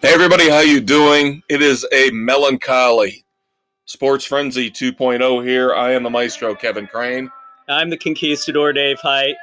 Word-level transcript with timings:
Hey 0.00 0.14
everybody, 0.14 0.48
how 0.48 0.60
you 0.60 0.78
doing? 0.78 1.42
It 1.48 1.60
is 1.60 1.84
a 1.92 2.08
melancholy 2.12 3.24
sports 3.84 4.24
frenzy 4.24 4.70
2.0 4.70 5.44
here. 5.44 5.74
I 5.74 5.90
am 5.90 6.04
the 6.04 6.10
maestro 6.10 6.54
Kevin 6.54 6.86
Crane. 6.86 7.28
I'm 7.68 7.90
the 7.90 7.96
conquistador 7.96 8.72
Dave 8.72 9.00
Height. 9.00 9.34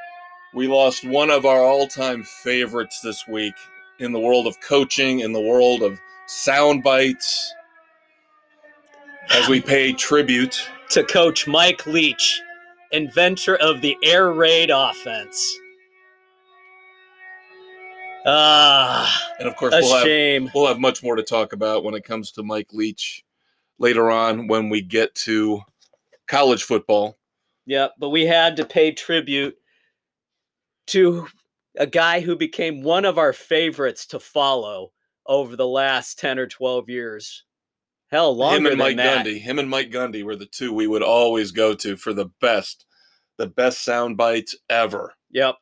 We 0.54 0.70
lost 0.70 1.04
one 1.04 1.30
of 1.30 1.46
our 1.46 1.62
all-time 1.62 2.24
favorites 2.24 3.02
this 3.02 3.28
week 3.28 3.54
in 4.00 4.14
the 4.14 4.20
world 4.20 4.48
of 4.48 4.58
coaching, 4.62 5.20
in 5.20 5.34
the 5.34 5.42
world 5.42 5.84
of 5.84 6.00
sound 6.28 6.84
bites, 6.84 7.54
as 9.32 9.50
we 9.50 9.60
pay 9.60 9.92
tribute 9.92 10.58
to 10.92 11.04
coach 11.04 11.48
Mike 11.48 11.86
Leach, 11.86 12.42
inventor 12.94 13.58
of 13.58 13.82
the 13.82 13.98
air 14.06 14.32
raid 14.32 14.72
offense. 14.74 15.60
Ah, 18.26 19.30
and 19.40 19.48
of 19.48 19.56
course 19.56 19.74
a 19.74 19.80
we'll 19.82 20.04
shame. 20.04 20.46
have 20.46 20.56
we'll 20.56 20.68
have 20.68 20.80
much 20.80 21.04
more 21.04 21.16
to 21.16 21.24
talk 21.24 21.54
about 21.54 21.84
when 21.84 21.94
it 21.94 22.04
comes 22.04 22.32
to 22.32 22.44
Mike 22.44 22.74
Leach 22.74 23.24
later 23.78 24.10
on 24.10 24.48
when 24.48 24.70
we 24.70 24.82
get 24.82 25.14
to 25.16 25.62
college 26.28 26.64
football. 26.64 27.18
Yep, 27.66 27.94
but 28.00 28.10
we 28.10 28.26
had 28.26 28.58
to 28.58 28.66
pay 28.66 28.92
tribute 28.92 29.56
to 30.88 31.28
a 31.78 31.88
guy 31.88 32.20
who 32.20 32.36
became 32.36 32.84
one 32.84 33.06
of 33.06 33.18
our 33.18 33.34
favorites 33.34 34.06
to 34.08 34.20
follow 34.20 34.92
over 35.26 35.56
the 35.56 35.68
last 35.68 36.20
10 36.20 36.40
or 36.40 36.48
12 36.48 36.90
years. 36.90 37.44
Hell, 38.12 38.36
longer 38.36 38.58
him 38.58 38.66
and 38.68 38.78
Mike 38.78 38.98
that. 38.98 39.26
Gundy. 39.26 39.40
Him 39.40 39.60
and 39.60 39.70
Mike 39.70 39.90
Gundy 39.92 40.24
were 40.24 40.36
the 40.36 40.46
two 40.46 40.72
we 40.74 40.88
would 40.88 41.02
always 41.02 41.52
go 41.52 41.74
to 41.74 41.98
for 41.98 42.14
the 42.14 42.28
best, 42.40 42.86
the 43.38 43.48
best 43.48 43.84
sound 43.84 44.16
bites 44.16 44.56
ever. 44.70 45.14
Yep. 45.32 45.56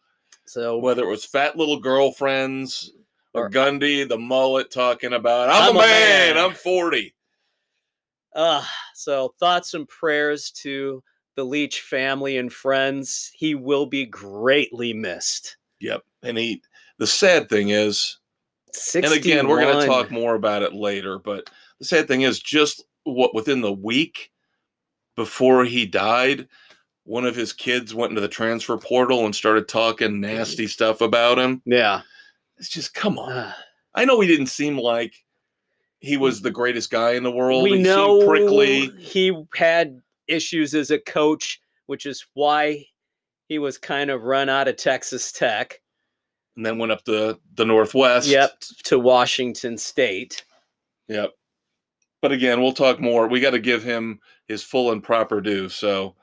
So 0.46 0.78
Whether 0.78 1.04
it 1.04 1.10
was 1.10 1.26
fat 1.26 1.58
little 1.58 1.80
girlfriends 1.80 2.92
or, 3.34 3.50
Gundy, 3.50 4.08
the 4.08 4.18
mullet 4.18 4.72
talking 4.72 5.14
about 5.14 5.50
I'm, 5.50 5.70
I'm 5.70 5.76
a 5.76 5.80
a 5.80 5.82
man, 5.82 6.36
man." 6.36 6.46
I'm 6.46 6.54
40. 6.54 7.14
Uh, 8.36 8.64
so 8.94 9.34
thoughts 9.40 9.74
and 9.74 9.88
prayers 9.88 10.52
to 10.52 11.04
the 11.36 11.44
Leach 11.44 11.82
family 11.82 12.38
and 12.38 12.52
friends. 12.52 13.32
He 13.34 13.56
will 13.56 13.86
be 13.86 14.06
greatly 14.06 14.94
missed. 14.94 15.58
Yep. 15.80 16.04
And 16.24 16.38
he 16.38 16.62
the 17.00 17.08
sad 17.08 17.50
thing 17.50 17.70
is, 17.70 18.20
61. 18.72 19.12
and 19.12 19.22
again, 19.22 19.48
we're 19.48 19.62
gonna 19.62 19.86
talk 19.86 20.12
more 20.12 20.36
about 20.36 20.64
it 20.64 20.74
later, 20.74 21.20
but 21.20 21.50
the 21.80 21.86
sad 21.86 22.08
thing 22.08 22.22
is 22.22 22.40
just 22.40 22.84
what 23.04 23.36
within 23.36 23.62
the 23.62 23.74
week 23.74 24.32
before 25.16 25.66
he 25.66 25.86
died, 25.86 26.48
one 27.06 27.26
of 27.26 27.36
his 27.36 27.52
kids 27.54 27.94
went 27.94 28.12
into 28.12 28.22
the 28.22 28.28
transfer 28.28 28.78
portal 28.78 29.26
and 29.26 29.36
started 29.36 29.68
talking 29.68 30.22
nasty 30.22 30.68
stuff 30.68 31.02
about 31.02 31.38
him. 31.38 31.62
Yeah. 31.66 32.02
It's 32.58 32.70
just 32.70 32.94
come 32.94 33.18
on. 33.20 33.32
Uh, 33.32 33.54
I 33.96 34.06
know 34.06 34.20
he 34.20 34.28
didn't 34.28 34.48
seem 34.48 34.78
like 34.78 35.14
he 36.00 36.18
was 36.18 36.42
the 36.42 36.52
greatest 36.52 36.92
guy 36.92 37.12
in 37.12 37.24
the 37.24 37.32
world. 37.32 37.64
we 37.64 37.78
he 37.78 37.84
know 37.84 38.20
seemed 38.20 38.30
prickly. 38.30 38.88
he 38.98 39.34
had 39.56 40.02
issues 40.28 40.74
as 40.76 40.92
a 40.92 41.00
coach, 41.00 41.60
which 41.88 42.06
is 42.06 42.26
why 42.34 42.86
he 43.48 43.60
was 43.60 43.78
kind 43.78 44.10
of 44.10 44.24
run 44.24 44.50
out 44.50 44.68
of 44.68 44.78
Texas 44.78 45.32
Tech. 45.32 45.82
and 46.56 46.66
then 46.66 46.78
went 46.78 46.92
up 46.92 47.04
to 47.06 47.38
the 47.56 47.66
Northwest. 47.66 48.28
Yep, 48.28 48.62
to 48.86 49.00
Washington 49.00 49.78
State. 49.78 50.46
Yep. 51.10 51.32
But 52.22 52.32
again, 52.32 52.62
we'll 52.62 52.74
talk 52.74 53.02
more. 53.02 53.28
We 53.28 53.42
got 53.42 53.52
to 53.52 53.60
give 53.60 53.84
him 53.84 54.20
his 54.48 54.64
full 54.64 54.92
and 54.92 55.04
proper 55.04 55.42
due. 55.42 55.68
So, 55.68 56.16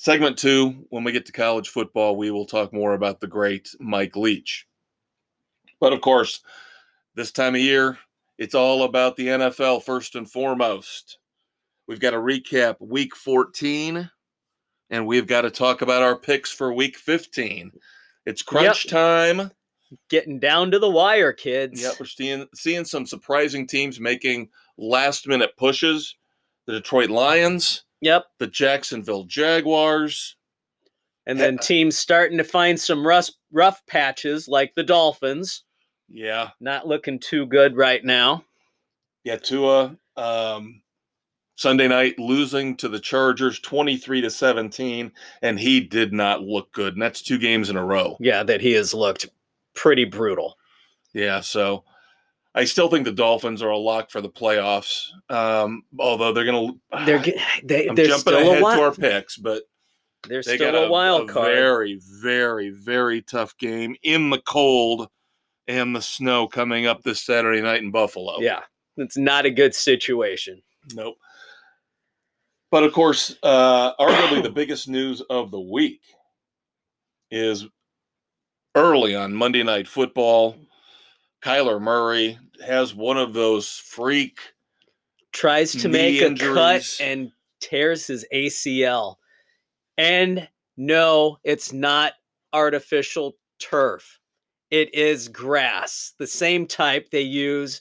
segment 0.00 0.38
two, 0.38 0.86
when 0.88 1.04
we 1.04 1.12
get 1.12 1.26
to 1.26 1.32
college 1.32 1.68
football, 1.68 2.16
we 2.16 2.30
will 2.30 2.46
talk 2.46 2.72
more 2.72 2.94
about 2.94 3.20
the 3.20 3.26
great 3.26 3.68
Mike 3.78 4.16
Leach. 4.16 4.66
But 5.78 5.92
of 5.92 6.00
course, 6.00 6.40
this 7.16 7.30
time 7.30 7.54
of 7.54 7.60
year, 7.60 7.98
it's 8.38 8.54
all 8.54 8.84
about 8.84 9.16
the 9.16 9.26
NFL 9.26 9.84
first 9.84 10.14
and 10.14 10.28
foremost. 10.28 11.18
We've 11.86 12.00
got 12.00 12.12
to 12.12 12.16
recap 12.16 12.76
week 12.80 13.14
14, 13.14 14.10
and 14.88 15.06
we've 15.06 15.26
got 15.26 15.42
to 15.42 15.50
talk 15.50 15.82
about 15.82 16.02
our 16.02 16.16
picks 16.16 16.50
for 16.50 16.72
week 16.72 16.96
15. 16.96 17.70
It's 18.24 18.42
crunch 18.42 18.88
time. 18.88 19.50
Getting 20.08 20.38
down 20.38 20.70
to 20.70 20.78
the 20.78 20.88
wire, 20.88 21.34
kids. 21.34 21.82
Yep, 21.82 21.94
we're 22.00 22.06
seeing 22.06 22.46
seeing 22.54 22.86
some 22.86 23.04
surprising 23.04 23.66
teams 23.66 24.00
making 24.00 24.48
last 24.78 25.26
minute 25.26 25.50
pushes. 25.58 26.16
The 26.66 26.74
Detroit 26.74 27.10
Lions, 27.10 27.84
Yep. 28.00 28.24
the 28.38 28.46
Jacksonville 28.46 29.24
Jaguars. 29.24 30.36
And 31.26 31.38
then 31.38 31.58
teams 31.58 31.96
starting 31.98 32.38
to 32.38 32.44
find 32.44 32.80
some 32.80 33.06
rough, 33.06 33.28
rough 33.52 33.84
patches 33.86 34.48
like 34.48 34.74
the 34.74 34.82
Dolphins. 34.82 35.64
Yeah, 36.08 36.50
Not 36.60 36.88
looking 36.88 37.20
too 37.20 37.46
good 37.46 37.76
right 37.76 38.04
now. 38.04 38.44
yeah. 39.22 39.36
Tua 39.36 39.96
um, 40.16 40.82
Sunday 41.56 41.86
night 41.86 42.18
losing 42.18 42.76
to 42.78 42.88
the 42.88 42.98
Chargers 42.98 43.60
twenty 43.60 43.96
three 43.96 44.20
to 44.22 44.30
seventeen, 44.30 45.12
and 45.42 45.60
he 45.60 45.78
did 45.78 46.12
not 46.12 46.42
look 46.42 46.72
good. 46.72 46.94
And 46.94 47.02
that's 47.02 47.22
two 47.22 47.38
games 47.38 47.70
in 47.70 47.76
a 47.76 47.84
row. 47.84 48.16
Yeah, 48.18 48.42
that 48.42 48.60
he 48.60 48.72
has 48.72 48.92
looked 48.92 49.28
pretty 49.74 50.04
brutal. 50.04 50.56
Yeah, 51.14 51.40
so 51.40 51.84
I 52.54 52.64
still 52.64 52.88
think 52.88 53.04
the 53.04 53.12
Dolphins 53.12 53.62
are 53.62 53.70
a 53.70 53.78
lock 53.78 54.10
for 54.10 54.20
the 54.20 54.28
playoffs. 54.28 55.06
Um, 55.28 55.84
although 55.98 56.32
they're 56.32 56.44
gonna, 56.44 56.72
They're 57.06 57.18
ge- 57.18 57.40
they, 57.64 57.88
I'm 57.88 57.94
they're 57.94 58.06
jumping 58.06 58.34
still 58.34 58.50
ahead 58.50 58.62
a 58.62 58.76
to 58.76 58.82
our 58.82 58.92
picks, 58.94 59.36
but 59.36 59.62
They're 60.28 60.42
they 60.42 60.56
still 60.56 60.72
got 60.72 60.84
a, 60.86 60.90
wild 60.90 61.30
a 61.30 61.32
card. 61.32 61.54
very, 61.54 62.00
very, 62.20 62.70
very 62.70 63.22
tough 63.22 63.56
game 63.58 63.94
in 64.02 64.30
the 64.30 64.40
cold 64.40 65.08
and 65.68 65.94
the 65.94 66.02
snow 66.02 66.48
coming 66.48 66.86
up 66.86 67.02
this 67.02 67.22
Saturday 67.22 67.60
night 67.60 67.82
in 67.82 67.90
Buffalo. 67.90 68.40
Yeah, 68.40 68.62
it's 68.96 69.16
not 69.16 69.46
a 69.46 69.50
good 69.50 69.74
situation. 69.74 70.60
Nope. 70.94 71.16
But 72.70 72.84
of 72.84 72.92
course, 72.92 73.36
uh, 73.42 73.94
arguably 73.96 74.42
the 74.42 74.50
biggest 74.50 74.88
news 74.88 75.20
of 75.22 75.50
the 75.50 75.60
week 75.60 76.00
is 77.30 77.66
early 78.74 79.14
on 79.14 79.34
Monday 79.34 79.62
Night 79.62 79.88
Football. 79.88 80.56
Kyler 81.42 81.80
Murray 81.80 82.38
has 82.64 82.94
one 82.94 83.16
of 83.16 83.32
those 83.32 83.68
freak. 83.68 84.38
Tries 85.32 85.72
to 85.72 85.88
make 85.88 86.20
a 86.20 86.26
injuries. 86.26 86.54
cut 86.54 86.98
and 87.00 87.30
tears 87.60 88.06
his 88.06 88.26
ACL. 88.32 89.16
And 89.96 90.48
no, 90.76 91.38
it's 91.44 91.72
not 91.72 92.14
artificial 92.52 93.36
turf. 93.58 94.18
It 94.70 94.94
is 94.94 95.28
grass, 95.28 96.14
the 96.18 96.26
same 96.26 96.66
type 96.66 97.10
they 97.10 97.22
use 97.22 97.80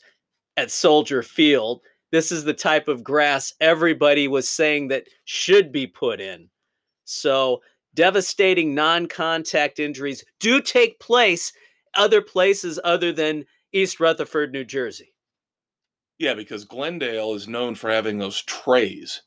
at 0.57 0.71
Soldier 0.71 1.21
Field. 1.21 1.81
This 2.11 2.31
is 2.31 2.43
the 2.43 2.53
type 2.53 2.87
of 2.87 3.03
grass 3.03 3.53
everybody 3.61 4.27
was 4.27 4.49
saying 4.49 4.87
that 4.87 5.07
should 5.25 5.71
be 5.71 5.85
put 5.85 6.19
in. 6.19 6.49
So, 7.05 7.61
devastating 7.93 8.73
non 8.73 9.07
contact 9.07 9.79
injuries 9.79 10.23
do 10.39 10.61
take 10.61 10.99
place 10.99 11.53
other 11.95 12.21
places 12.21 12.79
other 12.83 13.11
than 13.11 13.45
East 13.71 13.99
Rutherford, 13.99 14.51
New 14.51 14.63
Jersey. 14.65 15.13
Yeah, 16.17 16.33
because 16.33 16.65
Glendale 16.65 17.33
is 17.33 17.47
known 17.47 17.75
for 17.75 17.89
having 17.89 18.17
those 18.17 18.41
trays 18.41 19.21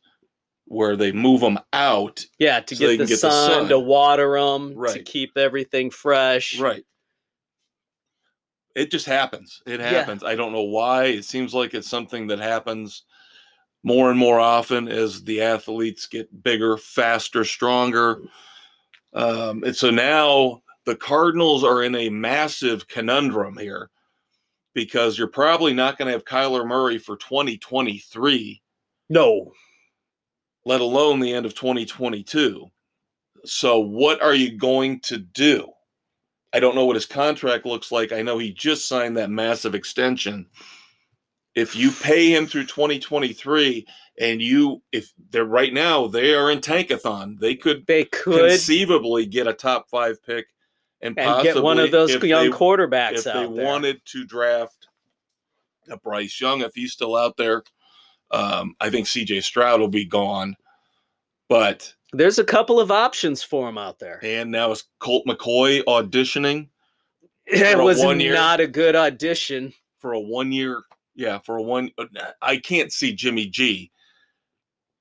where 0.67 0.97
they 0.97 1.13
move 1.13 1.41
them 1.41 1.59
out. 1.73 2.25
Yeah, 2.39 2.61
to 2.61 2.77
So 2.77 2.81
get, 2.81 2.89
the, 2.93 2.97
get 2.99 3.09
the 3.09 3.17
sun, 3.17 3.51
sun. 3.51 3.69
to 3.69 3.79
water 3.79 4.39
them, 4.41 4.75
to 4.87 5.03
keep 5.03 5.37
everything 5.37 5.91
fresh. 5.91 6.59
Right. 6.59 6.85
It 8.75 8.91
just 8.91 9.07
happens. 9.07 9.63
It 9.67 9.81
Yeah. 9.81 9.89
happens. 9.91 10.23
I 10.25 10.35
don't 10.35 10.53
know 10.53 10.63
why. 10.63 11.05
It 11.07 11.25
seems 11.25 11.53
like 11.55 11.75
it's 11.75 11.89
something 11.89 12.27
that 12.29 12.39
happens 12.39 13.05
more 13.83 14.11
and 14.11 14.19
more 14.19 14.39
often 14.41 14.89
as 14.89 15.25
the 15.25 15.43
athletes 15.43 16.07
get 16.07 16.43
bigger, 16.43 16.77
faster, 16.77 17.45
stronger. 17.45 18.23
Um, 19.13 19.63
and 19.65 19.77
so 19.77 19.91
now 19.91 20.62
the 20.85 20.97
Cardinals 20.97 21.65
are 21.65 21.83
in 21.83 21.95
a 21.95 22.09
massive 22.09 22.89
conundrum 22.89 23.57
here 23.57 23.91
because 24.75 25.19
you're 25.19 25.29
probably 25.29 25.75
not 25.75 25.99
going 25.99 26.07
to 26.07 26.13
have 26.13 26.25
Kyler 26.25 26.67
Murray 26.67 26.99
for 26.99 27.17
2023, 27.17 28.63
No. 29.11 29.53
let 30.65 30.81
alone 30.81 31.21
the 31.21 31.33
end 31.33 31.47
of 31.47 31.55
2022. 31.55 32.67
So, 33.45 33.81
what 33.81 34.23
are 34.23 34.35
you 34.35 34.57
going 34.57 35.01
to 35.01 35.19
do? 35.19 35.69
I 36.53 36.61
don't 36.61 36.75
know 36.75 36.85
what 36.85 36.97
his 36.97 37.07
contract 37.07 37.67
looks 37.67 37.91
like. 37.91 38.13
I 38.13 38.23
know 38.23 38.39
he 38.39 38.53
just 38.53 38.87
signed 38.87 39.17
that 39.17 39.31
massive 39.31 39.75
extension. 39.75 40.47
If 41.55 41.75
you 41.77 41.91
pay 41.91 42.35
him 42.35 42.47
through 42.47 42.67
2023 42.67 43.87
and 44.21 44.41
you 44.41 44.83
if 44.93 45.13
they're 45.31 45.45
right 45.45 45.73
now 45.73 46.07
they 46.07 46.35
are 46.35 46.51
in 46.51 46.61
tankathon, 46.61 47.39
they 47.39 47.55
could 47.55 47.87
They 47.87 48.05
could 48.05 48.51
conceivably 48.51 49.27
get 49.27 49.47
a 49.47 49.53
top 49.53 49.89
5 49.91 50.23
pick 50.23 50.47
and, 51.03 51.19
and 51.19 51.43
get 51.43 51.63
one 51.63 51.79
of 51.79 51.91
those 51.91 52.11
young 52.23 52.51
they, 52.51 52.57
quarterbacks 52.57 53.19
if 53.19 53.25
they 53.25 53.33
there. 53.33 53.49
wanted 53.49 54.01
to 54.07 54.25
draft 54.25 54.89
a 55.91 55.97
Bryce 55.97 56.41
Young 56.41 56.61
if 56.61 56.73
he's 56.75 56.93
still 56.93 57.17
out 57.17 57.37
there. 57.37 57.63
Um, 58.31 58.75
I 58.81 58.89
think 58.89 59.07
CJ 59.07 59.43
Stroud 59.43 59.81
will 59.81 59.89
be 59.89 60.05
gone. 60.05 60.57
But 61.49 61.93
There's 62.13 62.39
a 62.39 62.45
couple 62.45 62.81
of 62.81 62.91
options 62.91 63.43
for 63.43 63.69
him 63.69 63.77
out 63.77 63.99
there. 63.99 64.21
and 64.23 64.51
now 64.51 64.71
is 64.71 64.85
Colt 65.01 65.25
McCoy 65.27 65.83
auditioning? 65.85 66.69
It 67.47 67.77
was 67.77 68.03
year- 68.03 68.35
not 68.35 68.61
a 68.61 68.67
good 68.67 68.95
audition 68.95 69.73
for 69.99 70.13
a 70.13 70.21
one 70.21 70.53
year. 70.53 70.83
Yeah, 71.15 71.39
for 71.41 71.57
a 71.59 71.63
one. 71.63 71.91
I 72.41 72.57
can't 72.57 72.93
see 72.93 73.13
Jimmy 73.13 73.47
G. 73.47 73.91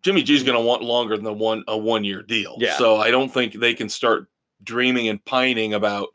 Jimmy 0.01 0.23
G's 0.23 0.43
going 0.43 0.57
to 0.57 0.63
want 0.63 0.81
longer 0.81 1.15
than 1.15 1.23
the 1.23 1.31
one 1.31 1.63
a 1.67 1.77
one 1.77 2.03
year 2.03 2.23
deal. 2.23 2.55
Yeah. 2.59 2.75
So 2.77 2.97
I 2.97 3.11
don't 3.11 3.31
think 3.31 3.53
they 3.53 3.73
can 3.73 3.87
start 3.87 4.27
dreaming 4.63 5.07
and 5.07 5.23
pining 5.25 5.73
about, 5.73 6.09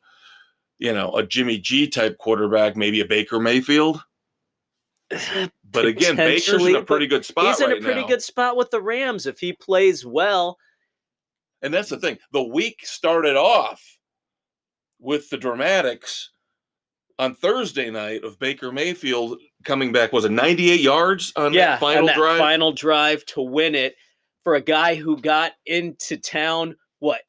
you 0.79 0.93
know, 0.93 1.13
a 1.13 1.27
Jimmy 1.27 1.59
G 1.59 1.89
type 1.89 2.19
quarterback, 2.19 2.77
maybe 2.77 3.01
a 3.01 3.07
Baker 3.07 3.41
Mayfield. 3.41 4.03
But 5.73 5.85
again, 5.85 6.17
Baker's 6.17 6.65
in 6.65 6.77
a 6.77 6.83
pretty 6.83 7.07
good 7.07 7.25
spot 7.25 7.47
He's 7.47 7.61
in 7.61 7.69
right 7.69 7.79
a 7.79 7.83
pretty 7.83 8.01
now. 8.01 8.07
good 8.07 8.23
spot 8.23 8.57
with 8.57 8.71
the 8.71 8.81
Rams 8.81 9.27
if 9.27 9.39
he 9.39 9.53
plays 9.53 10.07
well. 10.07 10.57
And 11.61 11.75
that's 11.75 11.91
the 11.91 11.99
thing. 11.99 12.17
The 12.33 12.43
week 12.43 12.87
started 12.87 13.37
off 13.37 13.83
with 14.99 15.29
the 15.29 15.37
dramatics 15.37 16.31
on 17.19 17.35
Thursday 17.35 17.91
night 17.91 18.25
of 18.25 18.39
Baker 18.39 18.73
Mayfield 18.73 19.39
coming 19.65 19.93
back. 19.93 20.13
Was 20.13 20.25
it 20.25 20.31
98 20.31 20.81
yards 20.81 21.33
on 21.37 21.53
yeah, 21.53 21.73
that 21.73 21.81
final 21.81 22.07
that 22.07 22.17
drive? 22.17 22.39
final 22.39 22.73
drive 22.73 23.27
to 23.27 23.43
win 23.43 23.75
it 23.75 23.97
for 24.45 24.55
a 24.55 24.61
guy 24.61 24.95
who 24.95 25.21
got 25.21 25.53
into 25.67 26.17
town 26.17 26.77
what 27.01 27.23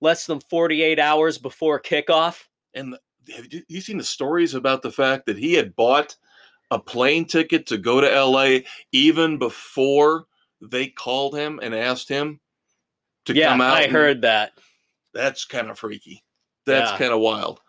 less 0.00 0.26
than 0.26 0.40
48 0.48 0.98
hours 0.98 1.38
before 1.38 1.80
kickoff. 1.80 2.44
and 2.74 2.96
have 3.34 3.52
you, 3.52 3.62
you 3.68 3.80
seen 3.80 3.98
the 3.98 4.04
stories 4.04 4.54
about 4.54 4.82
the 4.82 4.90
fact 4.90 5.26
that 5.26 5.36
he 5.36 5.52
had 5.52 5.76
bought 5.76 6.16
a 6.70 6.78
plane 6.78 7.24
ticket 7.26 7.66
to 7.66 7.76
go 7.78 8.00
to 8.00 8.08
LA 8.24 8.60
even 8.92 9.38
before 9.38 10.24
they 10.62 10.86
called 10.88 11.34
him 11.36 11.60
and 11.62 11.74
asked 11.74 12.08
him 12.08 12.40
to 13.26 13.34
yeah, 13.34 13.48
come 13.50 13.60
out? 13.60 13.76
I 13.76 13.86
heard 13.86 14.22
that. 14.22 14.52
that's 15.12 15.44
kind 15.44 15.68
of 15.70 15.78
freaky. 15.78 16.24
That's 16.64 16.92
Yeah. 16.92 16.98
kind 16.98 17.12
of 17.12 17.20
wild. 17.20 17.60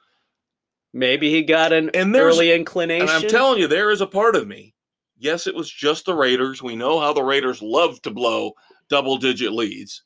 Maybe 0.94 1.30
he 1.30 1.44
got 1.44 1.72
an 1.74 1.90
And 1.94 2.16
early 2.16 2.52
inclination. 2.52 3.08
And 3.08 3.12
I'm 3.26 3.30
telling 3.30 3.60
you, 3.60 3.68
there 3.68 3.92
is 3.92 4.02
a 4.02 4.08
part 4.08 4.36
of 4.36 4.48
me. 4.48 4.74
Yes, 5.18 5.46
it 5.46 5.56
was 5.56 5.70
just 5.70 6.06
the 6.06 6.16
Raiders. 6.16 6.64
We 6.64 6.76
know 6.76 7.00
how 7.00 7.12
the 7.14 7.24
Raiders 7.24 7.62
love 7.62 8.02
to 8.04 8.12
blow 8.12 8.54
double 8.90 9.18
digit 9.18 9.52
leads. 9.52 10.04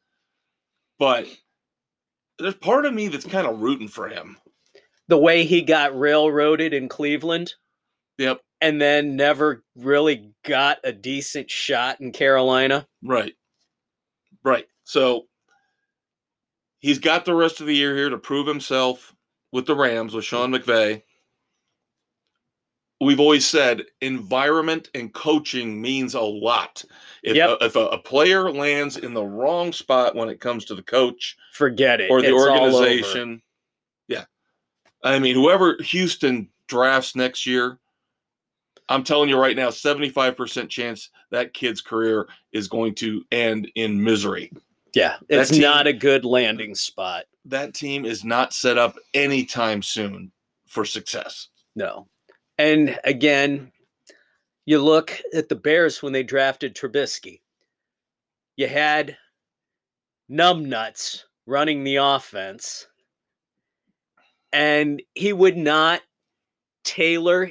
But 0.99 1.27
there's 2.39 2.55
part 2.55 2.85
of 2.85 2.93
me 2.93 3.07
that's 3.07 3.25
kind 3.25 3.47
of 3.47 3.59
rooting 3.61 3.87
for 3.87 4.07
him. 4.09 4.37
the 5.07 5.17
way 5.17 5.43
he 5.45 5.61
got 5.61 5.97
railroaded 5.97 6.73
in 6.73 6.87
Cleveland 6.89 7.53
Yep. 8.17 8.41
and 8.61 8.81
then 8.81 9.15
never 9.15 9.63
really 9.75 10.31
got 10.45 10.77
a 10.83 10.91
decent 10.93 11.49
shot 11.51 11.99
in 12.01 12.11
Carolina. 12.11 12.87
Right. 13.03 13.33
Right. 14.43 14.65
So 14.85 15.23
he's 16.79 16.99
got 16.99 17.25
the 17.25 17.35
rest 17.35 17.59
of 17.61 17.67
the 17.67 17.75
year 17.75 17.95
here 17.95 18.09
to 18.09 18.17
prove 18.17 18.47
himself 18.47 19.13
with 19.51 19.65
the 19.65 19.75
Rams 19.75 20.13
with 20.13 20.25
Sean 20.25 20.51
McVay. 20.51 21.03
We've 23.03 23.19
always 23.19 23.45
said 23.45 23.83
environment 24.01 24.89
and 24.95 25.13
coaching 25.13 25.81
means 25.81 26.13
a 26.15 26.21
lot. 26.21 26.83
If, 27.23 27.35
Yep. 27.35 27.49
a, 27.61 27.65
if 27.65 27.75
a, 27.75 27.87
a 27.87 27.97
player 27.97 28.51
lands 28.51 28.97
in 28.97 29.13
the 29.13 29.23
wrong 29.23 29.71
spot 29.73 30.15
when 30.15 30.29
it 30.29 30.39
comes 30.39 30.65
to 30.65 30.75
the 30.75 30.83
coach 30.83 31.37
Forget 31.53 32.01
it. 32.01 32.09
or 32.11 32.21
the 32.21 32.27
It's 32.27 32.47
organization, 32.47 33.41
yeah. 34.07 34.25
I 35.03 35.19
mean, 35.19 35.35
whoever 35.35 35.77
Houston 35.81 36.49
drafts 36.67 37.15
next 37.15 37.45
year, 37.45 37.77
I'm 38.89 39.03
telling 39.03 39.29
you 39.29 39.37
right 39.37 39.55
now, 39.55 39.69
75% 39.69 40.69
chance 40.69 41.09
that 41.31 41.53
kid's 41.53 41.81
career 41.81 42.27
is 42.51 42.67
going 42.67 42.95
to 42.95 43.23
end 43.31 43.71
in 43.75 44.03
misery. 44.03 44.51
Yeah, 44.93 45.15
it's 45.29 45.49
team- 45.51 45.61
not 45.61 45.87
a 45.87 45.93
good 45.93 46.23
landing 46.25 46.75
spot. 46.75 47.25
that 47.45 47.73
team 47.73 48.05
is 48.05 48.23
not 48.23 48.53
set 48.53 48.77
up 48.77 48.95
anytime 49.13 49.81
soon 49.81 50.31
for 50.67 50.85
success. 50.85 51.49
No. 51.75 52.07
And 52.57 52.99
again, 53.03 53.71
you 54.65 54.81
look 54.81 55.19
at 55.33 55.49
the 55.49 55.55
Bears 55.55 56.01
when 56.01 56.13
they 56.13 56.23
drafted 56.23 56.75
Trubisky. 56.75 57.41
You 58.55 58.67
had 58.67 59.17
numbnuts 60.31 61.23
running 61.45 61.83
the 61.83 61.97
offense, 61.97 62.87
and 64.51 65.01
he 65.15 65.33
would 65.33 65.57
not 65.57 66.01
tailor 66.83 67.49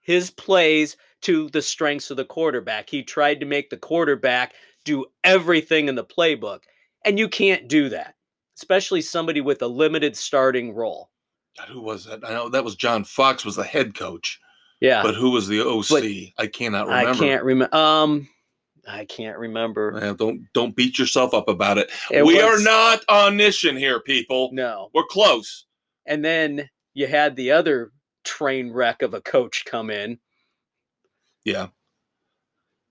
his 0.00 0.30
plays 0.30 0.96
to 1.22 1.48
the 1.50 1.62
strengths 1.62 2.10
of 2.10 2.16
the 2.16 2.24
quarterback. 2.24 2.90
He 2.90 3.02
tried 3.02 3.40
to 3.40 3.46
make 3.46 3.70
the 3.70 3.76
quarterback 3.76 4.54
do 4.84 5.06
everything 5.22 5.88
in 5.88 5.94
the 5.94 6.04
playbook, 6.04 6.64
and 7.04 7.18
you 7.18 7.28
can't 7.28 7.68
do 7.68 7.88
that, 7.88 8.16
especially 8.58 9.00
somebody 9.00 9.40
with 9.40 9.62
a 9.62 9.66
limited 9.66 10.16
starting 10.16 10.74
role. 10.74 11.10
God, 11.58 11.68
who 11.68 11.80
was 11.80 12.04
that? 12.06 12.24
I 12.24 12.30
know 12.30 12.48
that 12.48 12.64
was 12.64 12.74
John 12.76 13.04
Fox 13.04 13.44
was 13.44 13.56
the 13.56 13.64
head 13.64 13.94
coach, 13.94 14.40
Yeah. 14.80 15.02
but 15.02 15.14
who 15.14 15.30
was 15.30 15.46
the 15.48 15.60
OC? 15.60 16.32
I 16.38 16.46
cannot 16.46 16.86
remember. 16.88 17.10
I 17.10 17.14
can't 17.18 17.44
remember. 17.44 17.76
Um, 17.76 18.28
I 18.88 19.04
can't 19.06 19.38
remember. 19.38 19.92
Man, 19.92 20.16
don't 20.16 20.42
don't 20.52 20.76
beat 20.76 20.98
yourself 20.98 21.32
up 21.32 21.48
about 21.48 21.78
it. 21.78 21.90
It 22.10 22.24
we 22.24 22.34
was- 22.34 22.42
are 22.42 22.62
not 22.62 23.04
omniscient 23.08 23.78
here, 23.78 24.00
people. 24.00 24.50
No. 24.52 24.90
We're 24.92 25.06
close. 25.06 25.66
And 26.06 26.24
then 26.24 26.68
you 26.92 27.06
had 27.06 27.34
the 27.36 27.52
other 27.52 27.92
train 28.24 28.72
wreck 28.72 29.02
of 29.02 29.14
a 29.14 29.20
coach 29.20 29.64
come 29.64 29.90
in. 29.90 30.18
Yeah, 31.44 31.68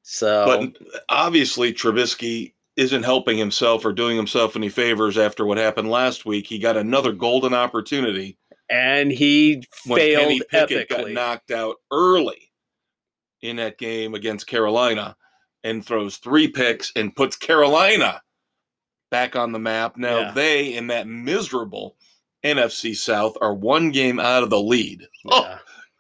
So 0.04 0.46
but 0.46 0.78
obviously 1.10 1.74
Trubisky 1.74 2.54
isn't 2.76 3.04
helping 3.04 3.38
himself 3.38 3.86
or 3.86 3.94
doing 3.94 4.16
himself 4.18 4.56
any 4.56 4.70
favors 4.70 5.18
after 5.18 5.46
what 5.46 5.58
happened 5.58 5.90
last 5.90 6.26
week. 6.26 6.48
He 6.48 6.60
got 6.60 6.78
another 6.78 7.12
golden 7.14 7.54
opportunity 7.54 8.38
and 8.74 9.12
he 9.12 9.64
when 9.86 10.00
Kenny 10.00 10.40
failed 10.40 10.70
Pickett 10.70 10.90
got 10.90 11.10
knocked 11.12 11.52
out 11.52 11.76
early 11.92 12.52
in 13.42 13.58
that 13.58 13.78
game 13.78 14.14
against 14.16 14.48
Carolina 14.48 15.16
and 15.64 15.86
throws 15.86 16.18
three 16.18 16.48
picks 16.48 16.92
and 16.96 17.16
puts 17.16 17.36
Carolina 17.36 18.22
back 19.12 19.36
on 19.36 19.52
the 19.52 19.60
map. 19.60 19.96
Now 19.98 20.20
Yeah. 20.20 20.32
they 20.32 20.74
in 20.76 20.88
that 20.88 21.08
miserable 21.08 21.96
NFC 22.44 22.96
South 22.96 23.38
are 23.42 23.54
one 23.54 23.92
game 23.92 24.20
out 24.20 24.44
of 24.44 24.50
the 24.50 24.60
lead. 24.60 25.08
Oh 25.30 25.58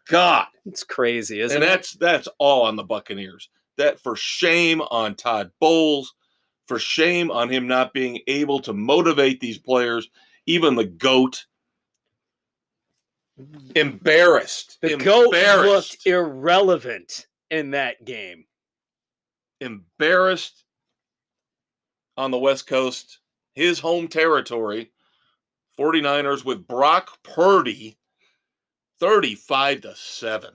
God. 0.07 0.47
it's 0.65 0.83
crazy, 0.83 1.39
isn't 1.39 1.55
and 1.55 1.63
it? 1.63 1.67
that's 1.67 1.93
that's 1.93 2.27
all 2.39 2.63
on 2.63 2.75
the 2.75 2.83
Buccaneers. 2.83 3.49
That 3.77 3.99
for 3.99 4.15
shame 4.15 4.81
on 4.81 5.15
Todd 5.15 5.51
Bowles, 5.59 6.13
for 6.67 6.79
shame 6.79 7.31
on 7.31 7.49
him 7.49 7.67
not 7.67 7.93
being 7.93 8.19
able 8.27 8.59
to 8.61 8.73
motivate 8.73 9.39
these 9.39 9.57
players, 9.57 10.09
even 10.45 10.75
the 10.75 10.85
goat. 10.85 11.45
Embarrassed. 13.75 14.77
The 14.81 14.97
goat 14.97 15.33
looked 15.33 16.05
irrelevant 16.05 17.27
in 17.49 17.71
that 17.71 18.05
game. 18.05 18.45
embarrassed 19.61 20.65
on 22.17 22.31
the 22.31 22.37
West 22.37 22.67
Coast, 22.67 23.19
his 23.53 23.79
home 23.79 24.07
territory. 24.07 24.91
49ers 25.79 26.45
with 26.45 26.67
Brock 26.67 27.17
Purdy 27.23 27.97
35 28.99 29.81
to 29.81 29.95
7. 29.95 30.51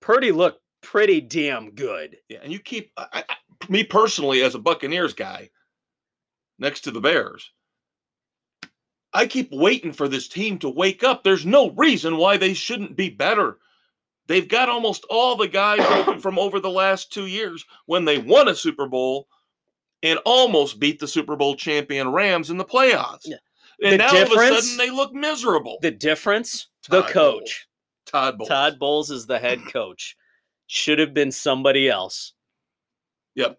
Purdy 0.00 0.32
looked 0.32 0.60
pretty 0.82 1.20
damn 1.20 1.70
good. 1.70 2.16
Yeah, 2.28 2.38
and 2.42 2.52
you 2.52 2.58
keep 2.58 2.90
I, 2.96 3.24
I, 3.28 3.36
me 3.68 3.84
personally 3.84 4.42
as 4.42 4.54
a 4.54 4.58
Buccaneers 4.58 5.14
guy 5.14 5.50
next 6.58 6.82
to 6.82 6.90
the 6.90 7.00
Bears. 7.00 7.50
I 9.16 9.26
keep 9.26 9.50
waiting 9.50 9.92
for 9.92 10.08
this 10.08 10.28
team 10.28 10.58
to 10.58 10.68
wake 10.68 11.02
up. 11.02 11.24
There's 11.24 11.46
no 11.46 11.70
reason 11.70 12.18
why 12.18 12.36
they 12.36 12.52
shouldn't 12.52 12.96
be 12.96 13.08
better. 13.08 13.56
They've 14.26 14.46
got 14.46 14.68
almost 14.68 15.06
all 15.08 15.36
the 15.36 15.48
guys 15.48 15.80
from 16.22 16.38
over 16.38 16.60
the 16.60 16.70
last 16.70 17.12
2 17.14 17.26
years 17.26 17.64
when 17.86 18.04
they 18.04 18.18
won 18.18 18.48
a 18.48 18.54
Super 18.54 18.86
Bowl 18.86 19.26
and 20.02 20.18
almost 20.26 20.78
beat 20.78 21.00
the 21.00 21.08
Super 21.08 21.34
Bowl 21.34 21.56
champion 21.56 22.12
Rams 22.12 22.50
in 22.50 22.58
the 22.58 22.64
playoffs. 22.64 23.22
Yeah. 23.24 23.36
And 23.82 23.94
The 23.94 23.96
now 23.98 24.08
all 24.08 24.22
of 24.22 24.32
a 24.32 24.60
sudden 24.60 24.76
they 24.76 24.90
look 24.90 25.14
miserable. 25.14 25.78
The 25.80 25.90
difference, 25.92 26.68
the 26.90 27.02
coach. 27.02 27.14
Bowles. 27.14 27.66
Todd 28.06 28.38
Bowles. 28.38 28.48
Todd 28.48 28.78
Bowles 28.78 29.10
is 29.10 29.26
the 29.26 29.38
head 29.38 29.60
coach. 29.72 30.14
Should 30.66 30.98
have 30.98 31.14
been 31.14 31.32
somebody 31.32 31.88
else. 31.88 32.34
Yep. 33.34 33.58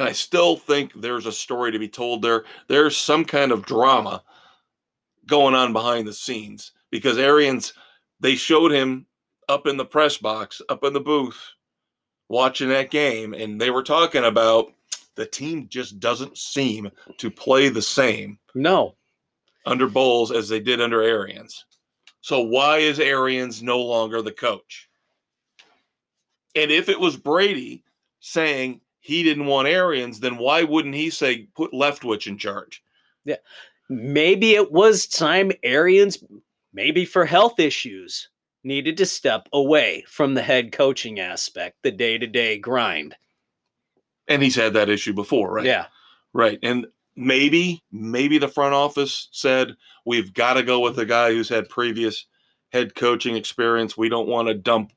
And 0.00 0.08
I 0.08 0.12
still 0.12 0.56
think 0.56 0.94
there's 0.94 1.26
a 1.26 1.32
story 1.32 1.70
to 1.72 1.78
be 1.78 1.86
told 1.86 2.22
there. 2.22 2.44
There's 2.68 2.96
some 2.96 3.22
kind 3.22 3.52
of 3.52 3.66
drama 3.66 4.22
going 5.26 5.54
on 5.54 5.74
behind 5.74 6.08
the 6.08 6.14
scenes 6.14 6.72
because 6.90 7.18
Arians, 7.18 7.74
they 8.18 8.34
showed 8.34 8.72
him 8.72 9.04
up 9.50 9.66
in 9.66 9.76
the 9.76 9.84
press 9.84 10.16
box, 10.16 10.62
up 10.70 10.84
in 10.84 10.94
the 10.94 11.00
booth, 11.00 11.38
watching 12.30 12.70
that 12.70 12.90
game, 12.90 13.34
and 13.34 13.60
they 13.60 13.68
were 13.68 13.82
talking 13.82 14.24
about 14.24 14.72
the 15.16 15.26
team 15.26 15.68
just 15.68 16.00
doesn't 16.00 16.38
seem 16.38 16.90
to 17.18 17.30
play 17.30 17.68
the 17.68 17.82
same 17.82 18.38
No. 18.54 18.94
under 19.66 19.86
Bowles 19.86 20.32
as 20.32 20.48
they 20.48 20.60
did 20.60 20.80
under 20.80 21.02
Arians. 21.02 21.66
So 22.22 22.40
why 22.40 22.78
is 22.78 23.00
Arians 23.00 23.62
no 23.62 23.80
longer 23.80 24.22
the 24.22 24.32
coach? 24.32 24.88
And 26.56 26.70
if 26.70 26.88
it 26.88 26.98
was 26.98 27.18
Brady 27.18 27.84
saying 28.20 28.80
he 29.00 29.22
didn't 29.22 29.46
want 29.46 29.66
Arians, 29.66 30.20
then 30.20 30.36
why 30.36 30.62
wouldn't 30.62 30.94
he 30.94 31.10
say 31.10 31.48
put 31.56 31.72
Leftwich 31.72 32.26
in 32.26 32.38
charge? 32.38 32.82
Yeah. 33.24 33.36
Maybe 33.88 34.54
it 34.54 34.70
was 34.70 35.06
time 35.06 35.50
Arians, 35.62 36.22
maybe 36.72 37.04
for 37.04 37.24
health 37.24 37.58
issues. 37.58 38.28
needed 38.64 38.96
to 38.98 39.06
step 39.06 39.48
away 39.52 40.04
from 40.08 40.34
the 40.34 40.42
head 40.42 40.72
coaching 40.72 41.20
aspect, 41.20 41.78
the 41.82 41.90
day 41.90 42.18
to 42.18 42.26
day 42.26 42.58
grind. 42.58 43.14
And 44.28 44.42
he's 44.42 44.56
had 44.56 44.74
that 44.74 44.88
issue 44.88 45.12
before, 45.12 45.52
right? 45.54 45.64
Yeah. 45.64 45.86
Right. 46.32 46.58
And 46.62 46.86
maybe, 47.16 47.82
maybe 47.90 48.38
the 48.38 48.48
front 48.48 48.74
office 48.74 49.28
said, 49.32 49.74
we've 50.06 50.32
got 50.32 50.54
to 50.54 50.62
go 50.62 50.80
with 50.80 50.98
a 50.98 51.06
guy 51.06 51.32
who's 51.32 51.48
had 51.48 51.68
previous 51.68 52.26
head 52.72 52.94
coaching 52.94 53.36
experience. 53.36 53.96
We 53.96 54.08
don't 54.08 54.28
want 54.28 54.48
to 54.48 54.54
dump 54.54 54.92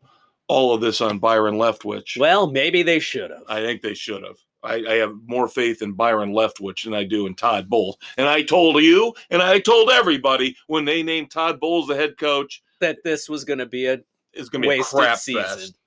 all 0.47 0.73
of 0.73 0.81
this 0.81 1.01
on 1.01 1.19
Byron 1.19 1.55
Leftwich. 1.55 2.17
Well, 2.17 2.49
maybe 2.49 2.83
they 2.83 2.99
should 2.99 3.31
have. 3.31 3.43
I 3.47 3.61
think 3.61 3.81
they 3.81 3.93
should 3.93 4.23
have. 4.23 4.37
I, 4.63 4.75
I, 4.75 4.93
have 4.95 5.13
more 5.25 5.49
faith 5.49 5.81
in 5.81 5.91
Byron 5.91 6.31
Leftwich 6.31 6.85
than 6.85 6.93
I 6.93 7.03
do 7.03 7.27
in 7.27 7.35
Todd 7.35 7.69
Bowles. 7.69 7.97
And 8.17 8.27
I 8.27 8.43
told 8.43 8.81
you, 8.81 9.13
and 9.29 9.41
I 9.41 9.59
told 9.59 9.89
everybody 9.89 10.55
when 10.67 10.85
they 10.85 11.03
named 11.03 11.31
Todd 11.31 11.59
Bowles 11.59 11.87
the 11.87 11.95
head 11.95 12.17
coach 12.17 12.63
that 12.79 13.03
this 13.03 13.27
was 13.27 13.43
going 13.43 13.59
to 13.59 13.65
be 13.65 13.87
a 13.87 13.99
is 14.33 14.49
going 14.49 14.61
to 14.61 14.69
be 14.69 14.79
a 14.79 14.83
crap 14.83 15.17
season. 15.17 15.43
fest. 15.43 15.77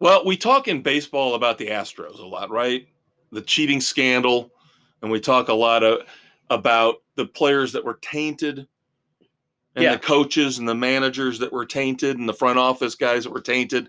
Well, 0.00 0.24
we 0.24 0.36
talk 0.36 0.68
in 0.68 0.82
baseball 0.82 1.34
about 1.34 1.58
the 1.58 1.68
Astros 1.68 2.18
a 2.18 2.26
lot, 2.26 2.50
right? 2.50 2.86
The 3.32 3.40
cheating 3.40 3.80
scandal, 3.80 4.52
and 5.02 5.10
we 5.10 5.20
talk 5.20 5.48
a 5.48 5.54
lot 5.54 5.82
of 5.82 6.02
about 6.50 6.96
the 7.16 7.26
players 7.26 7.72
that 7.72 7.84
were 7.84 7.98
tainted 8.02 8.66
and 9.74 9.82
yeah. 9.82 9.92
the 9.92 9.98
coaches 9.98 10.58
and 10.58 10.68
the 10.68 10.74
managers 10.74 11.38
that 11.40 11.52
were 11.52 11.66
tainted 11.66 12.18
and 12.18 12.28
the 12.28 12.34
front 12.34 12.58
office 12.58 12.94
guys 12.94 13.24
that 13.24 13.32
were 13.32 13.40
tainted. 13.40 13.88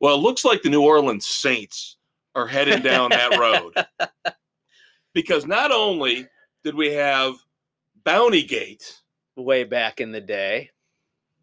Well, 0.00 0.14
it 0.14 0.20
looks 0.20 0.44
like 0.44 0.62
the 0.62 0.70
New 0.70 0.82
Orleans 0.82 1.26
Saints 1.26 1.96
are 2.34 2.46
heading 2.46 2.82
down 2.82 3.10
that 3.10 3.38
road. 3.38 3.74
Because 5.12 5.44
not 5.44 5.72
only 5.72 6.28
did 6.62 6.76
we 6.76 6.92
have 6.92 7.34
Bounty 8.04 8.44
Gate 8.44 9.00
way 9.34 9.64
back 9.64 10.00
in 10.00 10.12
the 10.12 10.20
day 10.20 10.70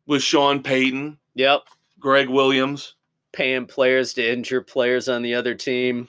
with 0.05 0.21
Sean 0.21 0.63
Payton, 0.63 1.17
yep, 1.35 1.63
Gregg 1.99 2.29
Williams, 2.29 2.95
paying 3.33 3.65
players 3.65 4.13
to 4.13 4.25
injure 4.25 4.61
players 4.61 5.09
on 5.09 5.21
the 5.21 5.35
other 5.35 5.53
team. 5.53 6.07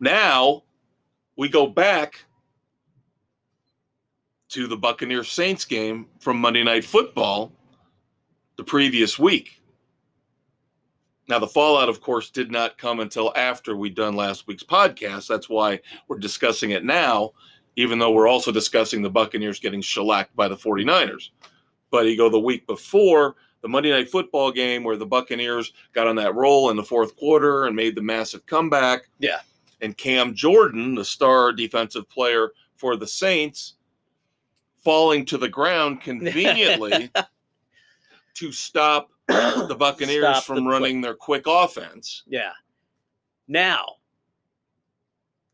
Now 0.00 0.64
we 1.36 1.48
go 1.48 1.68
back 1.68 2.24
to 4.50 4.66
the 4.66 4.76
Buccaneers 4.76 5.30
Saints 5.30 5.64
game 5.64 6.06
from 6.18 6.38
Monday 6.38 6.64
Night 6.64 6.84
Football 6.84 7.52
the 8.56 8.64
previous 8.64 9.18
week. 9.18 9.62
Now, 11.28 11.38
the 11.38 11.46
fallout, 11.46 11.88
of 11.88 12.00
course, 12.00 12.30
did 12.30 12.50
not 12.50 12.76
come 12.76 12.98
until 12.98 13.32
after 13.36 13.76
we'd 13.76 13.94
done 13.94 14.16
last 14.16 14.48
week's 14.48 14.64
podcast. 14.64 15.28
That's 15.28 15.48
why 15.48 15.78
we're 16.08 16.18
discussing 16.18 16.70
it 16.70 16.84
now, 16.84 17.30
even 17.76 18.00
though 18.00 18.10
we're 18.10 18.26
also 18.26 18.50
discussing 18.50 19.00
the 19.00 19.10
Buccaneers 19.10 19.60
getting 19.60 19.80
shellacked 19.80 20.34
by 20.34 20.48
the 20.48 20.56
49ers. 20.56 21.30
But 21.92 22.06
you 22.06 22.16
go 22.16 22.28
the 22.28 22.40
week 22.40 22.66
before 22.66 23.36
the 23.62 23.68
Monday 23.68 23.90
Night 23.90 24.10
Football 24.10 24.50
game 24.50 24.82
where 24.82 24.96
the 24.96 25.06
Buccaneers 25.06 25.72
got 25.92 26.08
on 26.08 26.16
that 26.16 26.34
roll 26.34 26.70
in 26.70 26.76
the 26.76 26.82
fourth 26.82 27.16
quarter 27.16 27.66
and 27.66 27.76
made 27.76 27.94
the 27.94 28.02
massive 28.02 28.44
comeback. 28.46 29.02
Yeah. 29.20 29.38
And 29.80 29.96
Cam 29.96 30.34
Jordan, 30.34 30.96
the 30.96 31.04
star 31.04 31.52
defensive 31.52 32.08
player 32.08 32.50
for 32.74 32.96
the 32.96 33.06
Saints, 33.06 33.74
falling 34.82 35.24
to 35.26 35.38
the 35.38 35.48
ground 35.48 36.00
conveniently 36.02 37.10
to 38.34 38.52
stop 38.52 39.10
the 39.28 39.76
Buccaneers 39.78 40.24
stop 40.24 40.44
from 40.44 40.64
the 40.64 40.70
running 40.70 41.00
their 41.00 41.14
quick 41.14 41.44
offense. 41.46 42.22
Yeah. 42.26 42.52
Now, 43.46 43.96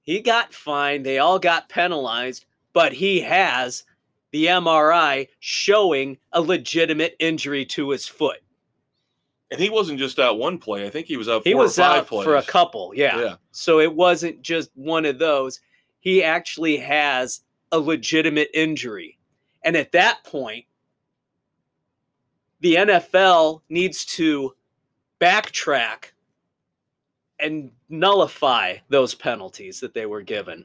he 0.02 0.21
got 0.21 0.54
fined. 0.54 1.04
They 1.04 1.18
all 1.18 1.38
got 1.38 1.68
penalized, 1.68 2.47
but 2.73 2.92
he 2.92 3.21
has 3.21 3.85
the 4.30 4.47
MRI 4.47 5.28
showing 5.40 6.18
a 6.33 6.40
legitimate 6.40 7.16
injury 7.18 7.64
to 7.66 7.90
his 7.90 8.06
foot. 8.06 8.40
And 9.50 9.61
he 9.61 9.71
wasn't 9.71 9.99
just 9.99 10.18
out 10.18 10.38
one 10.38 10.59
play. 10.59 10.87
I 10.87 10.90
think 10.90 11.06
he 11.06 11.16
was 11.16 11.28
out. 11.28 11.42
he 11.45 11.54
was 11.54 11.78
out 11.78 12.06
plays. 12.06 12.25
for 12.25 12.37
a 12.37 12.42
couple. 12.42 12.92
Yeah. 12.95 13.18
yeah. 13.18 13.35
So 13.52 13.80
it 13.80 13.95
wasn't 13.95 14.42
just 14.42 14.71
one 14.75 15.04
of 15.04 15.18
those. 15.18 15.61
He 16.00 16.23
actually 16.23 16.76
has 16.78 17.42
a 17.73 17.78
legitimate 17.78 18.50
injury. 18.54 19.16
And 19.67 19.77
at 19.77 19.91
that 19.93 20.23
point, 20.23 20.65
the 22.61 22.77
NFL 22.77 23.63
needs 23.69 24.05
to 24.07 24.55
backtrack 25.21 26.13
and 27.41 27.73
nullify 27.89 28.77
those 28.89 29.15
penalties 29.15 29.81
that 29.81 29.93
they 29.93 30.07
were 30.07 30.23
given. 30.23 30.65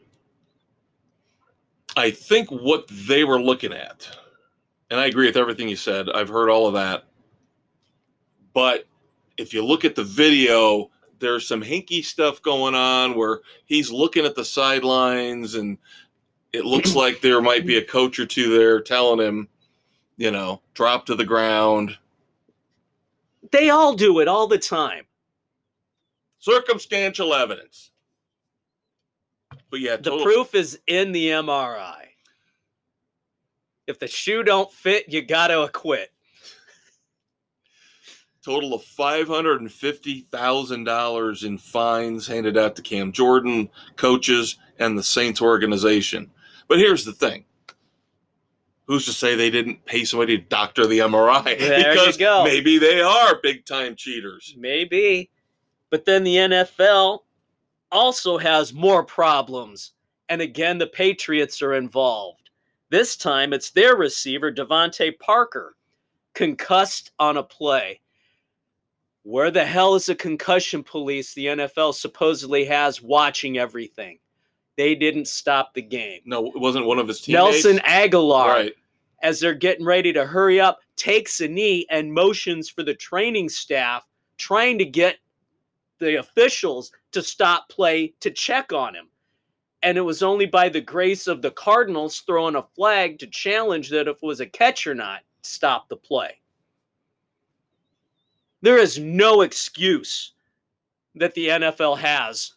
I 1.98 2.12
think 2.12 2.50
what 2.50 2.88
they 2.90 3.24
were 3.24 3.42
looking 3.42 3.74
at, 3.74 4.08
and 4.92 5.00
I 5.00 5.08
agree 5.08 5.26
with 5.26 5.36
everything 5.36 5.68
you 5.68 5.76
said, 5.76 6.08
I've 6.10 6.30
heard 6.30 6.50
all 6.50 6.68
of 6.68 6.76
that. 6.76 7.06
But 8.54 8.86
if 9.38 9.52
you 9.52 9.66
look 9.66 9.84
at 9.84 9.96
the 9.96 10.04
video, 10.04 10.92
there's 11.18 11.48
some 11.48 11.62
hinky 11.62 12.06
stuff 12.06 12.40
going 12.44 12.76
on 12.76 13.16
where 13.16 13.40
he's 13.66 13.92
looking 13.92 14.26
at 14.26 14.36
the 14.36 14.46
sidelines 14.46 15.56
and 15.56 15.80
it 16.54 16.66
looks 16.66 16.96
like 16.96 17.22
there 17.22 17.42
might 17.42 17.66
be 17.66 17.78
a 17.78 17.84
coach 17.84 18.20
or 18.20 18.26
two 18.26 18.58
there 18.58 18.82
telling 18.82 19.26
him, 19.26 19.48
you 20.18 20.32
know, 20.32 20.62
drop 20.74 21.06
to 21.06 21.16
the 21.16 21.26
ground. 21.26 21.98
They 23.52 23.70
all 23.70 23.96
do 23.96 24.20
it 24.20 24.28
all 24.28 24.48
the 24.48 24.58
time. 24.58 25.06
Circumstantial 26.40 27.34
evidence. 27.34 27.92
But 29.70 29.80
yeah, 29.80 29.98
total- 29.98 30.20
the 30.20 30.24
proof 30.26 30.56
is 30.56 30.80
in 30.88 31.12
the 31.12 31.28
MRI. 31.28 32.08
If 33.88 34.00
the 34.00 34.08
shoe 34.08 34.44
don't 34.44 34.72
fit, 34.72 35.10
you 35.10 35.22
got 35.22 35.48
to 35.48 35.62
acquit. 35.62 36.12
Total 38.44 38.74
of 38.74 38.84
five 38.84 39.28
hundred 39.28 39.62
and 39.62 39.72
fifty 39.72 40.22
thousand 40.32 40.86
dollars 40.86 41.44
in 41.44 41.60
fines 41.60 42.26
handed 42.26 42.58
out 42.58 42.76
to 42.76 42.82
Cam 42.82 43.12
Jordan, 43.12 43.70
coaches, 43.98 44.58
and 44.80 44.98
the 44.98 45.04
Saints 45.04 45.42
organization. 45.42 46.32
But 46.72 46.80
here's 46.80 47.04
the 47.04 47.12
thing. 47.12 47.44
Who's 48.86 49.04
to 49.04 49.12
say 49.12 49.36
they 49.36 49.50
didn't 49.50 49.84
pay 49.84 50.06
somebody 50.06 50.38
to 50.38 50.44
doctor 50.46 50.88
the 50.88 51.00
MRI? 51.00 51.60
There 51.60 51.92
because 51.94 52.18
you 52.18 52.26
go. 52.26 52.46
maybe 52.46 52.78
they 52.78 53.02
are 53.02 53.42
big 53.44 53.66
time 53.66 53.94
cheaters. 53.94 54.56
Maybe. 54.58 55.30
But 55.90 56.06
then 56.06 56.24
the 56.24 56.38
NFL 56.38 57.24
also 57.92 58.38
has 58.38 58.74
more 58.74 59.04
problems. 59.04 59.92
And 60.30 60.42
again, 60.42 60.78
the 60.78 60.88
Patriots 60.88 61.62
are 61.62 61.74
involved. 61.74 62.52
This 62.90 63.18
time 63.18 63.52
it's 63.52 63.72
their 63.72 63.98
receiver, 63.98 64.50
DeVante 64.50 65.20
Parker, 65.20 65.76
concussed 66.34 67.12
on 67.20 67.36
a 67.36 67.44
play. 67.44 68.00
Where 69.24 69.52
the 69.52 69.66
hell 69.66 69.96
is 69.96 70.06
the 70.06 70.16
concussion 70.16 70.84
police 70.84 71.34
the 71.34 71.48
NFL 71.48 71.96
supposedly 71.96 72.64
has 72.64 73.02
watching 73.02 73.58
everything? 73.58 74.20
They 74.82 74.96
didn't 74.96 75.28
stop 75.28 75.76
the 75.76 75.82
game. 75.84 76.22
No, 76.26 76.48
it 76.48 76.60
wasn't 76.60 76.88
one 76.88 76.98
of 76.98 77.08
his 77.08 77.22
teammates. 77.22 77.64
Nelson 77.64 77.84
Agholor, 77.86 78.48
right. 78.48 78.74
as 79.22 79.40
they're 79.40 79.54
getting 79.54 79.86
ready 79.86 80.12
to 80.12 80.26
hurry 80.26 80.60
up, 80.60 80.80
takes 80.96 81.40
a 81.40 81.48
knee 81.48 81.86
and 81.92 82.12
motions 82.12 82.68
for 82.68 82.82
the 82.82 82.96
training 82.96 83.48
staff, 83.48 84.08
trying 84.40 84.80
to 84.80 84.86
get 84.86 85.18
the 86.00 86.16
officials 86.18 86.92
to 87.12 87.22
stop 87.22 87.70
play 87.70 88.16
to 88.22 88.32
check 88.32 88.74
on 88.74 88.96
him. 88.96 89.08
And 89.84 90.00
it 90.00 90.02
was 90.02 90.24
only 90.24 90.48
by 90.48 90.68
the 90.68 90.82
grace 90.82 91.28
of 91.28 91.44
the 91.44 91.52
Cardinals 91.52 92.22
throwing 92.22 92.56
a 92.56 92.66
flag 92.76 93.20
to 93.20 93.28
challenge 93.28 93.92
that 93.92 94.08
if 94.08 94.18
it 94.18 94.24
was 94.24 94.40
a 94.40 94.48
catch 94.48 94.88
or 94.88 94.96
not, 94.96 95.22
stop 95.44 95.90
the 95.90 95.96
play. 95.96 96.42
There 98.64 98.80
is 98.80 98.98
no 98.98 99.42
excuse 99.42 100.32
that 101.14 101.36
the 101.36 101.50
NFL 101.50 102.00
has 102.00 102.54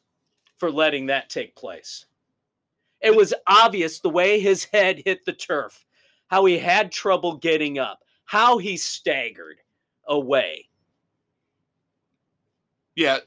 for 0.57 0.71
letting 0.71 1.05
that 1.05 1.29
take 1.29 1.55
place. 1.55 2.07
It 3.05 3.15
was 3.15 3.35
obvious 3.47 4.01
the 4.01 4.09
way 4.09 4.41
his 4.41 4.65
head 4.65 5.03
hit 5.05 5.27
the 5.27 5.33
turf, 5.35 5.85
how 6.29 6.47
he 6.47 6.59
had 6.59 6.91
trouble 6.91 7.37
getting 7.37 7.79
up, 7.79 8.01
how 8.25 8.57
he 8.57 8.79
staggered 8.79 9.59
away. 10.07 10.69
Yeah, 12.97 13.19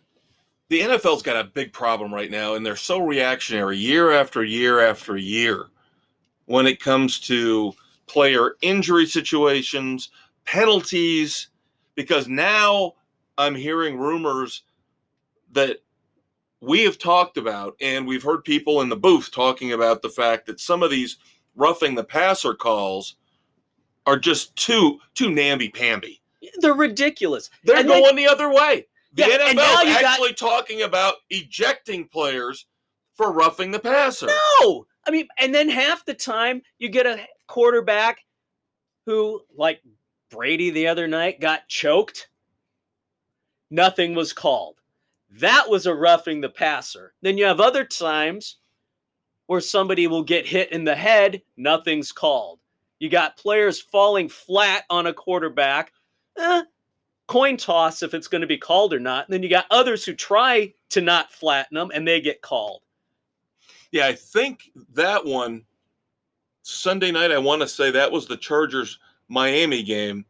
the 0.69 0.81
NFL's 0.81 1.22
got 1.22 1.38
a 1.38 1.50
big 1.50 1.72
problem 1.74 2.13
right 2.13 2.31
now, 2.31 2.55
and 2.55 2.65
they're 2.65 2.75
so 2.75 3.00
reactionary 3.00 3.77
year 3.77 4.12
after 4.12 4.43
year 4.43 4.79
after 4.79 5.15
year 5.15 5.67
when 6.46 6.65
it 6.65 6.81
comes 6.81 7.19
to 7.19 7.72
player 8.07 8.55
injury 8.62 9.05
situations, 9.05 10.10
penalties, 10.46 11.50
because 11.96 12.27
now 12.27 12.93
I'm 13.38 13.53
hearing 13.53 13.98
rumors 13.98 14.63
that 15.51 15.77
we 16.62 16.84
have 16.84 16.98
talked 16.98 17.38
about, 17.38 17.76
and 17.82 18.08
we've 18.08 18.24
heard 18.24 18.44
people 18.44 18.82
in 18.82 18.90
the 18.90 18.96
booth 18.96 19.32
talking 19.32 19.74
about 19.74 20.02
the 20.02 20.10
fact 20.10 20.46
that 20.48 20.60
some 20.60 20.84
of 20.84 20.92
these 20.92 21.18
roughing 21.56 21.96
the 21.96 22.04
passer 22.04 22.54
calls 22.54 23.16
are 24.06 24.18
just 24.18 24.56
too 24.56 25.00
too 25.14 25.30
namby 25.30 25.70
pamby. 25.70 26.22
They're 26.60 26.74
ridiculous. 26.74 27.50
They're 27.64 27.78
and 27.78 27.88
going 27.88 28.16
they, 28.16 28.26
the 28.26 28.32
other 28.32 28.50
way. 28.50 28.88
The 29.14 29.24
yeah, 29.24 29.54
NFL 29.54 29.86
actually 29.86 30.30
got, 30.30 30.38
talking 30.38 30.82
about 30.84 31.16
ejecting 31.30 32.08
players 32.08 32.68
for 33.16 33.32
roughing 33.32 33.72
the 33.72 33.80
passer. 33.80 34.28
No, 34.62 34.86
I 35.08 35.12
mean, 35.12 35.28
and 35.40 35.54
then 35.54 35.70
half 35.70 36.06
the 36.06 36.14
time 36.14 36.62
you 36.78 36.90
get 36.90 37.06
a 37.06 37.20
quarterback 37.48 38.20
who, 39.06 39.42
like 39.56 39.82
Brady 40.30 40.70
the 40.70 40.88
other 40.88 41.08
night, 41.08 41.40
got 41.40 41.68
choked. 41.68 42.30
Nothing 43.70 44.16
was 44.16 44.34
called. 44.34 44.76
That 45.29 45.69
was 45.69 45.86
a 45.86 45.93
roughing 45.93 46.41
the 46.41 46.50
passer. 46.50 47.13
Then 47.22 47.38
you 47.38 47.46
have 47.46 47.60
other 47.60 47.84
times 47.84 48.57
where 49.48 49.62
somebody 49.62 50.07
will 50.07 50.24
get 50.24 50.46
hit 50.46 50.72
in 50.72 50.84
the 50.84 50.96
head, 50.96 51.41
nothing's 51.55 52.12
called. 52.12 52.60
You 53.00 53.10
got 53.10 53.38
players 53.38 53.79
falling 53.79 54.29
flat 54.29 54.84
on 54.89 55.07
a 55.07 55.13
quarterback. 55.13 55.93
Eh, 56.38 56.63
coin 57.27 57.57
toss 57.57 58.03
if 58.03 58.13
it's 58.13 58.27
going 58.27 58.41
to 58.41 58.48
be 58.48 58.57
called 58.57 58.93
or 58.93 59.00
not. 59.00 59.27
And 59.27 59.34
then 59.34 59.43
you 59.43 59.50
got 59.50 59.65
others 59.69 60.03
who 60.03 60.13
try 60.13 60.74
to 60.89 61.01
not 61.01 61.31
flatten 61.31 61.75
them 61.75 61.91
and 61.93 62.07
they 62.07 62.22
get 62.22 62.41
called. 62.41 62.81
Yeah, 63.91 64.07
I 64.07 64.13
think 64.13 64.72
that 64.93 65.25
one 65.25 65.63
Sunday 66.63 67.12
night, 67.12 67.31
I 67.31 67.38
want 67.38 67.62
to 67.62 67.67
say 67.67 67.91
that 67.91 68.12
was 68.12 68.27
the 68.27 68.38
Chargers 68.38 69.00
Miami 69.29 69.84
game 69.84 70.25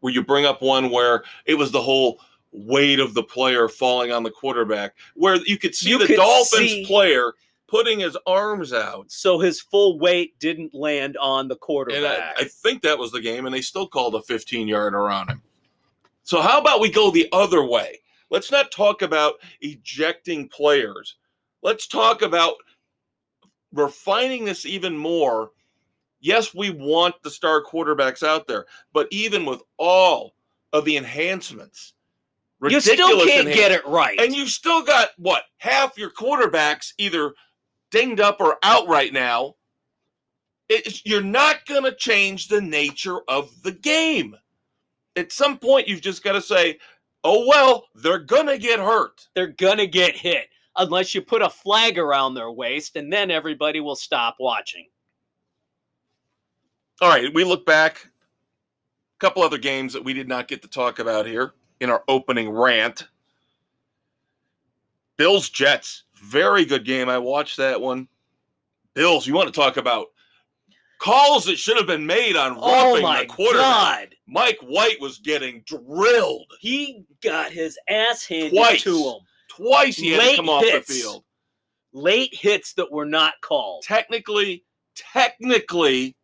where 0.00 0.12
you 0.12 0.24
bring 0.24 0.46
up 0.46 0.62
one 0.62 0.90
where 0.90 1.22
it 1.44 1.54
was 1.54 1.70
the 1.70 1.82
whole 1.82 2.20
weight 2.52 3.00
of 3.00 3.14
the 3.14 3.22
player 3.22 3.68
falling 3.68 4.12
on 4.12 4.22
the 4.22 4.30
quarterback, 4.30 4.94
where 5.14 5.36
you 5.46 5.56
could 5.58 5.74
see 5.74 5.90
You 5.90 5.98
the 5.98 6.06
could 6.06 6.16
Dolphins 6.16 6.70
see- 6.70 6.86
player 6.86 7.32
putting 7.66 8.00
his 8.00 8.16
arms 8.26 8.74
out. 8.74 9.10
So 9.10 9.38
his 9.38 9.60
full 9.60 9.98
weight 9.98 10.38
didn't 10.38 10.74
land 10.74 11.16
on 11.16 11.48
the 11.48 11.56
quarterback. 11.56 12.34
I, 12.38 12.42
I 12.42 12.44
think 12.44 12.82
that 12.82 12.98
was 12.98 13.10
the 13.12 13.20
game, 13.20 13.46
and 13.46 13.54
they 13.54 13.62
still 13.62 13.88
called 13.88 14.14
a 14.14 14.20
15 14.22 14.68
yard 14.68 14.94
around 14.94 15.28
him. 15.30 15.40
So, 16.24 16.40
how 16.42 16.60
about 16.60 16.80
we 16.80 16.90
go 16.90 17.10
the 17.10 17.28
other 17.32 17.64
way? 17.64 17.98
Let's 18.30 18.52
not 18.52 18.70
talk 18.70 19.02
about 19.02 19.34
ejecting 19.62 20.48
players. 20.48 21.16
Let's 21.62 21.86
talk 21.86 22.22
about 22.22 22.54
refining 23.72 24.44
this 24.44 24.66
even 24.66 24.96
more. 24.96 25.50
Yes, 26.20 26.54
we 26.54 26.70
want 26.70 27.14
the 27.22 27.30
star 27.30 27.62
quarterbacks 27.64 28.22
out 28.22 28.46
there, 28.46 28.66
but 28.92 29.08
even 29.10 29.44
with 29.44 29.60
all 29.78 30.34
of 30.72 30.84
the 30.84 30.96
enhancements, 30.96 31.94
you 32.70 32.80
still 32.80 33.24
can't 33.26 33.48
get 33.48 33.72
it 33.72 33.86
right. 33.86 34.18
and 34.20 34.34
you've 34.34 34.50
still 34.50 34.82
got 34.82 35.10
what 35.16 35.42
half 35.58 35.98
your 35.98 36.10
quarterbacks 36.10 36.92
either 36.98 37.32
dinged 37.90 38.20
up 38.20 38.40
or 38.40 38.56
out 38.62 38.88
right 38.88 39.12
now. 39.12 39.54
It's, 40.68 41.04
you're 41.04 41.22
not 41.22 41.66
going 41.66 41.84
to 41.84 41.94
change 41.94 42.48
the 42.48 42.60
nature 42.60 43.18
of 43.28 43.50
the 43.62 43.72
game. 43.72 44.36
At 45.16 45.32
some 45.32 45.58
point, 45.58 45.88
you've 45.88 46.00
just 46.00 46.24
got 46.24 46.32
to 46.32 46.40
say, 46.40 46.78
"Oh 47.24 47.46
well, 47.46 47.88
they're 47.94 48.18
going 48.18 48.46
to 48.46 48.56
get 48.56 48.78
hurt." 48.80 49.26
They're 49.34 49.48
going 49.48 49.76
to 49.76 49.86
get 49.86 50.16
hit 50.16 50.46
unless 50.76 51.14
you 51.14 51.20
put 51.20 51.42
a 51.42 51.50
flag 51.50 51.98
around 51.98 52.34
their 52.34 52.50
waist, 52.50 52.96
and 52.96 53.12
then 53.12 53.30
everybody 53.30 53.80
will 53.80 53.96
stop 53.96 54.36
watching. 54.40 54.86
All 57.02 57.10
right, 57.10 57.34
we 57.34 57.44
look 57.44 57.66
back. 57.66 58.06
A 58.06 59.18
couple 59.18 59.42
other 59.42 59.58
games 59.58 59.92
that 59.92 60.04
we 60.04 60.14
did 60.14 60.28
not 60.28 60.48
get 60.48 60.62
to 60.62 60.68
talk 60.68 60.98
about 60.98 61.26
here 61.26 61.52
in 61.82 61.90
our 61.90 62.04
opening 62.06 62.48
rant. 62.48 63.08
Bills 65.16 65.50
Jets, 65.50 66.04
very 66.14 66.64
good 66.64 66.84
game. 66.84 67.08
I 67.08 67.18
watched 67.18 67.56
that 67.58 67.80
one. 67.80 68.08
Bills, 68.94 69.26
you 69.26 69.34
want 69.34 69.52
to 69.52 69.60
talk 69.60 69.76
about 69.76 70.06
calls 71.00 71.44
that 71.46 71.56
should 71.56 71.76
have 71.76 71.86
been 71.88 72.06
made 72.06 72.36
on 72.36 72.56
Oh 72.60 72.90
roughing 72.92 73.02
my 73.02 73.22
the 73.22 73.26
quarterback. 73.26 73.64
God. 73.64 74.14
Mike 74.28 74.58
White 74.62 75.00
was 75.00 75.18
getting 75.18 75.62
drilled 75.66 76.46
He 76.60 77.04
got 77.22 77.50
his 77.50 77.76
ass 77.88 78.24
handed 78.24 78.52
Twice. 78.52 78.84
to 78.84 78.96
him. 78.96 79.14
twice. 79.48 79.96
He 79.96 80.12
had 80.12 80.20
to 80.20 80.26
Late 80.28 80.36
come 80.36 80.48
off 80.48 80.62
the 80.62 80.80
field. 80.82 81.24
Late 81.92 82.32
hits 82.34 82.72
that 82.74 82.90
were 82.90 83.04
not 83.04 83.34
called. 83.42 83.82
Technically, 83.82 84.64
technically, 84.94 86.16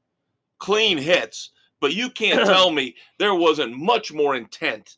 clean 0.59 0.97
hits, 0.99 1.51
but 1.81 1.95
you 1.95 2.09
can't 2.11 2.47
tell 2.47 2.71
me 2.71 2.95
there 3.19 3.35
wasn't 3.35 3.77
much 3.77 4.13
more 4.13 4.37
intent 4.37 4.97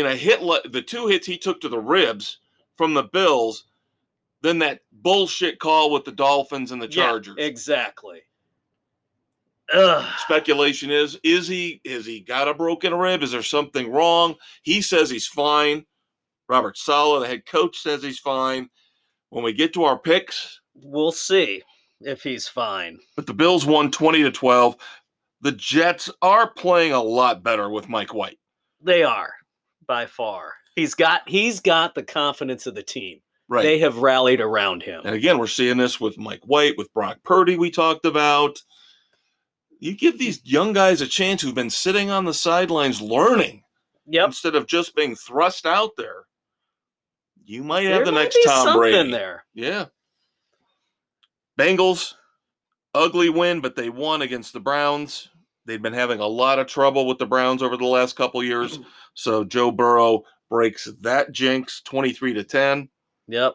in 0.00 0.06
a 0.06 0.14
hit. 0.16 0.40
The 0.72 0.82
two 0.82 1.06
hits 1.08 1.26
he 1.26 1.38
took 1.38 1.60
to 1.60 1.68
the 1.68 1.78
ribs 1.78 2.38
from 2.76 2.94
the 2.94 3.04
Bills 3.04 3.64
than 4.42 4.58
that 4.60 4.80
bullshit 4.92 5.58
call 5.58 5.90
with 5.90 6.04
the 6.04 6.12
Dolphins 6.12 6.70
and 6.72 6.80
the 6.80 6.86
Yeah, 6.88 7.06
Chargers. 7.06 7.36
exactly. 7.38 8.20
Ugh. 9.72 10.04
Speculation 10.20 10.90
is: 10.90 11.18
is 11.24 11.48
he 11.48 11.80
is 11.84 12.06
he 12.06 12.20
got 12.20 12.46
a 12.48 12.54
broken 12.54 12.94
rib? 12.94 13.22
Is 13.22 13.32
there 13.32 13.42
something 13.42 13.90
wrong? 13.90 14.36
He 14.62 14.80
says 14.80 15.10
he's 15.10 15.26
fine. 15.26 15.84
Robert 16.48 16.78
Saleh, 16.78 17.22
the 17.22 17.26
head 17.26 17.46
coach, 17.46 17.76
says 17.78 18.02
he's 18.02 18.20
fine. 18.20 18.68
When 19.30 19.42
we 19.42 19.52
get 19.52 19.72
to 19.74 19.84
our 19.84 19.98
picks, 19.98 20.60
We'll 20.76 21.10
see 21.10 21.62
if 22.02 22.22
he's 22.22 22.46
fine. 22.46 22.98
but 23.16 23.26
the 23.26 23.34
Bills 23.34 23.66
won 23.66 23.90
20 23.90 24.22
to 24.22 24.30
12. 24.30 24.76
The 25.40 25.52
Jets 25.52 26.10
are 26.22 26.50
playing 26.52 26.92
a 26.92 27.02
lot 27.02 27.42
better 27.42 27.68
with 27.68 27.88
Mike 27.88 28.14
White. 28.14 28.38
They 28.80 29.02
are 29.02 29.32
by 29.86 30.06
far. 30.06 30.52
He's 30.74 30.94
got 30.94 31.28
he's 31.28 31.60
got 31.60 31.94
the 31.94 32.02
confidence 32.02 32.66
of 32.66 32.74
the 32.74 32.82
team. 32.82 33.20
Right. 33.48 33.62
They 33.62 33.78
have 33.78 33.98
rallied 33.98 34.40
around 34.40 34.82
him. 34.82 35.02
and 35.04 35.14
again, 35.14 35.38
we're 35.38 35.46
seeing 35.46 35.76
this 35.76 36.00
with 36.00 36.18
Mike 36.18 36.42
White, 36.44 36.76
with 36.76 36.92
Brock 36.92 37.18
Purdy, 37.24 37.56
we 37.56 37.70
talked 37.70 38.04
about. 38.04 38.58
You 39.78 39.94
give 39.96 40.18
these 40.18 40.40
young 40.44 40.72
guys 40.72 41.00
a 41.00 41.06
chance 41.06 41.42
who've 41.42 41.54
been 41.54 41.70
sitting 41.70 42.10
on 42.10 42.24
the 42.24 42.34
sidelines 42.34 43.00
learning 43.00 43.62
Yep. 44.08 44.26
instead 44.28 44.54
of 44.56 44.66
just 44.66 44.96
being 44.96 45.14
thrust 45.14 45.66
out 45.66 45.90
there. 45.96 46.24
You 47.44 47.62
might 47.62 47.84
have 47.84 47.96
There 47.98 48.04
the 48.06 48.12
might 48.12 48.22
next 48.34 48.38
Tom 48.44 48.78
Brady. 48.78 49.10
there. 49.12 49.44
Yeah. 49.54 49.86
Bengals, 51.58 52.14
ugly 52.94 53.28
win, 53.28 53.60
but 53.60 53.76
they 53.76 53.88
won 53.90 54.22
against 54.22 54.52
the 54.52 54.60
Browns. 54.60 55.28
They've 55.66 55.82
been 55.82 55.92
having 55.92 56.20
a 56.20 56.26
lot 56.26 56.58
of 56.58 56.66
trouble 56.66 57.06
with 57.06 57.18
the 57.18 57.26
Browns 57.26 57.62
over 57.62 57.76
the 57.76 57.84
last 57.84 58.16
couple 58.16 58.42
years. 58.42 58.78
So 59.14 59.44
Joe 59.44 59.70
Burrow 59.70 60.22
breaks 60.48 60.88
that 61.00 61.32
jinx 61.32 61.82
23 61.82 62.34
to 62.34 62.44
10. 62.44 62.88
Yep. 63.28 63.54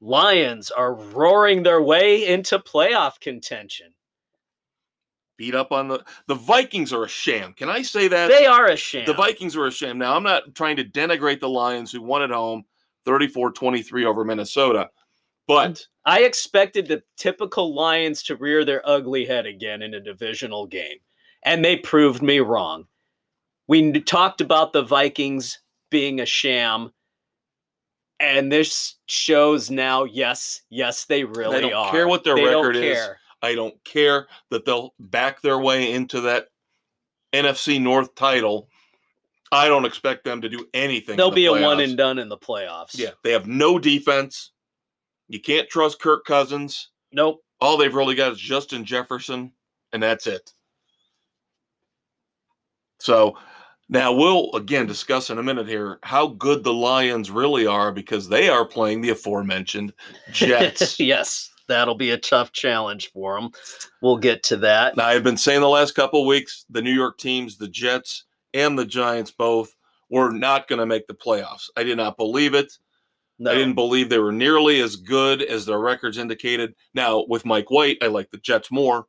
Lions 0.00 0.70
are 0.70 0.94
roaring 0.94 1.62
their 1.62 1.82
way 1.82 2.26
into 2.26 2.58
playoff 2.58 3.20
contention. 3.20 3.92
Beat 5.36 5.54
up 5.54 5.72
on 5.72 5.88
the 5.88 6.04
the 6.26 6.34
Vikings 6.34 6.92
are 6.92 7.04
a 7.04 7.08
sham. 7.08 7.54
Can 7.54 7.70
I 7.70 7.82
say 7.82 8.08
that? 8.08 8.28
They 8.28 8.46
are 8.46 8.66
a 8.66 8.76
sham. 8.76 9.06
The 9.06 9.14
Vikings 9.14 9.56
are 9.56 9.66
a 9.66 9.70
sham. 9.70 9.98
Now, 9.98 10.14
I'm 10.14 10.22
not 10.22 10.54
trying 10.54 10.76
to 10.76 10.84
denigrate 10.84 11.40
the 11.40 11.48
Lions 11.48 11.90
who 11.90 12.02
won 12.02 12.22
at 12.22 12.30
home 12.30 12.64
34-23 13.06 14.04
over 14.04 14.24
Minnesota. 14.24 14.90
But 15.46 15.86
I 16.04 16.20
expected 16.20 16.86
the 16.86 17.02
typical 17.16 17.74
Lions 17.74 18.22
to 18.24 18.36
rear 18.36 18.64
their 18.64 18.86
ugly 18.88 19.24
head 19.24 19.46
again 19.46 19.82
in 19.82 19.94
a 19.94 20.00
divisional 20.00 20.66
game, 20.66 20.98
and 21.42 21.64
they 21.64 21.76
proved 21.76 22.22
me 22.22 22.40
wrong. 22.40 22.86
We 23.68 23.92
talked 24.00 24.40
about 24.40 24.72
the 24.72 24.82
Vikings 24.82 25.60
being 25.90 26.20
a 26.20 26.26
sham, 26.26 26.92
and 28.18 28.50
this 28.50 28.96
shows 29.06 29.70
now, 29.70 30.04
yes, 30.04 30.62
yes, 30.70 31.04
they 31.04 31.24
really 31.24 31.60
don't 31.62 31.72
are. 31.72 31.90
care 31.90 32.08
what 32.08 32.24
their 32.24 32.34
They 32.34 32.44
record 32.44 32.76
is. 32.76 32.96
care. 32.96 33.18
I 33.42 33.54
don't 33.54 33.82
care 33.84 34.26
that 34.50 34.64
they'll 34.64 34.94
back 34.98 35.40
their 35.40 35.58
way 35.58 35.92
into 35.92 36.20
that 36.22 36.48
NFC 37.32 37.80
North 37.80 38.14
title. 38.14 38.68
I 39.52 39.68
don't 39.68 39.84
expect 39.84 40.24
them 40.24 40.40
to 40.42 40.48
do 40.48 40.66
anything. 40.74 41.16
They'll 41.16 41.30
the 41.30 41.36
be 41.36 41.46
a 41.46 41.52
one 41.52 41.80
and 41.80 41.96
done 41.96 42.18
in 42.18 42.28
the 42.28 42.36
playoffs. 42.36 42.96
Yeah, 42.96 43.10
they 43.24 43.32
have 43.32 43.46
no 43.46 43.78
defense. 43.78 44.52
You 45.28 45.40
can't 45.40 45.68
trust 45.68 46.00
Kirk 46.00 46.24
Cousins. 46.24 46.90
Nope. 47.12 47.42
All 47.60 47.76
they've 47.76 47.94
really 47.94 48.14
got 48.14 48.32
is 48.32 48.38
Justin 48.38 48.84
Jefferson, 48.84 49.52
and 49.92 50.02
that's 50.02 50.26
it. 50.26 50.52
So 53.00 53.36
now 53.88 54.12
we'll 54.12 54.50
again 54.54 54.86
discuss 54.86 55.30
in 55.30 55.38
a 55.38 55.42
minute 55.42 55.66
here 55.66 55.98
how 56.04 56.28
good 56.28 56.62
the 56.62 56.72
Lions 56.72 57.30
really 57.30 57.66
are 57.66 57.90
because 57.90 58.28
they 58.28 58.48
are 58.48 58.64
playing 58.64 59.00
the 59.00 59.10
aforementioned 59.10 59.92
Jets. 60.32 61.00
yes, 61.00 61.50
that'll 61.66 61.96
be 61.96 62.10
a 62.10 62.18
tough 62.18 62.52
challenge 62.52 63.10
for 63.10 63.40
them. 63.40 63.50
We'll 64.00 64.18
get 64.18 64.42
to 64.44 64.56
that. 64.58 64.96
Now, 64.96 65.06
I've 65.06 65.24
been 65.24 65.36
saying 65.36 65.60
the 65.60 65.68
last 65.68 65.94
couple 65.94 66.20
of 66.20 66.26
weeks 66.26 66.64
the 66.70 66.82
New 66.82 66.92
York 66.92 67.18
teams, 67.18 67.56
the 67.56 67.68
Jets 67.68 68.24
and 68.54 68.78
the 68.78 68.86
Giants 68.86 69.30
both 69.30 69.74
were 70.08 70.30
not 70.30 70.68
going 70.68 70.80
to 70.80 70.86
make 70.86 71.06
the 71.06 71.14
playoffs. 71.14 71.68
I 71.76 71.82
did 71.82 71.96
not 71.96 72.16
believe 72.16 72.54
it. 72.54 72.72
No. 73.38 73.50
I 73.50 73.54
didn't 73.54 73.74
believe 73.74 74.08
they 74.08 74.18
were 74.18 74.32
nearly 74.32 74.80
as 74.82 74.96
good 74.96 75.40
as 75.42 75.64
their 75.64 75.78
records 75.78 76.18
indicated. 76.18 76.74
Now, 76.94 77.24
with 77.26 77.46
Mike 77.46 77.70
White, 77.70 77.96
I 78.02 78.08
like 78.08 78.30
the 78.30 78.38
Jets 78.38 78.70
more, 78.70 79.06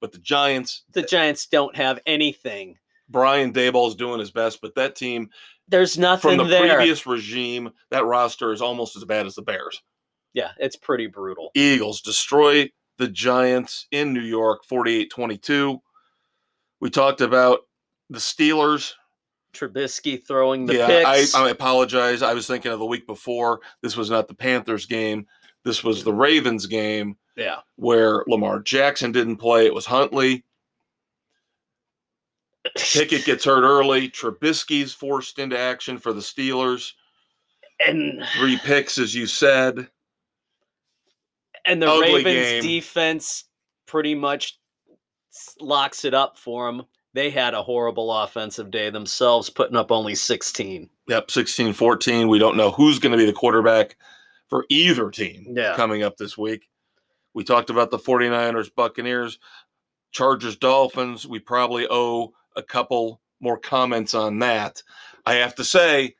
but 0.00 0.10
the 0.10 0.18
Giants, 0.18 0.82
the 0.92 1.02
Giants 1.02 1.46
don't 1.46 1.76
have 1.76 2.00
anything. 2.04 2.76
Brian 3.08 3.52
Daboll's 3.52 3.94
doing 3.94 4.20
his 4.20 4.30
best, 4.30 4.60
but 4.60 4.74
that 4.74 4.96
team 4.96 5.30
There's 5.68 5.98
nothing 5.98 6.36
from 6.36 6.38
the 6.38 6.44
there. 6.44 6.76
previous 6.76 7.06
regime, 7.06 7.70
that 7.90 8.04
roster 8.04 8.52
is 8.52 8.60
almost 8.60 8.96
as 8.96 9.04
bad 9.04 9.26
as 9.26 9.34
the 9.34 9.42
Bears. 9.42 9.82
yeah, 10.34 10.50
it's 10.58 10.76
pretty 10.76 11.06
brutal. 11.06 11.50
Eagles 11.54 12.00
destroy 12.00 12.70
the 12.98 13.08
Giants 13.08 13.86
in 13.90 14.12
New 14.12 14.20
York 14.20 14.64
48 14.64 15.10
22. 15.10 15.80
We 16.80 16.90
talked 16.90 17.20
about 17.20 17.60
the 18.10 18.18
Steelers. 18.18 18.94
Trubisky 19.54 20.24
throwing 20.24 20.66
the 20.66 20.76
yeah, 20.76 20.86
picks. 20.86 21.34
I, 21.34 21.46
I 21.46 21.50
apologize. 21.50 22.22
I 22.22 22.34
was 22.34 22.46
thinking 22.46 22.70
of 22.70 22.78
the 22.78 22.86
week 22.86 23.06
before. 23.06 23.60
This 23.82 23.96
was 23.96 24.10
not 24.10 24.28
the 24.28 24.34
Panthers 24.34 24.86
game. 24.86 25.26
This 25.64 25.82
was 25.82 26.04
the 26.04 26.12
Ravens 26.12 26.66
game 26.66 27.16
yeah, 27.36 27.56
where 27.76 28.24
Lamar 28.26 28.60
Jackson 28.60 29.12
didn't 29.12 29.36
play. 29.36 29.66
It 29.66 29.74
was 29.74 29.86
Huntley. 29.86 30.44
Pickett 32.76 33.24
gets 33.24 33.44
hurt 33.44 33.62
early. 33.62 34.08
Trubisky's 34.08 34.92
forced 34.92 35.38
into 35.38 35.58
action 35.58 35.98
for 35.98 36.12
the 36.12 36.20
Steelers. 36.20 36.92
and 37.86 38.22
Three 38.38 38.58
picks, 38.58 38.98
as 38.98 39.14
you 39.14 39.26
said. 39.26 39.88
and 41.64 41.82
the 41.82 41.90
Ugly 41.90 42.24
Ravens 42.24 42.24
game. 42.24 42.62
defense 42.62 43.44
pretty 43.86 44.14
much 44.14 44.58
locks 45.60 46.04
it 46.04 46.14
up 46.14 46.38
for 46.38 46.66
them. 46.66 46.84
They 47.14 47.30
had 47.30 47.54
a 47.54 47.62
horrible 47.62 48.12
offensive 48.12 48.70
day 48.70 48.90
themselves, 48.90 49.50
putting 49.50 49.76
up 49.76 49.90
only 49.90 50.14
16. 50.14 50.88
Yep, 51.08 51.30
16 51.30 51.72
14. 51.72 52.28
We 52.28 52.38
don't 52.38 52.56
know 52.56 52.70
who's 52.70 52.98
going 52.98 53.12
to 53.12 53.18
be 53.18 53.24
the 53.26 53.32
quarterback 53.32 53.96
for 54.48 54.64
either 54.68 55.10
team 55.10 55.54
Yeah. 55.56 55.74
coming 55.74 56.02
up 56.02 56.16
this 56.16 56.36
week. 56.38 56.68
We 57.34 57.44
talked 57.44 57.70
about 57.70 57.90
the 57.90 57.98
49ers, 57.98 58.70
Buccaneers, 58.74 59.38
Chargers, 60.12 60.56
Dolphins. 60.56 61.26
We 61.26 61.38
probably 61.38 61.86
owe 61.88 62.32
a 62.58 62.62
couple 62.62 63.20
more 63.40 63.56
comments 63.56 64.14
on 64.14 64.40
that. 64.40 64.82
I 65.24 65.34
have 65.34 65.54
to 65.54 65.64
say, 65.64 66.16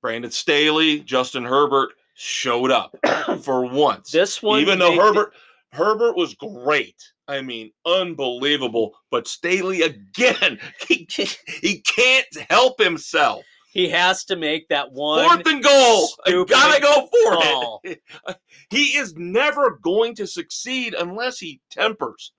Brandon 0.00 0.30
Staley, 0.30 1.00
Justin 1.00 1.44
Herbert 1.44 1.94
showed 2.14 2.70
up 2.70 2.94
for 3.42 3.64
once. 3.64 4.10
This 4.12 4.42
one, 4.42 4.60
Even 4.60 4.78
though 4.78 4.96
Herbert 4.96 5.32
Herbert 5.72 6.16
was 6.16 6.34
great. 6.34 6.96
I 7.28 7.40
mean, 7.40 7.72
unbelievable. 7.86 8.94
But 9.10 9.26
Staley 9.26 9.82
again, 9.82 10.60
he, 10.88 11.08
he 11.46 11.80
can't 11.80 12.26
help 12.50 12.78
himself. 12.80 13.42
he 13.72 13.88
has 13.88 14.24
to 14.26 14.36
make 14.36 14.68
that 14.68 14.92
one 14.92 15.26
fourth 15.26 15.46
and 15.46 15.62
goal. 15.62 16.08
I 16.26 16.44
gotta 16.46 16.82
go 16.82 17.06
for 17.06 17.36
call. 17.36 17.80
it. 17.84 18.02
He 18.70 18.96
is 18.96 19.14
never 19.16 19.78
going 19.82 20.14
to 20.14 20.26
succeed 20.26 20.94
unless 20.94 21.38
he 21.38 21.60
tempers 21.70 22.32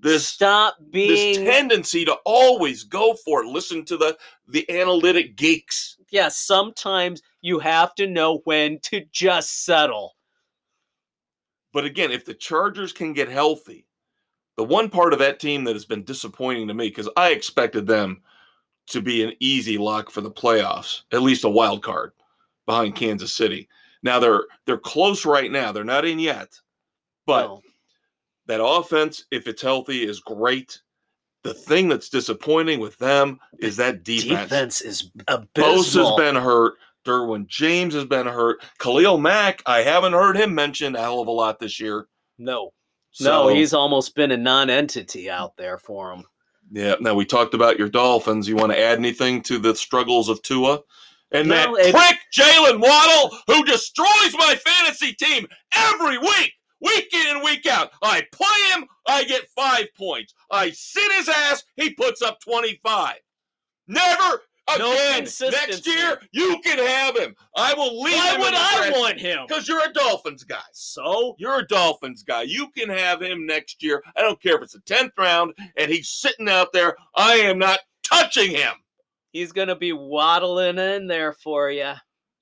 this 0.00 0.28
Stop 0.28 0.76
being. 0.90 1.08
this 1.08 1.36
tendency 1.38 2.04
to 2.04 2.16
always 2.24 2.84
go 2.84 3.14
for 3.24 3.42
it. 3.42 3.48
Listen 3.48 3.84
to 3.86 3.96
the 3.96 4.16
the 4.46 4.68
analytic 4.70 5.36
geeks. 5.36 5.96
yeah, 6.10 6.28
sometimes 6.28 7.20
you 7.42 7.58
have 7.58 7.94
to 7.96 8.06
know 8.06 8.40
when 8.44 8.78
to 8.82 9.04
just 9.12 9.64
settle. 9.64 10.14
But 11.72 11.84
again, 11.84 12.10
if 12.10 12.24
the 12.24 12.34
Chargers 12.34 12.92
can 12.92 13.12
get 13.12 13.28
healthy, 13.28 13.86
the 14.56 14.64
one 14.64 14.88
part 14.88 15.12
of 15.12 15.18
that 15.18 15.38
team 15.40 15.64
that 15.64 15.74
has 15.76 15.84
been 15.84 16.02
disappointing 16.04 16.66
to 16.68 16.74
me 16.74 16.88
because 16.88 17.08
I 17.16 17.30
expected 17.30 17.86
them 17.86 18.22
to 18.88 19.02
be 19.02 19.22
an 19.22 19.34
easy 19.40 19.76
lock 19.78 20.10
for 20.10 20.20
the 20.22 20.30
playoffs, 20.30 21.02
at 21.12 21.22
least 21.22 21.44
a 21.44 21.48
wild 21.48 21.82
card 21.82 22.12
behind 22.66 22.94
Kansas 22.96 23.34
City. 23.34 23.68
Now 24.02 24.18
they're 24.18 24.44
they're 24.64 24.78
close 24.78 25.26
right 25.26 25.50
now. 25.50 25.72
They're 25.72 25.84
not 25.84 26.04
in 26.06 26.18
yet. 26.18 26.58
But 27.26 27.46
No. 27.48 27.62
That 28.48 28.64
offense, 28.64 29.24
if 29.30 29.46
it's 29.46 29.62
healthy, 29.62 30.04
is 30.06 30.20
great. 30.20 30.80
The 31.44 31.54
thing 31.54 31.88
that's 31.88 32.08
disappointing 32.08 32.80
with 32.80 32.98
them 32.98 33.38
is 33.60 33.76
that 33.76 34.02
defense. 34.04 34.40
defense 34.50 34.80
is 34.80 35.10
a 35.28 35.38
bitch. 35.38 35.46
Bosa 35.54 35.78
abysmal. 35.80 36.18
has 36.18 36.26
been 36.26 36.42
hurt. 36.42 36.74
Derwin 37.06 37.46
James 37.46 37.94
has 37.94 38.04
been 38.04 38.26
hurt. 38.26 38.58
Khalil 38.78 39.18
Mack, 39.18 39.62
I 39.64 39.82
haven't 39.82 40.12
heard 40.14 40.36
him 40.36 40.54
mentioned 40.54 40.96
a 40.96 41.00
hell 41.00 41.20
of 41.20 41.28
a 41.28 41.30
lot 41.30 41.58
this 41.60 41.78
year. 41.80 42.06
no, 42.38 42.72
So, 43.12 43.24
no, 43.24 43.48
he's 43.54 43.72
almost 43.72 44.14
been 44.14 44.30
a 44.32 44.36
non-entity 44.36 45.30
out 45.30 45.56
there 45.56 45.78
for 45.78 46.12
him. 46.12 46.24
yeah. 46.72 46.96
Now 47.00 47.14
we 47.14 47.24
talked 47.24 47.54
about 47.54 47.78
your 47.78 47.88
Dolphins. 47.88 48.48
You 48.48 48.56
want 48.56 48.72
to 48.72 48.78
add 48.80 48.98
anything 48.98 49.40
to 49.42 49.58
the 49.58 49.74
struggles 49.74 50.28
of 50.28 50.42
Tua? 50.42 50.80
And 51.30 51.50
that 51.50 51.68
No, 51.68 51.76
it- 51.76 51.94
prick 51.94 52.18
Jalen 52.36 52.80
Waddle, 52.80 53.38
who 53.46 53.64
destroys 53.64 54.34
my 54.36 54.56
fantasy 54.56 55.12
team 55.14 55.46
every 55.74 56.18
week, 56.18 56.52
week 56.80 57.12
in 57.12 57.36
and 57.36 57.42
week 57.42 57.66
out. 57.66 57.90
I 58.02 58.22
play 58.32 58.46
him, 58.74 58.86
I 59.06 59.24
get 59.24 59.48
five 59.50 59.86
points. 59.96 60.34
I 60.50 60.70
sit 60.70 61.10
his 61.12 61.28
ass, 61.28 61.64
he 61.76 61.90
puts 61.90 62.22
up 62.22 62.40
25. 62.40 63.16
Never 63.86 64.42
again. 64.68 65.26
No. 65.40 65.50
Next 65.50 65.86
year, 65.86 66.20
you 66.32 66.58
can 66.62 66.78
have 66.78 67.16
him. 67.16 67.34
I 67.56 67.74
will 67.74 68.02
leave 68.02 68.14
Why 68.16 68.34
him 68.34 68.40
would 68.40 68.54
I 68.54 68.90
want 68.94 69.18
him? 69.18 69.40
Because 69.48 69.66
you're 69.66 69.84
a 69.88 69.92
Dolphins 69.92 70.44
guy. 70.44 70.56
So 70.72 71.34
You're 71.38 71.60
a 71.60 71.66
Dolphins 71.66 72.22
guy. 72.22 72.42
You 72.42 72.68
can 72.76 72.88
have 72.90 73.22
him 73.22 73.46
next 73.46 73.82
year. 73.82 74.02
I 74.16 74.20
don't 74.20 74.40
care 74.42 74.56
if 74.56 74.62
it's 74.62 74.74
the 74.74 74.80
10th 74.80 75.12
round 75.18 75.54
and 75.76 75.90
he's 75.90 76.08
sitting 76.10 76.48
out 76.48 76.72
there. 76.72 76.96
I 77.14 77.34
am 77.34 77.58
not 77.58 77.80
touching 78.02 78.50
him. 78.50 78.74
he's 79.32 79.52
gonna 79.52 79.76
be 79.76 79.92
waddling 79.92 80.78
in 80.78 81.06
there 81.06 81.32
for 81.32 81.70
you. 81.70 81.92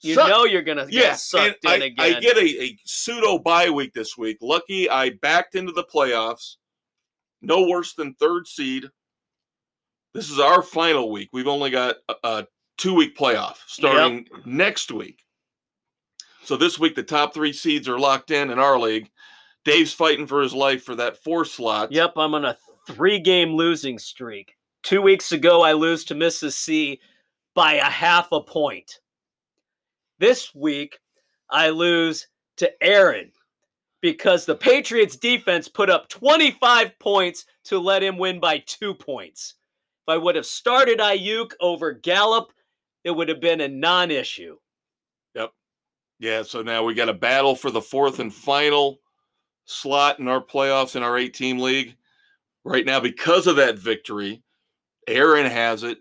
You 0.07 0.15
Suck- 0.15 0.29
know 0.29 0.45
you're 0.45 0.63
gonna 0.63 0.87
get 0.87 0.93
Yeah, 0.95 1.11
and 1.11 1.19
sucked 1.19 1.65
in 1.65 1.71
I, 1.71 1.85
again. 1.87 2.17
I 2.17 2.21
get 2.21 2.37
a, 2.37 2.63
a 2.63 2.79
pseudo 2.85 3.39
bye 3.39 3.71
week 3.71 3.93
this 3.93 4.17
week. 4.17 4.39
Lucky 4.41 4.89
I 4.89 5.11
backed 5.11 5.55
into 5.55 5.73
the 5.73 5.85
playoffs. 5.85 6.57
No 7.43 7.67
worse 7.67 7.95
than 7.95 8.15
third 8.15 8.47
seed. 8.47 8.85
This 10.15 10.31
is 10.31 10.39
our 10.39 10.63
final 10.63 11.11
week. 11.11 11.29
We've 11.33 11.47
only 11.49 11.71
got 11.71 11.97
a, 12.09 12.15
a 12.25 12.47
two 12.79 12.95
week 12.95 13.17
playoff 13.17 13.57
starting 13.67 14.27
next 14.45 14.91
week. 14.91 15.23
So 16.45 16.57
this 16.57 16.79
week, 16.79 16.95
the 16.95 17.03
top 17.03 17.35
three 17.35 17.53
seeds 17.53 17.89
are 17.89 17.99
locked 17.99 18.31
in 18.31 18.51
in 18.51 18.59
our 18.59 18.79
league. 18.79 19.11
Dave's 19.65 19.93
fighting 19.93 20.29
for 20.29 20.41
his 20.41 20.55
life 20.55 20.85
for 20.85 20.95
that 20.95 21.17
four 21.25 21.45
slot. 21.45 21.91
Yep, 21.91 22.13
I'm 22.17 22.35
on 22.35 22.45
a 22.45 22.57
three-game 22.87 23.51
losing 23.51 23.99
streak. 23.99 24.55
Two 24.85 25.03
weeks 25.03 25.33
ago, 25.33 25.63
I 25.63 25.73
lose 25.73 26.05
to 26.05 26.15
Mrs. 26.15 26.53
C 26.53 27.01
by 27.57 27.75
a 27.75 27.85
half 27.85 28.29
a 28.31 28.41
point. 28.41 29.01
This 30.19 30.55
week, 30.55 30.99
I 31.51 31.71
lose 31.71 32.29
to 32.57 32.71
Aaron 32.83 33.31
because 34.01 34.47
the 34.47 34.55
Patriots 34.55 35.17
defense 35.17 35.69
put 35.69 35.91
up 35.91 36.09
25 36.09 36.99
points 36.99 37.45
to 37.65 37.79
let 37.79 38.03
him 38.03 38.19
win 38.19 38.41
by 38.41 38.59
two 38.59 38.95
points. 38.95 39.55
If 40.07 40.13
I 40.13 40.17
would 40.17 40.37
have 40.37 40.47
started 40.47 41.01
Aiyuk 41.01 41.53
over 41.61 41.93
Gallup, 41.93 42.53
it 43.05 43.11
would 43.11 43.29
have 43.29 43.41
been 43.41 43.61
a 43.61 43.69
non 43.69 44.11
issue. 44.11 44.57
Yep. 45.35 45.51
Yeah, 46.19 46.43
so 46.43 46.63
now 46.63 46.83
we 46.85 46.95
got 46.95 47.09
a 47.09 47.15
battle 47.15 47.55
for 47.55 47.71
the 47.71 47.83
fourth 47.83 48.19
and 48.21 48.33
final 48.33 49.01
slot 49.65 50.19
in 50.19 50.29
our 50.29 50.41
playoffs 50.41 50.97
in 50.97 51.03
our 51.03 51.19
eight 51.19 51.35
team 51.35 51.59
league. 51.59 51.97
Right 52.65 52.87
now, 52.87 52.99
because 52.99 53.47
of 53.47 53.57
that 53.57 53.79
victory, 53.79 54.43
Aaron 55.07 55.47
has 55.47 55.85
it. 55.85 55.99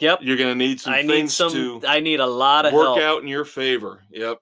Yep. 0.00 0.20
You're 0.22 0.36
going 0.36 0.50
to 0.50 0.54
need 0.54 0.80
some 0.80 0.94
I 0.94 1.02
need 1.02 1.30
some, 1.30 1.52
to 1.52 1.82
I 1.86 2.00
need 2.00 2.20
a 2.20 2.26
lot 2.26 2.66
of 2.66 2.72
work 2.72 2.96
help. 2.96 2.98
out 3.00 3.22
in 3.22 3.28
your 3.28 3.44
favor. 3.44 4.02
Yep. 4.10 4.38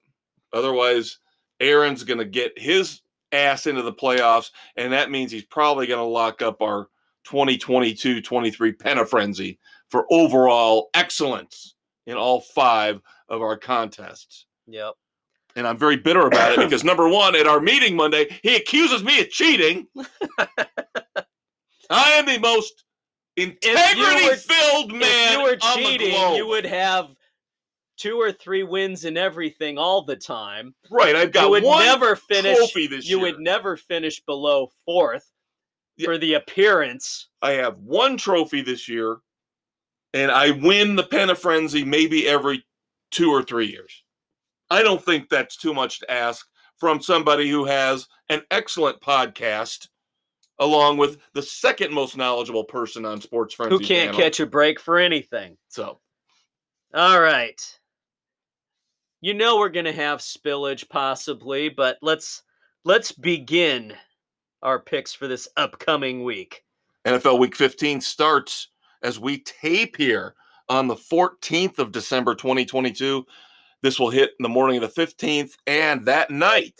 Otherwise, 0.53 1.19
Aaron's 1.59 2.03
going 2.03 2.19
to 2.19 2.25
get 2.25 2.57
his 2.57 3.01
ass 3.31 3.67
into 3.67 3.81
the 3.81 3.93
playoffs, 3.93 4.51
and 4.75 4.93
that 4.93 5.11
means 5.11 5.31
he's 5.31 5.45
probably 5.45 5.85
going 5.85 5.99
to 5.99 6.03
lock 6.05 6.41
up 6.41 6.61
our 6.61 6.87
2022 7.25 8.21
23 8.21 8.73
Penna 8.73 9.05
Frenzy 9.05 9.59
for 9.89 10.05
overall 10.09 10.89
excellence 10.93 11.75
in 12.07 12.15
all 12.15 12.41
five 12.41 13.01
of 13.27 13.41
our 13.41 13.57
contests. 13.57 14.45
Yep. 14.67 14.93
And 15.55 15.67
I'm 15.67 15.77
very 15.77 15.97
bitter 15.97 16.25
about 16.25 16.53
it 16.53 16.59
because 16.63 16.83
number 16.83 17.07
one, 17.09 17.35
at 17.35 17.47
our 17.47 17.59
meeting 17.59 17.95
Monday, 17.95 18.27
he 18.43 18.55
accuses 18.55 19.03
me 19.03 19.19
of 19.21 19.29
cheating. 19.29 19.87
I 21.89 22.11
am 22.11 22.25
the 22.25 22.39
most 22.39 22.85
integrity 23.43 24.35
filled 24.37 24.91
man 24.91 25.01
if 25.01 25.31
you 25.33 25.41
were 25.43 25.55
cheating, 25.75 26.35
you 26.35 26.47
would 26.47 26.65
have 26.65 27.09
two 27.97 28.17
or 28.19 28.31
three 28.31 28.63
wins 28.63 29.05
in 29.05 29.17
everything 29.17 29.77
all 29.77 30.01
the 30.03 30.15
time. 30.15 30.73
right, 30.89 31.15
I've 31.15 31.31
got 31.31 31.45
you 31.45 31.49
would 31.51 31.63
one 31.63 31.83
never 31.85 32.15
finish. 32.15 32.57
trophy 32.57 32.87
this 32.87 33.07
You 33.09 33.17
year. 33.17 33.25
would 33.33 33.39
never 33.41 33.75
finish 33.75 34.21
below 34.21 34.71
fourth 34.85 35.29
Yeah. 35.97 36.05
for 36.05 36.17
the 36.17 36.35
appearance. 36.35 37.27
I 37.41 37.51
have 37.53 37.77
one 37.79 38.15
trophy 38.17 38.61
this 38.61 38.87
year, 38.87 39.17
and 40.13 40.31
I 40.31 40.51
win 40.51 40.95
the 40.95 41.03
Penna 41.03 41.35
Frenzy 41.35 41.83
maybe 41.83 42.27
every 42.27 42.65
two 43.11 43.31
or 43.31 43.43
three 43.43 43.67
years. 43.67 44.03
I 44.69 44.81
don't 44.83 45.03
think 45.03 45.27
that's 45.29 45.57
too 45.57 45.73
much 45.73 45.99
to 45.99 46.11
ask 46.11 46.47
from 46.77 47.01
somebody 47.01 47.49
who 47.49 47.65
has 47.65 48.07
an 48.29 48.43
excellent 48.51 49.01
podcast, 49.01 49.87
along 50.59 50.97
with 50.97 51.17
the 51.33 51.41
second 51.41 51.93
most 51.93 52.17
knowledgeable 52.17 52.63
person 52.63 53.05
on 53.05 53.21
Sports 53.21 53.53
Frenzy. 53.53 53.75
Who 53.75 53.79
can't 53.79 54.11
channel. 54.11 54.19
catch 54.19 54.39
a 54.39 54.45
break 54.45 54.79
for 54.79 54.97
anything? 54.97 55.57
So 55.69 55.99
All 56.93 57.21
right. 57.21 57.59
You 59.21 59.33
know 59.33 59.57
we're 59.57 59.69
gonna 59.69 59.91
have 59.91 60.19
spillage 60.19 60.87
possibly, 60.89 61.69
but 61.69 61.97
let's 62.01 62.43
let's 62.85 63.11
begin 63.11 63.93
our 64.61 64.79
picks 64.79 65.13
for 65.13 65.27
this 65.27 65.47
upcoming 65.57 66.23
week. 66.23 66.63
NFL 67.05 67.39
Week 67.39 67.55
15 67.55 68.01
starts 68.01 68.69
as 69.03 69.19
we 69.19 69.39
tape 69.39 69.95
here 69.95 70.35
on 70.67 70.87
the 70.87 70.95
14th 70.95 71.79
of 71.79 71.91
December 71.91 72.35
2022. 72.35 73.25
This 73.81 73.99
will 73.99 74.09
hit 74.09 74.31
in 74.37 74.43
the 74.43 74.49
morning 74.49 74.81
of 74.81 74.93
the 74.93 75.01
15th, 75.01 75.53
and 75.65 76.05
that 76.05 76.29
night, 76.29 76.79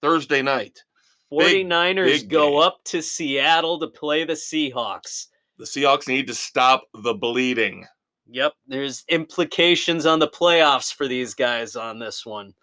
Thursday 0.00 0.42
night, 0.42 0.84
49ers 1.32 2.04
big 2.06 2.28
go 2.28 2.50
game. 2.52 2.60
up 2.60 2.84
to 2.84 3.02
Seattle 3.02 3.78
to 3.80 3.86
play 3.88 4.24
the 4.24 4.32
Seahawks. 4.34 5.26
the 5.58 5.64
Seahawks 5.64 6.08
need 6.08 6.26
to 6.26 6.34
stop 6.34 6.84
the 6.94 7.14
bleeding. 7.14 7.86
Yep, 8.32 8.52
there's 8.66 9.04
implications 9.08 10.06
on 10.06 10.18
the 10.20 10.28
playoffs 10.28 10.94
for 10.94 11.08
these 11.08 11.34
guys 11.34 11.74
on 11.76 11.98
this 11.98 12.24
one. 12.24 12.54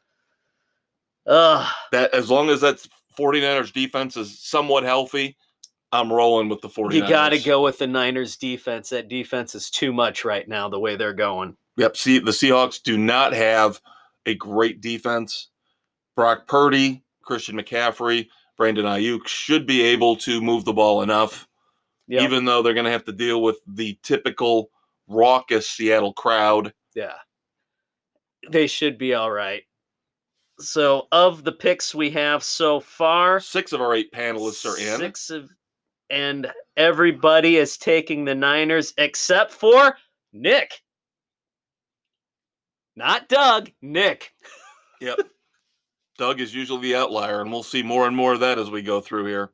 Ugh, 1.25 1.69
That 1.91 2.13
as 2.13 2.30
long 2.30 2.49
as 2.49 2.62
that 2.62 2.86
49ers 3.17 3.73
defense 3.73 4.15
is 4.15 4.39
somewhat 4.39 4.84
healthy, 4.84 5.36
I'm 5.91 6.12
rolling 6.12 6.47
with 6.49 6.62
the 6.62 6.69
49ers. 6.69 6.93
You 6.93 7.01
got 7.01 7.30
to 7.30 7.39
go 7.39 7.62
with 7.63 7.80
the 7.80 7.88
Niners 7.88 8.38
defense. 8.38 8.89
That 8.89 9.10
defense 9.10 9.56
is 9.56 9.69
too 9.69 9.91
much 9.91 10.23
right 10.23 10.47
now, 10.47 10.69
the 10.69 10.80
way 10.80 10.95
they're 10.95 11.13
going. 11.13 11.56
Yep. 11.77 11.97
See, 11.97 12.19
the 12.19 12.32
Seahawks 12.32 12.82
do 12.82 12.97
not 12.97 13.34
have 13.34 13.82
a 14.25 14.36
great 14.36 14.80
defense. 14.82 15.49
Brock 16.15 16.47
Purdy, 16.47 17.03
Christian 17.23 17.58
McCaffrey, 17.58 18.27
Brandon 18.58 18.86
Aiyuk 18.86 19.28
should 19.28 19.65
be 19.65 19.82
able 19.82 20.15
to 20.17 20.41
move 20.41 20.65
the 20.65 20.74
ball 20.74 21.04
enough, 21.04 21.48
Yep. 22.08 22.24
even 22.24 22.46
though 22.46 22.62
they're 22.62 22.74
going 22.74 22.86
to 22.86 22.91
have 22.91 23.06
to 23.06 23.12
deal 23.12 23.41
with 23.41 23.58
the 23.67 23.98
typical 24.04 24.72
raucous 25.08 25.70
Seattle 25.70 26.13
crowd. 26.13 26.74
Yeah. 26.96 27.13
They 28.50 28.67
should 28.67 28.98
be 28.98 29.13
all 29.13 29.32
right. 29.32 29.63
So, 30.60 31.08
of 31.12 31.43
the 31.43 31.52
picks 31.52 31.93
we 31.93 32.10
have 32.12 32.43
so 32.43 32.80
far, 32.80 33.39
Six 33.39 33.74
of 33.74 33.82
our 33.82 33.93
eight 33.93 34.12
panelists 34.12 34.65
are 34.65 34.78
in. 34.80 35.00
Six 35.00 35.30
of, 35.30 35.52
and 36.10 36.52
everybody 36.78 37.58
is 37.58 37.78
taking 37.78 38.26
the 38.26 38.34
Niners 38.34 38.93
except 38.98 39.52
for 39.52 39.98
Nick. 40.34 40.82
Not 42.96 43.30
Doug, 43.30 43.70
Nick. 43.84 44.34
Yep. 45.00 45.20
Doug 46.17 46.39
is 46.41 46.53
usually 46.53 46.82
the 46.82 46.95
outlier, 46.95 47.41
and 47.41 47.51
we'll 47.51 47.63
see 47.63 47.84
more 47.84 48.08
and 48.08 48.15
more 48.15 48.34
of 48.34 48.39
that 48.39 48.58
as 48.60 48.69
we 48.71 48.82
go 48.82 49.01
through 49.01 49.25
here. 49.25 49.51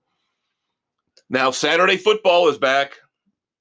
Now, 1.30 1.52
Saturday 1.52 1.97
football 1.97 2.47
is 2.47 2.58
back. 2.58 2.93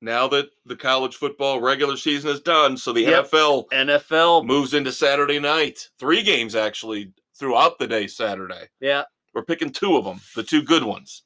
Now 0.00 0.26
that 0.28 0.50
the 0.66 0.74
college 0.76 1.16
football 1.16 1.60
regular 1.60 1.96
season 1.96 2.30
is 2.30 2.40
done, 2.40 2.76
so 2.76 2.92
the 2.92 3.02
Yep. 3.02 3.30
NFL 3.30 3.68
NFL. 3.72 4.44
moves 4.44 4.74
into 4.74 4.90
Saturday 4.92 5.38
night. 5.38 5.88
Three 5.98 6.22
games 6.22 6.56
actually 6.56 7.12
throughout 7.38 7.78
the 7.78 7.86
day 7.86 8.08
Saturday. 8.08 8.68
Yeah. 8.80 9.04
We're 9.32 9.44
picking 9.44 9.70
two 9.70 9.96
of 9.96 10.04
them, 10.04 10.20
the 10.34 10.42
two 10.42 10.62
good 10.62 10.82
ones. 10.82 11.22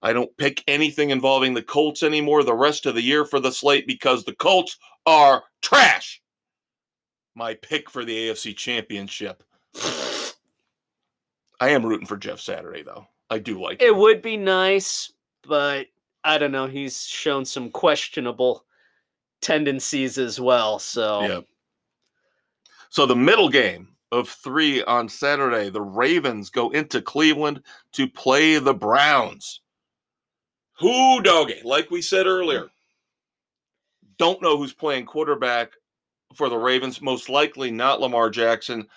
I 0.00 0.12
don't 0.12 0.34
pick 0.36 0.62
anything 0.68 1.10
involving 1.10 1.54
the 1.54 1.62
Colts 1.62 2.02
anymore 2.02 2.42
the 2.44 2.54
rest 2.54 2.86
of 2.86 2.94
the 2.94 3.02
year 3.02 3.24
for 3.24 3.38
the 3.40 3.52
slate 3.52 3.86
because 3.86 4.24
the 4.24 4.34
Colts 4.36 4.76
are 5.06 5.44
trash. 5.60 6.22
My 7.34 7.54
pick 7.54 7.90
for 7.90 8.04
the 8.04 8.28
AFC 8.28 8.56
Championship. 8.56 9.42
I 11.62 11.68
am 11.68 11.86
rooting 11.86 12.08
for 12.08 12.16
Jeff 12.16 12.40
Saturday, 12.40 12.82
though. 12.82 13.06
I 13.30 13.38
do 13.38 13.62
like 13.62 13.80
It 13.80 13.90
him. 13.90 13.98
would 13.98 14.20
be 14.20 14.36
nice, 14.36 15.12
but 15.46 15.86
I 16.24 16.36
don't 16.36 16.50
know. 16.50 16.66
He's 16.66 17.06
shown 17.06 17.44
some 17.44 17.70
questionable 17.70 18.64
tendencies 19.40 20.18
as 20.18 20.40
well. 20.40 20.80
So, 20.80 21.22
yeah. 21.22 21.40
So 22.90 23.06
the 23.06 23.14
middle 23.14 23.48
game 23.48 23.88
of 24.10 24.28
three 24.28 24.82
on 24.82 25.08
Saturday, 25.08 25.70
the 25.70 25.80
Ravens 25.80 26.50
go 26.50 26.70
into 26.70 27.00
Cleveland 27.00 27.62
to 27.92 28.08
play 28.08 28.58
the 28.58 28.74
Browns. 28.74 29.60
Who 30.80 31.22
doggy? 31.22 31.60
Like 31.62 31.92
we 31.92 32.02
said 32.02 32.26
earlier, 32.26 32.70
don't 34.18 34.42
know 34.42 34.56
who's 34.56 34.72
playing 34.72 35.06
quarterback 35.06 35.70
for 36.34 36.48
the 36.48 36.58
Ravens. 36.58 37.00
Most 37.00 37.28
likely 37.28 37.70
not 37.70 38.00
Lamar 38.00 38.30
Jackson. 38.30 38.88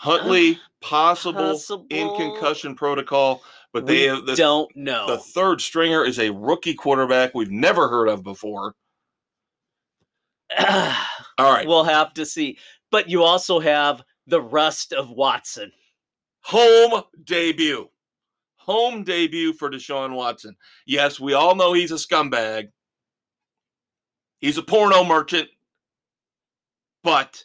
Huntley 0.00 0.58
possible, 0.80 1.60
in 1.90 2.16
concussion 2.16 2.74
protocol, 2.74 3.42
but 3.74 3.84
we 3.84 4.06
they 4.06 4.20
the, 4.22 4.34
don't 4.34 4.74
know. 4.74 5.06
the 5.06 5.18
third 5.18 5.60
stringer 5.60 6.06
is 6.06 6.18
a 6.18 6.30
rookie 6.30 6.72
quarterback 6.72 7.34
we've 7.34 7.50
never 7.50 7.86
heard 7.86 8.08
of 8.08 8.22
before. 8.22 8.74
All 10.58 11.52
right, 11.52 11.66
we'll 11.66 11.84
have 11.84 12.14
to 12.14 12.24
see. 12.24 12.56
But 12.90 13.10
you 13.10 13.22
also 13.24 13.60
have 13.60 14.02
the 14.26 14.40
rust 14.40 14.94
of 14.94 15.10
Watson. 15.10 15.70
home 16.40 17.02
debut. 17.24 17.86
Home 18.56 19.04
debut 19.04 19.52
for 19.52 19.68
Deshaun 19.68 20.14
Watson. 20.14 20.56
Yes, 20.86 21.20
we 21.20 21.34
all 21.34 21.54
know 21.54 21.74
he's 21.74 21.92
a 21.92 21.96
scumbag. 21.96 22.68
He's 24.38 24.56
a 24.56 24.62
porno 24.62 25.04
merchant. 25.04 25.48
But 27.02 27.44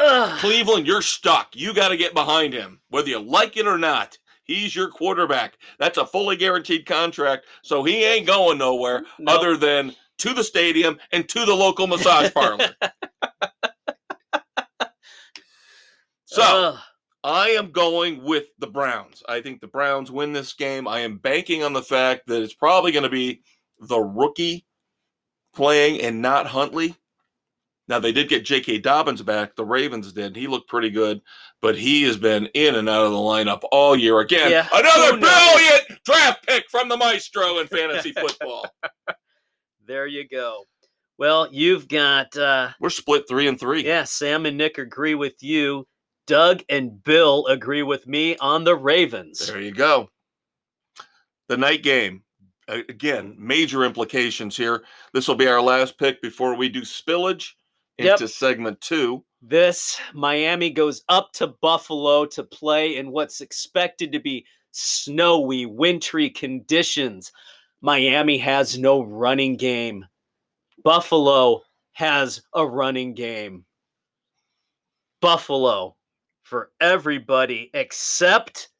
Ugh. 0.00 0.38
Cleveland, 0.40 0.86
you're 0.86 1.02
stuck. 1.02 1.54
You 1.54 1.74
got 1.74 1.88
to 1.88 1.96
get 1.96 2.14
behind 2.14 2.52
him, 2.52 2.80
whether 2.90 3.08
you 3.08 3.18
like 3.20 3.56
it 3.56 3.66
or 3.66 3.78
not. 3.78 4.16
He's 4.44 4.74
your 4.76 4.88
quarterback. 4.88 5.56
That's 5.78 5.98
a 5.98 6.06
fully 6.06 6.36
guaranteed 6.36 6.84
contract, 6.86 7.46
so 7.62 7.82
he 7.82 8.04
ain't 8.04 8.26
going 8.26 8.58
nowhere 8.58 9.04
Nope. 9.18 9.38
other 9.38 9.56
than 9.56 9.94
to 10.18 10.34
the 10.34 10.44
stadium 10.44 10.98
and 11.12 11.28
to 11.30 11.44
the 11.46 11.54
local 11.54 11.86
massage 11.86 12.30
parlor. 12.34 12.68
so, 16.26 16.42
Ugh. 16.42 16.78
I 17.22 17.48
am 17.50 17.70
going 17.70 18.22
with 18.22 18.48
the 18.58 18.66
Browns. 18.66 19.22
I 19.26 19.40
think 19.40 19.60
the 19.60 19.66
Browns 19.66 20.10
win 20.10 20.32
this 20.34 20.52
game. 20.52 20.86
I 20.86 21.00
am 21.00 21.16
banking 21.16 21.62
on 21.62 21.72
the 21.72 21.82
fact 21.82 22.26
that 22.26 22.42
it's 22.42 22.54
probably 22.54 22.92
going 22.92 23.04
to 23.04 23.08
be 23.08 23.40
the 23.80 23.98
rookie 23.98 24.66
playing 25.54 26.02
and 26.02 26.20
not 26.20 26.46
Huntley. 26.46 26.94
Now 27.86 27.98
they 27.98 28.12
did 28.12 28.28
get 28.28 28.44
J.K. 28.44 28.78
Dobbins 28.78 29.22
back. 29.22 29.56
The 29.56 29.64
Ravens 29.64 30.12
did. 30.12 30.34
He 30.36 30.46
looked 30.46 30.68
pretty 30.68 30.90
good, 30.90 31.20
but 31.60 31.76
he 31.76 32.02
has 32.04 32.16
been 32.16 32.46
in 32.54 32.76
and 32.76 32.88
out 32.88 33.04
of 33.04 33.12
the 33.12 33.18
lineup 33.18 33.60
all 33.72 33.94
year. 33.94 34.20
Again, 34.20 34.50
Yeah, 34.50 34.66
another 34.72 35.18
brilliant 35.18 35.82
draft 36.04 36.46
pick 36.46 36.64
from 36.70 36.88
the 36.88 36.96
maestro 36.96 37.58
in 37.58 37.66
fantasy 37.66 38.12
football. 38.12 38.66
there 39.86 40.06
you 40.06 40.26
go. 40.26 40.64
Well, 41.18 41.48
you've 41.52 41.86
got 41.86 42.36
uh 42.36 42.70
We're 42.80 42.90
split 42.90 43.28
three 43.28 43.46
and 43.48 43.60
three. 43.60 43.84
yeah, 43.84 44.04
Sam 44.04 44.46
and 44.46 44.56
Nick 44.56 44.78
agree 44.78 45.14
with 45.14 45.42
you. 45.42 45.86
Doug 46.26 46.62
and 46.70 47.02
Bill 47.04 47.46
agree 47.48 47.82
with 47.82 48.06
me 48.06 48.36
on 48.38 48.64
the 48.64 48.74
Ravens. 48.74 49.46
There 49.46 49.60
you 49.60 49.72
go. 49.72 50.08
The 51.48 51.58
night 51.58 51.82
game. 51.82 52.22
Again, 52.66 53.36
major 53.38 53.84
implications 53.84 54.56
here. 54.56 54.84
This 55.12 55.28
will 55.28 55.34
be 55.34 55.46
our 55.46 55.60
last 55.60 55.98
pick 55.98 56.22
before 56.22 56.56
we 56.56 56.70
do 56.70 56.80
spillage 56.80 57.50
Yep. 57.98 58.20
into 58.20 58.28
segment 58.28 58.80
two. 58.80 59.24
This 59.40 60.00
Miami 60.14 60.70
goes 60.70 61.04
up 61.08 61.32
to 61.34 61.48
Buffalo 61.48 62.24
to 62.26 62.42
play 62.42 62.96
in 62.96 63.10
what's 63.10 63.40
expected 63.40 64.10
to 64.12 64.18
be 64.18 64.46
snowy, 64.72 65.66
wintry 65.66 66.30
conditions. 66.30 67.30
Miami 67.80 68.38
has 68.38 68.78
no 68.78 69.02
running 69.02 69.56
game. 69.56 70.06
Buffalo 70.82 71.62
has 71.92 72.42
a 72.54 72.66
running 72.66 73.14
game. 73.14 73.64
Buffalo 75.20 75.96
for 76.42 76.70
everybody 76.80 77.70
except 77.74 78.70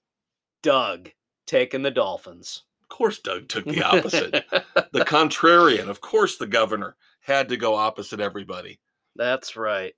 Doug 0.62 1.10
taking 1.46 1.82
the 1.82 1.90
Dolphins. 1.90 2.64
Of 2.82 2.88
course, 2.88 3.18
Doug 3.20 3.48
took 3.48 3.64
the 3.64 3.82
opposite. 3.84 4.44
the 4.92 5.04
contrarian. 5.04 5.88
Of 5.88 6.00
course, 6.00 6.36
the 6.36 6.46
governor 6.46 6.96
had 7.20 7.48
to 7.50 7.56
go 7.56 7.74
opposite 7.74 8.20
everybody. 8.20 8.78
That's 9.16 9.56
right. 9.56 9.94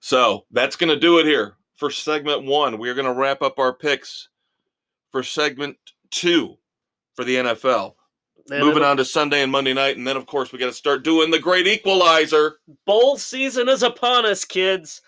So 0.00 0.44
that's 0.50 0.76
going 0.76 0.90
to 0.90 0.98
do 0.98 1.18
it 1.18 1.26
here 1.26 1.56
for 1.76 1.90
segment 1.90 2.44
one. 2.44 2.78
We're 2.78 2.94
going 2.94 3.06
to 3.06 3.18
wrap 3.18 3.42
up 3.42 3.58
our 3.58 3.72
picks 3.72 4.28
for 5.10 5.22
segment 5.22 5.76
two 6.10 6.56
for 7.14 7.24
the 7.24 7.36
NFL. 7.36 7.94
And 8.50 8.64
Moving 8.64 8.84
on 8.84 8.96
to 8.98 9.04
Sunday 9.04 9.42
and 9.42 9.50
Monday 9.50 9.72
night. 9.72 9.96
And 9.96 10.06
then, 10.06 10.16
of 10.16 10.26
course, 10.26 10.52
we 10.52 10.58
got 10.58 10.66
to 10.66 10.72
start 10.72 11.02
doing 11.02 11.30
the 11.30 11.38
great 11.38 11.66
equalizer. 11.66 12.56
Bowl 12.86 13.16
season 13.16 13.68
is 13.68 13.82
upon 13.82 14.24
us, 14.24 14.44
kids. 14.44 15.02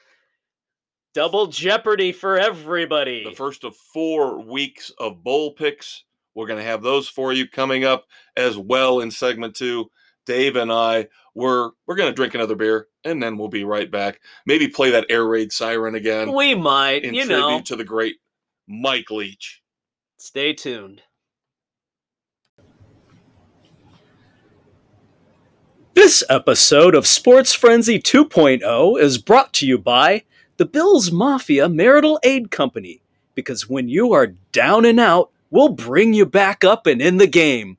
Double 1.15 1.47
jeopardy 1.47 2.13
for 2.13 2.39
everybody. 2.39 3.25
the 3.25 3.35
first 3.35 3.65
of 3.65 3.77
four 3.77 4.41
weeks 4.43 4.91
of 4.99 5.23
bowl 5.23 5.53
picks. 5.53 6.05
We're 6.35 6.47
going 6.47 6.59
to 6.59 6.65
have 6.65 6.83
those 6.83 7.09
for 7.09 7.33
you 7.33 7.49
coming 7.49 7.85
up 7.85 8.07
as 8.37 8.57
well 8.57 9.01
in 9.01 9.11
segment 9.11 9.55
two. 9.57 9.91
Dave 10.27 10.57
and 10.57 10.71
I, 10.71 11.09
we're 11.35 11.71
we're 11.87 11.95
going 11.95 12.11
to 12.11 12.15
drink 12.15 12.35
another 12.35 12.55
beer 12.55 12.89
and 13.09 13.23
then 13.23 13.37
we'll 13.37 13.49
be 13.49 13.65
right 13.65 13.91
back. 13.91 14.21
Maybe 14.47 14.69
play 14.69 14.91
that 14.91 15.07
air 15.09 15.27
raid 15.27 15.53
siren 15.53 15.95
again 15.95 16.33
we 16.33 16.55
might, 16.55 17.05
in 17.05 17.15
you 17.15 17.25
tribute 17.25 17.41
know. 17.41 17.61
to 17.63 17.77
the 17.77 17.85
great 17.85 18.17
Mike 18.67 19.11
Leach. 19.11 19.63
Stay 20.19 20.53
tuned. 20.53 21.03
This 25.95 26.23
episode 26.31 26.95
of 26.95 27.09
Sports 27.09 27.53
Frenzy 27.53 27.99
2.0 27.99 29.01
is 29.01 29.19
brought 29.19 29.53
to 29.55 29.67
you 29.67 29.79
by 29.79 30.23
the 30.57 30.65
Bills 30.65 31.11
Mafia 31.11 31.69
Marital 31.69 32.21
Aid 32.23 32.53
Company. 32.53 33.03
Because 33.35 33.69
when 33.69 33.89
you 33.89 34.13
are 34.13 34.29
down 34.53 34.85
and 34.85 35.01
out, 35.01 35.31
we'll 35.51 35.71
bring 35.71 36.13
you 36.13 36.25
back 36.25 36.63
up 36.63 36.87
and 36.87 37.03
in 37.03 37.17
the 37.17 37.27
game. 37.27 37.79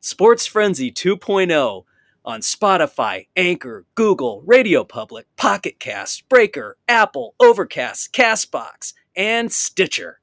Sports 0.00 0.46
Frenzy 0.46 0.92
2.0 0.92 1.84
on 2.24 2.40
Spotify, 2.40 3.26
Anchor, 3.36 3.84
Google, 3.94 4.42
Radio 4.46 4.84
Public, 4.84 5.26
Pocket 5.36 5.78
Cast, 5.78 6.28
Breaker, 6.28 6.76
Apple, 6.88 7.34
Overcast, 7.40 8.12
Castbox, 8.12 8.94
and 9.16 9.52
Stitcher. 9.52 10.20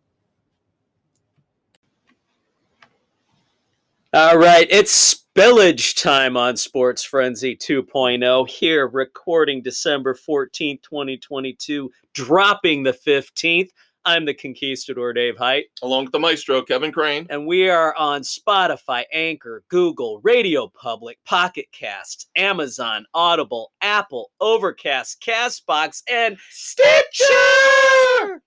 All 4.12 4.38
right, 4.38 4.68
it's 4.72 5.24
spillage 5.36 6.02
time 6.02 6.36
on 6.36 6.58
Sports 6.58 7.04
Frenzy 7.04 7.56
2.0 7.56 8.50
here, 8.50 8.88
recording 8.88 9.62
December 9.62 10.16
14th, 10.16 10.82
2022, 10.82 11.92
dropping 12.14 12.82
the 12.82 12.92
15th. 12.92 13.70
I'm 14.06 14.26
the 14.26 14.34
conquistador, 14.34 15.14
Dave 15.14 15.38
Height, 15.38 15.66
Along 15.84 16.06
with 16.06 16.14
the 16.14 16.20
maestro, 16.20 16.62
Kevin 16.62 16.92
Crane. 16.92 17.28
and 17.30 17.46
we 17.46 17.70
are 17.70 17.94
on 17.96 18.22
Spotify, 18.22 19.04
Anchor, 19.14 19.64
Google, 19.70 20.22
Radio 20.24 20.68
Public, 20.70 21.20
Pocket 21.26 21.66
Casts, 21.72 22.28
Amazon, 22.36 23.06
Audible, 23.14 23.72
Apple, 23.82 24.32
Overcast, 24.40 25.22
Castbox, 25.22 26.02
and 26.10 26.38
Stitcher. 26.50 28.42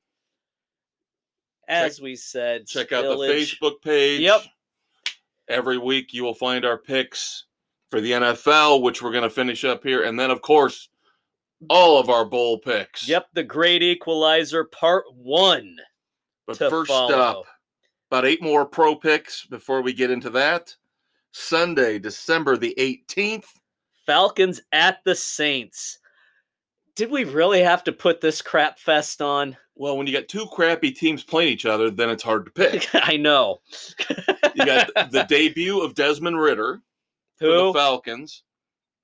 As 1.69 2.01
we 2.01 2.17
said, 2.17 2.67
Check 2.67 2.93
out 2.93 3.03
the 3.03 3.17
Facebook 3.17 3.81
page. 3.83 4.21
Yep. 4.21 4.43
Every 5.49 5.79
week 5.79 6.12
you 6.12 6.23
will 6.25 6.35
find 6.35 6.65
our 6.65 6.79
picks 6.79 7.45
for 7.91 8.01
the 8.01 8.12
NFL, 8.12 8.83
which 8.83 9.03
we're 9.03 9.12
going 9.12 9.23
to 9.23 9.31
finish 9.31 9.65
up 9.65 9.83
here. 9.85 10.03
And 10.05 10.19
then, 10.19 10.31
of 10.31 10.41
course, 10.43 10.88
all 11.68 11.98
of 11.98 12.11
our 12.11 12.25
bowl 12.25 12.59
picks. 12.59 13.09
Yep, 13.09 13.29
the 13.35 13.42
Great 13.42 13.83
Equalizer 13.83 14.64
Part 14.64 15.05
One. 15.14 15.77
But 16.46 16.59
first 16.59 16.88
follow. 16.88 17.14
up, 17.14 17.44
about 18.11 18.25
eight 18.25 18.42
more 18.42 18.66
pro 18.66 18.94
picks 18.94 19.46
before 19.46 19.83
we 19.83 19.92
get 19.92 20.11
into 20.11 20.31
that. 20.31 20.75
Sunday, 21.33 21.98
December 21.98 22.57
the 22.57 22.75
18th. 22.79 23.46
Falcons 24.07 24.61
at 24.72 24.98
the 25.05 25.14
Saints. 25.14 25.98
Did 26.94 27.11
we 27.11 27.25
really 27.25 27.62
have 27.62 27.85
to 27.85 27.92
put 27.92 28.20
this 28.20 28.42
crap 28.42 28.79
fest 28.79 29.22
on? 29.22 29.57
Well, 29.75 29.96
when 29.96 30.07
you 30.07 30.12
got 30.12 30.29
two 30.29 30.46
crappy 30.46 30.90
teams 30.90 31.22
playing 31.25 31.53
each 31.53 31.64
other, 31.64 31.90
then 31.90 32.11
it's 32.11 32.22
hard 32.22 32.44
to 32.44 32.51
pick. 32.51 32.88
I 32.94 33.16
know. 33.16 33.61
You 34.55 34.66
got 34.66 34.90
the 35.11 35.25
debut 35.29 35.81
of 35.81 35.94
Desmond 35.94 36.38
Ridder 36.38 36.83
for 37.37 37.46
the 37.46 37.72
Falcons, 37.72 38.42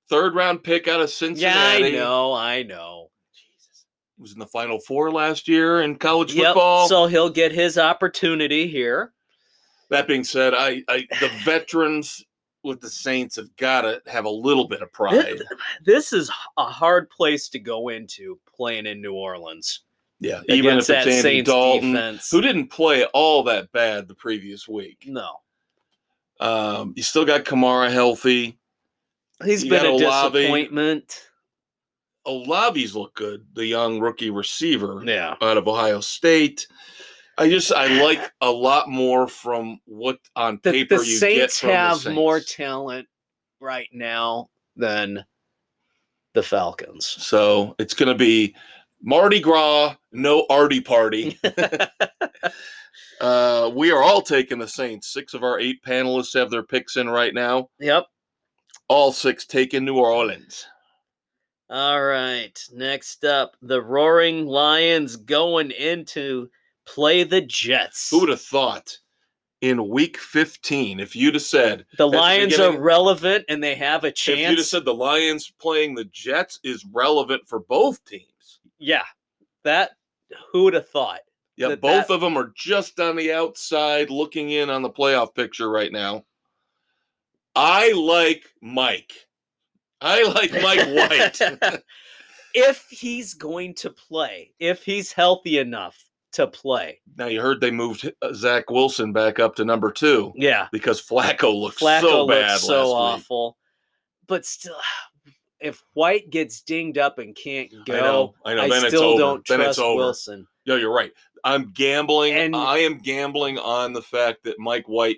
third 0.09 0.35
round 0.35 0.63
pick 0.63 0.87
out 0.87 1.01
of 1.01 1.09
Cincinnati. 1.09 1.83
Yeah. 1.83 1.87
I 1.87 1.91
know. 1.91 2.33
I 2.33 2.63
know. 2.63 3.09
Jesus. 3.33 3.85
Was 4.17 4.33
in 4.33 4.39
the 4.39 4.47
Final 4.47 4.79
Four 4.79 5.11
last 5.11 5.47
year 5.47 5.81
in 5.81 5.95
college 5.95 6.33
Yep. 6.33 6.45
football. 6.47 6.87
So 6.87 7.07
he'll 7.07 7.29
get 7.29 7.51
his 7.51 7.77
opportunity 7.77 8.67
here. 8.67 9.13
that 9.89 10.07
being 10.07 10.23
said, 10.23 10.53
I, 10.53 10.83
I 10.87 11.07
the 11.19 11.29
veterans 11.43 12.23
with 12.63 12.81
the 12.81 12.89
Saints 12.89 13.37
have 13.37 13.55
got 13.55 13.81
to 13.81 14.01
have 14.07 14.25
a 14.25 14.29
little 14.29 14.67
bit 14.67 14.81
of 14.81 14.91
pride. 14.91 15.41
This 15.85 16.11
is 16.11 16.29
a 16.57 16.65
hard 16.65 17.09
place 17.09 17.47
to 17.49 17.59
go 17.59 17.87
into 17.89 18.37
playing 18.55 18.85
in 18.85 19.01
New 19.01 19.13
Orleans. 19.13 19.81
Yeah, 20.19 20.41
even 20.49 20.73
if 20.73 20.79
it's 20.79 20.87
that 20.89 21.07
Andy 21.07 21.21
Saints 21.21 21.49
Dalton, 21.49 21.93
defense. 21.93 22.29
who 22.29 22.41
didn't 22.41 22.67
play 22.67 23.05
all 23.05 23.41
that 23.43 23.71
bad 23.71 24.09
the 24.09 24.13
previous 24.15 24.67
week. 24.67 25.05
No. 25.07 25.37
Um, 26.41 26.93
you 26.97 27.03
still 27.03 27.23
got 27.25 27.45
Kamara 27.45 27.89
healthy. 27.91 28.57
He's 29.43 29.63
You 29.63 29.69
been 29.69 29.85
a 29.85 29.89
Olave. 29.89 30.37
disappointment. 30.39 31.25
Olave's 32.25 32.95
look 32.95 33.15
good, 33.15 33.45
the 33.53 33.65
young 33.65 33.99
rookie 33.99 34.29
receiver 34.29 35.01
Yeah. 35.05 35.35
out 35.41 35.57
of 35.57 35.67
Ohio 35.67 36.01
State. 36.01 36.67
I 37.37 37.49
just 37.49 37.71
I 37.71 38.01
like 38.03 38.31
a 38.41 38.51
lot 38.51 38.89
more 38.89 39.27
from 39.27 39.79
what 39.85 40.19
on 40.35 40.57
paper 40.59 40.97
the 40.97 41.05
you 41.05 41.19
get 41.19 41.19
Saints 41.19 41.61
the 41.61 41.67
have 41.73 42.05
more 42.13 42.41
talent 42.41 43.07
right 43.61 43.87
now 43.93 44.49
than 44.75 45.23
the 46.33 46.43
Falcons. 46.43 47.05
So 47.05 47.75
it's 47.79 47.93
going 47.93 48.09
to 48.11 48.15
be 48.17 48.53
Mardi 49.01 49.39
Gras, 49.39 49.95
no 50.11 50.45
Artie 50.49 50.81
party. 50.81 51.39
uh, 53.21 53.71
we 53.73 53.91
are 53.91 54.03
all 54.03 54.21
taking 54.21 54.59
the 54.59 54.67
Saints. 54.67 55.07
Six 55.13 55.33
of 55.33 55.43
our 55.43 55.59
eight 55.59 55.81
panelists 55.83 56.37
have 56.37 56.49
their 56.51 56.63
picks 56.63 56.97
in 56.97 57.09
right 57.09 57.33
now. 57.33 57.69
yep. 57.79 58.05
All 58.89 59.11
six 59.11 59.45
taking 59.45 59.85
New 59.85 59.97
Orleans. 59.97 60.65
All 61.69 62.01
right. 62.03 62.59
Next 62.73 63.23
up, 63.23 63.55
the 63.61 63.81
Roaring 63.81 64.47
Lions 64.47 65.15
going 65.15 65.71
into 65.71 66.49
play 66.87 67.23
the 67.23 67.41
Jets. 67.41 68.09
Who 68.09 68.21
would 68.21 68.29
have 68.29 68.41
thought 68.41 68.97
in 69.61 69.89
week 69.89 70.17
15, 70.17 70.99
if 70.99 71.15
you'd 71.15 71.35
have 71.35 71.43
said, 71.43 71.85
the 71.97 72.07
at 72.07 72.11
the 72.11 72.17
Lions 72.17 72.59
are 72.59 72.79
relevant 72.79 73.45
and 73.49 73.63
they 73.63 73.75
have 73.75 74.03
a 74.03 74.11
chance? 74.11 74.39
if 74.39 74.49
you'd 74.49 74.57
have 74.57 74.65
said 74.65 74.85
the 74.85 74.93
Lions 74.93 75.51
playing 75.61 75.93
the 75.93 76.05
Jets 76.05 76.59
is 76.63 76.85
relevant 76.91 77.47
for 77.47 77.59
both 77.59 78.03
teams. 78.05 78.59
yeah. 78.79 79.03
That 79.65 79.91
who 80.51 80.63
would 80.63 80.73
have 80.73 80.87
thought? 80.87 81.19
Yeah, 81.57 81.75
both 81.75 82.07
that- 82.07 82.09
of 82.09 82.21
them 82.21 82.37
are 82.37 82.53
just 82.55 82.99
on 82.99 83.17
the 83.17 83.33
outside 83.33 84.09
looking 84.09 84.51
in 84.51 84.69
on 84.69 84.81
the 84.81 84.89
playoff 84.89 85.35
picture 85.35 85.69
right 85.69 85.91
now. 85.91 86.23
I 87.55 87.91
like 87.93 88.45
Mike. 88.61 89.13
I 90.01 90.23
like 90.23 90.51
Mike 90.53 90.87
White. 91.41 91.81
if 92.53 92.85
he's 92.89 93.33
going 93.33 93.73
to 93.75 93.89
play, 93.89 94.53
if 94.59 94.83
he's 94.83 95.11
healthy 95.11 95.57
enough 95.59 95.97
to 96.33 96.45
play. 96.45 96.99
now 97.17 97.25
you 97.25 97.41
heard 97.41 97.59
they 97.59 97.71
moved 97.71 98.09
uh, 98.21 98.33
Zach 98.33 98.69
Wilson 98.69 99.11
back 99.11 99.39
up 99.39 99.55
to 99.55 99.65
number 99.65 99.91
two 99.91 100.31
Yeah. 100.35 100.67
because 100.71 101.01
Flacco 101.01 101.59
looked 101.59 101.79
Flacco 101.79 102.01
so 102.01 102.27
bad 102.27 102.59
so 102.59 102.73
last 102.75 102.85
week. 102.87 102.95
awful. 102.95 103.57
But 104.27 104.45
still 104.45 104.77
if 105.59 105.83
White 105.95 106.29
gets 106.29 106.61
dinged 106.61 106.99
up 106.99 107.17
and 107.17 107.35
can't 107.35 107.71
go, 107.85 107.93
I 107.95 107.99
know, 107.99 108.33
I 108.45 108.53
know. 108.53 108.61
I 108.61 108.69
then 108.69 108.85
it's 108.85 108.95
still 108.95 109.03
over. 109.03 109.19
don't 109.19 109.47
then 109.47 109.57
trust 109.57 109.69
it's 109.71 109.79
over. 109.79 109.95
Wilson. 109.95 110.47
No, 110.67 110.75
you're 110.75 110.93
right. 110.93 111.11
I'm 111.43 111.71
gambling. 111.73 112.33
And- 112.35 112.55
I 112.55 112.77
am 112.79 112.99
gambling 112.99 113.57
on 113.57 113.91
the 113.93 114.01
fact 114.03 114.43
that 114.43 114.59
Mike 114.59 114.87
White, 114.87 115.17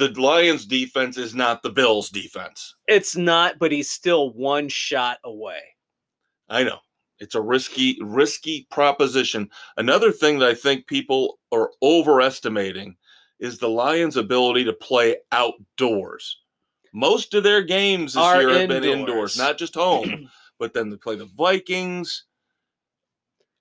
the 0.00 0.20
Lions 0.20 0.64
defense 0.64 1.18
is 1.18 1.34
not 1.34 1.62
the 1.62 1.70
Bills 1.70 2.08
defense. 2.08 2.74
It's 2.88 3.16
not, 3.16 3.58
but 3.58 3.70
he's 3.70 3.90
still 3.90 4.32
one 4.32 4.68
shot 4.68 5.18
away. 5.24 5.60
I 6.48 6.64
know. 6.64 6.78
It's 7.18 7.34
a 7.34 7.40
risky, 7.40 7.98
risky 8.00 8.66
proposition. 8.70 9.50
Another 9.76 10.10
thing 10.10 10.38
that 10.38 10.48
I 10.48 10.54
think 10.54 10.86
people 10.86 11.38
are 11.52 11.70
overestimating 11.82 12.96
is 13.38 13.58
the 13.58 13.68
Lions' 13.68 14.16
ability 14.16 14.64
to 14.64 14.72
play 14.72 15.18
outdoors. 15.30 16.38
Most 16.94 17.34
of 17.34 17.42
their 17.42 17.62
games 17.62 18.14
this 18.14 18.22
Are 18.22 18.40
year 18.40 18.58
have 18.60 18.68
been 18.68 18.84
indoors. 18.84 18.98
indoors, 19.00 19.38
not 19.38 19.58
just 19.58 19.74
home, 19.74 20.30
but 20.58 20.72
then 20.72 20.88
they 20.88 20.96
play 20.96 21.16
the 21.16 21.26
Vikings. 21.26 22.24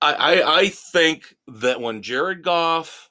I, 0.02 0.14
I 0.14 0.58
I 0.60 0.70
think 0.70 1.36
that 1.48 1.80
when 1.82 2.02
Jared 2.02 2.42
Goff 2.44 3.09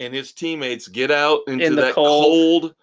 and 0.00 0.12
his 0.14 0.32
teammates 0.32 0.88
get 0.88 1.10
out 1.10 1.40
into 1.46 1.64
In 1.64 1.76
that 1.76 1.94
cold. 1.94 2.62
cold, 2.62 2.74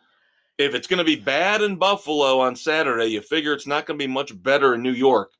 if 0.58 0.74
it's 0.76 0.88
going 0.88 1.00
to 1.00 1.04
be 1.04 1.16
bad 1.16 1.62
in 1.62 1.76
Buffalo 1.76 2.40
on 2.40 2.56
Saturday, 2.56 3.08
you 3.08 3.22
figure 3.22 3.54
it's 3.54 3.68
not 3.68 3.86
going 3.86 3.98
to 4.00 4.04
be 4.04 4.12
much 4.12 4.40
better 4.44 4.76
in 4.76 4.82
New 4.84 4.92
York 4.94 5.32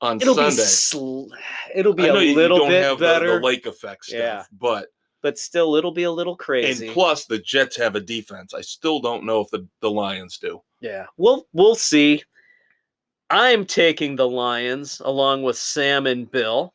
on 0.00 0.20
It'll 0.20 0.34
Sunday. 0.34 0.56
be 0.56 0.62
sl- 0.62 1.26
it'll 1.74 1.94
be 1.94 2.04
I 2.04 2.06
a 2.06 2.12
know 2.12 2.20
you- 2.20 2.30
you 2.30 2.36
little 2.36 2.58
don't 2.58 2.68
bit 2.68 2.84
have 2.84 2.98
the- 2.98 3.04
better, 3.04 3.40
The, 3.40 3.44
lake 3.46 3.66
effect 3.66 4.04
stuff, 4.06 4.18
Yeah. 4.18 4.44
but 4.52 4.88
but 5.20 5.36
still 5.36 5.74
it'll 5.74 5.90
be 5.90 6.04
a 6.04 6.10
little 6.12 6.36
crazy. 6.36 6.86
and 6.86 6.94
plus 6.94 7.24
the 7.26 7.38
Jets 7.38 7.76
have 7.76 7.96
a 7.96 8.00
defense. 8.00 8.54
I 8.54 8.60
still 8.60 9.00
don't 9.00 9.24
know 9.24 9.40
if 9.40 9.50
the, 9.50 9.66
the 9.80 9.90
Lions 9.90 10.38
do. 10.38 10.62
Yeah, 10.80 11.06
we'll 11.16 11.48
we'll 11.52 11.74
see. 11.74 12.22
I'm 13.28 13.66
taking 13.66 14.14
the 14.14 14.28
Lions 14.28 15.02
along 15.04 15.42
with 15.42 15.58
Sam 15.58 16.06
and 16.06 16.30
Bill. 16.30 16.72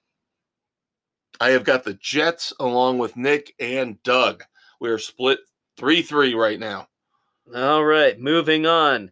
I 1.40 1.50
have 1.52 1.64
got 1.64 1.84
the 1.84 1.96
Jets 1.96 2.54
along 2.60 3.00
with 3.00 3.18
Nick 3.18 3.54
and 3.60 4.02
Doug. 4.04 4.44
We 4.80 4.90
are 4.90 5.00
split 5.00 5.40
three 5.78 6.02
three 6.02 6.34
right 6.34 6.60
now. 6.60 6.88
All 7.56 7.84
right, 7.84 8.20
moving 8.20 8.66
on. 8.66 9.12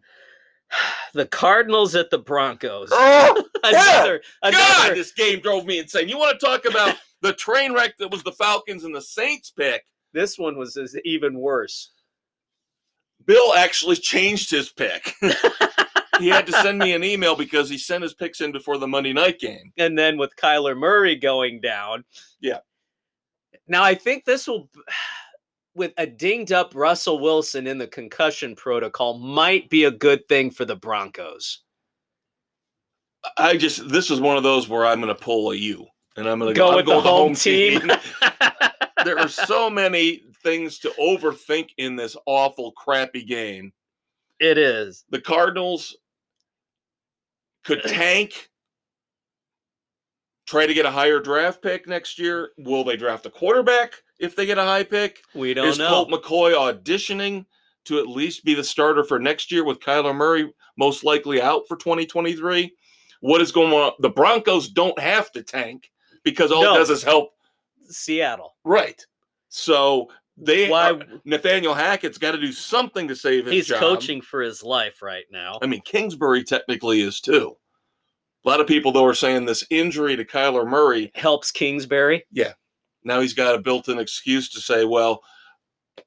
The 1.14 1.26
Cardinals 1.26 1.94
at 1.94 2.08
the 2.08 2.16
Broncos. 2.16 2.88
Oh 2.90 3.44
another, 3.62 4.22
God! 4.42 4.54
another. 4.54 4.94
This 4.94 5.12
game 5.12 5.40
drove 5.40 5.66
me 5.66 5.78
insane. 5.78 6.08
You 6.08 6.16
want 6.16 6.40
to 6.40 6.46
talk 6.46 6.64
about 6.64 6.96
the 7.20 7.34
train 7.34 7.74
wreck 7.74 7.98
that 7.98 8.10
was 8.10 8.22
the 8.22 8.32
Falcons 8.32 8.84
and 8.84 8.94
the 8.94 9.02
Saints 9.02 9.50
pick? 9.50 9.84
This 10.14 10.38
one 10.38 10.56
was 10.56 10.78
even 11.04 11.38
worse. 11.38 11.90
Bill 13.26 13.52
actually 13.54 13.96
changed 13.96 14.50
his 14.50 14.70
pick. 14.70 15.14
he 16.22 16.28
had 16.28 16.46
to 16.46 16.52
send 16.52 16.78
me 16.78 16.92
an 16.92 17.04
email 17.04 17.36
because 17.36 17.68
he 17.68 17.78
sent 17.78 18.02
his 18.02 18.14
picks 18.14 18.40
in 18.40 18.52
before 18.52 18.78
the 18.78 18.86
Monday 18.86 19.12
night 19.12 19.38
game. 19.38 19.72
And 19.76 19.98
then 19.98 20.16
with 20.16 20.36
Kyler 20.36 20.76
Murray 20.76 21.16
going 21.16 21.60
down. 21.60 22.04
Yeah. 22.40 22.58
Now 23.68 23.82
I 23.82 23.94
think 23.94 24.24
this 24.24 24.46
will, 24.46 24.68
with 25.74 25.92
a 25.96 26.06
dinged 26.06 26.52
up 26.52 26.74
Russell 26.74 27.18
Wilson 27.18 27.66
in 27.66 27.78
the 27.78 27.86
concussion 27.86 28.54
protocol, 28.54 29.18
might 29.18 29.70
be 29.70 29.84
a 29.84 29.90
good 29.90 30.26
thing 30.28 30.50
for 30.50 30.64
the 30.64 30.76
Broncos. 30.76 31.62
I 33.36 33.56
just 33.56 33.88
this 33.88 34.10
is 34.10 34.20
one 34.20 34.36
of 34.36 34.42
those 34.42 34.68
where 34.68 34.84
I'm 34.84 35.00
going 35.00 35.14
to 35.14 35.20
pull 35.20 35.52
a 35.52 35.54
U, 35.54 35.86
and 36.16 36.28
I'm 36.28 36.38
going 36.38 36.52
to 36.52 36.58
Go 36.58 36.70
I'm 36.70 36.76
with 36.76 36.86
the 36.86 36.92
going 36.92 37.04
home 37.04 37.34
team. 37.34 37.90
there 39.04 39.18
are 39.18 39.28
so 39.28 39.70
many 39.70 40.22
things 40.42 40.78
to 40.80 40.90
overthink 41.00 41.68
in 41.78 41.96
this 41.96 42.16
awful, 42.26 42.72
crappy 42.72 43.24
game. 43.24 43.72
it 44.40 44.58
is. 44.58 45.04
The 45.10 45.20
Cardinals 45.20 45.96
could 47.64 47.82
tank, 47.86 48.48
try 50.46 50.66
to 50.66 50.74
get 50.74 50.86
a 50.86 50.90
higher 50.90 51.20
draft 51.20 51.62
pick 51.62 51.86
next 51.86 52.18
year. 52.18 52.50
Will 52.58 52.84
they 52.84 52.96
draft 52.96 53.26
a 53.26 53.30
quarterback 53.30 53.94
if 54.18 54.36
they 54.36 54.46
get 54.46 54.58
a 54.58 54.64
high 54.64 54.84
pick? 54.84 55.20
We 55.34 55.54
don't 55.54 55.68
Is 55.68 55.78
know. 55.78 55.88
Colt 55.88 56.10
McCoy 56.10 56.52
auditioning 56.54 57.46
to 57.84 57.98
at 57.98 58.06
least 58.06 58.44
be 58.44 58.54
the 58.54 58.64
starter 58.64 59.02
for 59.04 59.18
next 59.18 59.50
year 59.50 59.64
with 59.64 59.80
Kyler 59.80 60.14
Murray 60.14 60.52
most 60.78 61.04
likely 61.04 61.40
out 61.42 61.62
for 61.68 61.76
2023? 61.76 62.72
What 63.20 63.40
is 63.40 63.52
going 63.52 63.72
on? 63.72 63.92
The 64.00 64.10
Broncos 64.10 64.68
don't 64.68 64.98
have 64.98 65.30
to 65.32 65.42
tank 65.42 65.90
because 66.24 66.50
all 66.52 66.62
No. 66.62 66.74
it 66.74 66.78
does 66.78 66.90
is 66.90 67.02
help 67.02 67.30
Seattle. 67.88 68.54
Right. 68.64 69.00
So 69.48 70.08
they 70.44 70.68
Why 70.68 70.90
are- 70.90 71.00
Nathaniel 71.24 71.74
Hackett's 71.74 72.18
got 72.18 72.32
to 72.32 72.40
do 72.40 72.52
something 72.52 73.08
to 73.08 73.16
save 73.16 73.44
his 73.46 73.54
he's 73.54 73.66
job. 73.68 73.80
coaching 73.80 74.20
for 74.20 74.42
his 74.42 74.62
life 74.62 75.00
right 75.02 75.24
now. 75.30 75.58
I 75.62 75.66
mean, 75.66 75.80
Kingsbury 75.82 76.42
technically 76.44 77.00
is 77.00 77.20
too. 77.20 77.56
A 78.44 78.48
lot 78.48 78.60
of 78.60 78.66
people 78.66 78.90
though 78.92 79.04
are 79.06 79.14
saying 79.14 79.44
this 79.44 79.64
injury 79.70 80.16
to 80.16 80.24
Kyler 80.24 80.66
Murray 80.68 81.12
Helps 81.14 81.50
Kingsbury. 81.52 82.24
Yeah, 82.32 82.52
now 83.04 83.20
he's 83.20 83.34
got 83.34 83.54
a 83.54 83.58
built-in 83.58 83.98
excuse 83.98 84.50
to 84.50 84.60
say, 84.60 84.84
well, 84.84 85.22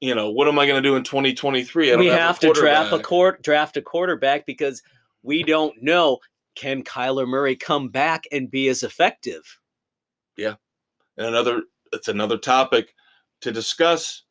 you 0.00 0.14
know, 0.14 0.30
what 0.30 0.46
am 0.48 0.58
I 0.58 0.66
going 0.66 0.82
to 0.82 0.86
do 0.86 0.96
in 0.96 1.02
2023? 1.04 1.88
I 1.88 1.90
don't 1.92 2.00
We 2.00 2.06
have, 2.08 2.18
have 2.18 2.38
to 2.40 2.52
draft 2.52 2.92
a 2.92 2.98
court 2.98 3.42
draft 3.42 3.76
a 3.78 3.82
quarterback 3.82 4.44
because 4.44 4.82
we 5.22 5.42
don't 5.42 5.74
know 5.82 6.18
can 6.56 6.82
Kyler 6.82 7.26
Murray 7.26 7.56
come 7.56 7.88
back 7.88 8.24
and 8.32 8.50
be 8.50 8.68
as 8.68 8.82
effective. 8.82 9.42
Yeah, 10.36 10.56
and 11.16 11.26
another 11.28 11.62
it's 11.92 12.08
another 12.08 12.36
topic 12.36 12.92
to 13.40 13.50
discuss. 13.52 14.24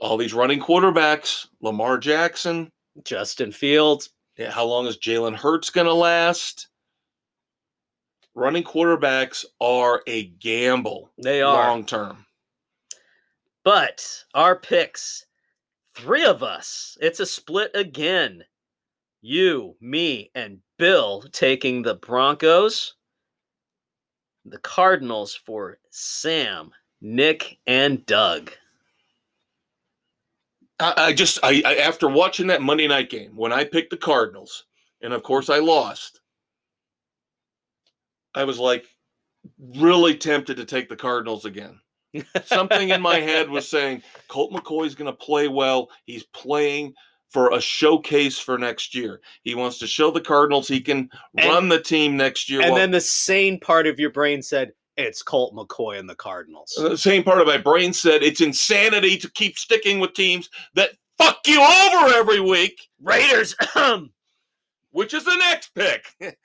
All 0.00 0.16
these 0.16 0.34
running 0.34 0.60
quarterbacks, 0.60 1.48
Lamar 1.60 1.98
Jackson. 1.98 2.70
Justin 3.04 3.52
Fields, 3.52 4.10
yeah, 4.36 4.50
How 4.50 4.64
long 4.64 4.86
is 4.86 4.96
Jalen 4.96 5.34
Hurts 5.34 5.70
going 5.70 5.86
to 5.86 5.92
last? 5.92 6.68
Running 8.34 8.62
quarterbacks 8.62 9.44
are 9.60 10.02
a 10.06 10.26
gamble 10.26 11.10
they 11.22 11.42
are. 11.42 11.68
long 11.68 11.84
term. 11.84 12.24
But 13.64 14.24
our 14.34 14.56
picks, 14.56 15.26
three 15.94 16.24
of 16.24 16.42
us, 16.42 16.96
it's 17.00 17.20
a 17.20 17.26
split 17.26 17.72
again. 17.74 18.44
You, 19.20 19.76
me, 19.80 20.30
and 20.34 20.60
Bill 20.78 21.24
taking 21.32 21.82
the 21.82 21.96
Broncos, 21.96 22.94
the 24.44 24.58
Cardinals 24.58 25.34
for 25.34 25.78
Sam, 25.90 26.70
Nick, 27.00 27.58
and 27.66 28.06
Doug. 28.06 28.52
I, 30.80 30.94
I 30.96 31.12
just 31.12 31.38
I, 31.42 31.62
I 31.64 31.74
after 31.76 32.08
watching 32.08 32.46
that 32.48 32.62
Monday 32.62 32.86
night 32.88 33.10
game 33.10 33.36
when 33.36 33.52
I 33.52 33.64
picked 33.64 33.90
the 33.90 33.96
Cardinals, 33.96 34.64
and 35.02 35.12
of 35.12 35.22
course 35.22 35.48
I 35.50 35.58
lost. 35.58 36.20
I 38.34 38.44
was 38.44 38.58
like 38.58 38.86
really 39.76 40.16
tempted 40.16 40.56
to 40.56 40.64
take 40.64 40.88
the 40.88 40.96
Cardinals 40.96 41.44
again. 41.44 41.80
Something 42.44 42.90
in 42.90 43.02
my 43.02 43.16
head 43.20 43.50
was 43.50 43.68
saying 43.68 44.02
Colt 44.28 44.52
McCoy's 44.52 44.94
going 44.94 45.10
to 45.10 45.16
play 45.16 45.48
well. 45.48 45.88
He's 46.04 46.24
playing 46.24 46.94
for 47.30 47.52
a 47.52 47.60
showcase 47.60 48.38
for 48.38 48.56
next 48.56 48.94
year. 48.94 49.20
He 49.42 49.54
wants 49.54 49.78
to 49.78 49.86
show 49.86 50.10
the 50.10 50.20
Cardinals 50.20 50.66
he 50.68 50.80
can 50.80 51.10
And- 51.36 51.48
run 51.48 51.68
the 51.68 51.80
team 51.80 52.16
next 52.16 52.48
year. 52.48 52.60
And 52.60 52.70
Well, 52.70 52.78
then 52.78 52.90
the 52.90 53.00
sane 53.00 53.60
part 53.60 53.86
of 53.86 53.98
your 53.98 54.10
brain 54.10 54.42
said, 54.42 54.72
it's 54.98 55.22
Colt 55.22 55.54
McCoy 55.54 55.98
and 55.98 56.10
the 56.10 56.14
Cardinals. 56.14 56.74
the 56.76 56.98
same 56.98 57.22
part 57.22 57.40
of 57.40 57.46
my 57.46 57.56
brain 57.56 57.92
said 57.92 58.22
it's 58.22 58.40
insanity 58.40 59.16
to 59.16 59.30
keep 59.30 59.56
sticking 59.56 60.00
with 60.00 60.12
teams 60.12 60.50
that 60.74 60.90
fuck 61.16 61.38
you 61.46 61.60
over 61.60 62.14
every 62.14 62.40
week. 62.40 62.88
Raiders. 63.00 63.54
Um, 63.76 64.10
which 64.90 65.14
is 65.14 65.24
the 65.24 65.36
next 65.36 65.72
pick. 65.74 66.12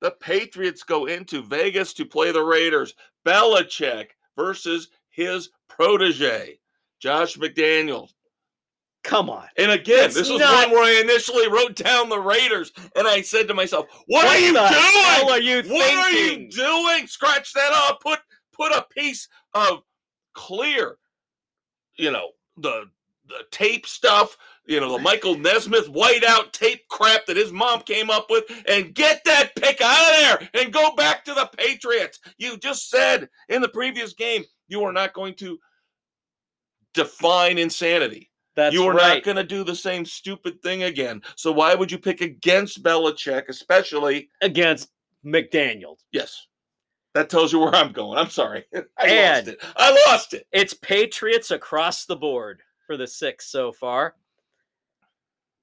the 0.00 0.10
Patriots 0.20 0.84
go 0.84 1.06
into 1.06 1.42
Vegas 1.42 1.92
to 1.94 2.04
play 2.04 2.30
the 2.30 2.42
Raiders. 2.42 2.94
Belichick 3.26 4.10
versus 4.36 4.90
his 5.10 5.50
protege, 5.68 6.58
Josh 7.00 7.36
McDaniels. 7.36 8.13
Come 9.04 9.28
on. 9.28 9.46
And 9.58 9.70
again, 9.70 9.98
That's 9.98 10.14
this 10.14 10.30
was 10.30 10.40
not- 10.40 10.68
one 10.68 10.76
where 10.76 10.84
I 10.84 11.00
initially 11.02 11.46
wrote 11.48 11.76
down 11.76 12.08
the 12.08 12.18
Raiders, 12.18 12.72
and 12.96 13.06
I 13.06 13.20
said 13.20 13.46
to 13.48 13.54
myself, 13.54 13.86
"What, 14.06 14.26
are 14.26 14.38
you 14.38 14.52
doing? 14.52 14.64
are 14.64 15.38
you 15.40 15.62
what 15.70 15.94
are 15.94 16.10
you 16.10 16.48
doing? 16.50 17.06
Scratch 17.06 17.52
that 17.52 17.72
up. 17.72 18.00
Put 18.00 18.20
put 18.52 18.72
a 18.72 18.86
piece 18.90 19.28
of 19.52 19.82
clear, 20.32 20.96
you 21.96 22.10
know, 22.10 22.30
the 22.56 22.86
the 23.26 23.44
tape 23.50 23.86
stuff, 23.86 24.36
you 24.66 24.80
know, 24.80 24.92
the 24.92 25.02
Michael 25.02 25.36
Nesmith 25.36 25.88
whiteout 25.88 26.52
tape 26.52 26.86
crap 26.88 27.26
that 27.26 27.36
his 27.36 27.52
mom 27.52 27.82
came 27.82 28.08
up 28.10 28.30
with, 28.30 28.44
and 28.66 28.94
get 28.94 29.22
that 29.24 29.54
pick 29.54 29.82
out 29.82 30.10
of 30.12 30.16
there 30.52 30.62
and 30.62 30.72
go 30.72 30.94
back 30.94 31.24
to 31.26 31.34
the 31.34 31.50
Patriots. 31.58 32.20
You 32.38 32.56
just 32.56 32.88
said 32.88 33.28
in 33.50 33.60
the 33.60 33.68
previous 33.68 34.14
game 34.14 34.44
you 34.68 34.82
are 34.84 34.92
not 34.92 35.12
going 35.12 35.34
to 35.34 35.58
define 36.94 37.58
insanity. 37.58 38.30
That's 38.56 38.72
you 38.74 38.84
are 38.86 38.92
right. 38.94 39.14
not 39.14 39.22
going 39.24 39.36
to 39.36 39.42
do 39.44 39.64
the 39.64 39.74
same 39.74 40.04
stupid 40.04 40.62
thing 40.62 40.84
again. 40.84 41.22
So 41.36 41.50
why 41.50 41.74
would 41.74 41.90
you 41.90 41.98
pick 41.98 42.20
against 42.20 42.82
Belichick, 42.82 43.48
especially? 43.48 44.28
Against 44.42 44.90
McDaniel. 45.24 45.96
Yes, 46.12 46.46
that 47.14 47.28
tells 47.30 47.52
you 47.52 47.58
where 47.58 47.74
I'm 47.74 47.92
going. 47.92 48.18
I'm 48.18 48.30
sorry, 48.30 48.64
I 48.98 49.08
And- 49.08 49.46
lost 49.46 49.56
it. 49.56 49.60
I 49.76 50.04
lost 50.08 50.34
it. 50.34 50.46
It's 50.52 50.74
Patriots 50.74 51.50
across 51.50 52.04
the 52.06 52.16
board 52.16 52.60
for 52.86 52.96
the 52.96 53.06
six 53.06 53.46
so 53.50 53.72
far. 53.72 54.14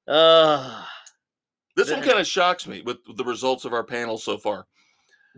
Uh, 0.08 0.84
This 1.76 1.92
one 1.92 2.02
kind 2.02 2.20
of 2.20 2.28
shocks 2.28 2.68
me 2.68 2.82
with 2.82 2.98
the 3.16 3.24
results 3.24 3.66
of 3.66 3.74
our 3.74 3.84
panel 3.84 4.18
so 4.18 4.38
far. 4.38 4.68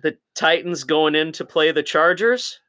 the 0.01 0.17
Titans 0.33 0.83
going 0.83 1.13
in 1.13 1.31
to 1.33 1.45
play 1.45 1.71
the 1.71 1.83
Chargers. 1.83 2.59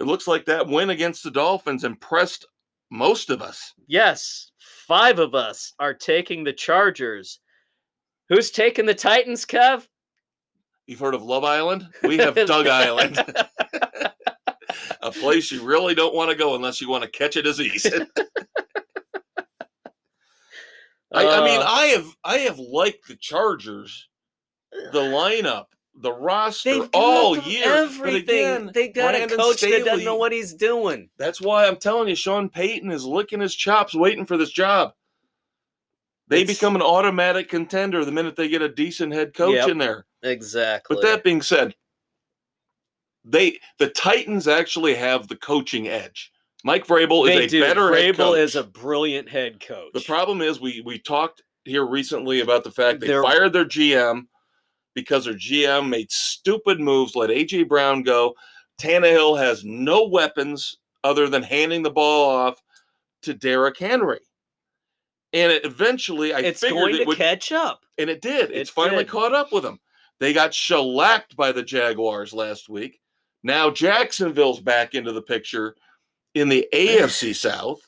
It 0.00 0.04
looks 0.04 0.28
like 0.28 0.44
that 0.44 0.66
win 0.68 0.90
against 0.90 1.24
the 1.24 1.30
Dolphins 1.32 1.82
impressed 1.82 2.46
most 2.90 3.30
of 3.30 3.42
us. 3.42 3.72
Yes, 3.86 4.50
five 4.86 5.18
of 5.18 5.34
us 5.34 5.72
are 5.78 5.94
taking 5.94 6.44
the 6.44 6.52
Chargers. 6.52 7.40
Who's 8.28 8.50
taking 8.50 8.86
the 8.86 8.94
Titans, 8.94 9.44
Kev? 9.46 9.86
You've 10.86 11.00
heard 11.00 11.14
of 11.14 11.22
Love 11.22 11.44
Island? 11.44 11.88
We 12.02 12.16
have 12.18 12.34
Doug 12.34 12.66
Island, 12.66 13.18
a 15.02 15.10
place 15.10 15.50
you 15.52 15.62
really 15.62 15.94
don't 15.94 16.14
want 16.14 16.30
to 16.30 16.36
go 16.36 16.54
unless 16.54 16.80
you 16.80 16.88
want 16.88 17.04
to 17.04 17.10
catch 17.10 17.36
a 17.36 17.42
disease. 17.42 17.86
I, 21.10 21.26
I 21.26 21.44
mean, 21.44 21.60
Uh, 21.60 21.66
I 21.66 21.86
have 21.86 22.06
I 22.22 22.38
have 22.40 22.58
liked 22.58 23.08
the 23.08 23.16
Chargers, 23.16 24.08
the 24.92 25.00
lineup, 25.00 25.66
the 26.00 26.12
roster 26.12 26.72
they've 26.80 26.90
all 26.94 27.34
got 27.36 27.46
year. 27.46 27.64
Everything. 27.66 28.22
again, 28.22 28.70
they 28.72 28.88
got 28.88 29.14
a 29.14 29.18
Brandon 29.18 29.38
coach 29.38 29.60
that 29.62 29.84
doesn't 29.84 30.04
know 30.04 30.16
what 30.16 30.32
he's 30.32 30.54
doing. 30.54 31.10
That's 31.18 31.40
why 31.40 31.66
I'm 31.66 31.76
telling 31.76 32.08
you, 32.08 32.14
Sean 32.14 32.48
Payton 32.48 32.90
is 32.90 33.04
licking 33.04 33.40
his 33.40 33.54
chops, 33.54 33.94
waiting 33.94 34.24
for 34.26 34.36
this 34.36 34.50
job. 34.50 34.92
They 36.28 36.42
It's- 36.42 36.56
become 36.56 36.76
an 36.76 36.82
automatic 36.82 37.48
contender 37.48 38.04
the 38.04 38.12
minute 38.12 38.36
they 38.36 38.48
get 38.48 38.62
a 38.62 38.68
decent 38.68 39.12
head 39.12 39.34
coach 39.34 39.54
Yep. 39.54 39.68
in 39.70 39.78
there. 39.78 40.06
Exactly. 40.22 40.94
But 40.96 41.02
that 41.02 41.24
being 41.24 41.42
said, 41.42 41.74
they 43.24 43.58
the 43.78 43.88
Titans 43.88 44.46
actually 44.48 44.94
have 44.94 45.28
the 45.28 45.36
coaching 45.36 45.88
edge. 45.88 46.30
Mike 46.64 46.86
Vrabel 46.86 47.26
they 47.26 47.44
is 47.44 47.52
a 47.52 47.56
do. 47.56 47.60
better 47.60 47.94
head 47.94 48.14
Vrabel 48.16 48.38
is 48.38 48.56
a 48.56 48.64
brilliant 48.64 49.28
head 49.28 49.60
coach. 49.60 49.92
The 49.94 50.00
problem 50.00 50.40
is 50.42 50.60
we 50.60 50.80
we 50.84 50.98
talked 50.98 51.42
here 51.64 51.84
recently 51.86 52.40
about 52.40 52.64
the 52.64 52.70
fact 52.70 53.00
they 53.00 53.06
They're- 53.08 53.22
fired 53.22 53.52
their 53.52 53.64
GM 53.64 54.28
because 55.00 55.24
their 55.24 55.34
GM 55.34 55.88
made 55.88 56.10
stupid 56.10 56.80
moves, 56.80 57.14
let 57.16 57.30
AJ 57.30 57.68
Brown 57.68 58.02
go. 58.02 58.34
Tannehill 58.80 59.38
has 59.38 59.64
no 59.64 60.06
weapons 60.06 60.76
other 61.04 61.28
than 61.28 61.42
handing 61.42 61.82
the 61.82 61.90
ball 61.90 62.30
off 62.30 62.62
to 63.22 63.34
Derrick 63.34 63.78
Henry. 63.78 64.20
And 65.32 65.52
it, 65.52 65.64
eventually, 65.64 66.32
I 66.32 66.40
it's 66.40 66.60
figured 66.60 66.78
going 66.78 66.94
it 66.94 66.98
to 66.98 67.04
would, 67.04 67.16
catch 67.18 67.52
up. 67.52 67.80
and 67.98 68.08
it 68.10 68.20
did. 68.22 68.50
It's 68.50 68.70
It 68.70 68.72
finally 68.72 69.04
did. 69.04 69.10
caught 69.10 69.34
up 69.34 69.52
with 69.52 69.62
them. 69.62 69.78
They 70.20 70.32
got 70.32 70.54
shellacked 70.54 71.36
by 71.36 71.52
the 71.52 71.62
Jaguars 71.62 72.32
last 72.32 72.68
week. 72.68 73.00
Now 73.44 73.70
Jacksonville's 73.70 74.60
back 74.60 74.94
into 74.94 75.12
the 75.12 75.22
picture 75.22 75.76
in 76.34 76.48
the 76.48 76.66
AFC 76.72 77.34
South. 77.36 77.80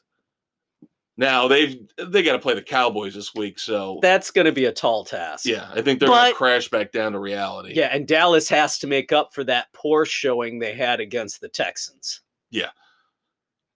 Now 1.20 1.48
they've 1.48 1.76
they 1.98 2.22
got 2.22 2.32
to 2.32 2.38
play 2.38 2.54
the 2.54 2.62
Cowboys 2.62 3.14
this 3.14 3.34
week, 3.34 3.58
so 3.58 3.98
That's 4.00 4.30
going 4.30 4.46
to 4.46 4.52
be 4.52 4.64
a 4.64 4.72
tall 4.72 5.04
task. 5.04 5.44
yeah, 5.44 5.68
I 5.70 5.82
think 5.82 6.00
they're 6.00 6.08
going 6.08 6.30
to 6.30 6.34
crash 6.34 6.70
back 6.70 6.92
down 6.92 7.12
to 7.12 7.18
reality. 7.18 7.74
Yeah, 7.76 7.90
and 7.92 8.08
Dallas 8.08 8.48
has 8.48 8.78
to 8.78 8.86
make 8.86 9.12
up 9.12 9.34
for 9.34 9.44
that 9.44 9.66
poor 9.74 10.06
showing 10.06 10.58
they 10.58 10.72
had 10.72 10.98
against 10.98 11.42
the 11.42 11.50
Texans. 11.50 12.22
Yeah. 12.50 12.70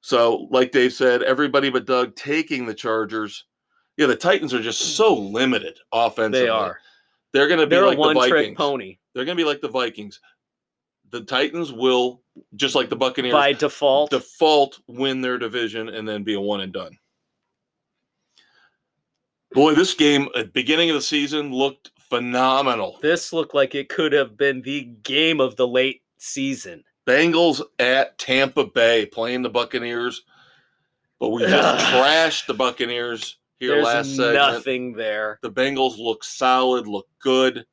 So, 0.00 0.48
like 0.50 0.72
Dave 0.72 0.94
said, 0.94 1.22
everybody 1.22 1.68
but 1.68 1.84
Doug 1.84 2.16
taking 2.16 2.64
the 2.64 2.72
Chargers. 2.72 3.44
Yeah, 3.98 4.06
the 4.06 4.16
Titans 4.16 4.54
are 4.54 4.62
just 4.62 4.96
so 4.96 5.14
limited 5.14 5.78
offensively. 5.92 6.46
They 6.46 6.48
are. 6.48 6.78
They're 7.34 7.48
going 7.48 7.60
to 7.60 7.66
be 7.66 7.76
They're 7.76 7.86
like 7.86 7.98
a 7.98 8.00
one 8.00 8.14
the 8.14 8.20
trick 8.22 8.32
Vikings. 8.32 8.56
pony 8.56 8.98
They're 9.14 9.26
going 9.26 9.36
to 9.36 9.42
be 9.42 9.46
like 9.46 9.60
the 9.60 9.68
Vikings. 9.68 10.18
The 11.10 11.20
Titans 11.20 11.74
will, 11.74 12.22
just 12.56 12.74
like 12.74 12.88
the 12.88 12.96
Buccaneers, 12.96 13.34
by 13.34 13.52
default. 13.52 14.10
default 14.10 14.80
win 14.88 15.20
their 15.20 15.36
division 15.36 15.90
and 15.90 16.08
then 16.08 16.22
be 16.22 16.34
a 16.34 16.40
one 16.40 16.62
and 16.62 16.72
done. 16.72 16.96
Boy, 19.54 19.74
this 19.74 19.94
game 19.94 20.28
at 20.36 20.52
beginning 20.52 20.90
of 20.90 20.96
the 20.96 21.02
season 21.02 21.52
looked 21.52 21.90
phenomenal. 21.98 22.98
this 23.02 23.32
looked 23.32 23.54
like 23.54 23.74
it 23.74 23.88
could 23.88 24.12
have 24.12 24.36
been 24.36 24.62
the 24.62 24.82
game 25.02 25.40
of 25.40 25.56
the 25.56 25.66
late 25.66 26.02
season. 26.18 26.84
Bengals 27.06 27.60
at 27.78 28.16
Tampa 28.18 28.64
Bay 28.64 29.06
playing 29.06 29.42
the 29.42 29.50
Buccaneers, 29.50 30.22
but 31.20 31.30
we 31.30 31.42
just 31.42 31.84
trashed 31.92 32.46
the 32.46 32.54
Buccaneers 32.54 33.36
here 33.60 33.72
There's 33.74 33.84
last 33.84 34.08
segment. 34.16 34.34
nothing 34.34 34.92
there. 34.92 35.38
The 35.42 35.50
Bengals 35.50 35.98
look 35.98 36.24
solid, 36.24 36.86
look 36.86 37.06
good. 37.20 37.64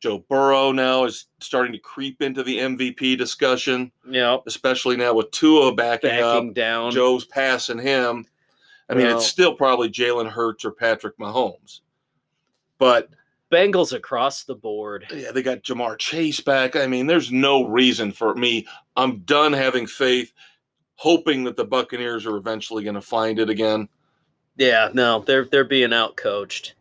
Joe 0.00 0.24
Burrow 0.28 0.72
now 0.72 1.04
is 1.04 1.26
starting 1.40 1.72
to 1.72 1.78
creep 1.78 2.20
into 2.20 2.42
the 2.42 2.58
MVP 2.58 3.16
discussion, 3.16 3.90
Yeah, 4.08 4.36
especially 4.46 4.96
now 4.96 5.14
with 5.14 5.30
Tua 5.30 5.74
backing, 5.74 6.10
Backing 6.10 6.48
up. 6.50 6.54
down. 6.54 6.90
Joe's 6.92 7.24
passing 7.24 7.78
him. 7.78 8.26
I 8.88 8.94
mean, 8.94 9.06
Well- 9.06 9.16
it's 9.16 9.26
still 9.26 9.54
probably 9.54 9.88
Jalen 9.90 10.30
Hurts 10.30 10.64
or 10.64 10.70
Patrick 10.72 11.18
Mahomes. 11.18 11.80
But 12.78 13.08
Bengals 13.50 13.92
across 13.92 14.44
the 14.44 14.54
board. 14.54 15.06
yeah, 15.14 15.30
they 15.30 15.42
got 15.42 15.62
Ja'Marr 15.62 15.98
Chase 15.98 16.40
back. 16.40 16.74
I 16.76 16.86
mean, 16.86 17.06
there's 17.06 17.30
no 17.30 17.64
reason 17.64 18.12
for 18.12 18.34
me. 18.34 18.66
I'm 18.96 19.20
done 19.20 19.52
having 19.52 19.86
faith, 19.86 20.32
hoping 20.96 21.44
that 21.44 21.56
the 21.56 21.64
Buccaneers 21.64 22.26
are 22.26 22.36
eventually 22.36 22.82
going 22.82 22.94
to 22.96 23.00
find 23.00 23.38
it 23.38 23.48
again. 23.48 23.88
Yeah, 24.56 24.90
no, 24.94 25.20
they're 25.20 25.44
they're 25.44 25.64
being 25.64 25.90
outcoached. 25.90 26.72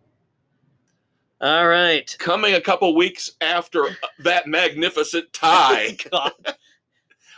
All 1.41 1.67
right. 1.67 2.15
Coming 2.17 2.55
a 2.55 2.61
couple 2.61 2.95
weeks 2.95 3.31
after 3.41 3.89
that 4.19 4.47
magnificent 4.47 5.25
oh 5.43 5.47
tie, 5.47 5.97
God. 6.11 6.31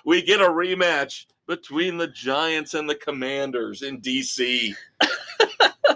We 0.08 0.22
get 0.22 0.40
a 0.40 0.46
rematch 0.46 1.26
between 1.48 1.98
the 1.98 2.08
Giants 2.08 2.76
and 2.76 2.90
the 2.90 2.96
Commanders 2.96 3.84
in 3.84 4.02
DC. 4.02 4.74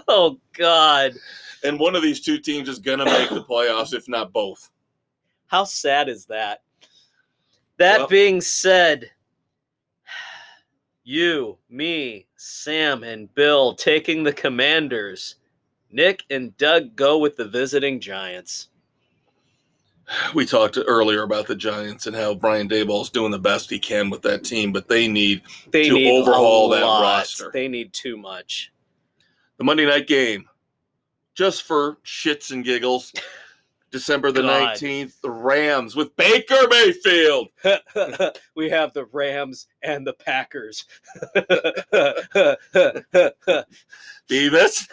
Oh 0.08 0.38
God. 0.52 1.14
And 1.64 1.78
one 1.78 1.94
of 1.94 2.02
these 2.02 2.20
two 2.20 2.36
teams 2.36 2.68
is 2.68 2.78
going 2.78 2.98
to 2.98 3.04
make 3.06 3.30
the 3.30 3.44
playoffs, 3.44 3.94
if 3.94 4.08
not 4.08 4.32
both. 4.32 4.68
How 5.46 5.64
sad 5.64 6.10
is 6.10 6.26
that? 6.26 6.62
That 7.78 8.00
Well- 8.00 8.08
being 8.08 8.40
said, 8.42 9.10
you, 11.04 11.56
me, 11.70 12.26
Sam, 12.36 13.04
and 13.04 13.32
Bill 13.34 13.74
taking 13.74 14.22
the 14.22 14.34
commanders. 14.34 15.36
Nick 15.90 16.24
and 16.28 16.54
Doug 16.58 16.94
go 16.94 17.16
with 17.16 17.36
the 17.36 17.46
visiting 17.46 17.98
Giants. 17.98 18.68
We 20.34 20.46
talked 20.46 20.78
earlier 20.86 21.22
about 21.22 21.46
the 21.46 21.54
Giants 21.54 22.06
and 22.06 22.16
how 22.16 22.34
Brian 22.34 22.68
Daboll's 22.68 23.10
doing 23.10 23.30
the 23.30 23.38
best 23.38 23.70
he 23.70 23.78
can 23.78 24.10
with 24.10 24.22
that 24.22 24.44
team, 24.44 24.72
but 24.72 24.88
they 24.88 25.08
need 25.08 25.42
They 25.70 25.88
To 25.88 25.94
need 25.94 26.10
overhaul 26.10 26.68
that 26.70 26.82
roster. 26.82 27.50
They 27.52 27.68
need 27.68 27.92
too 27.92 28.16
much. 28.16 28.72
the 29.58 29.64
Monday 29.64 29.86
night 29.86 30.06
game. 30.06 30.48
Just 31.34 31.62
for 31.62 31.96
shits 32.04 32.50
and 32.50 32.64
giggles. 32.64 33.12
December 33.92 34.32
the. 34.32 34.40
19th, 34.40 35.20
the 35.20 35.30
Rams 35.30 35.94
with 35.94 36.16
Baker 36.16 36.66
Mayfield. 36.68 37.48
we 38.56 38.70
have 38.70 38.92
the 38.94 39.04
Rams 39.12 39.66
and 39.82 40.06
the 40.06 40.14
Packers. 40.14 40.86
Beavis. 44.28 44.88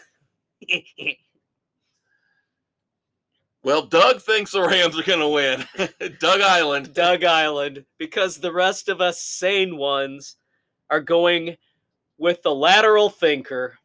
Well, 3.64 3.82
Doug 3.84 4.22
thinks 4.22 4.51
the 4.51 4.62
Rams 4.62 4.97
are 4.97 5.03
going 5.03 5.20
to 5.20 5.28
win. 5.28 5.89
Doug 6.20 6.41
Island. 6.41 6.93
Doug 6.93 7.24
Island, 7.26 7.84
because 7.97 8.38
the 8.38 8.53
rest 8.53 8.88
of 8.88 9.01
us 9.01 9.22
sane 9.22 9.76
ones 9.76 10.36
are 10.89 11.01
going 11.01 11.57
with 12.18 12.41
the 12.41 12.55
lateral 12.55 13.10
thinker, 13.10 13.78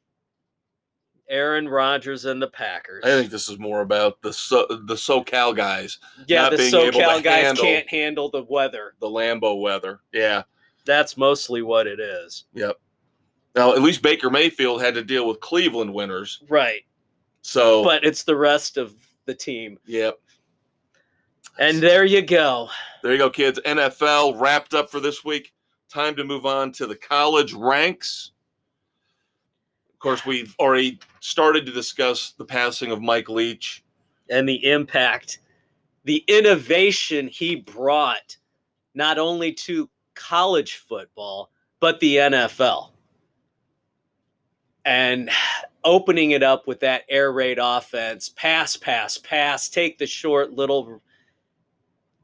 Aaron 1.29 1.69
Rodgers 1.69 2.25
and 2.25 2.41
the 2.41 2.47
Packers. 2.47 3.03
I 3.05 3.09
think 3.09 3.31
this 3.31 3.49
is 3.49 3.59
more 3.59 3.81
about 3.81 4.21
the 4.23 4.33
so, 4.33 4.67
the 4.69 4.95
SoCal 4.95 5.57
guys, 5.57 5.99
yeah, 6.27 6.43
not 6.43 6.51
the 6.53 6.57
being 6.59 6.75
able 6.75 6.93
to 6.93 6.99
SoCal 6.99 7.23
guys 7.23 7.45
handle- 7.45 7.65
can't 7.65 7.89
handle 7.91 8.31
the 8.31 8.45
weather. 8.45 8.95
the 9.01 9.09
Lambeau 9.09 9.61
weather. 9.61 10.01
Yeah. 10.13 10.43
That's 10.87 11.17
mostly 11.17 11.63
what 11.63 11.87
it 11.87 11.99
is. 11.99 12.45
Yep. 12.53 12.77
Now, 13.57 13.73
at 13.73 13.81
least 13.83 14.03
Baker 14.03 14.29
Mayfield 14.31 14.83
had 14.83 14.95
to 14.95 15.03
deal 15.03 15.27
with 15.27 15.41
Cleveland 15.41 15.95
winners. 15.95 16.43
Right. 16.49 16.83
So, 17.41 17.83
But 17.85 18.05
it's 18.05 18.25
the 18.25 18.37
rest 18.37 18.77
of 18.77 18.95
the 19.27 19.35
team. 19.35 19.79
yep. 19.87 20.19
And 21.59 21.81
there 21.81 22.05
you 22.05 22.21
go. 22.23 22.69
There 23.03 23.13
you 23.13 23.19
go, 23.19 23.31
kids. 23.31 23.61
NFL 23.65 24.41
wrapped 24.41 24.75
up 24.75 24.91
for 24.91 24.99
this 24.99 25.25
week. 25.25 25.53
Time 25.89 26.17
to 26.17 26.25
move 26.25 26.47
on 26.47 26.73
to 26.73 26.87
the 26.87 26.97
college 26.97 27.53
ranks. 27.53 28.33
Of 29.93 29.99
course, 30.01 30.27
we've 30.27 30.55
already 30.59 30.99
started 31.21 31.65
to 31.67 31.73
discuss 31.73 32.33
the 32.33 32.45
passing 32.45 32.91
of 32.91 33.01
Mike 33.01 33.29
Leach. 33.29 33.85
and 34.31 34.49
the 34.49 34.71
impact, 34.71 35.41
the 36.05 36.25
innovation 36.29 37.29
he 37.29 37.57
brought 37.57 38.37
not 38.95 39.19
only 39.19 39.53
to 39.53 39.89
college 40.15 40.77
football, 40.77 41.51
but 41.79 42.01
the 42.01 42.17
NFL. 42.17 42.94
And 44.85 45.31
opening 45.85 46.31
it 46.31 46.43
up 46.43 46.67
with 46.67 46.81
that 46.81 47.05
air 47.11 47.33
raid 47.33 47.59
offense, 47.61 48.31
pass, 48.31 48.77
pass, 48.77 49.19
pass, 49.19 49.69
take 49.69 49.99
the 49.99 50.07
short 50.07 50.53
little 50.53 51.03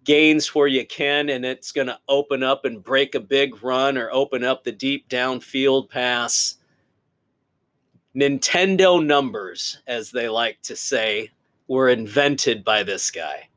gains 0.04 0.54
where 0.54 0.66
you 0.66 0.86
can, 0.86 1.28
and 1.28 1.44
it's 1.44 1.72
going 1.72 1.86
to 1.86 1.98
open 2.08 2.42
up 2.42 2.64
and 2.64 2.82
break 2.82 3.14
a 3.14 3.20
big 3.20 3.62
run 3.62 3.98
or 3.98 4.11
open 4.12 4.44
up 4.44 4.64
the 4.64 4.72
deep 4.72 5.08
downfield 5.08 5.90
pass. 5.90 6.56
Nintendo 8.16 9.04
numbers, 9.04 9.78
as 9.86 10.11
they 10.11 10.28
like 10.28 10.61
to 10.62 10.74
say, 10.74 11.30
were 11.68 11.88
invented 11.90 12.64
by 12.64 12.82
this 12.82 13.11
guy. 13.11 13.48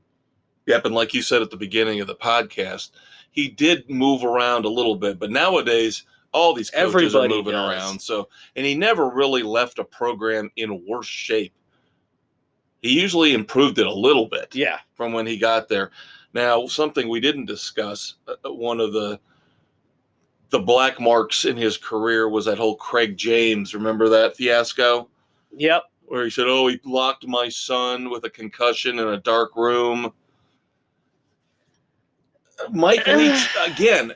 Yep, 0.66 0.86
and 0.86 0.96
like 0.96 1.14
you 1.14 1.22
said 1.22 1.42
at 1.42 1.50
the 1.50 1.58
beginning 1.58 2.00
of 2.00 2.08
the 2.08 2.16
podcast, 2.16 2.92
he 3.32 3.48
did 3.48 3.90
move 3.90 4.24
around 4.24 4.66
a 4.66 4.70
little 4.70 4.96
bit, 4.96 5.20
but 5.20 5.32
nowadays 5.32 6.04
all 6.34 6.54
these 6.54 6.70
coaches 6.70 6.96
Everybody 7.16 7.34
are 7.34 7.38
moving 7.38 7.54
does. 7.54 7.70
around. 7.72 8.00
So, 8.02 8.28
and 8.56 8.66
he 8.66 8.76
never 8.76 9.10
really 9.10 9.44
left 9.44 9.80
a 9.80 9.84
program 9.84 10.50
in 10.56 10.84
worse 10.88 11.08
shape. 11.08 11.54
He 12.82 13.00
usually 13.00 13.34
improved 13.34 13.80
it 13.80 13.88
a 13.88 13.94
little 13.94 14.28
bit. 14.28 14.54
Yeah. 14.54 14.80
from 14.94 15.14
when 15.14 15.26
he 15.26 15.38
got 15.38 15.70
there. 15.70 15.92
Now, 16.34 16.66
something 16.68 17.08
we 17.08 17.20
didn't 17.20 17.46
discuss, 17.46 18.16
uh, 18.28 18.52
one 18.52 18.80
of 18.80 18.94
the 18.94 19.20
the 20.50 20.60
black 20.60 21.00
marks 21.00 21.46
in 21.46 21.58
his 21.58 21.78
career 21.78 22.30
was 22.30 22.46
that 22.46 22.58
whole 22.60 22.76
Craig 22.76 23.18
James. 23.18 23.74
Remember 23.74 24.08
that 24.10 24.36
fiasco 24.38 25.08
Yep. 25.56 25.84
where 26.06 26.24
he 26.26 26.30
said, 26.30 26.46
"Oh, 26.48 26.68
he 26.68 26.80
locked 26.84 27.26
my 27.28 27.50
son 27.50 28.10
with 28.12 28.24
a 28.26 28.30
concussion 28.30 29.00
in 29.00 29.08
a 29.08 29.18
dark 29.18 29.56
room." 29.56 30.12
Mike 32.72 33.06
Leach 33.08 33.50
again. 33.66 34.14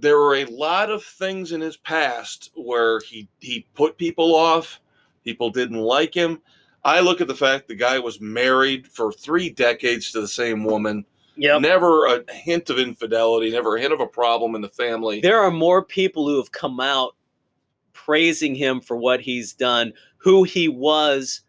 There 0.00 0.18
were 0.18 0.36
a 0.36 0.44
lot 0.46 0.90
of 0.90 1.04
things 1.04 1.52
in 1.52 1.60
his 1.60 1.76
past 1.76 2.50
where 2.54 3.00
he 3.00 3.28
he 3.40 3.66
put 3.74 3.98
people 3.98 4.34
off. 4.34 4.80
People 5.24 5.50
didn't 5.50 5.78
like 5.78 6.14
him. 6.14 6.40
I 6.84 7.00
look 7.00 7.20
at 7.20 7.28
the 7.28 7.34
fact 7.34 7.68
the 7.68 7.74
guy 7.74 7.98
was 7.98 8.20
married 8.20 8.86
for 8.86 9.12
three 9.12 9.50
decades 9.50 10.12
to 10.12 10.20
the 10.20 10.28
same 10.28 10.64
woman. 10.64 11.04
Yep. 11.36 11.60
Never 11.62 12.06
a 12.06 12.32
hint 12.32 12.70
of 12.70 12.78
infidelity, 12.78 13.50
never 13.50 13.76
a 13.76 13.80
hint 13.80 13.92
of 13.92 14.00
a 14.00 14.06
problem 14.06 14.54
in 14.54 14.60
the 14.60 14.68
family. 14.68 15.20
There 15.20 15.40
are 15.40 15.50
more 15.50 15.84
people 15.84 16.26
who 16.26 16.36
have 16.36 16.52
come 16.52 16.80
out 16.80 17.16
praising 17.92 18.54
him 18.54 18.80
for 18.80 18.96
what 18.96 19.20
he's 19.20 19.52
done, 19.52 19.92
who 20.16 20.44
he 20.44 20.68
was 20.68 21.42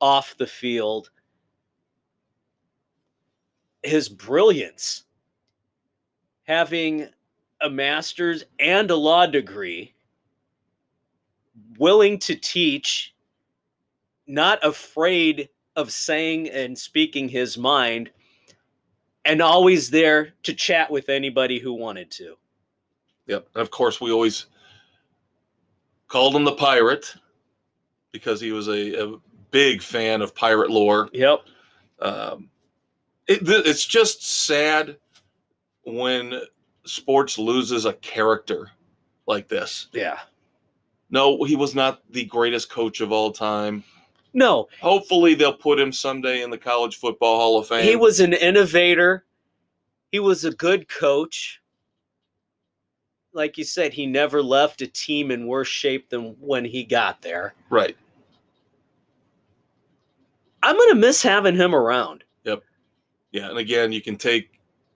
off 0.00 0.36
the 0.36 0.46
field, 0.46 1.10
his 3.82 4.08
brilliance, 4.08 5.04
having 6.44 7.08
a 7.62 7.70
master's 7.70 8.44
and 8.58 8.90
a 8.90 8.96
law 8.96 9.26
degree, 9.26 9.94
willing 11.78 12.18
to 12.18 12.34
teach, 12.34 13.14
not 14.26 14.64
afraid 14.64 15.48
of 15.76 15.92
saying 15.92 16.48
and 16.50 16.76
speaking 16.76 17.28
his 17.28 17.56
mind, 17.56 18.10
and 19.24 19.40
always 19.40 19.90
there 19.90 20.34
to 20.42 20.52
chat 20.52 20.90
with 20.90 21.08
anybody 21.08 21.58
who 21.58 21.72
wanted 21.72 22.10
to. 22.10 22.36
Yep. 23.26 23.48
And 23.54 23.62
of 23.62 23.70
course, 23.70 24.00
we 24.00 24.10
always 24.10 24.46
called 26.08 26.34
him 26.34 26.44
the 26.44 26.52
pirate 26.52 27.14
because 28.10 28.40
he 28.40 28.52
was 28.52 28.68
a, 28.68 29.06
a 29.06 29.16
big 29.50 29.80
fan 29.80 30.20
of 30.20 30.34
pirate 30.34 30.70
lore. 30.70 31.08
Yep. 31.12 31.40
Um, 32.00 32.50
it, 33.28 33.40
it's 33.48 33.86
just 33.86 34.44
sad 34.44 34.96
when 35.84 36.40
sports 36.84 37.38
loses 37.38 37.84
a 37.84 37.92
character 37.94 38.70
like 39.26 39.48
this. 39.48 39.88
Yeah. 39.92 40.18
No, 41.10 41.44
he 41.44 41.56
was 41.56 41.74
not 41.74 42.02
the 42.10 42.24
greatest 42.24 42.70
coach 42.70 43.00
of 43.00 43.12
all 43.12 43.30
time. 43.32 43.84
No, 44.34 44.68
Hopefully, 44.80 45.34
they'll 45.34 45.52
put 45.52 45.78
him 45.78 45.92
someday 45.92 46.42
in 46.42 46.48
the 46.48 46.56
College 46.56 46.96
Football 46.96 47.38
Hall 47.38 47.58
of 47.58 47.68
Fame. 47.68 47.84
he 47.84 47.96
was 47.96 48.18
an 48.18 48.32
innovator. 48.32 49.26
He 50.10 50.20
was 50.20 50.46
a 50.46 50.52
good 50.52 50.88
coach. 50.88 51.60
Like 53.34 53.58
you 53.58 53.64
said, 53.64 53.92
he 53.92 54.06
never 54.06 54.42
left 54.42 54.80
a 54.80 54.86
team 54.86 55.30
in 55.30 55.46
worse 55.46 55.68
shape 55.68 56.08
than 56.08 56.34
when 56.40 56.64
he 56.64 56.82
got 56.84 57.20
there. 57.22 57.54
right. 57.70 57.96
I'm 60.62 60.76
going 60.76 60.90
to 60.90 60.94
miss 60.94 61.20
having 61.22 61.56
him 61.56 61.74
around. 61.74 62.22
Yep. 62.44 62.62
Yeah, 63.32 63.48
and 63.50 63.58
again, 63.58 63.90
you 63.90 64.00
can 64.00 64.16
take 64.16 64.51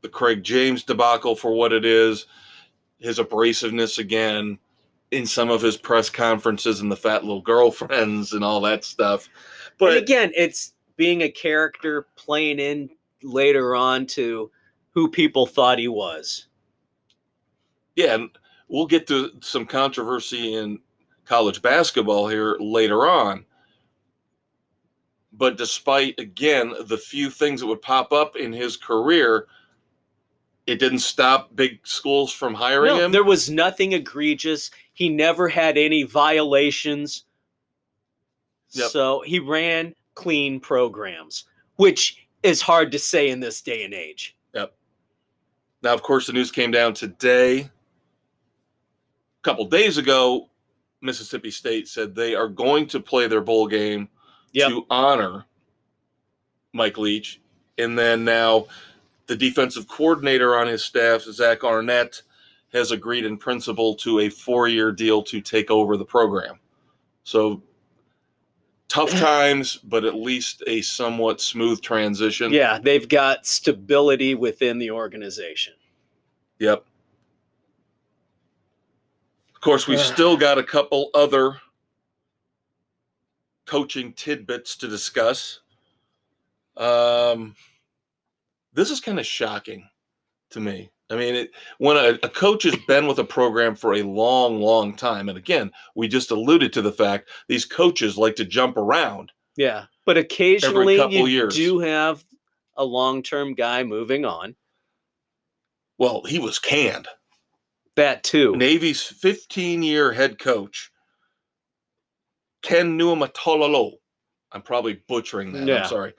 the 0.07 0.12
Craig 0.12 0.44
James 0.44 0.84
debacle 0.84 1.34
for 1.34 1.50
what 1.50 1.72
it 1.72 1.84
is, 1.84 2.26
his 3.00 3.18
abrasiveness 3.18 3.98
again 3.98 4.57
in 5.11 5.26
some 5.26 5.50
of 5.50 5.61
his 5.61 5.76
press 5.76 6.09
conferences 6.09 6.80
and 6.80 6.90
the 6.90 6.96
fat 6.96 7.24
little 7.24 7.42
girlfriends 7.42 8.32
and 8.32 8.44
all 8.44 8.61
that 8.61 8.84
stuff. 8.84 9.28
But 9.78 9.86
But 9.86 9.96
again, 9.96 10.30
it's 10.36 10.74
being 10.96 11.22
a 11.22 11.28
character 11.28 12.07
playing 12.14 12.61
in 12.61 12.88
later 13.24 13.74
on 13.74 14.07
to 14.07 14.50
who 14.90 15.11
people 15.11 15.44
thought 15.44 15.80
he 15.80 15.88
was. 15.88 16.46
Yeah, 17.96 18.14
and 18.14 18.30
we'll 18.68 18.86
get 18.86 19.09
to 19.09 19.32
some 19.40 19.66
controversy 19.66 20.54
in 20.54 20.78
college 21.24 21.61
basketball 21.62 22.28
here 22.28 22.57
later 22.61 23.09
on. 23.09 23.44
But 25.32 25.59
despite, 25.59 26.18
again, 26.20 26.74
the 26.86 26.96
few 26.96 27.28
things 27.28 27.61
that 27.61 27.66
would 27.66 27.82
pop 27.82 28.12
up 28.12 28.36
in 28.36 28.52
his 28.52 28.76
career, 28.76 29.48
it 30.66 30.78
didn't 30.78 30.98
stop 31.00 31.54
big 31.54 31.78
schools 31.86 32.32
from 32.32 32.54
hiring 32.54 32.96
No, 32.96 33.04
him. 33.04 33.12
there 33.12 33.24
was 33.24 33.48
nothing 33.50 33.92
egregious. 33.92 34.70
He 34.94 35.08
never 35.08 35.48
had 35.48 35.78
any 35.78 36.02
violations. 36.02 37.24
Yep. 38.70 38.90
So 38.90 39.22
he 39.24 39.38
ran 39.38 39.94
clean 40.14 40.58
programs, 40.60 41.44
which 41.76 42.26
is 42.42 42.60
hard 42.60 42.90
to 42.92 42.98
say 42.98 43.30
in 43.30 43.40
this 43.40 43.60
day 43.62 43.84
and 43.84 43.94
age. 43.94 44.36
Yep. 44.54 44.74
Now, 45.82 45.94
of 45.94 46.02
course, 46.02 46.26
the 46.26 46.32
news 46.32 46.50
came 46.50 46.70
down 46.70 46.94
today. 46.94 47.60
A 47.60 47.68
couple 49.42 49.64
days 49.66 49.98
ago, 49.98 50.48
Mississippi 51.00 51.50
State 51.50 51.86
said 51.86 52.14
they 52.14 52.34
are 52.34 52.48
going 52.48 52.86
to 52.88 52.98
play 53.00 53.28
their 53.28 53.40
bowl 53.40 53.68
game 53.68 54.08
Yep. 54.52 54.68
to 54.70 54.86
honor 54.90 55.44
Mike 56.72 56.98
Leach. 56.98 57.40
And 57.78 57.96
then 57.98 58.24
now 58.24 58.66
the 59.27 59.37
defensive 59.37 59.89
coordinator 59.89 60.57
on 60.57 60.66
his 60.66 60.85
staff, 60.85 61.22
Zach 61.22 61.64
Arnett, 61.64 62.22
has 62.72 62.91
agreed 62.91 63.24
in 63.24 63.37
principle 63.37 63.95
to 63.97 64.20
a 64.20 64.29
four 64.29 64.68
year 64.68 64.93
deal 64.93 65.22
to 65.22 65.41
take 65.41 65.70
over 65.70 65.97
the 65.97 66.05
program. 66.05 66.59
So 67.24 67.62
tough 68.89 69.11
times, 69.11 69.77
but 69.77 70.05
at 70.05 70.14
least 70.14 70.62
a 70.66 70.83
somewhat 70.83 71.41
smooth 71.41 71.81
transition. 71.81 72.53
Yeah, 72.53 72.79
they've 72.81 73.09
got 73.09 73.47
stability 73.47 74.35
within 74.35 74.79
the 74.79 74.91
organization. 74.91 75.74
Yep. 76.59 76.85
Of 79.55 79.61
course, 79.61 79.89
we've 79.89 79.99
still 79.99 80.37
got 80.37 80.59
a 80.59 80.62
couple 80.62 81.11
other 81.14 81.61
coaching 83.64 84.12
tidbits 84.12 84.77
to 84.77 84.89
discuss. 84.89 85.61
Um, 86.77 87.57
this 88.77 88.91
is 88.91 89.01
kind 89.01 89.18
of 89.18 89.27
shocking 89.27 89.89
to 90.51 90.61
me. 90.61 90.91
I 91.11 91.16
mean, 91.16 91.35
it, 91.35 91.51
when 91.79 91.97
a, 91.97 92.18
a 92.22 92.29
coach 92.29 92.64
has 92.64 92.77
been 92.87 93.07
with 93.07 93.18
a 93.18 93.24
program 93.24 93.74
for 93.74 93.95
a 93.95 94.03
long, 94.03 94.61
long 94.61 94.95
time, 94.95 95.29
and 95.29 95.39
again, 95.39 95.70
we 95.95 96.09
just 96.09 96.31
alluded 96.31 96.72
to 96.74 96.83
the 96.83 96.93
fact 96.93 97.31
these 97.49 97.64
coaches 97.64 98.18
like 98.18 98.37
to 98.37 98.45
jump 98.45 98.77
around. 98.77 99.33
Yeah, 99.57 99.85
but 100.05 100.18
occasionally 100.18 100.97
couple 100.97 101.14
you 101.14 101.27
years. 101.27 101.55
do 101.55 101.79
have 101.79 102.24
a 102.77 102.85
long-term 102.85 103.55
guy 103.55 103.85
moving 103.85 104.24
on. 104.24 104.57
Well, 105.99 106.22
he 106.24 106.39
was 106.39 106.59
canned. 106.59 107.09
That 107.95 108.22
too. 108.22 108.55
Navy's 108.57 109.01
15 109.03 109.83
year 109.83 110.12
head 110.12 110.39
coach, 110.39 110.91
Ken 112.62 112.99
Nuamatololo. 112.99 113.93
I'm 114.53 114.62
probably 114.62 115.01
butchering 115.09 115.53
that. 115.53 115.66
Yeah. 115.66 115.83
I'm 115.83 115.89
sorry. 115.89 116.12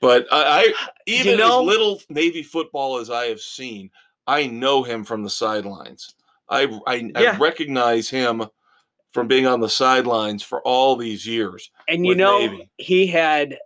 But 0.00 0.26
I, 0.30 0.74
I 0.74 0.74
even 1.06 1.38
know- 1.38 1.60
as 1.60 1.66
little 1.66 2.02
Navy 2.10 2.42
football 2.42 2.98
as 2.98 3.10
I 3.10 3.26
have 3.26 3.40
seen, 3.40 3.90
I 4.26 4.46
know 4.46 4.82
him 4.82 5.04
from 5.04 5.22
the 5.22 5.30
sidelines. 5.30 6.14
I, 6.48 6.78
I, 6.86 6.94
Yeah. 6.94 7.32
I 7.32 7.36
recognize 7.38 8.08
him 8.08 8.44
from 9.12 9.28
being 9.28 9.46
on 9.46 9.60
the 9.60 9.68
sidelines 9.68 10.42
for 10.42 10.60
all 10.62 10.96
these 10.96 11.26
years. 11.26 11.70
And 11.88 12.04
you 12.06 12.14
know, 12.14 12.40
Navy. 12.40 12.70
he 12.76 13.06
had 13.06 13.58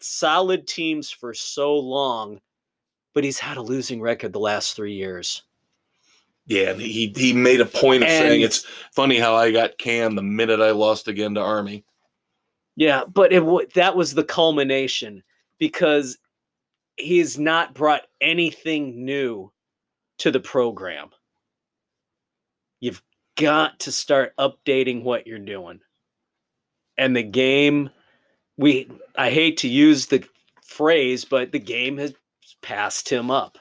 solid 0.00 0.66
teams 0.66 1.10
for 1.10 1.34
so 1.34 1.74
long, 1.76 2.40
but 3.12 3.24
he's 3.24 3.38
had 3.38 3.56
a 3.56 3.62
losing 3.62 4.00
record 4.00 4.32
the 4.32 4.38
last 4.40 4.76
three 4.76 4.94
years. 4.94 5.42
Yeah, 6.46 6.70
and 6.70 6.80
he 6.80 7.12
he 7.16 7.32
made 7.32 7.60
a 7.60 7.66
point 7.66 8.02
of 8.02 8.08
saying 8.10 8.42
it's 8.42 8.66
funny 8.92 9.18
how 9.18 9.34
I 9.34 9.50
got 9.50 9.78
canned 9.78 10.16
the 10.18 10.22
minute 10.22 10.60
I 10.60 10.72
lost 10.72 11.08
again 11.08 11.34
to 11.34 11.40
Army. 11.40 11.84
Yeah, 12.76 13.04
but 13.04 13.32
it 13.32 13.72
that 13.74 13.96
was 13.96 14.12
the 14.12 14.24
culmination 14.24 15.22
because 15.58 16.18
he's 16.96 17.38
not 17.38 17.74
brought 17.74 18.02
anything 18.20 19.04
new 19.04 19.52
to 20.18 20.30
the 20.30 20.40
program. 20.40 21.10
You've 22.80 23.02
got 23.36 23.80
to 23.80 23.92
start 23.92 24.34
updating 24.36 25.02
what 25.02 25.26
you're 25.26 25.38
doing. 25.38 25.80
And 26.96 27.16
the 27.16 27.22
game 27.22 27.90
we 28.56 28.88
I 29.16 29.30
hate 29.30 29.56
to 29.58 29.68
use 29.68 30.06
the 30.06 30.24
phrase, 30.64 31.24
but 31.24 31.52
the 31.52 31.58
game 31.58 31.98
has 31.98 32.14
passed 32.62 33.08
him 33.08 33.30
up. 33.30 33.58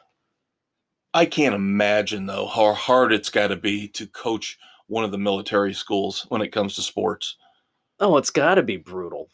I 1.13 1.25
can't 1.25 1.55
imagine 1.55 2.25
though 2.25 2.47
how 2.47 2.73
hard 2.73 3.13
it's 3.13 3.29
got 3.29 3.47
to 3.47 3.55
be 3.55 3.87
to 3.89 4.07
coach 4.07 4.57
one 4.87 5.03
of 5.03 5.11
the 5.11 5.17
military 5.17 5.73
schools 5.73 6.25
when 6.29 6.41
it 6.41 6.51
comes 6.51 6.75
to 6.75 6.81
sports. 6.81 7.37
Oh, 7.99 8.17
it's 8.17 8.29
got 8.29 8.55
to 8.55 8.63
be 8.63 8.77
brutal. 8.77 9.29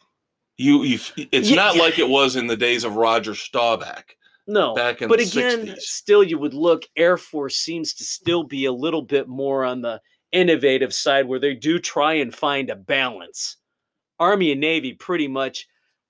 You, 0.59 0.83
you, 0.83 0.99
it's 1.31 1.49
Yeah, 1.49 1.55
not 1.55 1.75
yeah. 1.77 1.81
like 1.81 1.99
it 1.99 2.09
was 2.09 2.35
in 2.35 2.45
the 2.45 2.57
days 2.57 2.83
of 2.83 2.97
Roger 2.97 3.33
Staubach 3.33 4.13
No. 4.45 4.75
back 4.75 5.01
in 5.01 5.07
but 5.07 5.19
the 5.19 5.25
again, 5.25 5.67
60s. 5.67 5.79
still, 5.79 6.21
you 6.21 6.37
would 6.37 6.53
look. 6.53 6.83
Air 6.97 7.15
Force 7.15 7.55
seems 7.55 7.93
to 7.93 8.03
still 8.03 8.43
be 8.43 8.65
a 8.65 8.71
little 8.73 9.01
bit 9.01 9.29
more 9.29 9.63
on 9.63 9.79
the 9.79 10.01
innovative 10.33 10.93
side, 10.93 11.25
where 11.29 11.39
they 11.39 11.55
do 11.55 11.79
try 11.79 12.15
and 12.15 12.35
find 12.35 12.69
a 12.69 12.75
balance. 12.75 13.55
Army 14.19 14.51
and 14.51 14.59
Navy 14.59 14.93
pretty 14.93 15.29
much 15.29 15.65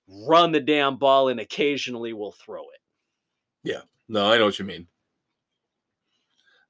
run 0.07 0.51
the 0.51 0.59
damn 0.59 0.97
ball 0.97 1.27
and 1.27 1.39
occasionally 1.39 2.13
will 2.13 2.31
throw 2.31 2.63
it. 2.63 2.79
Yeah, 3.63 3.81
no, 4.07 4.31
I 4.31 4.39
know 4.39 4.45
what 4.45 4.57
you 4.57 4.65
mean. 4.65 4.87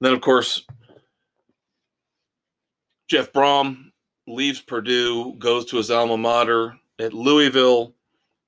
Then, 0.01 0.11
of 0.11 0.19
course, 0.19 0.65
Jeff 3.07 3.31
Brohm 3.31 3.91
leaves 4.27 4.59
Purdue, 4.59 5.35
goes 5.39 5.63
to 5.67 5.77
his 5.77 5.89
alma 5.89 6.17
mater 6.17 6.75
at 6.99 7.13
Louisville. 7.13 7.95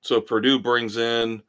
So 0.00 0.20
Purdue 0.20 0.58
brings 0.58 0.96
in 0.96 1.42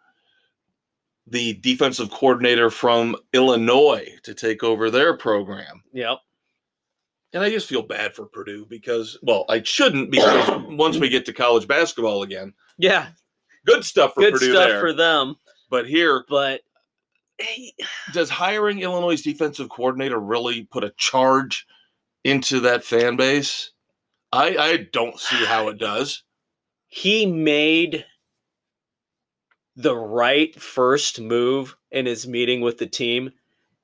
the 1.27 1.53
defensive 1.55 2.11
coordinator 2.11 2.69
from 2.69 3.15
Illinois 3.33 4.07
to 4.23 4.33
take 4.33 4.63
over 4.63 4.89
their 4.91 5.15
program. 5.15 5.83
Yep. 5.93 6.17
And 7.33 7.41
I 7.43 7.49
just 7.49 7.67
feel 7.67 7.81
bad 7.81 8.13
for 8.13 8.25
Purdue 8.25 8.65
because, 8.69 9.17
well, 9.23 9.45
I 9.49 9.63
shouldn't 9.63 10.11
because 10.11 10.61
once 10.67 10.97
we 10.97 11.09
get 11.09 11.25
to 11.25 11.33
college 11.33 11.67
basketball 11.67 12.23
again, 12.23 12.53
Yeah. 12.77 13.07
good 13.65 13.83
stuff 13.83 14.13
for 14.13 14.21
good 14.21 14.33
Purdue 14.33 14.51
stuff 14.51 14.67
there. 14.69 14.79
for 14.81 14.93
them. 14.93 15.35
but 15.69 15.87
here, 15.87 16.25
But 16.29 16.61
does 18.13 18.29
hiring 18.29 18.79
Illinois' 18.81 19.21
defensive 19.21 19.69
coordinator 19.69 20.19
really 20.19 20.63
put 20.71 20.83
a 20.83 20.93
charge 20.97 21.65
into 22.23 22.59
that 22.61 22.83
fan 22.83 23.15
base? 23.15 23.71
I, 24.31 24.57
I 24.57 24.77
don't 24.91 25.19
see 25.19 25.43
how 25.45 25.69
it 25.69 25.77
does. 25.79 26.23
He 26.93 27.25
made 27.25 28.05
the 29.75 29.95
right 29.95 30.53
first 30.61 31.19
move 31.19 31.75
in 31.89 32.05
his 32.05 32.27
meeting 32.27 32.61
with 32.61 32.77
the 32.77 32.85
team 32.85 33.31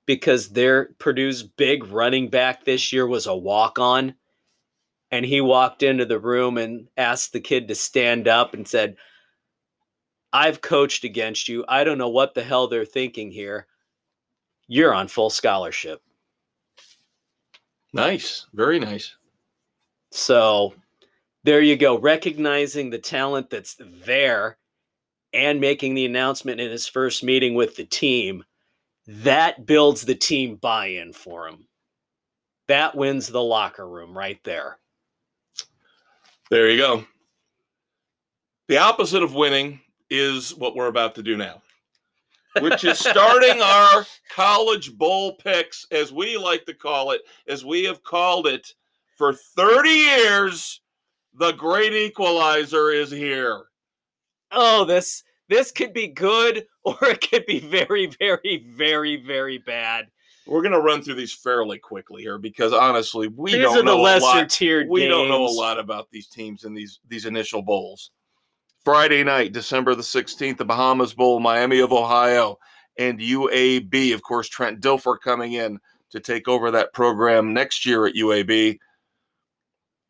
because 0.06 0.50
their 0.50 0.90
Purdue's 1.00 1.42
big 1.42 1.88
running 1.88 2.30
back 2.30 2.64
this 2.64 2.94
year 2.94 3.08
was 3.08 3.26
a 3.26 3.36
walk 3.36 3.80
on. 3.80 4.14
And 5.10 5.26
he 5.26 5.42
walked 5.42 5.82
into 5.82 6.06
the 6.06 6.20
room 6.20 6.60
and 6.60 6.88
asked 6.98 7.34
the 7.34 7.40
kid 7.40 7.68
to 7.70 7.74
stand 7.74 8.28
up 8.28 8.54
and 8.54 8.68
said, 8.68 8.96
I've 10.32 10.62
coached 10.62 11.04
against 11.04 11.50
you. 11.50 11.66
I 11.68 11.84
don't 11.84 11.98
know 11.98 12.10
what 12.10 12.36
the 12.36 12.44
hell 12.44 12.68
they're 12.68 12.86
thinking 12.86 13.32
here. 13.32 13.66
You're 14.68 14.94
on 14.94 15.08
full 15.08 15.32
scholarship. 15.32 16.04
Nice, 17.92 18.46
very 18.54 18.78
nice. 18.78 19.16
So 20.12 20.76
there 21.44 21.62
you 21.62 21.78
go, 21.78 21.98
recognizing 21.98 22.90
the 22.90 22.98
talent 22.98 23.50
that's 23.50 23.78
there 24.06 24.58
and 25.34 25.62
making 25.62 25.96
the 25.96 26.06
announcement 26.06 26.60
in 26.60 26.70
his 26.70 26.88
first 26.88 27.24
meeting 27.24 27.54
with 27.54 27.76
the 27.76 27.86
team. 27.86 28.44
That 29.08 29.66
builds 29.66 30.04
the 30.04 30.16
team 30.16 30.56
buy 30.56 30.88
in 30.88 31.14
for 31.14 31.48
him. 31.48 31.68
That 32.68 32.96
wins 32.96 33.28
the 33.28 33.42
locker 33.42 33.88
room 33.88 34.16
right 34.16 34.40
there. 34.44 34.78
There 36.50 36.70
you 36.70 36.78
go. 36.78 37.06
The 38.68 38.78
opposite 38.78 39.24
of 39.24 39.34
winning 39.34 39.80
is 40.10 40.56
what 40.56 40.76
we're 40.76 40.88
about 40.88 41.16
to 41.16 41.24
do 41.24 41.38
now, 41.38 41.62
which 42.60 42.84
is 42.84 43.00
starting 43.00 43.62
our 43.64 44.06
college 44.32 44.96
bowl 44.96 45.36
picks, 45.38 45.86
as 45.92 46.12
we 46.12 46.38
like 46.38 46.66
to 46.66 46.74
call 46.74 47.12
it, 47.12 47.22
as 47.48 47.66
we 47.66 47.84
have 47.86 48.04
called 48.04 48.46
it 48.46 48.74
for 49.18 49.34
30 49.34 49.90
years. 49.90 50.82
The 51.34 51.52
great 51.54 51.94
equalizer 51.94 52.92
is 52.92 53.12
here. 53.12 53.66
Oh, 54.52 54.86
this 54.86 55.24
this 55.48 55.72
could 55.72 55.94
be 55.94 56.08
good 56.08 56.66
or 56.84 56.98
it 57.02 57.28
could 57.28 57.46
be 57.46 57.60
very, 57.60 58.08
very, 58.08 58.66
very, 58.76 59.18
very 59.18 59.58
bad. 59.58 60.08
We're 60.48 60.62
going 60.62 60.74
to 60.74 60.82
run 60.82 61.04
through 61.04 61.16
these 61.16 61.34
fairly 61.34 61.78
quickly 61.78 62.24
here 62.24 62.40
because 62.40 62.74
honestly, 62.74 63.28
we 63.28 63.54
These 63.54 63.62
don't 63.62 63.86
know 63.86 64.00
a 64.00 64.02
lesser 64.02 64.26
lot. 64.26 64.50
tiered 64.50 64.90
We 64.90 65.08
don't 65.08 65.30
know 65.30 65.46
a 65.46 65.48
lot 65.48 65.78
about 65.78 66.08
these 66.12 66.28
teams 66.28 66.64
in 66.64 66.74
these 66.74 67.00
these 67.08 67.26
initial 67.26 67.62
bowls. 67.62 68.12
Friday 68.84 69.24
night, 69.24 69.52
December 69.52 69.94
the 69.94 70.02
16th, 70.02 70.58
the 70.58 70.66
Bahamas 70.66 71.14
Bowl, 71.14 71.40
Miami 71.40 71.80
of 71.80 71.92
Ohio, 71.92 72.58
and 72.98 73.20
UAB. 73.20 74.14
Of 74.14 74.24
course, 74.24 74.48
Trent 74.48 74.82
Dilfer 74.82 75.18
coming 75.24 75.54
in 75.54 75.78
to 76.12 76.20
take 76.20 76.48
over 76.48 76.72
that 76.72 76.94
program 76.94 77.54
next 77.54 77.86
year 77.86 78.08
at 78.08 78.16
UAB. 78.16 78.80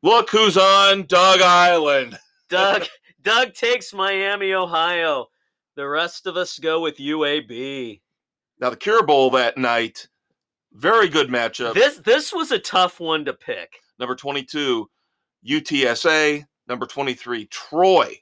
Look 0.02 0.30
who's 0.30 0.58
on 0.58 1.04
Doug 1.04 1.41
Island. 1.41 2.18
Doug 2.50 2.86
Doug 3.22 3.54
takes 3.54 3.93
Miami, 3.93 4.54
Ohio. 4.54 5.28
The 5.76 5.88
rest 5.88 6.26
of 6.26 6.38
us 6.38 6.58
go 6.58 6.82
with 6.82 6.97
UAB. 6.97 8.02
Now 8.60 8.70
the 8.70 8.78
Cure 8.78 9.06
Bowl 9.06 9.30
that 9.32 9.58
night, 9.58 10.08
very 10.74 11.10
good 11.10 11.30
matchup. 11.30 11.74
This 11.74 11.97
this 11.97 12.34
was 12.34 12.52
a 12.52 12.60
tough 12.60 13.00
one 13.00 13.26
to 13.26 13.34
pick. 13.34 13.80
Number 14.00 14.16
22, 14.16 14.89
UTSA. 15.47 16.45
Number 16.68 16.86
23, 16.86 17.45
Troy. 17.47 18.14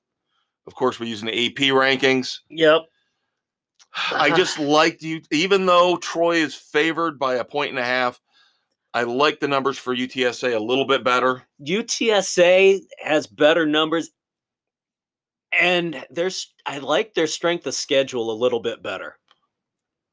Of 0.65 0.75
course, 0.75 0.99
we're 0.99 1.09
using 1.09 1.27
the 1.27 1.47
AP 1.47 1.73
rankings. 1.73 2.39
Yep. 2.49 2.81
I 4.11 4.31
just 4.35 4.59
liked 4.59 5.01
you, 5.01 5.21
even 5.31 5.65
though 5.65 5.97
Troy 5.97 6.37
is 6.37 6.55
favored 6.55 7.19
by 7.19 7.35
a 7.35 7.43
point 7.43 7.69
and 7.69 7.79
a 7.79 7.83
half. 7.83 8.19
I 8.93 9.03
like 9.03 9.39
the 9.39 9.47
numbers 9.47 9.77
for 9.77 9.95
UTSA 9.95 10.55
a 10.55 10.59
little 10.59 10.85
bit 10.85 11.03
better. 11.03 11.43
UTSA 11.61 12.81
has 13.03 13.27
better 13.27 13.65
numbers, 13.65 14.09
and 15.57 16.03
there's 16.09 16.53
I 16.65 16.79
like 16.79 17.13
their 17.13 17.27
strength 17.27 17.67
of 17.67 17.73
schedule 17.73 18.31
a 18.31 18.33
little 18.33 18.59
bit 18.59 18.81
better. 18.81 19.17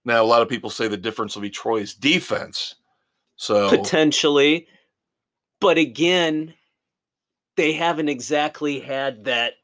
Now, 0.05 0.23
a 0.23 0.27
lot 0.27 0.43
of 0.43 0.49
people 0.49 0.71
say 0.71 0.87
the 0.87 0.97
difference 0.97 1.35
will 1.35 1.43
be 1.43 1.51
Troy's 1.51 1.95
defense. 1.95 2.75
So 3.37 3.71
potentially, 3.71 4.69
but 5.61 5.79
again, 5.79 6.55
they 7.57 7.73
haven't 7.73 8.09
exactly 8.09 8.81
had 8.81 9.25
that 9.25 9.55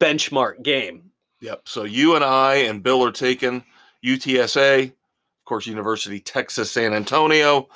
benchmark 0.00 0.62
game. 0.62 1.10
Yep. 1.40 1.62
So 1.66 1.84
you 1.84 2.14
and 2.14 2.24
I 2.24 2.54
and 2.56 2.82
Bill 2.82 3.04
are 3.04 3.12
taking 3.12 3.64
UTSA, 4.04 4.84
of 4.84 5.44
course, 5.44 5.66
University 5.66 6.20
Texas 6.20 6.70
San 6.70 6.92
Antonio. 6.92 7.68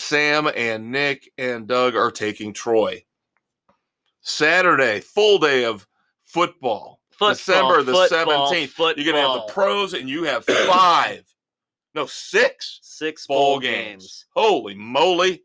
Sam 0.00 0.50
and 0.56 0.90
Nick 0.90 1.30
and 1.38 1.66
Doug 1.66 1.94
are 1.94 2.10
taking 2.10 2.52
Troy. 2.52 3.04
Saturday, 4.22 5.00
full 5.00 5.38
day 5.38 5.64
of 5.64 5.86
football. 6.24 7.00
Football, 7.10 7.34
December 7.34 7.82
the 7.82 7.92
football, 7.92 8.50
17th. 8.50 8.96
You're 8.96 9.12
going 9.12 9.16
to 9.16 9.20
have 9.20 9.46
the 9.46 9.52
pros 9.52 9.92
and 9.92 10.08
you 10.08 10.24
have 10.24 10.44
five, 10.44 11.22
no, 11.94 12.06
six 12.06 12.80
six 12.82 13.26
bowl, 13.26 13.38
bowl 13.54 13.60
games. 13.60 13.74
games. 14.02 14.26
Holy 14.34 14.74
moly. 14.74 15.42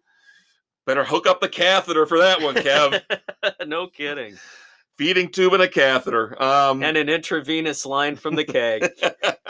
Better 0.85 1.03
hook 1.03 1.27
up 1.27 1.41
the 1.41 1.49
catheter 1.49 2.05
for 2.05 2.19
that 2.19 2.41
one, 2.41 2.55
Kev. 2.55 3.01
no 3.67 3.87
kidding. 3.87 4.37
Feeding 4.93 5.29
tube 5.29 5.53
and 5.53 5.63
a 5.63 5.67
catheter. 5.67 6.41
Um, 6.41 6.81
And 6.81 6.95
an 6.95 7.09
intravenous 7.09 7.85
line 7.85 8.15
from 8.15 8.35
the 8.35 8.45
keg. 8.45 8.89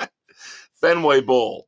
Fenway 0.82 1.22
Bowl. 1.22 1.68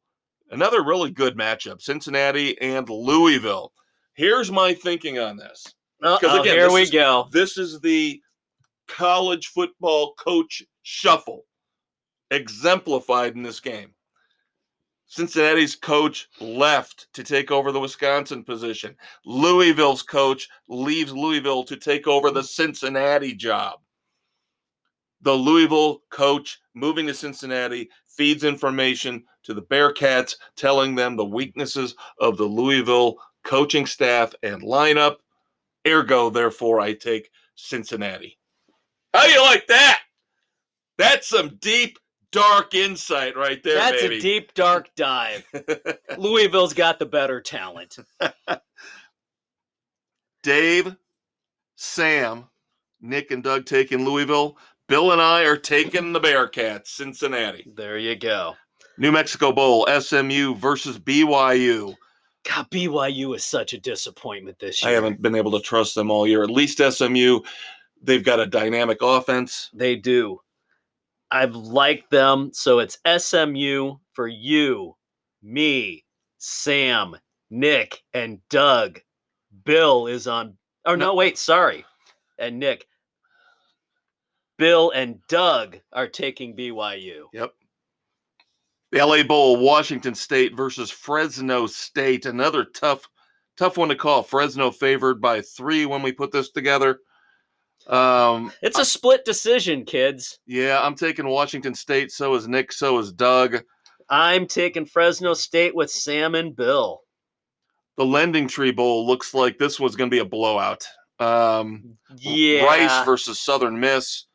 Another 0.49 0.83
really 0.83 1.11
good 1.11 1.37
matchup 1.37 1.81
Cincinnati 1.81 2.59
and 2.61 2.87
Louisville. 2.89 3.73
Here's 4.13 4.51
my 4.51 4.73
thinking 4.73 5.19
on 5.19 5.37
this. 5.37 5.65
Uh-oh, 6.01 6.41
again, 6.41 6.55
here 6.57 6.71
we 6.71 6.83
is- 6.83 6.91
go. 6.91 7.27
This 7.31 7.57
is 7.57 7.79
the 7.79 8.21
college 8.87 9.47
football 9.47 10.13
coach 10.15 10.63
shuffle 10.83 11.43
exemplified 12.31 13.35
in 13.35 13.43
this 13.43 13.59
game. 13.59 13.93
Cincinnati's 15.07 15.75
coach 15.75 16.27
left 16.41 17.07
to 17.13 17.23
take 17.23 17.49
over 17.49 17.71
the 17.71 17.79
Wisconsin 17.79 18.43
position. 18.43 18.95
Louisville's 19.25 20.03
coach 20.03 20.49
leaves 20.67 21.13
Louisville 21.13 21.63
to 21.63 21.77
take 21.77 22.07
over 22.07 22.29
the 22.29 22.43
Cincinnati 22.43 23.33
job. 23.33 23.79
The 25.21 25.33
Louisville 25.33 26.03
coach 26.09 26.59
moving 26.73 27.07
to 27.07 27.13
Cincinnati 27.13 27.89
feeds 28.17 28.43
information 28.43 29.23
to 29.43 29.53
the 29.53 29.61
Bearcats, 29.61 30.35
telling 30.55 30.95
them 30.95 31.15
the 31.15 31.25
weaknesses 31.25 31.95
of 32.19 32.37
the 32.37 32.43
Louisville 32.45 33.17
coaching 33.43 33.85
staff 33.85 34.33
and 34.43 34.61
lineup. 34.61 35.17
Ergo, 35.87 36.29
therefore, 36.29 36.81
I 36.81 36.93
take 36.93 37.29
Cincinnati. 37.55 38.37
How 39.13 39.25
do 39.25 39.31
you 39.31 39.41
like 39.41 39.67
that? 39.67 40.01
That's 40.97 41.27
some 41.29 41.57
deep, 41.61 41.97
dark 42.31 42.73
insight 42.73 43.37
right 43.37 43.61
there, 43.63 43.75
That's 43.75 44.01
baby. 44.01 44.17
a 44.17 44.19
deep, 44.19 44.53
dark 44.53 44.89
dive. 44.95 45.45
Louisville's 46.17 46.73
got 46.73 46.99
the 46.99 47.05
better 47.05 47.39
talent. 47.39 47.97
Dave, 50.43 50.95
Sam, 51.75 52.45
Nick, 53.01 53.31
and 53.31 53.43
Doug 53.43 53.65
taking 53.65 54.03
Louisville. 54.03 54.57
Bill 54.87 55.11
and 55.11 55.21
I 55.21 55.43
are 55.43 55.57
taking 55.57 56.13
the 56.13 56.19
Bearcats, 56.19 56.87
Cincinnati. 56.87 57.69
There 57.75 57.97
you 57.97 58.15
go. 58.15 58.55
New 58.97 59.11
Mexico 59.11 59.51
Bowl, 59.51 59.85
SMU 59.99 60.55
versus 60.55 60.97
BYU. 60.97 61.93
God, 62.47 62.69
BYU 62.71 63.35
is 63.35 63.43
such 63.43 63.73
a 63.73 63.79
disappointment 63.79 64.57
this 64.59 64.81
year. 64.81 64.91
I 64.91 64.93
haven't 64.95 65.21
been 65.21 65.35
able 65.35 65.51
to 65.51 65.59
trust 65.59 65.93
them 65.95 66.09
all 66.09 66.25
year. 66.25 66.41
At 66.43 66.49
least 66.49 66.79
SMU, 66.79 67.41
they've 68.01 68.23
got 68.23 68.39
a 68.39 68.45
dynamic 68.45 68.99
offense. 69.01 69.69
They 69.73 69.97
do. 69.97 70.39
I've 71.29 71.55
liked 71.55 72.09
them. 72.09 72.51
So 72.53 72.79
it's 72.79 72.97
SMU 73.05 73.95
for 74.13 74.27
you, 74.29 74.95
me, 75.43 76.05
Sam, 76.37 77.17
Nick, 77.49 78.01
and 78.13 78.39
Doug. 78.49 79.01
Bill 79.65 80.07
is 80.07 80.27
on. 80.27 80.57
Oh, 80.85 80.95
no, 80.95 81.07
No. 81.07 81.15
wait, 81.15 81.37
sorry. 81.37 81.83
And 82.39 82.57
Nick. 82.59 82.87
Bill 84.57 84.91
and 84.91 85.19
Doug 85.27 85.77
are 85.93 86.07
taking 86.07 86.55
BYU. 86.55 87.25
Yep. 87.33 87.53
The 88.91 89.05
LA 89.05 89.23
Bowl, 89.23 89.57
Washington 89.57 90.15
State 90.15 90.55
versus 90.55 90.89
Fresno 90.89 91.67
State. 91.67 92.25
Another 92.25 92.63
tough, 92.65 93.07
tough 93.57 93.77
one 93.77 93.89
to 93.89 93.95
call. 93.95 94.23
Fresno 94.23 94.71
favored 94.71 95.19
by 95.21 95.41
three 95.41 95.85
when 95.85 96.01
we 96.01 96.11
put 96.11 96.31
this 96.31 96.51
together. 96.51 96.99
Um, 97.87 98.51
It's 98.61 98.79
a 98.79 98.85
split 98.85 99.23
decision, 99.25 99.85
kids. 99.85 100.39
yeah, 100.45 100.79
I'm 100.81 100.95
taking 100.95 101.27
Washington 101.27 101.73
State. 101.75 102.11
So 102.11 102.33
is 102.35 102.47
Nick. 102.47 102.71
So 102.71 102.97
is 102.97 103.11
Doug. 103.11 103.61
I'm 104.09 104.47
taking 104.47 104.85
Fresno 104.85 105.33
State 105.33 105.75
with 105.75 105.91
Sam 105.91 106.33
and 106.35 106.55
Bill. 106.55 107.01
The 107.97 108.05
Lending 108.05 108.47
Tree 108.47 108.71
Bowl 108.71 109.05
looks 109.05 109.33
like 109.33 109.57
this 109.57 109.79
was 109.79 109.95
going 109.97 110.09
to 110.09 110.15
be 110.15 110.19
a 110.19 110.25
blowout. 110.25 110.85
Um, 111.19 111.97
Yeah. 112.17 112.63
Rice 112.63 113.05
versus 113.05 113.39
Southern 113.39 113.79
Miss. 113.79 114.26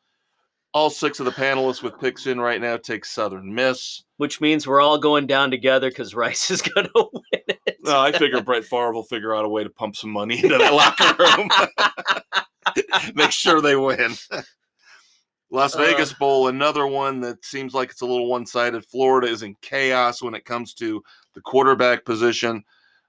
All 0.73 0.89
six 0.89 1.19
of 1.19 1.25
the 1.25 1.31
panelists 1.31 1.83
with 1.83 1.99
picks 1.99 2.25
in 2.25 2.41
right 2.41 2.59
now 2.59 2.77
take 2.77 3.05
Southern 3.05 3.53
Miss. 3.53 4.03
which 4.17 4.41
means 4.41 4.65
we're 4.65 4.81
all 4.81 4.97
going 4.97 5.27
down 5.27 5.51
together 5.51 5.89
because 5.89 6.15
Rice 6.15 6.49
is 6.49 6.61
going 6.73 6.87
to 6.87 7.09
win 7.13 7.41
it. 7.65 7.77
No, 7.81 7.99
I 7.99 8.11
figure 8.11 8.41
Brett 8.41 8.63
Favre 8.65 8.91
will 8.93 9.03
figure 9.03 9.35
out 9.35 9.45
a 9.45 9.49
way 9.49 9.63
to 9.63 9.69
pump 9.69 9.95
some 9.95 10.09
money 10.09 10.35
into 10.43 10.57
that 10.57 10.73
locker 10.73 11.15
room. 11.37 11.49
Make 13.15 13.31
sure 13.31 13.61
they 13.61 13.75
win. 13.75 14.13
Las 15.51 15.75
Uh. 15.75 15.79
Vegas 15.79 16.13
Bowl, 16.13 16.47
another 16.47 16.87
one 16.87 17.19
that 17.21 17.43
seems 17.45 17.73
like 17.73 17.91
it's 17.91 18.01
a 18.01 18.05
little 18.05 18.27
one 18.27 18.45
sided. 18.45 18.83
Florida 18.85 19.27
is 19.27 19.43
in 19.43 19.55
chaos 19.61 20.21
when 20.23 20.33
it 20.33 20.45
comes 20.45 20.73
to 20.75 21.03
the 21.35 21.41
quarterback 21.41 22.03
position. 22.05 22.63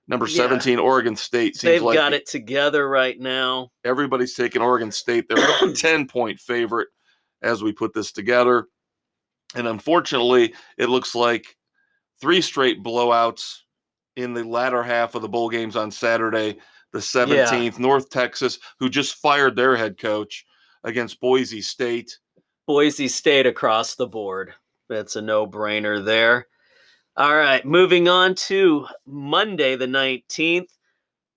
Number 0.07 0.27
Yeah. 0.27 0.37
17, 0.37 0.79
Oregon 0.79 1.17
State. 1.17 1.57
Seems 1.57 1.62
They've 1.62 1.83
like 1.83 1.95
got 1.97 2.12
it 2.12 2.27
together 2.29 2.87
right 2.89 3.19
now. 3.19 3.71
everybody's 3.85 4.35
taking 4.35 4.61
Oregon 4.61 4.93
State. 4.93 5.27
They're 5.31 5.71
a 5.71 5.73
10 5.75 6.07
point 6.09 6.39
favorite 6.39 6.89
as 7.45 7.62
we 7.62 7.72
put 7.72 7.92
this 7.95 8.11
together. 8.11 8.66
And 9.55 9.68
unfortunately, 9.68 10.55
it 10.78 10.88
looks 10.88 11.14
like 11.14 11.57
three 12.20 12.40
straight 12.40 12.82
blowouts 12.82 13.61
in 14.16 14.34
the 14.34 14.45
latter 14.45 14.82
half 14.82 15.14
of 15.14 15.22
the 15.22 15.28
bowl 15.28 15.49
games 15.49 15.76
on 15.76 15.90
Saturday, 15.90 16.59
the 16.92 16.99
17th. 16.99 17.78
North 17.78 18.11
Texas, 18.11 18.59
who 18.78 18.88
just 18.88 19.16
fired 19.16 19.57
their 19.57 19.76
head 19.76 19.99
coach 19.99 20.45
against 20.84 21.20
Boise 21.20 21.61
State. 21.61 22.18
Boise 22.66 23.09
State 23.09 23.47
across 23.47 23.95
the 23.95 24.07
board. 24.07 24.55
That's 24.88 25.16
a 25.16 25.22
no 25.22 25.47
brainer 25.47 26.05
there. 26.05 26.47
All 27.16 27.34
right, 27.36 27.64
moving 27.64 28.09
on 28.09 28.34
to 28.34 28.86
Monday, 29.07 29.76
the 29.76 29.86
19th, 29.86 30.68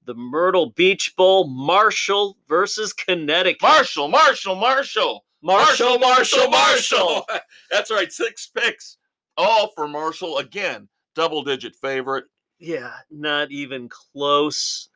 the 0.05 0.15
Myrtle 0.15 0.71
Beach 0.71 1.13
Bowl, 1.15 1.47
Marshall 1.47 2.37
versus 2.47 2.93
Connecticut. 2.93 3.61
Marshall, 3.61 4.07
Marshall, 4.07 4.55
Marshall. 4.55 5.23
Marshall, 5.41 5.99
Marshall, 5.99 6.49
Marshall. 6.49 7.25
That's 7.71 7.91
right, 7.91 8.11
six 8.11 8.47
picks. 8.47 8.97
All 9.37 9.71
for 9.75 9.87
Marshall. 9.87 10.39
Again, 10.39 10.87
double 11.15 11.43
digit 11.43 11.75
favorite. 11.75 12.25
Yeah, 12.59 12.91
not 13.11 13.51
even 13.51 13.87
close. 13.89 14.89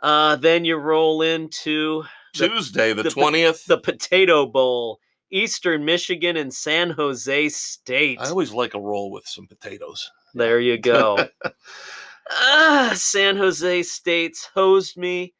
Uh, 0.00 0.36
then 0.36 0.64
you 0.64 0.76
roll 0.76 1.22
into 1.22 2.04
The- 2.38 2.48
Tuesday, 2.48 2.92
the 2.92 3.02
the- 3.02 3.10
20th. 3.10 3.66
the 3.66 3.78
Potato 3.78 4.46
Bowl, 4.46 5.00
Eastern 5.32 5.84
Michigan 5.84 6.36
and 6.36 6.54
San 6.54 6.90
Jose 6.90 7.48
State. 7.48 8.18
I 8.20 8.28
always 8.28 8.52
like 8.52 8.74
a 8.74 8.80
roll 8.80 9.10
with 9.10 9.26
some 9.26 9.46
potatoes. 9.48 10.08
There 10.34 10.60
you 10.60 10.78
go. 10.78 11.18
ah, 12.30 12.92
San 12.94 13.36
Jose 13.36 13.82
State's 13.82 14.48
hosed 14.54 14.96
me. 14.96 15.34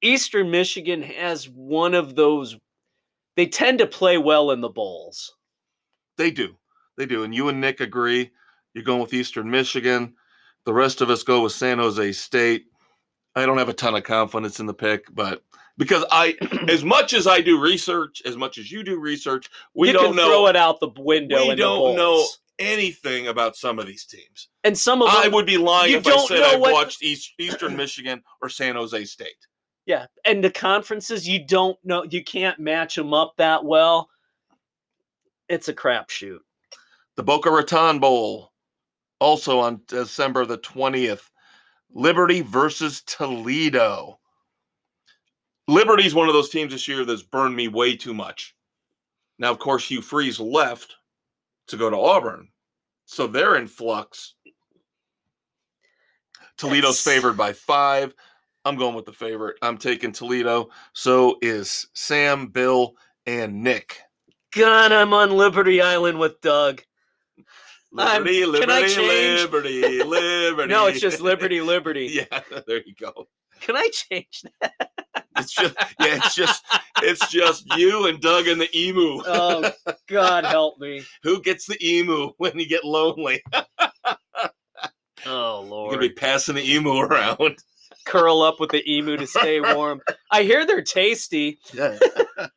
Eastern 0.00 0.50
Michigan 0.50 1.02
has 1.02 1.48
one 1.48 1.94
of 1.94 2.14
those. 2.14 2.56
They 3.38 3.46
tend 3.46 3.78
to 3.78 3.86
play 3.86 4.18
well 4.18 4.50
in 4.50 4.60
the 4.60 4.68
bowls. 4.68 5.36
They 6.16 6.32
do. 6.32 6.56
They 6.96 7.06
do. 7.06 7.22
And 7.22 7.32
you 7.32 7.48
and 7.48 7.60
Nick 7.60 7.78
agree. 7.78 8.32
You're 8.74 8.82
going 8.82 9.00
with 9.00 9.14
Eastern 9.14 9.48
Michigan. 9.48 10.14
The 10.66 10.74
rest 10.74 11.02
of 11.02 11.08
us 11.08 11.22
go 11.22 11.44
with 11.44 11.52
San 11.52 11.78
Jose 11.78 12.12
State. 12.12 12.64
I 13.36 13.46
don't 13.46 13.58
have 13.58 13.68
a 13.68 13.74
ton 13.74 13.94
of 13.94 14.02
confidence 14.02 14.58
in 14.58 14.66
the 14.66 14.74
pick, 14.74 15.04
but 15.14 15.44
because 15.76 16.04
I, 16.10 16.34
as 16.68 16.82
much 16.82 17.12
as 17.12 17.28
I 17.28 17.40
do 17.40 17.60
research, 17.60 18.22
as 18.26 18.36
much 18.36 18.58
as 18.58 18.72
you 18.72 18.82
do 18.82 18.98
research, 18.98 19.48
we 19.72 19.86
you 19.86 19.92
don't 19.92 20.06
can 20.06 20.16
know. 20.16 20.26
throw 20.26 20.46
it 20.48 20.56
out 20.56 20.80
the 20.80 20.90
window. 20.98 21.48
we 21.48 21.54
don't 21.54 21.94
know 21.94 22.26
anything 22.58 23.28
about 23.28 23.54
some 23.54 23.78
of 23.78 23.86
these 23.86 24.04
teams. 24.04 24.48
And 24.64 24.76
some 24.76 25.00
of 25.00 25.12
them, 25.12 25.22
I 25.22 25.28
would 25.28 25.46
be 25.46 25.58
lying 25.58 25.92
if 25.92 26.04
I 26.08 26.26
said 26.26 26.58
what- 26.58 26.72
watched 26.72 27.04
East, 27.04 27.34
Eastern 27.38 27.76
Michigan 27.76 28.20
or 28.42 28.48
San 28.48 28.74
Jose 28.74 29.04
State. 29.04 29.46
Yeah, 29.88 30.04
and 30.26 30.44
the 30.44 30.50
conferences 30.50 31.26
you 31.26 31.42
don't 31.42 31.78
know, 31.82 32.04
you 32.04 32.22
can't 32.22 32.60
match 32.60 32.94
them 32.94 33.14
up 33.14 33.32
that 33.38 33.64
well. 33.64 34.10
It's 35.48 35.68
a 35.68 35.74
crapshoot. 35.74 36.40
The 37.16 37.22
Boca 37.22 37.50
Raton 37.50 37.98
Bowl, 37.98 38.52
also 39.18 39.58
on 39.58 39.80
December 39.88 40.44
the 40.44 40.58
20th. 40.58 41.30
Liberty 41.90 42.42
versus 42.42 43.02
Toledo. 43.06 44.20
Liberty's 45.68 46.14
one 46.14 46.28
of 46.28 46.34
those 46.34 46.50
teams 46.50 46.72
this 46.72 46.86
year 46.86 47.06
that's 47.06 47.22
burned 47.22 47.56
me 47.56 47.68
way 47.68 47.96
too 47.96 48.12
much. 48.12 48.54
Now, 49.38 49.50
of 49.50 49.58
course, 49.58 49.88
Hugh 49.88 50.02
Freeze 50.02 50.38
left 50.38 50.96
to 51.68 51.78
go 51.78 51.88
to 51.88 51.96
Auburn. 51.96 52.48
So 53.06 53.26
they're 53.26 53.56
in 53.56 53.66
flux. 53.66 54.34
Toledo's 56.58 57.02
That's- 57.02 57.04
favored 57.04 57.38
by 57.38 57.54
five. 57.54 58.14
I'm 58.68 58.76
going 58.76 58.94
with 58.94 59.06
the 59.06 59.12
favorite. 59.12 59.56
I'm 59.62 59.78
taking 59.78 60.12
Toledo. 60.12 60.68
So 60.92 61.38
is 61.40 61.86
Sam, 61.94 62.48
Bill, 62.48 62.92
and 63.26 63.62
Nick. 63.62 64.00
God, 64.54 64.92
I'm 64.92 65.14
on 65.14 65.30
Liberty 65.30 65.80
Island 65.80 66.18
with 66.18 66.40
Doug. 66.42 66.82
I'm- 67.96 68.22
Liberty, 68.24 68.42
can 68.60 68.70
I 68.70 68.80
liberty, 68.82 68.94
change? 68.94 69.40
liberty, 69.40 70.02
liberty. 70.04 70.68
No, 70.70 70.86
it's 70.86 71.00
just 71.00 71.20
Liberty, 71.20 71.62
Liberty. 71.62 72.06
yeah, 72.30 72.40
there 72.66 72.82
you 72.84 72.94
go. 72.94 73.26
Can 73.60 73.76
I 73.76 73.88
change 73.90 74.42
that? 74.60 74.90
It's 75.38 75.52
just 75.54 75.74
yeah, 75.98 76.16
it's 76.16 76.34
just 76.34 76.62
it's 77.02 77.28
just 77.30 77.64
you 77.78 78.06
and 78.06 78.20
Doug 78.20 78.46
and 78.46 78.60
the 78.60 78.68
emu. 78.78 79.22
Oh, 79.26 79.70
God 80.06 80.44
help 80.44 80.78
me. 80.78 81.02
Who 81.22 81.40
gets 81.40 81.64
the 81.66 81.78
emu 81.82 82.32
when 82.36 82.58
you 82.58 82.68
get 82.68 82.84
lonely? 82.84 83.42
Oh, 85.26 85.64
Lord, 85.66 85.92
You're 85.92 86.00
gonna 86.00 86.08
be 86.10 86.14
passing 86.14 86.56
the 86.56 86.70
emu 86.70 86.98
around. 86.98 87.56
Curl 88.08 88.42
up 88.42 88.58
with 88.58 88.70
the 88.70 88.82
emu 88.90 89.16
to 89.16 89.26
stay 89.26 89.60
warm. 89.74 90.00
I 90.30 90.42
hear 90.42 90.66
they're 90.66 90.82
tasty. 90.82 91.58
Yeah. 91.72 91.98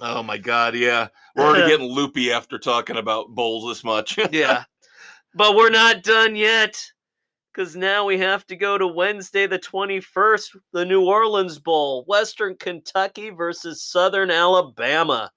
oh 0.00 0.22
my 0.22 0.36
god, 0.38 0.74
yeah. 0.74 1.08
We're 1.34 1.46
already 1.46 1.68
getting 1.68 1.86
loopy 1.86 2.30
after 2.32 2.58
talking 2.58 2.98
about 2.98 3.30
bowls 3.30 3.68
this 3.68 3.82
much. 3.82 4.18
Yeah. 4.30 4.64
But 5.34 5.56
we're 5.56 5.70
not 5.70 6.02
done 6.02 6.36
yet. 6.36 6.80
Because 7.52 7.76
now 7.76 8.06
we 8.06 8.16
have 8.18 8.46
to 8.46 8.56
go 8.56 8.78
to 8.78 8.86
Wednesday, 8.86 9.46
the 9.46 9.58
21st, 9.58 10.56
the 10.72 10.86
New 10.86 11.04
Orleans 11.04 11.58
Bowl, 11.58 12.02
Western 12.08 12.56
Kentucky 12.56 13.28
versus 13.28 13.82
Southern 13.82 14.30
Alabama. 14.30 15.30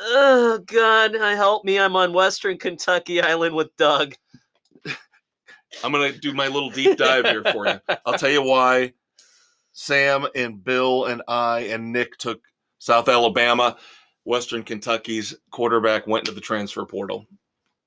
Oh, 0.00 0.58
God, 0.66 1.14
I 1.16 1.36
help 1.36 1.64
me. 1.64 1.78
I'm 1.78 1.94
on 1.94 2.12
Western 2.12 2.58
Kentucky 2.58 3.20
Island 3.20 3.54
with 3.54 3.76
Doug. 3.76 4.14
I'm 5.84 5.92
gonna 5.92 6.12
do 6.12 6.32
my 6.32 6.48
little 6.48 6.70
deep 6.70 6.96
dive 6.98 7.24
here 7.26 7.42
for 7.52 7.66
you. 7.66 7.80
I'll 8.06 8.18
tell 8.18 8.30
you 8.30 8.42
why 8.42 8.92
Sam 9.72 10.26
and 10.34 10.62
Bill 10.62 11.06
and 11.06 11.22
I 11.28 11.60
and 11.60 11.92
Nick 11.92 12.16
took 12.18 12.40
South 12.78 13.08
Alabama. 13.08 13.76
Western 14.24 14.62
Kentucky's 14.62 15.34
quarterback 15.50 16.06
went 16.06 16.28
into 16.28 16.34
the 16.34 16.40
transfer 16.40 16.84
portal. 16.84 17.26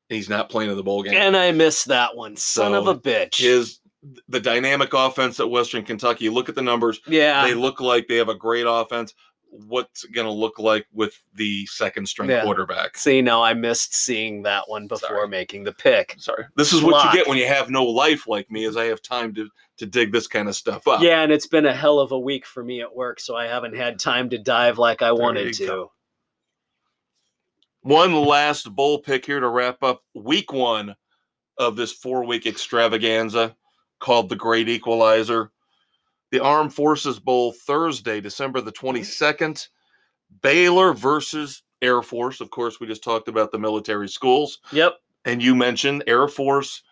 He's 0.10 0.28
not 0.30 0.50
playing 0.50 0.72
in 0.72 0.78
the 0.78 0.84
bowl 0.84 1.04
game. 1.04 1.14
And 1.14 1.38
I 1.38 1.52
missed 1.52 1.86
that 1.88 2.16
one. 2.16 2.36
Son 2.36 2.74
of 2.74 2.88
a 2.88 2.96
bitch. 2.96 3.38
His 3.38 3.80
the 4.28 4.40
dynamic 4.40 4.94
offense 4.94 5.40
at 5.40 5.50
Western 5.50 5.84
Kentucky. 5.84 6.30
Look 6.30 6.50
at 6.50 6.56
the 6.56 6.62
numbers. 6.62 7.00
yeah. 7.08 7.46
They 7.46 7.54
look 7.54 7.80
like 7.80 8.08
they 8.08 8.18
have 8.18 8.30
a 8.30 8.36
great 8.36 8.66
offense. 8.68 9.14
What's 9.54 10.06
going 10.06 10.26
to 10.26 10.32
look 10.32 10.60
like 10.60 10.88
with 10.94 11.20
the 11.36 11.66
second 11.66 12.08
string 12.08 12.30
Yeah. 12.30 12.42
quarterback? 12.44 12.98
See, 12.98 13.22
no, 13.22 13.44
I 13.44 13.54
missed 13.54 13.94
seeing 13.94 14.42
that 14.44 14.64
one 14.70 14.88
before 14.88 15.10
Sorry. 15.10 15.28
making 15.28 15.66
the 15.66 15.74
pick. 15.74 16.16
Sorry, 16.20 16.46
this 16.56 16.72
is 16.72 16.82
what 16.82 16.94
Lock. 16.94 17.14
you 17.14 17.20
get 17.20 17.28
when 17.28 17.38
you 17.38 17.48
have 17.48 17.70
no 17.70 17.84
life 17.84 18.28
like 18.28 18.50
me. 18.50 18.64
Is 18.64 18.78
I 18.78 18.86
have 18.86 19.02
time 19.02 19.34
to 19.36 19.50
to 19.78 19.86
dig 19.86 20.12
this 20.14 20.28
kind 20.28 20.48
of 20.48 20.56
stuff 20.56 20.88
up. 20.88 21.02
Yeah, 21.02 21.22
and 21.22 21.32
it's 21.34 21.48
been 21.48 21.66
a 21.66 21.74
hell 21.76 22.00
of 22.00 22.12
a 22.14 22.20
week 22.20 22.46
for 22.46 22.64
me 22.64 22.80
at 22.82 22.96
work, 22.96 23.20
so 23.20 23.36
I 23.36 23.46
haven't 23.48 23.76
had 23.76 24.00
time 24.00 24.30
to 24.30 24.38
dive 24.38 24.78
like 24.78 25.02
I 25.02 25.12
wanted 25.12 25.54
to. 25.56 25.66
go. 25.66 25.92
One 27.82 28.14
last 28.14 28.74
bowl 28.74 29.00
pick 29.00 29.26
here 29.26 29.40
to 29.40 29.50
wrap 29.50 29.82
up 29.84 30.04
week 30.14 30.54
one 30.54 30.96
of 31.58 31.76
this 31.76 31.92
four 31.92 32.24
week 32.26 32.46
extravaganza 32.46 33.56
called 34.00 34.30
the 34.30 34.36
Great 34.36 34.70
Equalizer. 34.70 35.52
The 36.32 36.40
Armed 36.40 36.74
Forces 36.74 37.20
Bowl 37.20 37.52
Thursday, 37.52 38.22
December 38.22 38.62
the 38.62 38.72
mm-hmm. 38.72 38.98
22nd. 38.98 39.68
Baylor 40.42 40.94
versus 40.94 41.64
Air 41.82 42.02
Force. 42.02 42.42
Of 42.42 42.50
course, 42.52 42.80
we 42.80 42.88
just 42.88 43.04
talked 43.04 43.28
about 43.28 43.52
the 43.52 43.60
military 43.60 44.08
schools. 44.08 44.60
Yep. 44.72 44.96
And 45.26 45.44
you 45.44 45.56
mentioned 45.56 46.04
Air 46.08 46.28
Force 46.28 46.84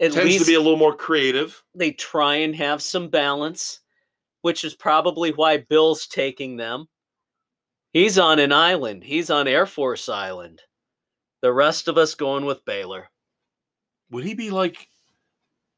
At 0.00 0.12
tends 0.12 0.38
to 0.38 0.44
be 0.44 0.54
a 0.54 0.60
little 0.60 0.76
more 0.76 0.94
creative. 0.94 1.62
they 1.74 1.92
try 1.92 2.36
and 2.36 2.54
have 2.56 2.82
some 2.82 3.08
balance, 3.08 3.80
which 4.42 4.64
is 4.64 4.74
probably 4.74 5.30
why 5.32 5.58
Bill's 5.58 6.06
taking 6.06 6.56
them. 6.56 6.88
He's 7.92 8.18
on 8.18 8.38
an 8.38 8.52
island. 8.52 9.02
He's 9.02 9.30
on 9.30 9.48
Air 9.48 9.66
Force 9.66 10.08
Island. 10.08 10.60
The 11.42 11.52
rest 11.52 11.88
of 11.88 11.96
us 11.96 12.14
going 12.14 12.44
with 12.44 12.64
Baylor. 12.64 13.08
Would 14.10 14.24
he 14.24 14.34
be 14.34 14.50
like 14.50 14.88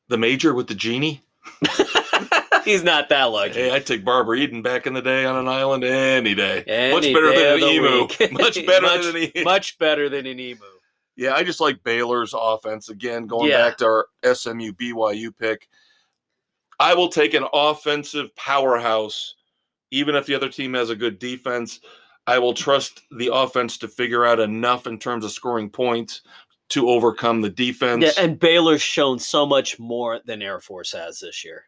the 0.08 0.18
major 0.18 0.54
with 0.54 0.66
the 0.66 0.74
genie? 0.74 1.22
He's 2.64 2.82
not 2.82 3.08
that 3.10 3.24
lucky. 3.24 3.54
Hey, 3.54 3.70
I'd 3.70 3.86
take 3.86 4.04
Barbara 4.04 4.36
Eden 4.36 4.62
back 4.62 4.86
in 4.86 4.94
the 4.94 5.02
day 5.02 5.24
on 5.24 5.36
an 5.36 5.48
island 5.48 5.84
any 5.84 6.34
day. 6.34 6.58
Much 6.92 7.02
better 7.12 7.30
day 7.32 7.58
than 7.60 7.68
an 7.68 7.74
emu. 7.74 8.08
Much 8.32 8.66
better 8.66 8.86
Much- 8.86 9.02
than 9.02 9.16
an 9.16 9.22
emu. 9.34 9.44
Much 9.44 9.78
better 9.78 10.08
than 10.08 10.26
an 10.26 10.38
emu. 10.38 10.60
Yeah, 11.16 11.34
I 11.34 11.44
just 11.44 11.60
like 11.60 11.82
Baylor's 11.82 12.34
offense. 12.36 12.88
Again, 12.88 13.26
going 13.26 13.50
Yeah. 13.50 13.68
back 13.68 13.78
to 13.78 13.84
our 13.86 14.06
SMU 14.34 14.72
BYU 14.72 15.30
pick. 15.36 15.68
I 16.80 16.94
will 16.94 17.08
take 17.08 17.34
an 17.34 17.44
offensive 17.52 18.34
powerhouse, 18.34 19.34
even 19.90 20.14
if 20.14 20.26
the 20.26 20.34
other 20.34 20.48
team 20.48 20.74
has 20.74 20.90
a 20.90 20.96
good 20.96 21.18
defense. 21.18 21.80
I 22.26 22.38
will 22.38 22.54
trust 22.54 23.02
the 23.16 23.30
offense 23.34 23.76
to 23.78 23.88
figure 23.88 24.24
out 24.24 24.40
enough 24.40 24.86
in 24.86 24.98
terms 24.98 25.24
of 25.24 25.32
scoring 25.32 25.68
points 25.68 26.22
to 26.70 26.88
overcome 26.88 27.40
the 27.42 27.50
defense. 27.50 28.04
Yeah, 28.04 28.24
and 28.24 28.38
Baylor's 28.38 28.80
shown 28.80 29.18
so 29.18 29.44
much 29.44 29.78
more 29.78 30.20
than 30.24 30.40
Air 30.40 30.60
Force 30.60 30.92
has 30.92 31.20
this 31.20 31.44
year. 31.44 31.64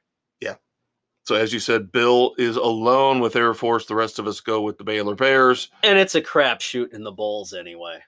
So, 1.24 1.34
as 1.34 1.52
you 1.52 1.58
said, 1.58 1.90
Bill 1.90 2.34
is 2.38 2.56
alone 2.56 3.20
with 3.20 3.34
Air 3.36 3.54
Force. 3.54 3.86
The 3.86 3.94
rest 3.94 4.18
of 4.18 4.26
us 4.26 4.40
go 4.40 4.60
with 4.60 4.78
the 4.78 4.84
Baylor 4.84 5.14
Bears. 5.14 5.70
And 5.82 5.98
it's 5.98 6.14
a 6.14 6.22
crapshoot 6.22 6.92
in 6.92 7.02
the 7.02 7.12
bowls 7.12 7.52
anyway. 7.54 8.00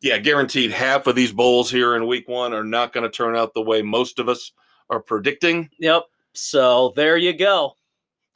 yeah, 0.00 0.18
guaranteed 0.18 0.70
half 0.70 1.06
of 1.06 1.14
these 1.16 1.32
bowls 1.32 1.70
here 1.70 1.96
in 1.96 2.06
week 2.06 2.28
one 2.28 2.52
are 2.52 2.64
not 2.64 2.92
going 2.92 3.04
to 3.04 3.10
turn 3.10 3.36
out 3.36 3.54
the 3.54 3.62
way 3.62 3.82
most 3.82 4.18
of 4.18 4.28
us 4.28 4.52
are 4.90 5.00
predicting. 5.00 5.70
Yep. 5.78 6.04
So 6.34 6.92
there 6.96 7.16
you 7.16 7.32
go. 7.32 7.72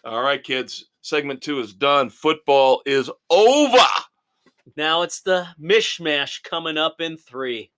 All 0.05 0.23
right, 0.23 0.43
kids, 0.43 0.87
segment 1.03 1.43
two 1.43 1.61
is 1.61 1.75
done. 1.75 2.09
Football 2.09 2.83
is 2.87 3.11
over. 3.29 3.79
Now 4.77 5.03
it's 5.03 5.21
the 5.21 5.47
mishmash 5.61 6.43
coming 6.43 6.79
up 6.79 7.01
in 7.01 7.17
three. 7.17 7.71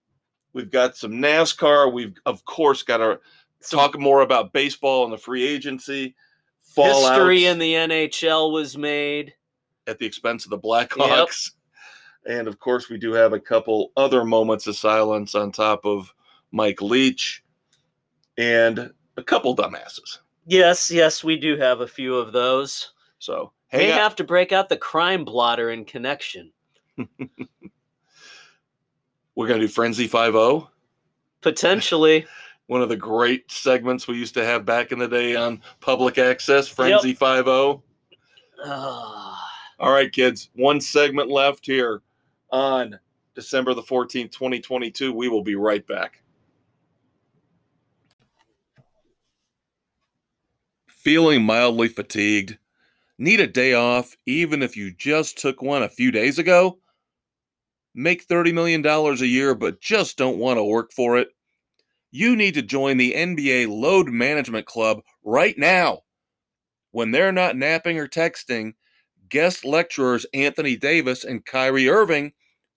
We've 0.53 0.71
got 0.71 0.97
some 0.97 1.13
NASCAR. 1.13 1.93
We've, 1.93 2.15
of 2.27 2.45
course, 2.45 2.83
got 2.83 2.99
to 2.99 3.19
talk 3.69 3.99
more 3.99 4.21
about 4.21 4.53
baseball 4.53 5.05
and 5.05 5.13
the 5.13 5.19
free 5.19 5.47
agency. 5.47 6.15
Fallout 6.75 7.13
history 7.13 7.47
in 7.47 7.59
the 7.59 7.75
NHL 7.75 8.53
was 8.53 8.77
made. 8.77 9.35
at 9.87 9.99
the 9.99 10.07
expense 10.07 10.45
of 10.45 10.51
the 10.51 10.59
Blackhawks. 10.59 11.53
And 12.25 12.47
of 12.47 12.59
course, 12.59 12.89
we 12.89 12.99
do 12.99 13.13
have 13.13 13.33
a 13.33 13.41
couple 13.41 13.93
other 13.97 14.25
moments 14.25 14.67
of 14.67 14.77
silence 14.77 15.35
on 15.35 15.51
top 15.51 15.85
of 15.85 16.13
Mike 16.53 16.81
Leach 16.81 17.43
and 18.39 18.91
a 19.17 19.23
couple 19.23 19.57
dumbasses. 19.57 20.19
Yes, 20.47 20.91
yes, 20.91 21.23
we 21.25 21.37
do 21.37 21.57
have 21.57 21.81
a 21.81 21.87
few 21.87 22.17
of 22.17 22.33
those. 22.33 22.93
So, 23.19 23.53
out. 23.91 24.01
have 24.01 24.17
to 24.17 24.25
break 24.25 24.53
out 24.53 24.69
the 24.69 24.77
crime 24.77 25.25
blotter 25.25 25.71
in 25.71 25.85
connection. 25.85 26.53
We're 29.35 29.49
going 29.49 29.61
to 29.61 29.67
do 29.67 29.73
Frenzy 29.73 30.07
5 30.07 30.33
0. 30.33 30.71
Potentially. 31.41 32.27
one 32.73 32.81
of 32.81 32.89
the 32.89 32.97
great 32.97 33.51
segments 33.53 34.09
we 34.09 34.17
used 34.17 34.33
to 34.33 34.43
have 34.43 34.65
back 34.65 34.93
in 34.93 34.99
the 34.99 35.07
day 35.07 35.37
on 35.37 35.61
public 35.81 36.17
access, 36.17 36.67
Frenzy 36.67 37.13
5 37.13 37.45
0. 37.45 37.83
Ah, 38.65 39.51
All 39.79 39.93
right, 39.93 40.11
kids, 40.11 40.49
one 40.55 40.81
segment 40.81 41.29
left 41.29 41.67
here 41.67 42.01
on 42.51 42.99
December 43.35 43.75
the 43.75 43.83
14th, 43.83 44.33
2022. 44.33 45.13
We 45.13 45.29
will 45.29 45.43
be 45.43 45.55
right 45.55 45.87
back. 45.87 46.23
Feeling 50.89 51.45
mildly 51.45 51.89
fatigued? 51.89 52.57
Need 53.19 53.41
a 53.41 53.47
day 53.47 53.75
off, 53.75 54.17
even 54.25 54.63
if 54.63 54.79
you 54.79 54.91
just 54.91 55.37
took 55.37 55.61
one 55.61 55.83
a 55.83 55.91
few 55.91 56.11
days 56.11 56.39
ago? 56.39 56.79
Make 57.95 58.27
$30 58.27 58.55
million 58.55 58.87
a 58.87 59.13
year, 59.27 59.55
but 59.55 59.83
just 59.83 60.17
don't 60.17 60.39
want 60.39 60.57
to 60.57 60.65
work 60.65 60.91
for 60.95 61.19
it? 61.19 61.29
You 62.15 62.37
need 62.37 62.53
to 62.55 62.63
join 62.63 62.99
the 62.99 63.15
NBA 63.15 63.69
Load 63.69 64.09
Management 64.09 64.67
Club 64.67 65.01
right 65.25 65.57
now. 65.57 66.03
When 66.91 67.11
they're 67.11 67.33
not 67.33 67.57
napping 67.57 67.99
or 67.99 68.07
texting, 68.07 68.75
guest 69.31 69.65
lecturers 69.65 70.27
Anthony 70.35 70.77
Davis 70.77 71.25
and 71.25 71.47
Kyrie 71.47 71.89
Irving 71.89 72.35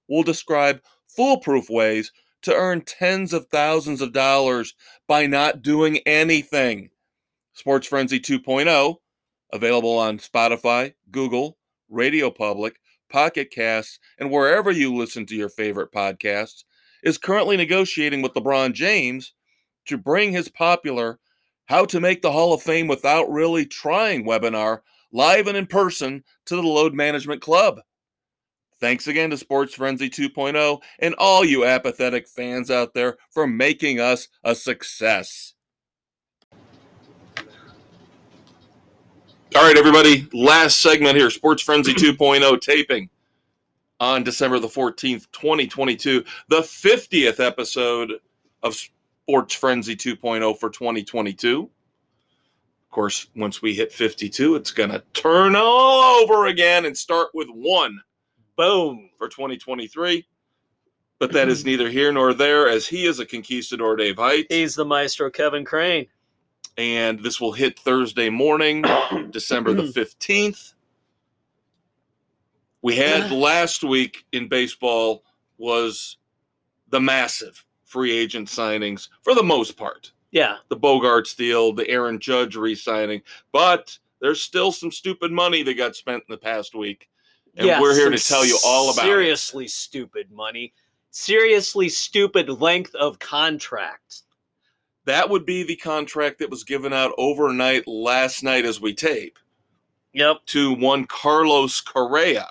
will 0.07 0.23
describe 0.23 0.79
foolproof 1.05 1.69
ways 1.69 2.13
to 2.43 2.55
earn 2.55 2.79
tens 2.79 3.33
of 3.33 3.47
thousands 3.47 4.01
of 4.01 4.13
dollars 4.13 4.73
by 5.05 5.27
not 5.27 5.61
doing 5.61 5.97
anything. 6.05 6.89
Sports 7.53 7.87
Frenzy 7.87 8.21
2.0, 8.21 8.95
available 9.51 9.97
on 9.97 10.17
Spotify, 10.17 10.93
Google, 11.11 11.57
Radio 11.89 12.31
Public, 12.31 12.79
Pocket 13.09 13.51
Casts, 13.51 13.99
and 14.17 14.31
wherever 14.31 14.71
you 14.71 14.95
listen 14.95 15.25
to 15.25 15.35
your 15.35 15.49
favorite 15.49 15.91
podcasts, 15.91 16.63
is 17.05 17.19
currently 17.19 17.55
negotiating 17.55 18.21
with 18.21 18.33
LeBron 18.33 18.73
James 18.73 19.33
to 19.85 19.97
bring 19.97 20.31
his 20.31 20.49
popular 20.49 21.19
How 21.67 21.85
to 21.85 22.01
Make 22.01 22.21
the 22.21 22.31
Hall 22.31 22.53
of 22.53 22.63
Fame 22.63 22.87
Without 22.87 23.31
Really 23.31 23.65
Trying 23.65 24.25
webinar 24.25 24.81
live 25.13 25.47
and 25.47 25.55
in 25.55 25.67
person 25.67 26.23
to 26.47 26.55
the 26.55 26.61
Load 26.63 26.93
Management 26.93 27.41
Club. 27.41 27.79
Thanks 28.81 29.07
again 29.07 29.29
to 29.29 29.37
Sports 29.37 29.75
Frenzy 29.75 30.09
2.0 30.09 30.81
and 30.99 31.15
all 31.17 31.45
you 31.45 31.63
apathetic 31.63 32.27
fans 32.27 32.69
out 32.69 32.93
there 32.93 33.17
for 33.29 33.47
making 33.47 33.99
us 33.99 34.27
a 34.43 34.53
success. 34.53 35.53
All 39.55 39.63
right, 39.63 39.77
everybody, 39.77 40.27
last 40.33 40.81
segment 40.81 41.15
here 41.15 41.29
Sports 41.29 41.63
Frenzy 41.63 41.93
2.0 41.93 42.59
taping 42.59 43.09
on 43.99 44.23
December 44.23 44.59
the 44.59 44.67
14th, 44.67 45.27
2022, 45.31 46.23
the 46.49 46.61
50th 46.61 47.39
episode 47.39 48.13
of 48.63 48.75
Sports 48.75 49.55
Frenzy 49.55 49.95
2.0 49.95 50.59
for 50.59 50.69
2022. 50.69 51.63
Of 51.63 52.91
course, 52.91 53.27
once 53.35 53.61
we 53.61 53.73
hit 53.73 53.91
52, 53.91 54.55
it's 54.55 54.71
going 54.71 54.91
to 54.91 55.03
turn 55.13 55.55
all 55.55 56.21
over 56.21 56.45
again 56.45 56.85
and 56.85 56.97
start 56.97 57.29
with 57.33 57.47
one. 57.49 57.99
Boom 58.55 59.09
for 59.17 59.27
2023. 59.27 60.25
But 61.17 61.31
that 61.31 61.47
is 61.47 61.65
neither 61.65 61.89
here 61.89 62.11
nor 62.11 62.33
there, 62.33 62.67
as 62.67 62.87
he 62.87 63.05
is 63.05 63.19
a 63.19 63.25
conquistador, 63.25 63.95
Dave 63.95 64.17
Height. 64.17 64.47
He's 64.49 64.75
the 64.75 64.85
maestro, 64.85 65.29
Kevin 65.29 65.63
Crane. 65.63 66.07
And 66.77 67.19
this 67.23 67.39
will 67.39 67.53
hit 67.53 67.79
Thursday 67.79 68.29
morning, 68.29 68.83
December 69.31 69.73
the 69.73 69.83
15th. 69.83 70.74
We 72.85 72.95
had 72.97 73.31
last 73.31 73.83
week 73.83 74.25
in 74.31 74.47
baseball 74.47 75.23
was 75.57 76.17
the 76.89 77.01
massive 77.01 77.65
free 77.83 78.11
agent 78.15 78.47
signings 78.47 79.09
for 79.23 79.33
the 79.33 79.41
most 79.41 79.75
part. 79.75 80.11
Yeah. 80.29 80.57
The 80.69 80.77
Bogaerts 80.77 81.35
deal, 81.35 81.73
the 81.73 81.89
Aaron 81.89 82.19
Judge 82.19 82.55
re 82.55 82.75
signing. 82.75 83.23
But 83.51 83.97
there's 84.21 84.39
still 84.43 84.71
some 84.71 84.91
stupid 84.91 85.31
money 85.31 85.63
that 85.63 85.73
got 85.73 85.95
spent 85.95 86.25
in 86.29 86.31
the 86.31 86.37
past 86.37 86.75
week. 86.75 87.09
And 87.57 87.65
Yeah, 87.65 87.81
we're 87.81 87.95
here 87.95 88.11
to 88.11 88.19
tell 88.19 88.45
you 88.45 88.59
all 88.63 88.91
about 88.93 89.03
it. 89.05 89.07
seriously 89.07 89.67
stupid 89.67 90.31
money, 90.31 90.71
seriously 91.09 91.89
stupid 91.89 92.49
length 92.49 92.93
of 92.93 93.17
contract. 93.17 94.21
That 95.05 95.27
would 95.27 95.47
be 95.47 95.63
the 95.63 95.75
contract 95.77 96.37
that 96.37 96.51
was 96.51 96.63
given 96.63 96.93
out 96.93 97.13
overnight 97.17 97.87
last 97.87 98.43
night 98.43 98.63
as 98.63 98.79
we 98.79 98.93
tape 98.93 99.39
Yep. 100.13 100.45
to 100.45 100.73
one 100.75 101.05
Carlos 101.05 101.81
Correa. 101.81 102.47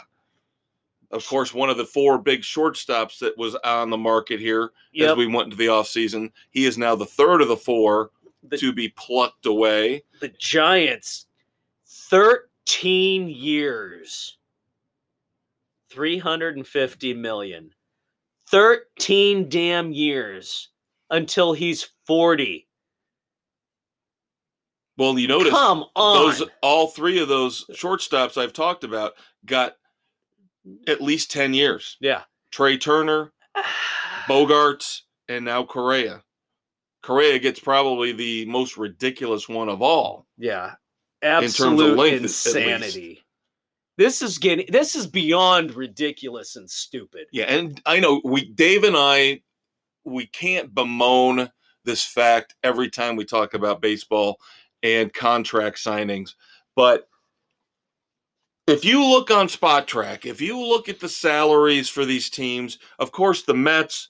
Of 1.15 1.25
course, 1.29 1.55
one 1.55 1.71
of 1.71 1.77
the 1.77 1.85
four 1.87 2.19
big 2.19 2.43
shortstops 2.43 3.21
that 3.21 3.39
was 3.39 3.55
on 3.57 3.89
the 3.89 3.97
market 3.97 4.41
here 4.41 4.73
as 5.01 5.17
we 5.17 5.27
went 5.29 5.45
into 5.47 5.57
the 5.57 5.67
offseason. 5.69 6.33
He 6.51 6.65
is 6.67 6.77
now 6.77 6.97
the 6.97 7.07
third 7.07 7.41
of 7.41 7.47
the 7.49 7.57
four 7.57 8.11
The- 8.43 8.59
to 8.59 8.73
be 8.73 8.89
plucked 8.89 9.47
away. 9.47 10.03
the 10.21 10.29
Giants, 10.29 11.27
13 11.87 13.29
years, 13.29 14.39
350 15.91 17.15
million. 17.15 17.73
13 18.51 19.49
damn 19.49 19.93
years 19.93 20.69
until 21.11 21.53
he's 21.53 21.89
40. 22.07 22.67
Well, 24.97 25.19
you 25.19 25.27
notice 25.29 25.51
Come 25.53 25.85
on. 25.97 26.27
those 26.39 26.49
all 26.61 26.89
three 26.89 27.19
of 27.21 27.29
those 27.29 27.65
shortstops 27.73 28.37
I've 28.37 28.53
talked 28.53 28.85
about 28.85 29.15
got 29.47 29.77
at 30.87 31.01
least 31.01 31.31
10 31.31 31.55
years. 31.55 31.97
yeah. 32.01 32.23
Trea 32.51 32.79
Turner, 32.79 33.33
Bogaerts, 34.29 35.01
and 35.29 35.45
now 35.45 35.65
Correa. 35.65 36.23
Correa 37.03 37.39
gets 37.39 37.61
probably 37.61 38.13
the 38.13 38.45
most 38.47 38.77
ridiculous 38.77 39.49
one 39.49 39.69
of 39.69 39.83
all. 39.83 40.27
Yeah. 40.39 40.75
terms 41.23 41.61
of 41.61 41.97
length, 41.97 41.99
at- 41.99 42.15
at 42.17 42.23
least. 42.23 42.47
insanity. 42.47 43.21
This 43.97 44.23
is 44.23 44.39
getting 44.39 44.67
this 44.71 44.97
is 44.97 45.07
beyond 45.07 45.75
ridiculous 45.77 46.57
and 46.57 46.69
stupid. 46.69 47.27
Yeah, 47.33 47.45
and 47.45 47.81
I 47.87 48.01
know 48.01 48.21
we 48.25 48.45
Dave 48.47 48.83
and 48.85 48.97
I 48.97 49.41
we 50.05 50.27
can't 50.27 50.75
bemoan 50.75 51.49
this 51.85 52.05
fact 52.05 52.57
every 52.65 52.91
time 52.91 53.15
we 53.15 53.25
talk 53.25 53.55
about 53.55 53.81
baseball 53.81 54.39
and 54.83 55.13
contract 55.13 55.77
signings, 55.79 56.35
but 56.75 57.09
if 58.67 58.85
you 58.85 59.05
look 59.05 59.31
on 59.31 59.47
Spotrac, 59.49 60.25
if 60.25 60.41
you 60.41 60.59
look 60.59 60.89
at 60.89 61.01
the 61.01 61.09
salaries 61.09 61.89
for 61.89 62.05
these 62.05 62.31
teams, 62.31 62.79
of 62.99 63.13
course 63.13 63.43
the 63.43 63.55
Mets 63.55 64.09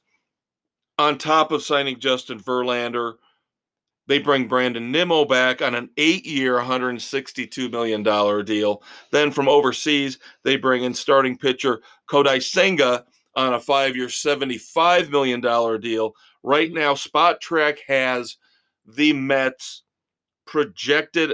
on 0.98 1.18
top 1.18 1.50
of 1.50 1.62
signing 1.62 1.98
Justin 1.98 2.38
Verlander, 2.38 3.14
they 4.07 4.18
bring 4.18 4.46
Brandon 4.46 4.92
Nimmo 4.92 5.24
back 5.24 5.62
on 5.62 5.74
an 5.74 5.88
8-year, 5.96 6.57
162 6.57 7.68
million 7.70 8.02
dollar 8.02 8.42
deal. 8.42 8.82
Then 9.11 9.30
from 9.30 9.48
overseas, 9.48 10.18
they 10.44 10.57
bring 10.57 10.84
in 10.84 10.94
starting 10.94 11.38
pitcher 11.38 11.80
Kodai 12.09 12.42
Senga 12.42 13.05
on 13.34 13.55
a 13.55 13.61
five 13.61 13.96
year, 13.96 14.07
$75 14.07 15.11
million 15.11 15.40
deal. 15.80 16.14
Right 16.42 16.72
now, 16.72 16.94
Spotrac 16.94 17.78
has 17.88 18.36
the 18.86 19.12
Mets 19.14 19.82
projected 20.46 21.32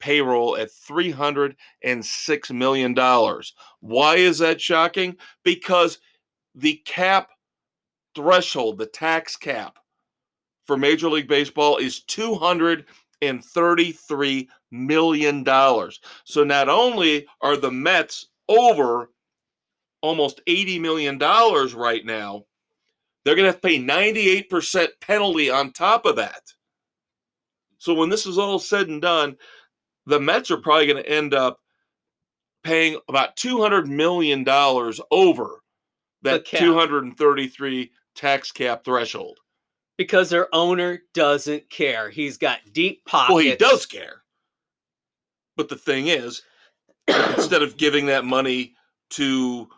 payroll 0.00 0.56
at 0.56 0.70
$306 0.70 2.50
million. 2.50 2.94
Why 3.80 4.16
is 4.16 4.38
that 4.38 4.60
shocking? 4.60 5.16
Because 5.44 5.98
the 6.54 6.82
cap 6.84 7.30
threshold, 8.14 8.78
the 8.78 8.86
tax 8.86 9.36
cap 9.36 9.78
for 10.66 10.76
Major 10.76 11.08
League 11.08 11.28
Baseball 11.28 11.76
is 11.76 12.02
$233 12.08 14.48
million. 14.70 15.44
So 16.24 16.44
not 16.44 16.68
only 16.68 17.26
are 17.40 17.56
the 17.56 17.70
Mets 17.70 18.26
over 18.48 19.10
almost 20.00 20.40
$80 20.46 20.80
million 20.80 21.18
right 21.18 22.04
now, 22.04 22.44
they're 23.24 23.34
going 23.34 23.44
to 23.44 23.52
have 23.52 23.60
to 23.60 23.68
pay 23.68 23.78
98% 23.78 24.88
penalty 25.00 25.50
on 25.50 25.72
top 25.72 26.06
of 26.06 26.16
that. 26.16 26.42
So 27.78 27.94
when 27.94 28.08
this 28.08 28.26
is 28.26 28.38
all 28.38 28.58
said 28.58 28.88
and 28.88 29.00
done, 29.00 29.36
the 30.06 30.20
Mets 30.20 30.50
are 30.50 30.56
probably 30.56 30.86
going 30.86 31.02
to 31.02 31.08
end 31.08 31.34
up 31.34 31.60
paying 32.62 32.98
about 33.08 33.36
$200 33.36 33.86
million 33.86 34.44
over 35.10 35.62
that 36.22 36.44
cap. 36.44 36.60
233 36.60 37.90
tax 38.14 38.52
cap 38.52 38.84
threshold. 38.84 39.38
Because 39.96 40.30
their 40.30 40.54
owner 40.54 41.02
doesn't 41.14 41.68
care. 41.70 42.08
He's 42.08 42.38
got 42.38 42.58
deep 42.72 43.04
pockets. 43.04 43.34
Well, 43.34 43.44
he 43.44 43.56
does 43.56 43.86
care. 43.86 44.22
But 45.56 45.68
the 45.68 45.76
thing 45.76 46.06
is, 46.08 46.42
instead 47.08 47.62
of 47.62 47.76
giving 47.76 48.06
that 48.06 48.24
money 48.24 48.74
to 49.10 49.68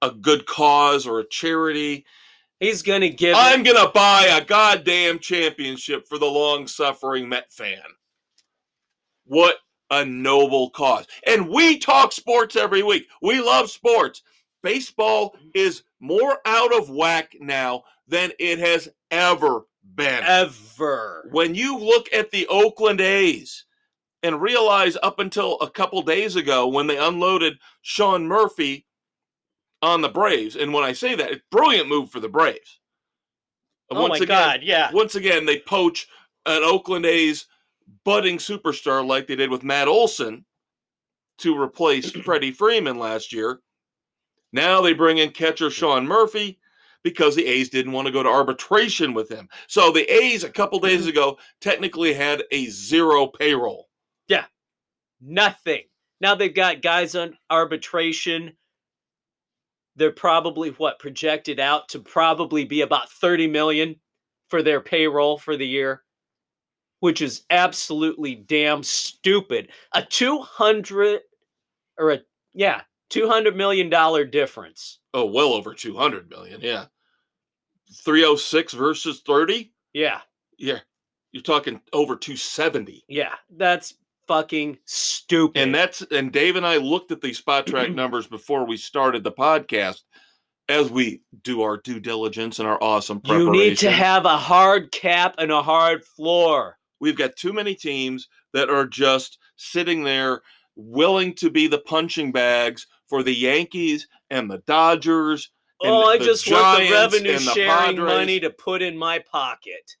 a 0.00 0.10
good 0.10 0.46
cause 0.46 1.06
or 1.06 1.20
a 1.20 1.28
charity, 1.28 2.06
He's 2.60 2.82
gonna 2.82 3.08
give 3.08 3.34
I'm 3.38 3.62
going 3.62 3.82
to 3.82 3.90
buy 3.92 4.26
a 4.30 4.44
goddamn 4.44 5.18
championship 5.18 6.06
for 6.06 6.18
the 6.18 6.26
long 6.26 6.66
suffering 6.66 7.26
Met 7.26 7.50
fan. 7.50 7.80
What 9.30 9.58
a 9.92 10.04
noble 10.04 10.70
cause. 10.70 11.06
And 11.24 11.48
we 11.48 11.78
talk 11.78 12.10
sports 12.10 12.56
every 12.56 12.82
week. 12.82 13.06
We 13.22 13.40
love 13.40 13.70
sports. 13.70 14.22
Baseball 14.64 15.36
is 15.54 15.84
more 16.00 16.38
out 16.46 16.74
of 16.76 16.90
whack 16.90 17.36
now 17.38 17.84
than 18.08 18.32
it 18.40 18.58
has 18.58 18.88
ever 19.12 19.66
been. 19.94 20.24
ever. 20.24 21.28
when 21.30 21.54
you 21.54 21.78
look 21.78 22.12
at 22.12 22.32
the 22.32 22.44
Oakland 22.48 23.00
A's 23.00 23.66
and 24.24 24.42
realize 24.42 24.96
up 25.00 25.20
until 25.20 25.60
a 25.60 25.70
couple 25.70 26.02
days 26.02 26.34
ago 26.34 26.66
when 26.66 26.88
they 26.88 26.98
unloaded 26.98 27.56
Sean 27.82 28.26
Murphy 28.26 28.84
on 29.80 30.00
the 30.00 30.08
Braves, 30.08 30.56
and 30.56 30.72
when 30.72 30.82
I 30.82 30.92
say 30.92 31.14
that, 31.14 31.30
it's 31.30 31.44
brilliant 31.52 31.88
move 31.88 32.10
for 32.10 32.18
the 32.18 32.28
Braves. 32.28 32.80
Oh 33.92 34.08
my 34.08 34.16
again, 34.16 34.26
god, 34.26 34.60
yeah. 34.64 34.90
Once 34.92 35.14
again, 35.14 35.46
they 35.46 35.60
poach 35.60 36.08
an 36.46 36.64
Oakland 36.64 37.06
A's 37.06 37.46
budding 38.04 38.38
superstar 38.38 39.06
like 39.06 39.26
they 39.26 39.36
did 39.36 39.50
with 39.50 39.62
Matt 39.62 39.88
Olson 39.88 40.44
to 41.38 41.60
replace 41.60 42.10
Freddie 42.24 42.52
Freeman 42.52 42.98
last 42.98 43.32
year. 43.32 43.60
Now 44.52 44.80
they 44.80 44.92
bring 44.92 45.18
in 45.18 45.30
catcher 45.30 45.70
Sean 45.70 46.06
Murphy 46.06 46.58
because 47.02 47.34
the 47.34 47.46
A's 47.46 47.68
didn't 47.68 47.92
want 47.92 48.06
to 48.06 48.12
go 48.12 48.22
to 48.22 48.28
arbitration 48.28 49.14
with 49.14 49.30
him. 49.30 49.48
So 49.68 49.90
the 49.90 50.04
A's 50.12 50.44
a 50.44 50.50
couple 50.50 50.78
days 50.78 51.00
mm-hmm. 51.00 51.10
ago 51.10 51.38
technically 51.60 52.12
had 52.12 52.42
a 52.50 52.66
zero 52.66 53.26
payroll. 53.26 53.88
Yeah. 54.28 54.44
Nothing. 55.20 55.82
Now 56.20 56.34
they've 56.34 56.54
got 56.54 56.82
guys 56.82 57.14
on 57.14 57.36
arbitration. 57.48 58.52
They're 59.96 60.12
probably 60.12 60.70
what 60.70 60.98
projected 60.98 61.58
out 61.58 61.88
to 61.90 61.98
probably 62.00 62.64
be 62.64 62.82
about 62.82 63.10
30 63.10 63.46
million 63.48 63.96
for 64.48 64.62
their 64.62 64.80
payroll 64.80 65.38
for 65.38 65.56
the 65.56 65.66
year, 65.66 66.02
which 67.00 67.20
is 67.20 67.42
absolutely 67.50 68.34
damn 68.34 68.82
stupid. 68.82 69.68
A 69.94 70.02
200 70.02 71.20
or 71.98 72.12
a 72.12 72.20
yeah, 72.54 72.82
200 73.10 73.56
million 73.56 73.90
dollar 73.90 74.24
difference. 74.24 75.00
Oh, 75.12 75.26
well 75.26 75.52
over 75.52 75.74
200 75.74 76.30
million. 76.30 76.60
Yeah. 76.62 76.86
306 78.04 78.72
versus 78.74 79.22
30? 79.26 79.72
Yeah. 79.92 80.20
Yeah. 80.58 80.78
You're 81.32 81.42
talking 81.42 81.80
over 81.92 82.16
270. 82.16 83.04
Yeah, 83.08 83.34
that's 83.56 83.94
fucking 84.26 84.78
stupid. 84.84 85.60
And 85.60 85.74
that's 85.74 86.02
and 86.10 86.32
Dave 86.32 86.56
and 86.56 86.66
I 86.66 86.76
looked 86.76 87.10
at 87.12 87.20
these 87.20 87.40
Spotrac 87.40 87.94
numbers 87.96 88.26
before 88.26 88.66
we 88.66 88.76
started 88.76 89.24
the 89.24 89.32
podcast 89.32 90.02
as 90.68 90.90
we 90.90 91.22
do 91.42 91.62
our 91.62 91.78
due 91.78 91.98
diligence 91.98 92.58
and 92.60 92.68
our 92.68 92.80
awesome 92.82 93.20
preparation. 93.20 93.54
you 93.54 93.60
need 93.60 93.78
to 93.78 93.90
have 93.90 94.24
a 94.24 94.36
hard 94.36 94.92
cap 94.92 95.34
and 95.38 95.50
a 95.50 95.62
hard 95.62 96.04
floor. 96.04 96.76
We've 97.00 97.16
got 97.16 97.36
too 97.36 97.52
many 97.52 97.74
teams 97.74 98.28
that 98.52 98.68
are 98.70 98.86
just 98.86 99.38
sitting 99.56 100.04
there 100.04 100.42
willing 100.76 101.34
to 101.34 101.50
be 101.50 101.66
the 101.66 101.78
punching 101.80 102.32
bags 102.32 102.86
for 103.08 103.22
the 103.22 103.34
Yankees 103.34 104.06
and 104.30 104.50
the 104.50 104.58
Dodgers. 104.66 105.50
and 105.82 105.92
Oh, 105.92 106.04
I 106.08 106.18
just 106.18 106.50
want 106.50 106.78
the 106.84 106.90
revenue 106.92 107.32
the 107.32 107.38
sharing 107.38 107.96
Padres. 107.96 107.98
money 108.06 108.40
to 108.40 108.50
put 108.50 108.82
in 108.82 108.96
my 108.96 109.18
pocket. 109.18 109.96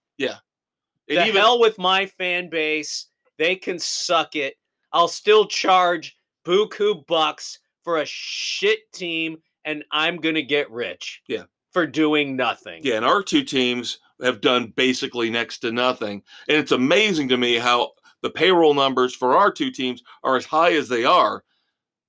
And 1.08 1.18
the 1.18 1.26
even 1.26 1.40
hell 1.40 1.58
with 1.58 1.76
my 1.78 2.06
fan 2.06 2.48
base. 2.50 3.06
They 3.36 3.56
can 3.56 3.78
suck 3.80 4.36
it. 4.36 4.54
I'll 4.92 5.08
still 5.08 5.46
charge 5.46 6.16
buku 6.46 7.04
bucks 7.06 7.58
for 7.82 7.98
a 8.00 8.04
shit 8.06 8.92
team, 8.92 9.38
and 9.64 9.82
I'm 9.90 10.18
gonna 10.18 10.42
get 10.42 10.70
rich. 10.70 11.22
Yeah. 11.26 11.44
For 11.72 11.86
doing 11.86 12.36
nothing. 12.36 12.82
Yeah, 12.84 12.96
and 12.96 13.04
our 13.04 13.22
two 13.24 13.42
teams 13.42 13.98
have 14.22 14.40
done 14.40 14.72
basically 14.76 15.30
next 15.30 15.58
to 15.58 15.72
nothing. 15.72 16.22
And 16.48 16.58
it's 16.58 16.72
amazing 16.72 17.28
to 17.28 17.36
me 17.36 17.56
how 17.56 17.92
the 18.22 18.30
payroll 18.30 18.74
numbers 18.74 19.14
for 19.14 19.36
our 19.36 19.50
two 19.50 19.70
teams 19.70 20.02
are 20.22 20.36
as 20.36 20.44
high 20.44 20.72
as 20.72 20.88
they 20.88 21.04
are, 21.04 21.42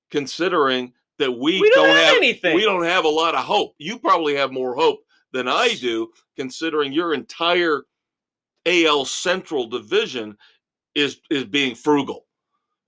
considering 0.09 0.93
that 1.19 1.31
we, 1.31 1.61
We 1.61 1.69
don't 1.69 1.87
have 1.87 2.05
have 2.05 2.17
anything. 2.17 2.55
We 2.55 2.65
don't 2.65 2.83
have 2.83 3.05
a 3.05 3.09
lot 3.09 3.35
of 3.35 3.45
hope. 3.45 3.75
You 3.77 3.99
probably 3.99 4.35
have 4.35 4.51
more 4.51 4.75
hope 4.75 4.99
than 5.31 5.47
I 5.47 5.75
do, 5.79 6.11
considering 6.35 6.91
your 6.91 7.13
entire 7.13 7.83
AL 8.65 9.05
Central 9.05 9.67
division 9.67 10.37
is 10.95 11.21
is 11.29 11.45
being 11.45 11.75
frugal. 11.75 12.25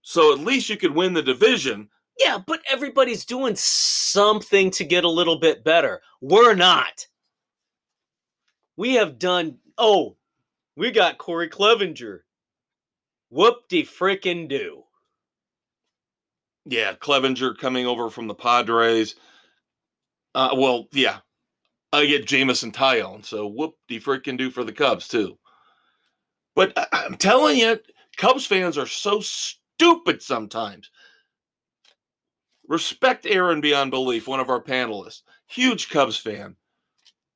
So 0.02 0.34
at 0.34 0.40
least 0.40 0.70
you 0.70 0.78
could 0.78 0.94
win 0.94 1.14
the 1.14 1.22
division. 1.22 1.90
Yeah, 2.20 2.38
but 2.46 2.60
everybody's 2.70 3.26
doing 3.26 3.56
something 3.56 4.70
to 4.72 4.84
get 4.84 5.04
a 5.04 5.10
little 5.10 5.40
bit 5.40 5.64
better. 5.64 6.02
We're 6.22 6.54
not. 6.54 7.08
We 8.76 8.96
have 8.96 9.20
done. 9.20 9.60
Oh, 9.78 10.18
we 10.76 10.92
got 10.92 11.18
Corey 11.18 11.50
Clevinger. 11.50 12.20
Whoop 13.30 13.68
de 13.70 13.84
frickin' 13.84 14.48
do. 14.48 14.84
Yeah, 16.66 16.94
Clevinger 16.94 17.58
coming 17.58 17.86
over 17.86 18.10
from 18.10 18.28
the 18.28 18.36
Padres. 18.36 19.16
Uh, 20.36 20.56
well, 20.56 20.88
yeah, 20.92 21.20
I 21.92 22.06
get 22.06 22.26
Jameson 22.28 22.72
Taillon, 22.72 23.24
so 23.26 23.48
whoop 23.48 23.76
de 23.88 24.00
frickin' 24.00 24.38
do 24.38 24.50
for 24.50 24.64
the 24.64 24.72
Cubs 24.72 25.08
too. 25.08 25.38
But 26.56 26.74
I- 26.78 26.88
I'm 27.06 27.18
telling 27.18 27.58
you, 27.58 27.80
Cubs 28.18 28.46
fans 28.46 28.78
are 28.78 28.88
so 28.88 29.20
stupid 29.20 30.22
sometimes. 30.22 30.90
Respect 32.68 33.26
Aaron 33.26 33.62
beyond 33.62 33.92
belief, 33.92 34.28
one 34.28 34.40
of 34.40 34.50
our 34.50 34.62
panelists, 34.62 35.22
huge 35.48 35.90
Cubs 35.90 36.18
fan. 36.18 36.56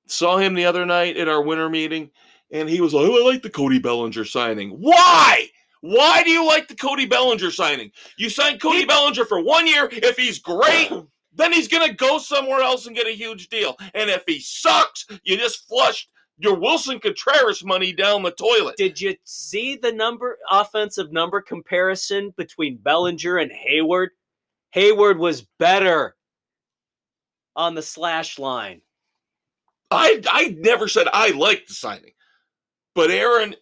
Saw 0.07 0.37
him 0.37 0.53
the 0.53 0.65
other 0.65 0.85
night 0.85 1.17
at 1.17 1.27
our 1.27 1.41
winter 1.41 1.69
meeting, 1.69 2.11
and 2.51 2.69
he 2.69 2.81
was 2.81 2.93
like, 2.93 3.07
"Oh, 3.07 3.21
I 3.21 3.31
like 3.31 3.41
the 3.41 3.49
Cody 3.49 3.79
Bellinger 3.79 4.25
signing." 4.25 4.71
Why? 4.71 5.47
Why 5.81 6.23
do 6.23 6.31
you 6.31 6.45
like 6.45 6.67
the 6.67 6.75
Cody 6.75 7.05
Bellinger 7.05 7.51
signing? 7.51 7.91
You 8.17 8.29
signed 8.29 8.61
Cody 8.61 8.79
He- 8.79 8.85
Bellinger 8.85 9.25
for 9.25 9.41
one 9.41 9.67
year. 9.67 9.87
If 9.91 10.17
he's 10.17 10.39
great, 10.39 10.91
then 11.33 11.53
he's 11.53 11.67
going 11.67 11.87
to 11.87 11.95
go 11.95 12.17
somewhere 12.17 12.61
else 12.61 12.87
and 12.87 12.95
get 12.95 13.07
a 13.07 13.11
huge 13.11 13.49
deal. 13.49 13.77
And 13.93 14.09
if 14.09 14.23
he 14.27 14.39
sucks, 14.39 15.05
you 15.23 15.37
just 15.37 15.67
flushed 15.67 16.09
your 16.39 16.57
Willson 16.57 16.99
Contreras 16.99 17.63
money 17.63 17.93
down 17.93 18.23
the 18.23 18.31
toilet. 18.31 18.75
Did 18.77 18.99
you 18.99 19.15
see 19.23 19.75
the 19.75 19.91
number 19.91 20.37
offensive 20.49 21.11
number 21.11 21.41
comparison 21.41 22.33
between 22.37 22.77
Bellinger 22.77 23.37
and 23.37 23.51
Heyward? 23.51 24.09
Heyward 24.75 25.17
was 25.17 25.47
better 25.59 26.15
on 27.55 27.75
the 27.75 27.81
slash 27.81 28.37
line. 28.39 28.81
I 29.91 30.21
I 30.31 30.55
never 30.59 30.87
said 30.87 31.07
I 31.13 31.31
liked 31.31 31.69
the 31.69 31.73
signing, 31.73 32.13
but 32.95 33.11
Aaron, 33.11 33.55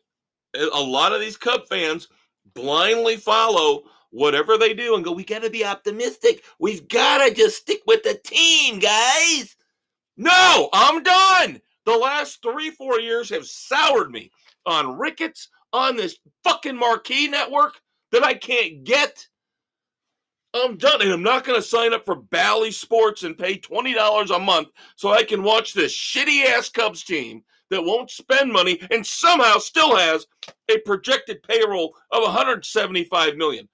a 0.55 0.81
lot 0.81 1.13
of 1.13 1.21
these 1.21 1.37
Cub 1.37 1.67
fans 1.67 2.07
blindly 2.53 3.17
follow 3.17 3.83
whatever 4.11 4.57
they 4.57 4.73
do 4.73 4.95
and 4.95 5.03
go, 5.03 5.11
"We 5.11 5.23
got 5.23 5.43
to 5.43 5.49
be 5.49 5.65
optimistic. 5.65 6.43
We've 6.59 6.87
got 6.87 7.25
to 7.25 7.33
just 7.33 7.57
stick 7.57 7.81
with 7.85 8.03
the 8.03 8.19
team, 8.23 8.79
guys." 8.79 9.55
No, 10.17 10.69
I'm 10.73 11.03
done. 11.03 11.61
The 11.85 11.97
last 11.97 12.41
three 12.41 12.71
four 12.71 12.99
years 12.99 13.29
have 13.29 13.45
soured 13.45 14.11
me 14.11 14.31
on 14.65 14.97
Ricketts 14.97 15.49
on 15.73 15.95
this 15.95 16.17
fucking 16.43 16.77
marquee 16.77 17.27
network 17.27 17.79
that 18.11 18.23
I 18.23 18.33
can't 18.33 18.83
get. 18.83 19.27
I'm 20.55 20.77
done, 20.77 21.01
and 21.01 21.11
I'm 21.11 21.23
not 21.23 21.43
going 21.43 21.59
to 21.59 21.67
sign 21.67 21.93
up 21.93 22.05
for 22.05 22.15
Bally 22.15 22.71
Sports 22.71 23.23
and 23.23 23.37
pay 23.37 23.57
twenty 23.57 23.93
dollars 23.93 24.31
a 24.31 24.39
month 24.39 24.69
so 24.95 25.11
I 25.11 25.23
can 25.23 25.43
watch 25.43 25.73
this 25.73 25.95
shitty 25.95 26.45
ass 26.45 26.69
Cubs 26.69 27.03
team 27.03 27.43
that 27.69 27.83
won't 27.83 28.09
spend 28.09 28.51
money 28.51 28.79
and 28.91 29.05
somehow 29.05 29.57
still 29.57 29.95
has 29.95 30.25
a 30.69 30.77
projected 30.79 31.41
payroll 31.43 31.95
of 32.11 32.21
175 32.23 33.35
million. 33.37 33.67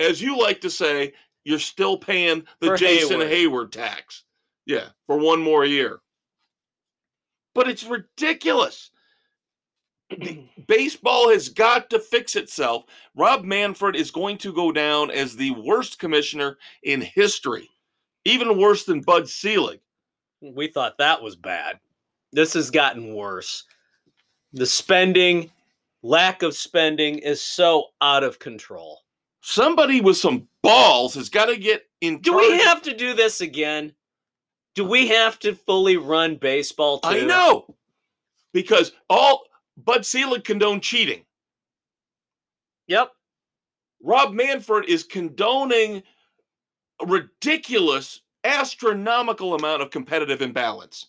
As 0.00 0.20
you 0.20 0.38
like 0.38 0.60
to 0.62 0.70
say, 0.70 1.12
you're 1.44 1.58
still 1.58 1.96
paying 1.96 2.44
the 2.60 2.68
For 2.68 2.76
Jason 2.76 3.20
Heyward. 3.20 3.28
Hayward 3.28 3.72
tax. 3.72 4.24
Yeah, 4.66 4.88
for 5.06 5.18
one 5.18 5.40
more 5.40 5.64
year. 5.64 6.00
But 7.54 7.68
it's 7.68 7.84
ridiculous. 7.84 8.90
Baseball 10.66 11.30
has 11.30 11.48
got 11.48 11.90
to 11.90 11.98
fix 11.98 12.36
itself. 12.36 12.84
Rob 13.14 13.44
Manfred 13.44 13.96
is 13.96 14.10
going 14.10 14.38
to 14.38 14.52
go 14.52 14.72
down 14.72 15.10
as 15.10 15.36
the 15.36 15.50
worst 15.52 15.98
commissioner 15.98 16.58
in 16.82 17.00
history, 17.00 17.68
even 18.24 18.58
worse 18.58 18.84
than 18.84 19.00
Bud 19.00 19.28
Selig. 19.28 19.80
We 20.40 20.68
thought 20.68 20.98
that 20.98 21.22
was 21.22 21.36
bad. 21.36 21.78
This 22.32 22.54
has 22.54 22.70
gotten 22.70 23.14
worse. 23.14 23.64
The 24.52 24.66
spending, 24.66 25.50
lack 26.02 26.42
of 26.42 26.54
spending 26.54 27.18
is 27.18 27.40
so 27.40 27.86
out 28.00 28.24
of 28.24 28.38
control. 28.38 29.00
Somebody 29.40 30.00
with 30.00 30.16
some 30.16 30.48
balls 30.62 31.14
has 31.14 31.28
got 31.28 31.46
to 31.46 31.56
get 31.56 31.86
in. 32.00 32.20
Do 32.20 32.36
we 32.36 32.58
have 32.58 32.82
to 32.82 32.96
do 32.96 33.14
this 33.14 33.40
again? 33.40 33.92
Do 34.74 34.84
we 34.84 35.08
have 35.08 35.38
to 35.40 35.54
fully 35.54 35.96
run 35.96 36.36
baseball 36.36 37.00
too? 37.00 37.08
I 37.08 37.20
know 37.20 37.74
because 38.52 38.92
all 39.08 39.44
Bud 39.76 40.04
Selig 40.04 40.44
condoned 40.44 40.82
cheating. 40.82 41.24
Yep. 42.88 43.12
Rob 44.02 44.32
Manfred 44.32 44.88
is 44.88 45.04
condoning 45.04 46.02
a 47.00 47.06
ridiculous, 47.06 48.20
astronomical 48.44 49.54
amount 49.54 49.82
of 49.82 49.90
competitive 49.90 50.42
imbalance 50.42 51.06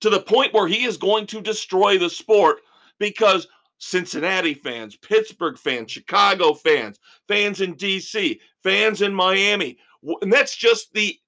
to 0.00 0.10
the 0.10 0.20
point 0.20 0.52
where 0.52 0.66
he 0.66 0.84
is 0.84 0.96
going 0.96 1.26
to 1.28 1.40
destroy 1.40 1.96
the 1.96 2.10
sport 2.10 2.58
because 2.98 3.46
Cincinnati 3.78 4.54
fans, 4.54 4.96
Pittsburgh 4.96 5.56
fans, 5.56 5.90
Chicago 5.90 6.54
fans, 6.54 6.98
fans 7.28 7.60
in 7.60 7.74
DC, 7.74 8.38
fans 8.62 9.02
in 9.02 9.14
Miami, 9.14 9.78
and 10.20 10.32
that's 10.32 10.56
just 10.56 10.92
the 10.92 11.18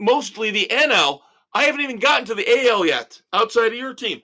mostly 0.00 0.50
the 0.50 0.68
NL. 0.70 1.20
I 1.52 1.64
haven't 1.64 1.82
even 1.82 1.98
gotten 1.98 2.26
to 2.26 2.34
the 2.34 2.68
AL 2.68 2.86
yet 2.86 3.20
outside 3.32 3.68
of 3.68 3.78
your 3.78 3.94
team. 3.94 4.20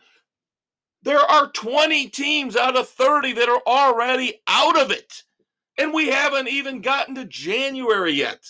There 1.03 1.21
are 1.21 1.51
20 1.51 2.09
teams 2.09 2.57
out 2.57 2.77
of 2.77 2.89
30 2.89 3.33
that 3.35 3.49
are 3.49 3.63
already 3.67 4.43
out 4.47 4.79
of 4.79 4.91
it. 4.91 5.23
And 5.79 5.95
we 5.95 6.09
haven't 6.09 6.49
even 6.49 6.83
gotten 6.83 7.15
to 7.15 7.25
January 7.25 8.13
yet, 8.13 8.45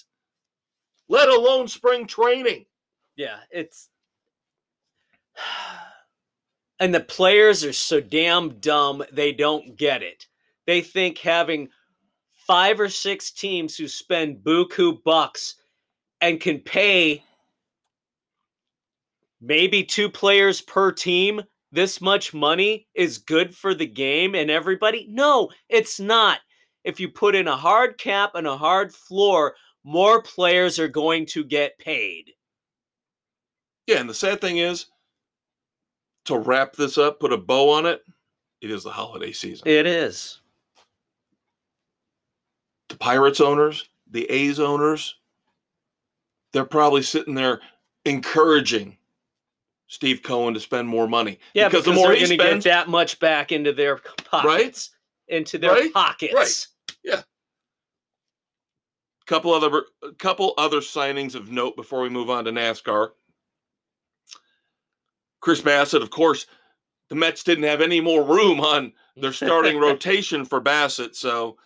let 1.09 1.29
alone 1.29 1.69
spring 1.69 2.07
training. 2.07 2.65
Yeah, 3.17 3.39
it's 3.51 3.89
and 6.81 6.93
the 6.93 7.01
players 7.01 7.65
are 7.65 7.73
so 7.73 8.01
damn 8.01 8.59
dumb 8.59 9.05
they 9.13 9.33
don't 9.33 9.77
get 9.77 10.03
it. 10.03 10.27
They 10.67 10.81
think 10.81 11.19
having 11.19 11.69
five 12.47 12.81
or 12.81 12.89
six 12.89 13.31
teams 13.31 13.77
who 13.77 13.87
spend 13.87 14.39
buku 14.39 15.03
bucks 15.05 15.57
and 16.21 16.41
can 16.41 16.59
pay 16.59 17.23
maybe 19.41 19.85
two 19.85 20.11
players 20.11 20.61
per 20.61 20.91
team 20.91 21.43
this 21.73 22.01
much 22.01 22.35
money 22.35 22.87
is 22.95 23.19
good 23.19 23.55
for 23.55 23.75
the 23.75 23.87
game 23.87 24.35
and 24.35 24.51
everybody? 24.51 25.07
No, 25.09 25.51
it's 25.69 26.01
not. 26.01 26.41
If 26.85 26.99
you 26.99 27.09
put 27.09 27.35
in 27.35 27.49
a 27.49 27.57
hard 27.57 27.99
cap 27.99 28.33
and 28.35 28.47
a 28.47 28.57
hard 28.57 28.93
floor, 28.93 29.55
more 29.85 30.23
players 30.23 30.79
are 30.79 30.89
going 30.89 31.27
to 31.27 31.45
get 31.45 31.79
paid. 31.79 32.33
Yeah, 33.87 33.99
and 33.99 34.09
the 34.09 34.15
sad 34.15 34.41
thing 34.41 34.59
is, 34.59 34.87
to 36.27 36.39
wrap 36.39 36.75
this 36.75 36.99
up, 36.99 37.21
put 37.21 37.33
a 37.33 37.37
bow 37.37 37.71
on 37.71 37.87
it, 37.87 38.03
it 38.61 38.71
is 38.71 38.85
the 38.85 38.91
holiday 38.91 39.33
season. 39.33 39.67
It 39.67 39.87
is. 39.87 40.41
The 42.89 42.97
Pirates 42.97 43.41
owners, 43.41 43.89
the 44.11 44.31
A's 44.31 44.61
owners, 44.61 45.17
they're 46.53 46.65
probably 46.65 47.03
sitting 47.03 47.35
there 47.35 47.61
encouraging 48.05 48.97
Steve 49.91 50.23
Cohen 50.23 50.55
to 50.55 50.61
spend 50.61 50.87
more 50.87 51.09
money. 51.09 51.41
Yeah, 51.53 51.69
because, 51.69 51.85
the 51.85 51.93
more 51.93 52.09
they're 52.09 52.17
going 52.19 52.31
to 52.31 52.37
get 52.37 52.63
that 52.63 52.89
much 52.89 53.19
back 53.19 53.51
into 53.51 53.73
their 53.73 53.97
pockets, 53.97 54.45
right? 54.45 54.89
into 55.37 55.59
their 55.59 55.73
right? 55.73 55.93
pockets. 55.93 56.33
Right. 56.33 56.67
Yeah. 57.03 57.23
Couple 59.27 59.53
other 59.53 59.83
couple 60.19 60.55
other 60.59 60.79
signings 60.79 61.35
of 61.35 61.51
note 61.51 61.75
before 61.75 62.03
we 62.03 62.09
move 62.09 62.31
on 62.31 62.45
to 62.45 62.53
NASCAR. 62.53 63.11
Chris 65.41 65.61
Bassitt, 65.61 66.03
of 66.03 66.11
course, 66.11 66.47
the 67.09 67.17
Mets 67.17 67.43
didn't 67.43 67.65
have 67.65 67.81
any 67.81 68.01
more 68.01 68.23
room 68.23 68.61
on 68.61 68.93
their 69.17 69.33
starting 69.33 69.79
rotation 69.81 70.45
for 70.45 70.61
Bassett, 70.61 71.17
so 71.17 71.57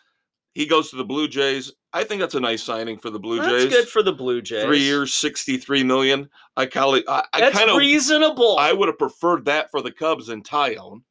he 0.54 0.66
goes 0.66 0.90
to 0.90 0.96
the 0.96 1.04
Blue 1.04 1.28
Jays. 1.28 1.72
I 1.92 2.04
think 2.04 2.20
that's 2.20 2.34
a 2.34 2.40
nice 2.40 2.62
signing 2.62 2.96
for 2.96 3.10
the 3.10 3.18
Blue 3.18 3.38
that's 3.38 3.48
Jays. 3.48 3.62
That's 3.64 3.74
good 3.74 3.88
for 3.88 4.02
the 4.02 4.12
Blue 4.12 4.40
Jays. 4.40 4.64
Three 4.64 4.80
years, 4.80 5.12
sixty-three 5.12 5.82
million. 5.82 6.30
I 6.56 6.66
call 6.66 6.94
it. 6.94 7.04
I, 7.08 7.24
that's 7.38 7.56
kind 7.56 7.70
of 7.70 7.76
reasonable. 7.76 8.56
I 8.58 8.72
would 8.72 8.88
have 8.88 8.98
preferred 8.98 9.44
that 9.46 9.70
for 9.70 9.82
the 9.82 9.92
Cubs 9.92 10.28
and 10.28 10.44
Taillon. 10.44 11.02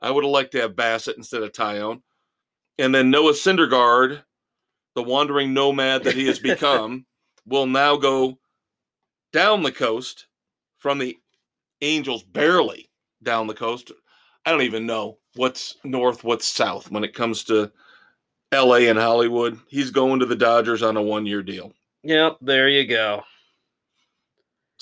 I 0.00 0.10
would 0.10 0.24
have 0.24 0.30
liked 0.30 0.52
to 0.52 0.60
have 0.60 0.76
Bassitt 0.76 1.16
instead 1.16 1.42
of 1.42 1.52
Taillon. 1.52 2.02
And 2.78 2.94
then 2.94 3.10
Noah 3.10 3.32
Syndergaard, 3.32 4.22
the 4.94 5.02
wandering 5.02 5.52
nomad 5.52 6.04
that 6.04 6.14
he 6.14 6.26
has 6.26 6.38
become, 6.38 7.04
will 7.46 7.66
now 7.66 7.96
go 7.96 8.38
down 9.32 9.64
the 9.64 9.72
coast 9.72 10.26
from 10.78 10.98
the 10.98 11.16
Angels, 11.80 12.22
barely 12.22 12.90
down 13.22 13.46
the 13.46 13.54
coast. 13.54 13.92
I 14.44 14.50
don't 14.50 14.62
even 14.62 14.86
know 14.86 15.18
what's 15.34 15.76
north, 15.84 16.24
what's 16.24 16.46
south 16.46 16.90
when 16.90 17.04
it 17.04 17.14
comes 17.14 17.44
to 17.44 17.70
LA 18.52 18.88
and 18.88 18.98
Hollywood. 18.98 19.58
He's 19.68 19.90
going 19.90 20.20
to 20.20 20.26
the 20.26 20.36
Dodgers 20.36 20.82
on 20.82 20.96
a 20.96 21.02
one 21.02 21.26
year 21.26 21.42
deal. 21.42 21.72
Yep, 22.02 22.38
there 22.40 22.68
you 22.68 22.86
go. 22.86 23.22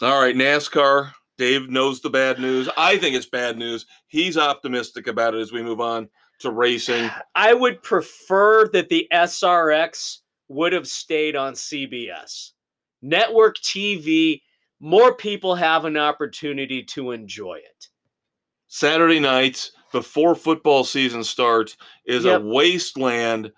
All 0.02 0.20
right, 0.20 0.34
NASCAR. 0.34 1.12
Dave 1.38 1.68
knows 1.68 2.01
the 2.01 2.10
bad 2.10 2.38
news. 2.38 2.68
I 2.76 2.97
think 2.97 3.14
it's 3.14 3.26
bad 3.26 3.59
news. 3.59 3.86
He's 4.09 4.38
optimistic 4.38 5.06
about 5.06 5.34
it 5.34 5.40
as 5.40 5.52
we 5.52 5.62
move 5.62 5.80
on 5.80 6.09
to 6.40 6.51
racing. 6.51 7.10
I 7.34 7.52
would 7.52 7.82
prefer 7.82 8.68
that 8.68 8.88
the 8.88 9.06
SRX 9.12 10.18
would 10.48 10.72
have 10.72 10.86
stayed 10.86 11.36
on 11.36 11.55
CBS. 11.55 12.52
Network 13.02 13.56
TV, 13.59 14.40
more 14.80 15.14
people 15.14 15.55
have 15.55 15.84
an 15.84 15.97
opportunity 15.97 16.82
to 16.84 17.10
enjoy 17.10 17.56
it. 17.56 17.88
Saturday 18.68 19.20
nights, 19.20 19.72
before 19.97 20.35
football 20.35 20.85
season 20.85 21.24
starts 21.24 21.78
is 22.05 22.27
yep. 22.27 22.43
a 22.43 22.44
wasteland 22.44 23.51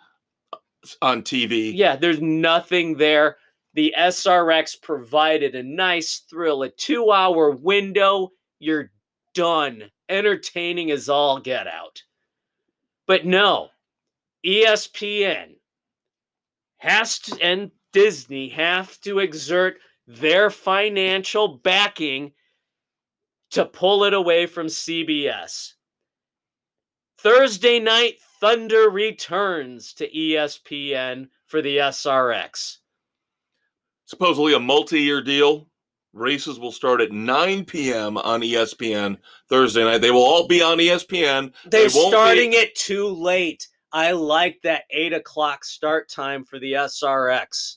on 1.02 1.23
TV. 1.23 1.73
Yeah, 1.74 1.97
there's 1.97 2.20
nothing 2.20 2.97
there. 2.97 3.39
The 3.74 3.93
SRX 3.98 4.81
provided 4.81 5.56
a 5.56 5.65
nice 5.65 6.23
thrill, 6.31 6.62
a 6.62 6.69
two 6.69 7.10
hour 7.10 7.51
window. 7.51 8.31
You're 8.60 8.93
done. 9.35 9.90
Entertaining 10.09 10.93
as 10.93 11.09
all 11.09 11.40
get 11.40 11.66
out. 11.66 12.05
But 13.09 13.27
no, 13.27 13.70
ESPN 14.47 15.56
has 16.77 17.19
to, 17.19 17.36
and 17.43 17.73
Disney 17.93 18.48
have 18.51 19.01
to 19.01 19.19
exert 19.19 19.78
their 20.06 20.51
financial 20.51 21.48
backing 21.48 22.31
to 23.51 23.65
pull 23.65 24.05
it 24.05 24.15
away 24.15 24.47
from 24.47 24.69
CBS. 24.69 25.73
Thursday 27.18 27.80
night, 27.80 28.20
Thunder 28.40 28.90
returns 28.90 29.92
to 29.94 30.08
ESPN 30.08 31.28
for 31.46 31.60
the 31.60 31.78
SRX. 31.78 32.78
Supposedly 34.04 34.54
a 34.54 34.60
multi 34.60 35.00
year 35.00 35.20
deal. 35.20 35.66
Races 36.12 36.58
will 36.58 36.72
start 36.72 37.00
at 37.00 37.12
9 37.12 37.64
p.m. 37.64 38.16
on 38.18 38.40
ESPN 38.40 39.18
Thursday 39.48 39.84
night. 39.84 39.98
They 39.98 40.10
will 40.10 40.22
all 40.22 40.46
be 40.46 40.62
on 40.62 40.78
ESPN. 40.78 41.52
They're 41.66 41.82
they 41.82 41.88
starting 41.88 42.52
be... 42.52 42.56
it 42.56 42.74
too 42.76 43.08
late. 43.08 43.68
I 43.92 44.12
like 44.12 44.60
that 44.62 44.84
8 44.90 45.12
o'clock 45.12 45.64
start 45.64 46.08
time 46.08 46.44
for 46.44 46.58
the 46.58 46.72
SRX 46.72 47.76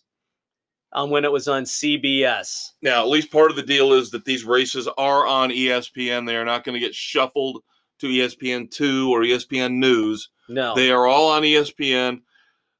um, 0.93 1.09
when 1.09 1.25
it 1.25 1.31
was 1.31 1.47
on 1.47 1.63
CBS. 1.63 2.69
Now, 2.81 3.01
at 3.01 3.09
least 3.09 3.31
part 3.31 3.49
of 3.49 3.57
the 3.57 3.63
deal 3.63 3.93
is 3.93 4.11
that 4.11 4.25
these 4.25 4.43
races 4.43 4.87
are 4.97 5.25
on 5.25 5.49
ESPN. 5.49 6.25
They 6.25 6.35
are 6.35 6.45
not 6.45 6.63
going 6.63 6.73
to 6.73 6.85
get 6.85 6.95
shuffled 6.95 7.63
to 8.01 8.07
ESPN2 8.07 9.09
or 9.09 9.21
ESPN 9.21 9.73
News. 9.73 10.29
No. 10.49 10.75
They 10.75 10.91
are 10.91 11.07
all 11.07 11.29
on 11.29 11.43
ESPN. 11.43 12.21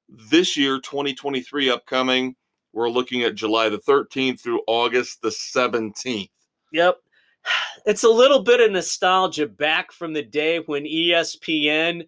This 0.09 0.57
year, 0.57 0.79
2023 0.79 1.69
upcoming, 1.69 2.35
we're 2.73 2.89
looking 2.89 3.23
at 3.23 3.35
July 3.35 3.69
the 3.69 3.77
13th 3.77 4.41
through 4.41 4.61
August 4.67 5.21
the 5.21 5.29
17th. 5.29 6.29
Yep. 6.73 6.97
It's 7.83 8.03
a 8.03 8.09
little 8.09 8.43
bit 8.43 8.59
of 8.59 8.69
nostalgia 8.69 9.47
back 9.47 9.91
from 9.91 10.13
the 10.13 10.21
day 10.21 10.59
when 10.59 10.83
ESPN 10.83 12.03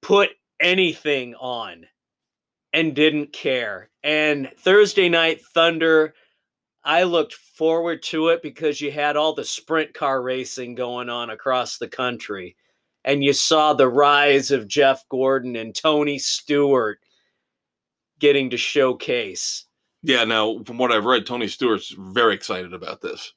put 0.00 0.30
anything 0.60 1.34
on 1.34 1.86
and 2.72 2.94
didn't 2.94 3.32
care. 3.32 3.90
And 4.04 4.48
Thursday 4.58 5.08
Night 5.08 5.40
Thunder 5.52 6.14
I 6.88 7.02
looked 7.02 7.34
forward 7.34 8.02
to 8.04 8.28
it 8.28 8.42
because 8.42 8.80
you 8.80 8.90
had 8.90 9.14
all 9.14 9.34
the 9.34 9.44
sprint 9.44 9.92
car 9.92 10.22
racing 10.22 10.74
going 10.74 11.10
on 11.10 11.28
across 11.28 11.76
the 11.76 11.86
country. 11.86 12.56
And 13.04 13.22
you 13.22 13.34
saw 13.34 13.74
the 13.74 13.88
rise 13.88 14.50
of 14.50 14.66
Jeff 14.66 15.06
Gordon 15.10 15.54
and 15.54 15.74
Tony 15.74 16.18
Stewart 16.18 17.00
getting 18.18 18.48
to 18.50 18.56
showcase. 18.56 19.66
Yeah, 20.02 20.24
now 20.24 20.62
from 20.64 20.78
what 20.78 20.90
I've 20.90 21.04
read, 21.04 21.26
Tony 21.26 21.46
Stewart's 21.46 21.94
very 21.98 22.34
excited 22.34 22.72
about 22.72 23.02
this. 23.02 23.34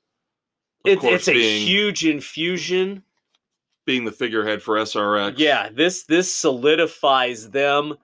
It, 0.86 1.03
it's 1.03 1.28
a 1.28 1.34
being, 1.34 1.68
huge 1.68 2.06
infusion. 2.06 3.03
Being 3.86 4.06
the 4.06 4.14
figurehead 4.14 4.64
for 4.64 4.78
SRX. 4.78 5.34
Yeah, 5.38 5.68
this 5.73 6.06
this 6.06 6.34
solidifies 6.34 7.49
them 7.49 7.95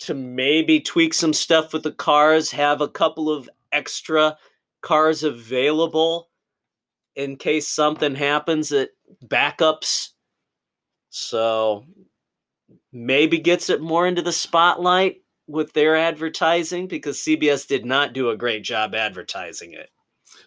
to 0.00 0.12
maybe 0.14 0.80
tweak 0.80 1.14
some 1.14 1.32
stuff 1.32 1.72
with 1.72 1.84
the 1.84 1.92
cars, 1.92 2.50
have 2.50 2.82
a 2.82 2.88
couple 2.88 3.30
of 3.30 3.48
extra 3.72 4.36
cars 4.82 5.22
available 5.22 6.28
in 7.14 7.36
case 7.36 7.68
something 7.68 8.14
happens 8.14 8.72
at 8.72 8.90
backups. 9.26 10.08
So 11.10 11.84
maybe 12.92 13.38
gets 13.38 13.70
it 13.70 13.80
more 13.80 14.06
into 14.06 14.22
the 14.22 14.32
spotlight 14.32 15.22
with 15.46 15.72
their 15.72 15.96
advertising 15.96 16.86
because 16.86 17.18
CBS 17.18 17.66
did 17.66 17.84
not 17.84 18.12
do 18.12 18.30
a 18.30 18.36
great 18.36 18.62
job 18.62 18.94
advertising 18.94 19.72
it. 19.72 19.90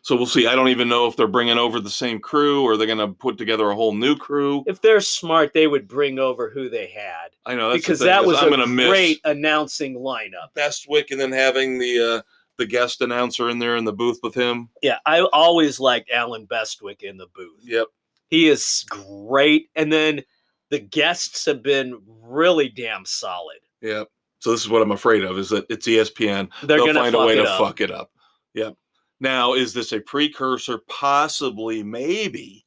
So 0.02 0.16
we'll 0.16 0.28
see. 0.28 0.48
I 0.48 0.56
don't 0.56 0.70
even 0.70 0.88
know 0.88 1.08
if 1.08 1.16
they're 1.16 1.28
bringing 1.28 1.58
over 1.58 1.80
the 1.80 1.90
same 1.90 2.20
crew 2.20 2.64
or 2.64 2.78
they're 2.78 2.88
going 2.88 3.00
to 3.00 3.08
put 3.08 3.38
together 3.38 3.70
a 3.70 3.76
whole 3.76 3.94
new 3.94 4.16
crew. 4.16 4.64
If 4.68 4.82
they're 4.82 5.02
smart, 5.02 5.54
they 5.54 5.68
would 5.68 5.88
bring 5.88 6.20
over 6.20 6.50
who 6.50 6.70
they 6.70 6.88
had. 6.88 7.30
I 7.46 7.56
know 7.56 7.74
because 7.74 8.00
that 8.00 8.24
was 8.24 8.38
I'm 8.40 8.54
a 8.54 8.66
great 8.88 9.20
announcing 9.26 9.96
lineup. 9.96 10.54
Bestwick, 10.56 11.12
and 11.12 11.20
then 11.20 11.32
having 11.32 11.80
the 11.80 12.18
uh, 12.18 12.22
the 12.58 12.66
guest 12.66 13.02
announcer 13.02 13.50
in 13.50 13.60
there 13.60 13.76
in 13.76 13.86
the 13.86 13.94
booth 13.94 14.20
with 14.24 14.34
him. 14.34 14.70
Yeah, 14.82 14.98
I 15.06 15.22
always 15.34 15.80
liked 15.80 16.10
Allen 16.12 16.46
Bestwick 16.46 17.04
in 17.04 17.18
the 17.18 17.28
booth. 17.36 17.62
Yep. 17.64 17.88
He 18.30 18.48
is 18.48 18.86
great. 18.90 19.70
And 19.76 19.92
then 19.92 20.24
the 20.70 20.80
guests 20.80 21.46
have 21.46 21.62
been 21.62 22.02
really 22.08 22.70
damn 22.70 23.06
solid. 23.06 23.60
Yep. 23.82 24.10
So 24.40 24.52
this 24.52 24.62
is 24.62 24.70
what 24.70 24.82
I'm 24.82 24.92
afraid 24.92 25.24
of 25.24 25.38
is 25.38 25.50
that 25.50 25.66
it's 25.70 25.88
ESPN. 25.88 26.50
They're 26.64 26.78
They'll 26.78 26.94
find 26.94 27.16
a 27.16 27.26
way 27.26 27.36
to 27.36 27.44
up. 27.44 27.60
fuck 27.60 27.82
it 27.82 27.92
up. 27.92 28.12
Yep. 28.54 28.76
Now, 29.20 29.54
is 29.54 29.74
this 29.74 29.92
a 29.92 30.00
precursor, 30.00 30.80
possibly, 30.90 31.82
maybe, 31.84 32.66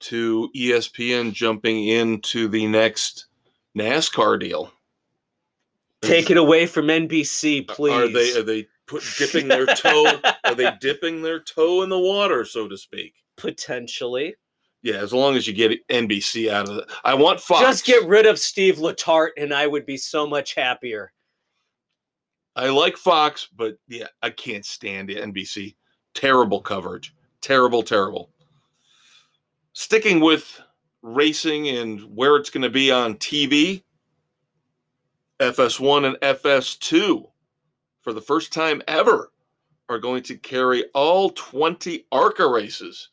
to 0.00 0.50
ESPN 0.56 1.32
jumping 1.32 1.88
into 1.88 2.48
the 2.48 2.66
next 2.66 3.26
NASCAR 3.76 4.38
deal? 4.38 4.72
Take 6.06 6.30
it 6.30 6.36
away 6.36 6.66
from 6.66 6.86
NBC, 6.86 7.66
please. 7.68 7.92
Are 7.92 8.08
they 8.08 8.38
are 8.38 8.42
they 8.42 8.66
put 8.86 9.02
dipping 9.18 9.48
their 9.48 9.66
toe? 9.74 10.20
are 10.44 10.54
they 10.54 10.70
dipping 10.80 11.22
their 11.22 11.40
toe 11.40 11.82
in 11.82 11.88
the 11.88 11.98
water, 11.98 12.44
so 12.44 12.68
to 12.68 12.76
speak? 12.76 13.14
Potentially. 13.36 14.34
Yeah, 14.82 14.96
as 14.96 15.14
long 15.14 15.34
as 15.34 15.46
you 15.46 15.54
get 15.54 15.86
NBC 15.88 16.50
out 16.50 16.68
of 16.68 16.76
it. 16.76 16.84
I 17.04 17.14
want 17.14 17.40
Fox. 17.40 17.62
Just 17.62 17.86
get 17.86 18.06
rid 18.06 18.26
of 18.26 18.38
Steve 18.38 18.76
Letarte, 18.76 19.30
and 19.38 19.52
I 19.54 19.66
would 19.66 19.86
be 19.86 19.96
so 19.96 20.26
much 20.26 20.54
happier. 20.54 21.10
I 22.54 22.68
like 22.68 22.98
Fox, 22.98 23.48
but 23.56 23.78
yeah, 23.88 24.08
I 24.22 24.28
can't 24.28 24.64
stand 24.64 25.08
the 25.08 25.16
NBC. 25.16 25.74
Terrible 26.14 26.60
coverage. 26.60 27.14
Terrible, 27.40 27.82
terrible. 27.82 28.30
Sticking 29.72 30.20
with 30.20 30.60
racing 31.02 31.68
and 31.68 32.00
where 32.14 32.36
it's 32.36 32.50
going 32.50 32.62
to 32.62 32.70
be 32.70 32.90
on 32.90 33.14
TV, 33.14 33.83
FS1 35.40 36.06
and 36.06 36.16
FS2 36.38 37.26
for 38.02 38.12
the 38.12 38.20
first 38.20 38.52
time 38.52 38.82
ever 38.88 39.30
are 39.88 39.98
going 39.98 40.22
to 40.22 40.36
carry 40.36 40.84
all 40.94 41.30
20 41.30 42.06
ARCA 42.12 42.46
races 42.46 43.08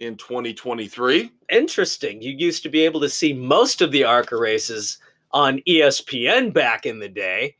in 0.00 0.16
2023. 0.16 1.30
Interesting. 1.50 2.20
You 2.22 2.32
used 2.32 2.62
to 2.62 2.68
be 2.68 2.80
able 2.80 3.00
to 3.00 3.08
see 3.08 3.32
most 3.32 3.80
of 3.82 3.92
the 3.92 4.04
ARCA 4.04 4.36
races 4.36 4.98
on 5.32 5.60
ESPN 5.68 6.52
back 6.52 6.86
in 6.86 6.98
the 6.98 7.08
day 7.08 7.54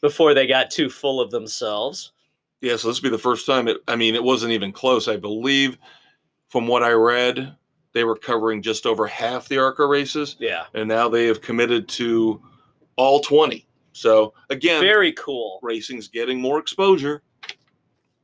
before 0.00 0.34
they 0.34 0.46
got 0.46 0.70
too 0.70 0.88
full 0.88 1.20
of 1.20 1.30
themselves. 1.30 2.12
Yeah, 2.60 2.76
so 2.76 2.88
this 2.88 3.00
will 3.02 3.10
be 3.10 3.16
the 3.16 3.22
first 3.22 3.46
time. 3.46 3.66
It, 3.66 3.78
I 3.88 3.96
mean, 3.96 4.14
it 4.14 4.22
wasn't 4.22 4.52
even 4.52 4.72
close. 4.72 5.08
I 5.08 5.16
believe, 5.16 5.78
from 6.48 6.66
what 6.68 6.82
I 6.84 6.92
read, 6.92 7.56
they 7.92 8.04
were 8.04 8.16
covering 8.16 8.62
just 8.62 8.86
over 8.86 9.06
half 9.06 9.48
the 9.48 9.58
ARCA 9.58 9.84
races, 9.86 10.36
Yeah. 10.38 10.64
and 10.74 10.88
now 10.88 11.08
they 11.08 11.26
have 11.26 11.40
committed 11.42 11.88
to 11.90 12.40
all 12.96 13.20
20. 13.20 13.66
So 13.92 14.34
again, 14.50 14.80
Very 14.80 15.12
cool. 15.12 15.58
racing's 15.62 16.08
getting 16.08 16.40
more 16.40 16.58
exposure. 16.58 17.22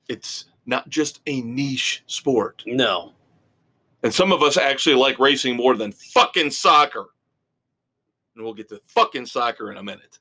It's 0.09 0.47
not 0.67 0.89
just 0.89 1.21
a 1.27 1.41
niche 1.43 2.03
sport. 2.07 2.63
No. 2.67 3.13
And 4.03 4.13
some 4.15 4.33
of 4.33 4.43
us 4.43 4.57
actually 4.57 4.95
like 4.95 5.19
racing 5.19 5.57
more 5.57 5.77
than 5.77 5.93
fucking 5.93 6.51
soccer. 6.51 7.07
And 8.35 8.45
we'll 8.45 8.55
get 8.55 8.69
to 8.69 8.81
fucking 8.87 9.27
soccer 9.27 9.71
in 9.73 9.79
a 9.79 9.83
minute. 9.83 10.19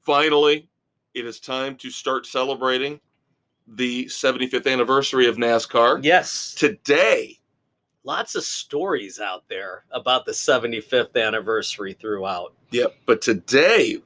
Finally, 0.00 0.68
it 1.14 1.26
is 1.26 1.38
time 1.38 1.76
to 1.76 1.90
start 1.90 2.26
celebrating 2.26 2.98
the 3.68 4.06
75th 4.06 4.70
anniversary 4.70 5.26
of 5.26 5.36
NASCAR. 5.36 6.02
Yes. 6.02 6.54
Today, 6.58 7.38
Lots 8.04 8.34
of 8.34 8.42
stories 8.42 9.20
out 9.20 9.44
there 9.48 9.84
about 9.92 10.26
the 10.26 10.32
75th 10.32 11.14
anniversary 11.22 11.92
throughout. 11.92 12.54
yep, 12.70 12.94
but 13.06 13.22
today, 13.22 13.98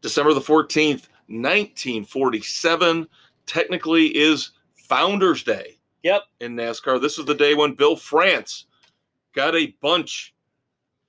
December 0.00 0.32
the 0.32 0.40
14th, 0.40 1.08
1947, 1.28 3.08
technically 3.46 4.06
is 4.16 4.50
Founders 4.88 5.42
Day. 5.42 5.78
Yep. 6.02 6.22
in 6.40 6.54
NASCAR. 6.54 7.00
This 7.00 7.18
is 7.18 7.24
the 7.24 7.34
day 7.34 7.54
when 7.54 7.72
Bill 7.72 7.96
France 7.96 8.66
got 9.34 9.54
a 9.54 9.74
bunch 9.80 10.34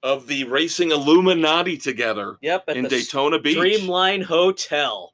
of 0.03 0.25
the 0.25 0.45
racing 0.45 0.91
Illuminati 0.91 1.77
together 1.77 2.37
Yep. 2.41 2.69
In 2.69 2.85
Daytona 2.85 3.37
Beach. 3.39 3.57
Streamline 3.57 4.21
Hotel. 4.21 5.13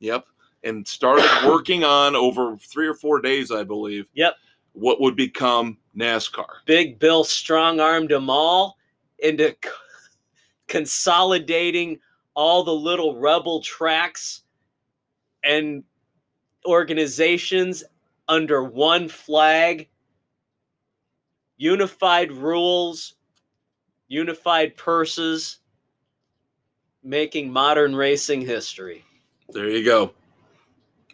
Yep. 0.00 0.26
And 0.64 0.86
started 0.86 1.26
working 1.46 1.82
on 1.82 2.14
over 2.14 2.56
three 2.58 2.86
or 2.86 2.94
four 2.94 3.20
days, 3.20 3.50
I 3.50 3.64
believe. 3.64 4.04
Yep. 4.12 4.34
What 4.74 5.00
would 5.00 5.16
become 5.16 5.78
NASCAR. 5.96 6.46
Big 6.66 6.98
Bill 6.98 7.24
strong 7.24 7.80
armed 7.80 8.10
them 8.10 8.30
all 8.30 8.78
into 9.18 9.50
c- 9.50 9.70
consolidating 10.68 11.98
all 12.34 12.64
the 12.64 12.74
little 12.74 13.16
rebel 13.18 13.60
tracks 13.60 14.42
and 15.44 15.84
organizations 16.64 17.84
under 18.28 18.62
one 18.62 19.08
flag, 19.08 19.88
unified 21.56 22.32
rules, 22.32 23.14
unified 24.08 24.76
purses, 24.76 25.58
making 27.02 27.52
modern 27.52 27.94
racing 27.94 28.40
history. 28.40 29.04
There 29.50 29.68
you 29.68 29.84
go. 29.84 30.12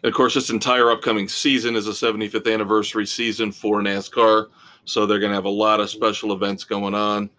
And 0.03 0.09
of 0.09 0.15
course, 0.15 0.35
this 0.35 0.49
entire 0.49 0.91
upcoming 0.91 1.27
season 1.27 1.75
is 1.75 1.87
a 1.87 1.91
75th 1.91 2.51
anniversary 2.51 3.05
season 3.05 3.51
for 3.51 3.81
NASCAR. 3.81 4.47
So 4.89 5.05
they're 5.05 5.19
going 5.19 5.31
to 5.31 5.35
have 5.35 5.45
a 5.45 5.49
lot 5.49 5.79
of 5.79 5.89
special 5.89 6.33
events 6.33 6.63
going 6.63 6.95
on. 6.95 7.29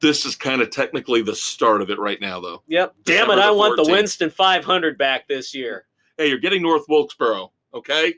This 0.00 0.24
is 0.24 0.36
kind 0.36 0.62
of 0.62 0.70
technically 0.70 1.22
the 1.22 1.34
start 1.34 1.82
of 1.82 1.90
it 1.90 1.98
right 1.98 2.20
now, 2.20 2.40
though. 2.40 2.62
Yep. 2.68 2.94
Damn 3.04 3.30
it, 3.30 3.38
I 3.38 3.50
want 3.50 3.76
the 3.76 3.90
Winston 3.90 4.30
500 4.30 4.96
back 4.96 5.26
this 5.28 5.54
year. 5.54 5.86
hey, 6.16 6.28
you're 6.28 6.38
getting 6.38 6.62
North 6.62 6.84
Wilkesboro, 6.88 7.52
okay? 7.74 8.14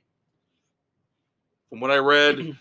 From 1.71 1.81
what 1.81 1.91
I 1.91 1.97
read, 1.97 2.57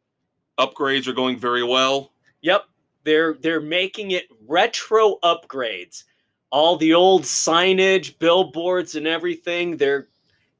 upgrades 0.58 1.06
are 1.06 1.12
going 1.12 1.38
very 1.38 1.62
well. 1.62 2.12
Yep, 2.42 2.64
they're 3.04 3.34
they're 3.34 3.60
making 3.60 4.12
it 4.12 4.26
retro 4.46 5.18
upgrades. 5.22 6.04
All 6.50 6.76
the 6.76 6.94
old 6.94 7.22
signage, 7.22 8.18
billboards, 8.18 8.94
and 8.94 9.06
everything. 9.06 9.76
They're 9.76 10.08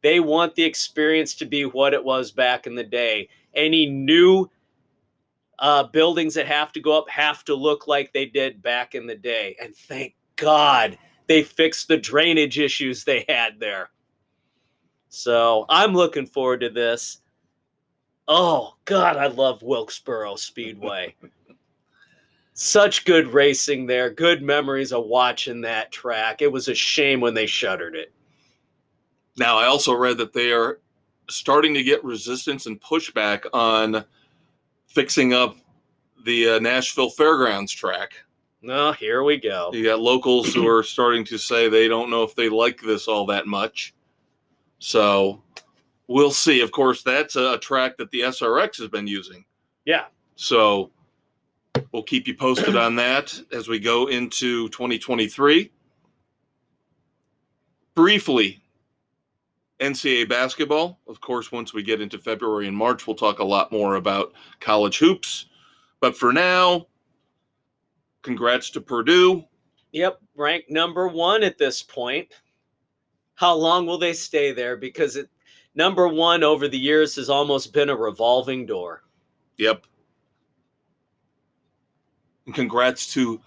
they 0.03 0.21
want 0.21 0.55
the 0.55 0.65
experience 0.65 1.35
to 1.37 1.47
be 1.47 1.65
what 1.65 1.95
it 1.95 2.05
was 2.05 2.31
back 2.31 2.67
in 2.67 2.75
the 2.75 2.85
day. 2.85 3.29
Any 3.55 3.87
new 3.87 4.51
uh, 5.59 5.85
buildings 5.85 6.35
that 6.35 6.47
have 6.47 6.73
to 6.73 6.81
go 6.81 6.99
up 6.99 7.09
have 7.09 7.45
to 7.45 7.55
look 7.55 7.87
like 7.87 8.13
they 8.13 8.27
did 8.27 8.63
back 8.63 8.95
in 8.95 9.07
the 9.07 9.15
day. 9.15 9.57
And 9.61 9.75
thank 9.75 10.15
God 10.37 10.99
they 11.27 11.43
fixed 11.43 11.89
the 11.89 11.97
drainage 11.97 12.59
issues 12.59 13.05
they 13.05 13.25
had 13.29 13.59
there. 13.59 13.91
So 15.09 15.65
I'm 15.69 15.95
looking 15.95 16.27
forward 16.27 16.61
to 16.61 16.71
this. 16.71 17.19
Oh 18.29 18.75
God, 18.85 19.17
I 19.17 19.29
love 19.29 19.63
Wilkesboro 19.63 20.37
Speedway. 20.37 21.15
Such 22.55 23.05
good 23.05 23.29
racing 23.29 23.87
there. 23.87 24.11
Good 24.11 24.43
memories 24.43 24.93
of 24.93 25.07
watching 25.07 25.61
that 25.61 25.93
track. 25.93 26.41
It 26.41 26.51
was 26.51 26.69
a 26.69 26.75
shame 26.75 27.21
when 27.21 27.35
they 27.35 27.47
shuttered 27.47 27.95
it. 27.95 28.13
Now, 29.37 29.59
I 29.59 29.67
also 29.67 29.95
read 29.95 30.17
that 30.19 30.33
they 30.33 30.53
are 30.53 30.81
starting 31.29 31.75
to 31.75 31.83
get 31.83 32.03
resistance 32.03 32.67
and 32.67 32.81
pushback 32.81 33.45
on 33.53 34.05
fixing 34.87 35.33
up 35.33 35.57
the 36.25 36.51
uh, 36.51 36.59
Nashville 36.59 37.11
Fairgrounds 37.11 37.73
track. 37.73 38.15
Oh, 38.69 38.93
here 38.93 39.23
we 39.23 39.39
go. 39.39 39.71
You 39.73 39.85
got 39.85 40.01
locals 40.01 40.53
who 40.53 40.67
are 40.67 40.83
starting 40.83 41.25
to 41.27 41.39
say 41.39 41.69
they 41.69 41.89
don't 41.89 42.11
know 42.11 42.23
if 42.23 42.35
they 42.35 42.49
like 42.49 42.81
this 42.81 43.07
all 43.07 43.27
that 43.27 43.47
much. 43.47 43.95
So 44.79 45.43
we'll 46.09 46.33
see. 46.33 46.61
Of 46.61 46.73
course, 46.73 47.03
that's 47.03 47.37
a, 47.37 47.55
a 47.55 47.59
track 47.59 47.97
that 47.99 48.11
the 48.11 48.21
SRX 48.21 48.79
has 48.79 48.89
been 48.89 49.07
using. 49.07 49.45
Yeah. 49.85 50.07
So 50.35 50.91
we'll 51.93 52.03
keep 52.03 52.27
you 52.27 52.35
posted 52.35 52.77
on 52.77 52.97
that 52.97 53.39
as 53.53 53.69
we 53.69 53.79
go 53.79 54.09
into 54.09 54.69
2023. 54.71 55.71
Briefly, 57.95 58.63
NCAA 59.81 60.29
basketball. 60.29 60.99
Of 61.07 61.21
course, 61.21 61.53
once 61.53 61.75
we 61.75 61.83
get 61.83 62.01
into 62.01 62.19
February 62.19 62.69
and 62.69 62.77
March, 62.77 63.07
we'll 63.07 63.17
talk 63.17 63.39
a 63.39 63.45
lot 63.45 63.73
more 63.73 63.97
about 63.97 64.33
college 64.61 64.99
hoops. 64.99 65.47
But 66.01 66.17
for 66.17 66.33
now, 66.33 66.87
congrats 68.23 68.71
to 68.71 68.81
Purdue. 68.81 69.45
Yep, 69.93 70.21
ranked 70.35 70.71
number 70.71 71.09
one 71.09 71.43
at 71.43 71.59
this 71.59 71.83
point. 71.83 72.29
How 73.35 73.55
long 73.55 73.87
will 73.87 73.99
they 73.99 74.13
stay 74.13 74.53
there? 74.53 74.77
Because 74.77 75.17
it 75.17 75.29
number 75.75 76.09
one 76.09 76.43
over 76.43 76.69
the 76.69 76.79
years 76.79 77.15
has 77.17 77.29
almost 77.29 77.73
been 77.73 77.91
a 77.91 77.97
revolving 77.97 78.67
door. 78.67 79.05
Yep. 79.59 79.87
And 82.47 82.55
congrats 82.55 83.13
to 83.15 83.41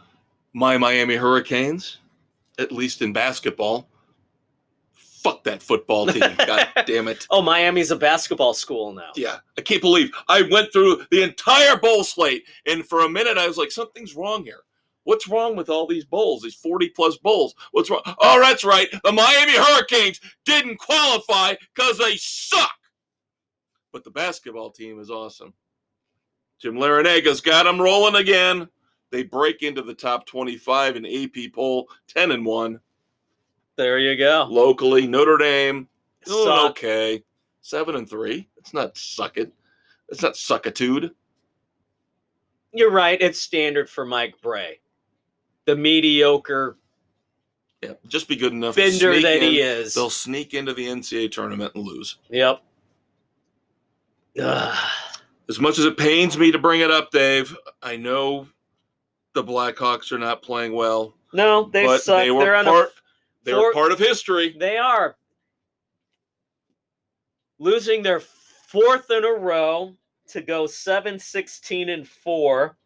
my 0.53 0.77
Miami 0.77 1.15
Hurricanes, 1.15 1.97
at 2.57 2.71
least 2.71 3.01
in 3.01 3.13
basketball. 3.13 3.87
Fuck 5.21 5.43
that 5.43 5.61
football 5.61 6.07
team. 6.07 6.23
God 6.37 6.67
damn 6.85 7.07
it. 7.07 7.27
Oh, 7.29 7.41
Miami's 7.41 7.91
a 7.91 7.95
basketball 7.95 8.53
school 8.53 8.93
now. 8.93 9.11
Yeah, 9.15 9.37
I 9.57 9.61
can't 9.61 9.81
believe 9.81 10.11
I 10.27 10.43
went 10.43 10.71
through 10.71 11.05
the 11.11 11.23
entire 11.23 11.77
bowl 11.77 12.03
slate, 12.03 12.45
and 12.65 12.85
for 12.85 13.01
a 13.01 13.09
minute 13.09 13.37
I 13.37 13.47
was 13.47 13.57
like, 13.57 13.71
something's 13.71 14.15
wrong 14.15 14.43
here. 14.43 14.61
What's 15.03 15.27
wrong 15.27 15.55
with 15.55 15.69
all 15.69 15.87
these 15.87 16.05
bowls, 16.05 16.43
these 16.43 16.55
40 16.55 16.89
plus 16.89 17.17
bowls? 17.17 17.55
What's 17.71 17.89
wrong? 17.89 18.01
Oh, 18.05 18.39
that's 18.41 18.63
right. 18.63 18.87
The 19.03 19.11
Miami 19.11 19.57
Hurricanes 19.57 20.19
didn't 20.45 20.77
qualify 20.77 21.55
because 21.73 21.97
they 21.97 22.15
suck. 22.17 22.69
But 23.91 24.03
the 24.03 24.11
basketball 24.11 24.69
team 24.69 24.99
is 24.99 25.09
awesome. 25.09 25.53
Jim 26.59 26.75
Larrañaga's 26.75 27.41
got 27.41 27.63
them 27.63 27.81
rolling 27.81 28.15
again. 28.15 28.67
They 29.11 29.23
break 29.23 29.63
into 29.63 29.81
the 29.81 29.93
top 29.93 30.27
25 30.27 30.97
in 30.97 31.05
AP 31.05 31.53
poll, 31.53 31.89
10 32.07 32.31
and 32.31 32.45
1. 32.45 32.79
There 33.79 33.97
you 33.97 34.17
go. 34.17 34.45
Locally, 34.49 35.07
Notre 35.07 35.37
Dame, 35.37 35.87
Suck. 36.25 36.71
okay. 36.71 37.23
7 37.61 37.95
and 37.95 38.09
3. 38.09 38.45
It's 38.57 38.73
not 38.73 38.97
suck 38.97 39.37
it. 39.37 39.53
It's 40.09 40.21
not 40.21 40.33
suckitude. 40.33 41.11
You're 42.73 42.91
right. 42.91 43.17
It's 43.21 43.39
standard 43.39 43.89
for 43.89 44.05
Mike 44.05 44.35
Brey, 44.41 44.81
the 45.63 45.77
mediocre 45.77 46.75
Yeah, 47.81 47.93
just 48.09 48.27
be 48.27 48.35
good 48.35 48.51
enough. 48.51 48.75
bender 48.75 49.17
that 49.21 49.41
he 49.41 49.61
is. 49.61 49.93
They'll 49.93 50.09
sneak 50.09 50.53
into 50.53 50.73
the 50.73 50.85
NCAA 50.85 51.31
tournament 51.31 51.71
and 51.73 51.85
lose. 51.87 52.17
Yep. 52.31 52.61
Ugh. 54.41 54.89
as 55.47 55.57
much 55.61 55.79
as 55.79 55.85
it 55.85 55.95
pains 55.97 56.37
me 56.37 56.51
to 56.51 56.59
bring 56.59 56.81
it 56.81 56.91
up, 56.91 57.11
Dave, 57.11 57.55
I 57.81 57.95
know 57.95 58.45
the 59.35 59.43
Blackhawks 59.43 60.11
are 60.11 60.19
not 60.19 60.41
playing 60.41 60.73
well, 60.73 61.13
No, 61.31 61.69
they 61.71 61.85
suck. 61.97 62.17
they 62.23 62.31
were 62.31 62.43
They're 62.43 62.55
on 62.57 62.65
part. 62.65 62.89
a 62.89 62.91
they 63.43 63.53
were 63.53 63.59
four- 63.59 63.73
part 63.73 63.91
of 63.91 63.99
history. 63.99 64.55
They 64.57 64.77
are. 64.77 65.15
Losing 67.57 68.03
their 68.03 68.19
fourth 68.19 69.09
in 69.11 69.25
a 69.25 69.31
row 69.31 69.95
to 70.27 70.41
go 70.41 70.67
7 70.67 71.17
16 71.19 71.89
and 71.89 72.07
4 72.07 72.77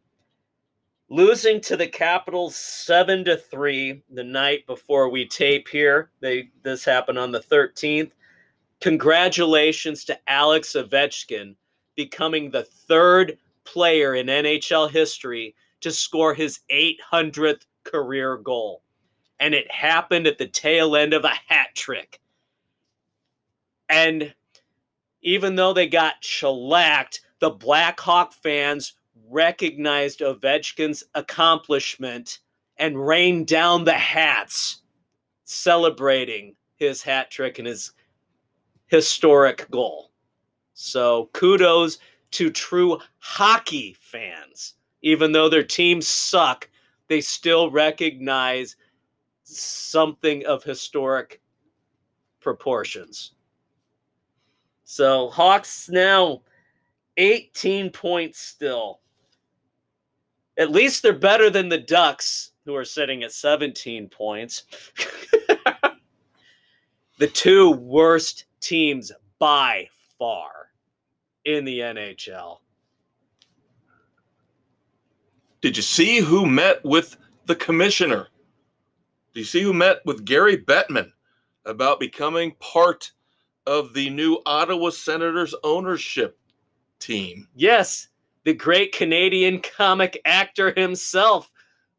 losing 1.09 1.59
to 1.61 1.75
the 1.75 1.85
capitals 1.85 2.55
7 2.55 3.25
to 3.25 3.37
3 3.37 4.01
the 4.09 4.23
night 4.23 4.65
before 4.65 5.09
we 5.09 5.27
tape 5.27 5.67
here. 5.67 6.09
They 6.21 6.49
this 6.63 6.85
happened 6.85 7.19
on 7.19 7.31
the 7.31 7.41
13th 7.41 8.11
congratulations 8.83 10.03
to 10.03 10.19
alex 10.29 10.73
ovechkin 10.73 11.55
becoming 11.95 12.51
the 12.51 12.63
third 12.63 13.37
player 13.63 14.15
in 14.15 14.27
nhl 14.27 14.91
history 14.91 15.55
to 15.79 15.89
score 15.89 16.33
his 16.33 16.59
800th 16.69 17.61
career 17.85 18.35
goal 18.35 18.81
and 19.39 19.53
it 19.53 19.69
happened 19.71 20.27
at 20.27 20.37
the 20.37 20.47
tail 20.47 20.95
end 20.95 21.13
of 21.13 21.25
a 21.25 21.33
hat 21.47 21.69
trick. 21.75 22.21
And 23.89 24.33
even 25.21 25.55
though 25.55 25.73
they 25.73 25.87
got 25.87 26.23
shellacked, 26.23 27.21
the 27.39 27.49
Blackhawk 27.49 28.33
fans 28.33 28.93
recognized 29.29 30.19
Ovechkin's 30.19 31.03
accomplishment 31.15 32.39
and 32.77 33.05
rained 33.05 33.47
down 33.47 33.83
the 33.83 33.93
hats, 33.93 34.81
celebrating 35.43 36.55
his 36.75 37.01
hat 37.01 37.29
trick 37.31 37.59
and 37.59 37.67
his 37.67 37.91
historic 38.87 39.69
goal. 39.69 40.11
So 40.73 41.29
kudos 41.33 41.99
to 42.31 42.49
true 42.49 42.99
hockey 43.19 43.95
fans. 43.99 44.73
Even 45.01 45.31
though 45.31 45.49
their 45.49 45.63
teams 45.63 46.07
suck, 46.07 46.69
they 47.07 47.21
still 47.21 47.69
recognize 47.69 48.75
something 49.59 50.45
of 50.45 50.63
historic 50.63 51.41
proportions. 52.39 53.33
So 54.83 55.29
Hawks 55.29 55.89
now 55.89 56.41
18 57.17 57.89
points 57.91 58.39
still. 58.39 58.99
At 60.57 60.71
least 60.71 61.01
they're 61.01 61.13
better 61.13 61.49
than 61.49 61.69
the 61.69 61.79
Ducks, 61.79 62.51
who 62.65 62.75
are 62.75 62.85
sitting 62.85 63.23
at 63.23 63.31
17 63.31 64.07
points. 64.09 64.63
the 67.17 67.27
two 67.27 67.71
worst 67.71 68.45
teams 68.59 69.11
by 69.39 69.89
far 70.19 70.69
in 71.45 71.65
the 71.65 71.79
NHL. 71.79 72.59
Did 75.61 75.77
you 75.77 75.83
see 75.83 76.19
who 76.19 76.45
met 76.45 76.83
with 76.83 77.17
the 77.45 77.55
commissioner? 77.55 78.27
Do 79.33 79.39
you 79.39 79.45
see 79.45 79.61
who 79.61 79.73
met 79.73 80.05
with 80.05 80.25
Gary 80.25 80.57
Bettman 80.57 81.11
about 81.65 81.99
becoming 81.99 82.55
part 82.59 83.11
of 83.65 83.93
the 83.93 84.09
new 84.09 84.39
Ottawa 84.45 84.89
Senators 84.91 85.55
ownership 85.63 86.37
team? 86.99 87.47
Yes, 87.55 88.09
the 88.43 88.53
great 88.53 88.91
Canadian 88.93 89.59
comic 89.61 90.19
actor 90.25 90.71
himself, 90.75 91.49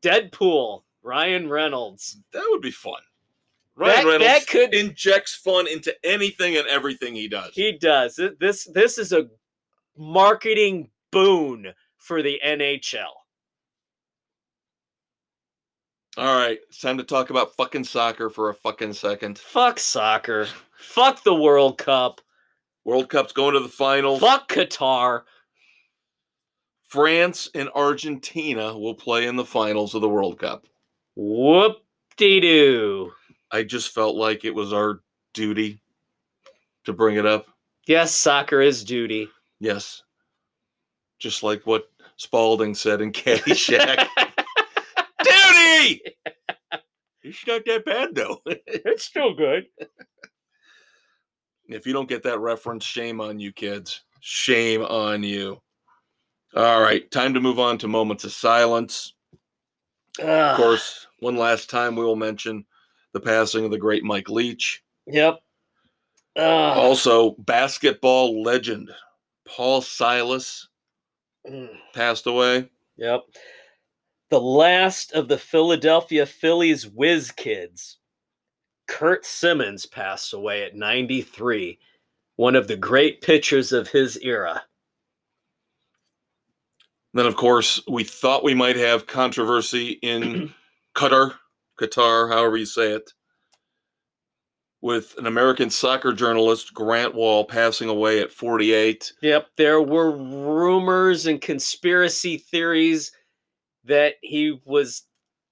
Deadpool, 0.02 0.82
Ryan 1.02 1.48
Reynolds. 1.48 2.18
That 2.32 2.46
would 2.50 2.62
be 2.62 2.70
fun. 2.70 3.00
That- 3.76 4.04
Ryan 4.04 4.06
Reynolds 4.06 4.24
that 4.24 4.46
could- 4.46 4.74
injects 4.74 5.34
fun 5.34 5.66
into 5.66 5.94
anything 6.06 6.56
and 6.56 6.66
everything 6.68 7.14
he 7.16 7.26
does. 7.26 7.52
He 7.54 7.72
does. 7.72 8.20
This 8.38 8.64
this 8.66 8.98
is 8.98 9.12
a 9.12 9.28
marketing 9.96 10.90
boon 11.10 11.72
for 11.96 12.22
the 12.22 12.40
NHL. 12.44 13.23
All 16.16 16.36
right, 16.36 16.60
it's 16.68 16.78
time 16.80 16.98
to 16.98 17.04
talk 17.04 17.30
about 17.30 17.56
fucking 17.56 17.82
soccer 17.82 18.30
for 18.30 18.48
a 18.48 18.54
fucking 18.54 18.92
second. 18.92 19.36
Fuck 19.36 19.80
soccer. 19.80 20.46
Fuck 20.76 21.24
the 21.24 21.34
World 21.34 21.76
Cup. 21.76 22.20
World 22.84 23.08
Cup's 23.08 23.32
going 23.32 23.54
to 23.54 23.60
the 23.60 23.68
finals. 23.68 24.20
Fuck 24.20 24.48
Qatar. 24.48 25.22
France 26.86 27.50
and 27.52 27.68
Argentina 27.74 28.78
will 28.78 28.94
play 28.94 29.26
in 29.26 29.34
the 29.34 29.44
finals 29.44 29.96
of 29.96 30.02
the 30.02 30.08
World 30.08 30.38
Cup. 30.38 30.66
Whoop 31.16 31.78
de 32.16 32.38
doo. 32.38 33.12
I 33.50 33.64
just 33.64 33.92
felt 33.92 34.14
like 34.14 34.44
it 34.44 34.54
was 34.54 34.72
our 34.72 35.00
duty 35.32 35.80
to 36.84 36.92
bring 36.92 37.16
it 37.16 37.26
up. 37.26 37.46
Yes, 37.88 38.14
soccer 38.14 38.60
is 38.60 38.84
duty. 38.84 39.28
Yes. 39.58 40.04
Just 41.18 41.42
like 41.42 41.66
what 41.66 41.90
Spalding 42.16 42.76
said 42.76 43.00
in 43.00 43.10
Caddyshack. 43.10 44.06
duty! 45.82 46.02
It's 47.22 47.46
not 47.46 47.64
that 47.66 47.84
bad, 47.84 48.14
though. 48.14 48.40
it's 48.46 49.04
still 49.04 49.34
good. 49.34 49.66
if 51.68 51.86
you 51.86 51.92
don't 51.92 52.08
get 52.08 52.22
that 52.24 52.40
reference, 52.40 52.84
shame 52.84 53.20
on 53.20 53.38
you, 53.38 53.52
kids. 53.52 54.02
Shame 54.20 54.82
on 54.82 55.22
you. 55.22 55.60
All 56.54 56.80
right, 56.80 57.10
time 57.10 57.34
to 57.34 57.40
move 57.40 57.58
on 57.58 57.78
to 57.78 57.88
moments 57.88 58.24
of 58.24 58.32
silence. 58.32 59.14
Of 60.20 60.56
course, 60.56 61.08
one 61.20 61.36
last 61.36 61.68
time 61.68 61.96
we 61.96 62.04
will 62.04 62.14
mention 62.14 62.64
the 63.12 63.20
passing 63.20 63.64
of 63.64 63.70
the 63.70 63.78
great 63.78 64.04
Mike 64.04 64.28
Leach. 64.28 64.82
Yep. 65.06 65.40
Ugh. 66.36 66.78
Also, 66.78 67.32
basketball 67.38 68.42
legend 68.42 68.90
Paul 69.46 69.80
Silas 69.82 70.68
Mm. 71.46 71.68
passed 71.92 72.26
away. 72.26 72.70
Yep. 72.96 73.20
The 74.34 74.40
last 74.40 75.12
of 75.12 75.28
the 75.28 75.38
Philadelphia 75.38 76.26
Phillies 76.26 76.88
whiz 76.88 77.30
kids, 77.30 77.98
Curt 78.88 79.24
Simmons, 79.24 79.86
passed 79.86 80.32
away 80.32 80.64
at 80.64 80.74
93, 80.74 81.78
one 82.34 82.56
of 82.56 82.66
the 82.66 82.76
great 82.76 83.20
pitchers 83.20 83.70
of 83.70 83.86
his 83.86 84.18
era. 84.22 84.64
Then, 87.12 87.26
of 87.26 87.36
course, 87.36 87.80
we 87.86 88.02
thought 88.02 88.42
we 88.42 88.54
might 88.54 88.74
have 88.74 89.06
controversy 89.06 90.00
in 90.02 90.52
Qatar, 90.96 91.34
Qatar, 91.78 92.28
however 92.28 92.56
you 92.56 92.66
say 92.66 92.90
it, 92.90 93.12
with 94.80 95.16
an 95.16 95.28
American 95.28 95.70
soccer 95.70 96.12
journalist, 96.12 96.74
Grant 96.74 97.14
Wahl, 97.14 97.44
passing 97.44 97.88
away 97.88 98.20
at 98.20 98.32
48. 98.32 99.12
Yep, 99.22 99.46
there 99.56 99.80
were 99.80 100.10
rumors 100.10 101.26
and 101.26 101.40
conspiracy 101.40 102.36
theories 102.36 103.12
that 103.84 104.14
he 104.22 104.60
was 104.64 105.02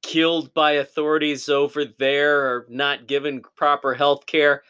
killed 0.02 0.52
by 0.52 0.72
authorities 0.72 1.48
over 1.48 1.84
there 1.84 2.40
or 2.40 2.66
not 2.68 3.06
given 3.06 3.42
proper 3.56 3.94
health 3.94 4.26
care. 4.26 4.62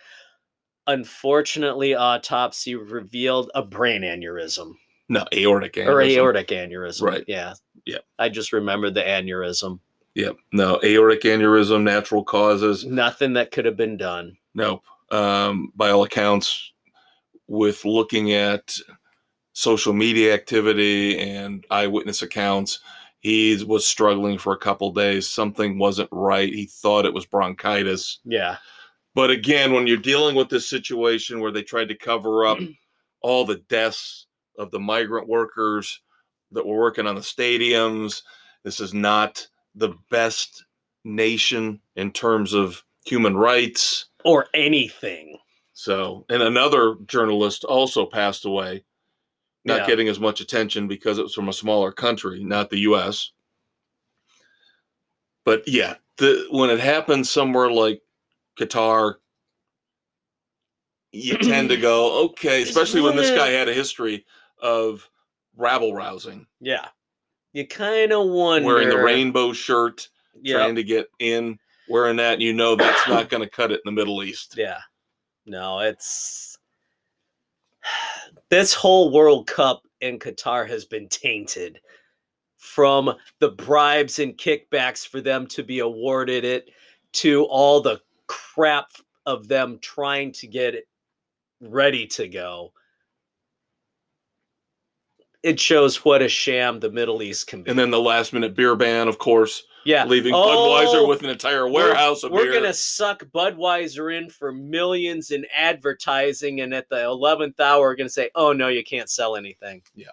Unfortunately, 0.87 1.95
autopsy 1.95 2.75
revealed 2.75 3.51
a 3.55 3.63
brain 3.63 4.03
aneurysm. 4.03 4.73
No, 5.09 5.25
aortic 5.35 5.75
aneurysm. 5.75 5.87
or 5.89 6.03
aortic 6.03 6.49
aneurysm. 6.49 7.03
Right. 7.03 7.25
Yeah. 7.27 7.55
Yeah. 7.87 7.99
I 8.19 8.29
just 8.29 8.53
remembered 8.53 8.95
the 8.95 9.03
aneurysm. 9.03 9.81
Yep. 10.15 10.37
No, 10.53 10.79
aortic 10.85 11.23
aneurysm, 11.23 11.83
natural 11.83 12.25
causes. 12.25 12.85
Nothing 12.85 13.33
that 13.35 13.51
could 13.51 13.65
have 13.65 13.77
been 13.77 13.97
done. 13.97 14.37
Nope. 14.55 14.83
Um, 15.11 15.73
by 15.75 15.91
all 15.91 16.03
accounts, 16.05 16.73
with 17.47 17.85
looking 17.85 18.33
at 18.33 18.77
social 19.53 19.93
media 19.93 20.35
activity 20.35 21.19
and 21.19 21.65
eyewitness 21.71 22.23
accounts, 22.23 22.81
he 23.23 23.63
was 23.65 23.87
struggling 23.87 24.37
for 24.37 24.53
a 24.53 24.59
couple 24.59 24.93
days. 24.93 25.31
Something 25.31 25.79
wasn't 25.79 26.09
right. 26.11 26.53
He 26.53 26.67
thought 26.67 27.07
it 27.07 27.15
was 27.15 27.25
bronchitis. 27.25 28.19
Yeah. 28.25 28.57
But 29.15 29.31
again, 29.31 29.73
when 29.73 29.87
you're 29.87 29.97
dealing 29.97 30.35
with 30.35 30.49
this 30.49 30.69
situation 30.69 31.39
where 31.39 31.53
they 31.53 31.63
tried 31.63 31.89
to 31.89 31.97
cover 31.97 32.45
up 32.45 32.59
all 33.23 33.45
the 33.45 33.63
deaths 33.69 34.27
of 34.59 34.73
the 34.73 34.81
migrant 34.81 35.29
workers 35.29 36.01
that 36.51 36.67
were 36.67 36.79
working 36.79 37.07
on 37.07 37.15
the 37.15 37.21
stadiums, 37.21 38.23
this 38.65 38.81
is 38.81 38.93
not 38.93 39.47
the 39.77 39.95
best 40.11 40.65
nation 41.05 41.81
in 41.95 42.11
terms 42.11 42.53
of 42.53 42.83
human 43.07 43.37
rights. 43.37 44.07
Or 44.25 44.47
anything. 44.53 45.39
So, 45.75 46.27
and 46.29 46.43
another 46.43 46.97
journalist 47.07 47.63
also 47.63 48.05
passed 48.05 48.45
away, 48.47 48.85
not 49.65 49.81
Yeah. 49.81 49.87
getting 49.87 50.09
as 50.09 50.19
much 50.21 50.41
attention 50.41 50.89
because 50.89 51.19
it 51.19 51.23
was 51.23 51.35
from 51.35 51.49
a 51.49 51.53
smaller 51.53 51.93
country, 51.93 52.43
not 52.43 52.71
the 52.71 52.81
U.S. 52.81 53.31
But 55.45 55.67
yeah, 55.67 55.95
the 56.19 56.47
when 56.51 56.71
it 56.71 56.81
happens 56.81 57.31
somewhere 57.31 57.71
like 57.71 58.01
Qatar, 58.59 59.15
you 61.13 61.37
tend 61.39 61.69
to 61.71 61.77
go 61.77 62.25
okay, 62.27 62.63
especially 62.63 63.01
when 63.01 63.17
this 63.17 63.31
guy 63.31 63.49
had 63.49 63.69
a 63.69 63.75
history 63.75 64.25
of 64.61 65.09
rabble 65.57 65.95
rousing, 65.95 66.47
Yeah. 66.61 66.87
You 67.53 67.67
kind 67.67 68.13
of 68.13 68.27
wonder. 68.29 68.67
wearing 68.67 68.89
the 68.89 68.97
rainbow 68.97 69.53
shirt, 69.53 70.09
Yeah. 70.41 70.57
trying 70.57 70.77
to 70.77 70.83
get 70.85 71.09
in, 71.19 71.59
wearing 71.89 72.17
that, 72.17 72.35
and 72.35 72.43
you 72.43 72.53
know 72.55 72.75
that's 72.77 73.07
not 73.09 73.29
going 73.29 73.43
to 73.43 73.51
cut 73.51 73.71
it 73.71 73.81
in 73.85 73.87
the 73.87 73.93
Middle 73.93 74.23
East. 74.23 74.55
Yeah. 74.57 74.79
No, 75.45 75.81
it's. 75.81 76.57
This 78.53 78.75
whole 78.75 79.11
World 79.11 79.47
Cup 79.47 79.83
in 80.03 80.19
Qatar 80.19 80.69
has 80.69 80.85
been 80.85 81.09
tainted 81.09 81.81
from 82.59 83.15
the 83.39 83.49
bribes 83.49 84.19
and 84.19 84.37
kickbacks 84.37 85.09
for 85.09 85.23
them 85.23 85.47
to 85.47 85.63
be 85.63 85.79
awarded 85.79 86.45
it 86.45 86.69
to 87.13 87.45
all 87.45 87.81
the 87.81 87.99
crap 88.27 88.91
of 89.25 89.49
them 89.49 89.79
trying 89.81 90.33
to 90.33 90.47
get 90.47 90.75
it 90.75 90.85
ready 91.63 92.07
to 92.09 92.29
go. 92.29 92.75
It 95.43 95.59
shows 95.59 96.05
what 96.05 96.21
a 96.21 96.29
sham 96.29 96.79
the 96.79 96.91
Middle 96.91 97.23
East 97.23 97.47
can 97.47 97.63
be. 97.63 97.71
And 97.71 97.79
then 97.79 97.91
the 97.91 97.99
last 97.99 98.35
minute 98.35 98.55
beer 98.55 98.77
ban, 98.77 99.09
of 99.09 99.19
course, 99.19 99.63
yeah, 99.85 100.05
leaving 100.05 100.35
Oh, 100.35 100.39
Budweiser 100.47 101.09
with 101.09 101.23
an 101.23 101.31
entire 101.31 101.69
warehouse 101.69 102.23
of 102.23 102.33
we're 102.33 102.45
beer. 102.45 102.55
gonna 102.55 102.73
suck 102.73 103.25
Budweiser 103.35 104.17
in 104.17 104.29
for 104.31 104.53
millions 104.53 105.31
in 105.31 105.45
advertising, 105.55 106.61
and 106.61 106.73
at 106.75 106.89
the 106.89 107.05
eleventh 107.05 107.59
hour, 107.61 107.81
we're 107.83 107.97
gonna 107.97 108.09
say, 108.09 108.31
"Oh 108.35 108.53
no, 108.53 108.69
you 108.69 108.85
can't 108.85 109.11
sell 109.11 109.37
anything." 109.37 109.83
Yeah. 109.95 110.07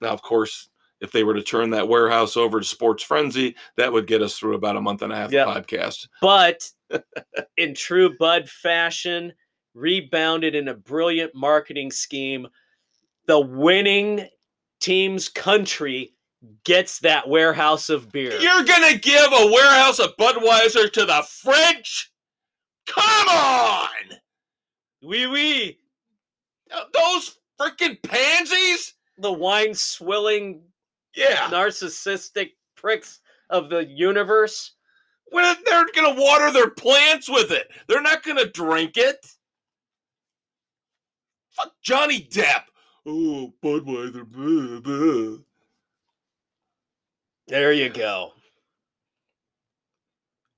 Now, 0.00 0.10
of 0.10 0.22
course, 0.22 0.68
if 1.00 1.12
they 1.12 1.24
were 1.24 1.34
to 1.34 1.42
turn 1.42 1.70
that 1.70 1.88
warehouse 1.88 2.36
over 2.36 2.58
to 2.60 2.64
Sports 2.66 3.02
Frenzy, 3.02 3.54
that 3.76 3.92
would 3.92 4.06
get 4.06 4.22
us 4.22 4.38
through 4.38 4.54
about 4.54 4.76
a 4.76 4.80
month 4.80 5.02
and 5.02 5.12
a 5.12 5.16
half 5.16 5.32
Yep. 5.32 5.46
of 5.46 5.66
podcast. 5.66 6.08
But 6.20 6.68
in 7.56 7.74
true 7.74 8.16
Bud 8.18 8.48
fashion, 8.48 9.32
rebounded 9.74 10.54
in 10.54 10.68
a 10.68 10.74
brilliant 10.74 11.34
marketing 11.34 11.90
scheme. 11.90 12.48
The 13.26 13.38
winning 13.40 14.26
team's 14.80 15.28
country 15.28 16.14
gets 16.64 16.98
that 17.00 17.28
warehouse 17.28 17.88
of 17.90 18.10
beer. 18.10 18.38
You're 18.40 18.64
gonna 18.64 18.96
give 18.98 19.32
a 19.32 19.46
warehouse 19.46 19.98
of 19.98 20.16
Budweiser 20.16 20.90
to 20.92 21.04
the 21.04 21.22
French? 21.28 22.10
Come 22.86 23.28
on! 23.28 23.88
Wee 25.02 25.26
wee. 25.26 25.78
Those 26.92 27.38
freaking 27.60 28.02
pansies? 28.02 28.94
The 29.18 29.32
wine 29.32 29.74
swilling, 29.74 30.62
Yeah. 31.14 31.48
narcissistic 31.50 32.52
pricks 32.74 33.20
of 33.50 33.68
the 33.68 33.84
universe. 33.84 34.72
When 35.26 35.44
they're 35.64 35.86
gonna 35.94 36.20
water 36.20 36.50
their 36.50 36.70
plants 36.70 37.28
with 37.28 37.50
it. 37.50 37.70
They're 37.86 38.00
not 38.02 38.22
gonna 38.22 38.46
drink 38.46 38.96
it. 38.96 39.24
Fuck 41.50 41.74
Johnny 41.82 42.22
Depp. 42.22 42.64
Oh, 43.06 43.52
Budweiser. 43.62 44.24
blah, 44.26 44.80
blah. 44.80 45.38
There 47.50 47.72
you 47.72 47.88
go. 47.88 48.30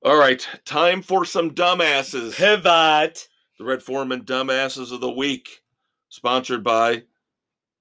All 0.05 0.19
right, 0.19 0.47
time 0.66 1.01
for 1.01 1.24
some 1.24 1.52
dumbasses. 1.52 2.35
Pivot. 2.35 3.28
the 3.59 3.64
Red 3.64 3.82
Foreman 3.82 4.27
Dumbasses 4.27 4.93
of 4.93 5.01
the 5.01 5.10
Week, 5.10 5.62
sponsored 6.10 6.62
by 6.62 7.05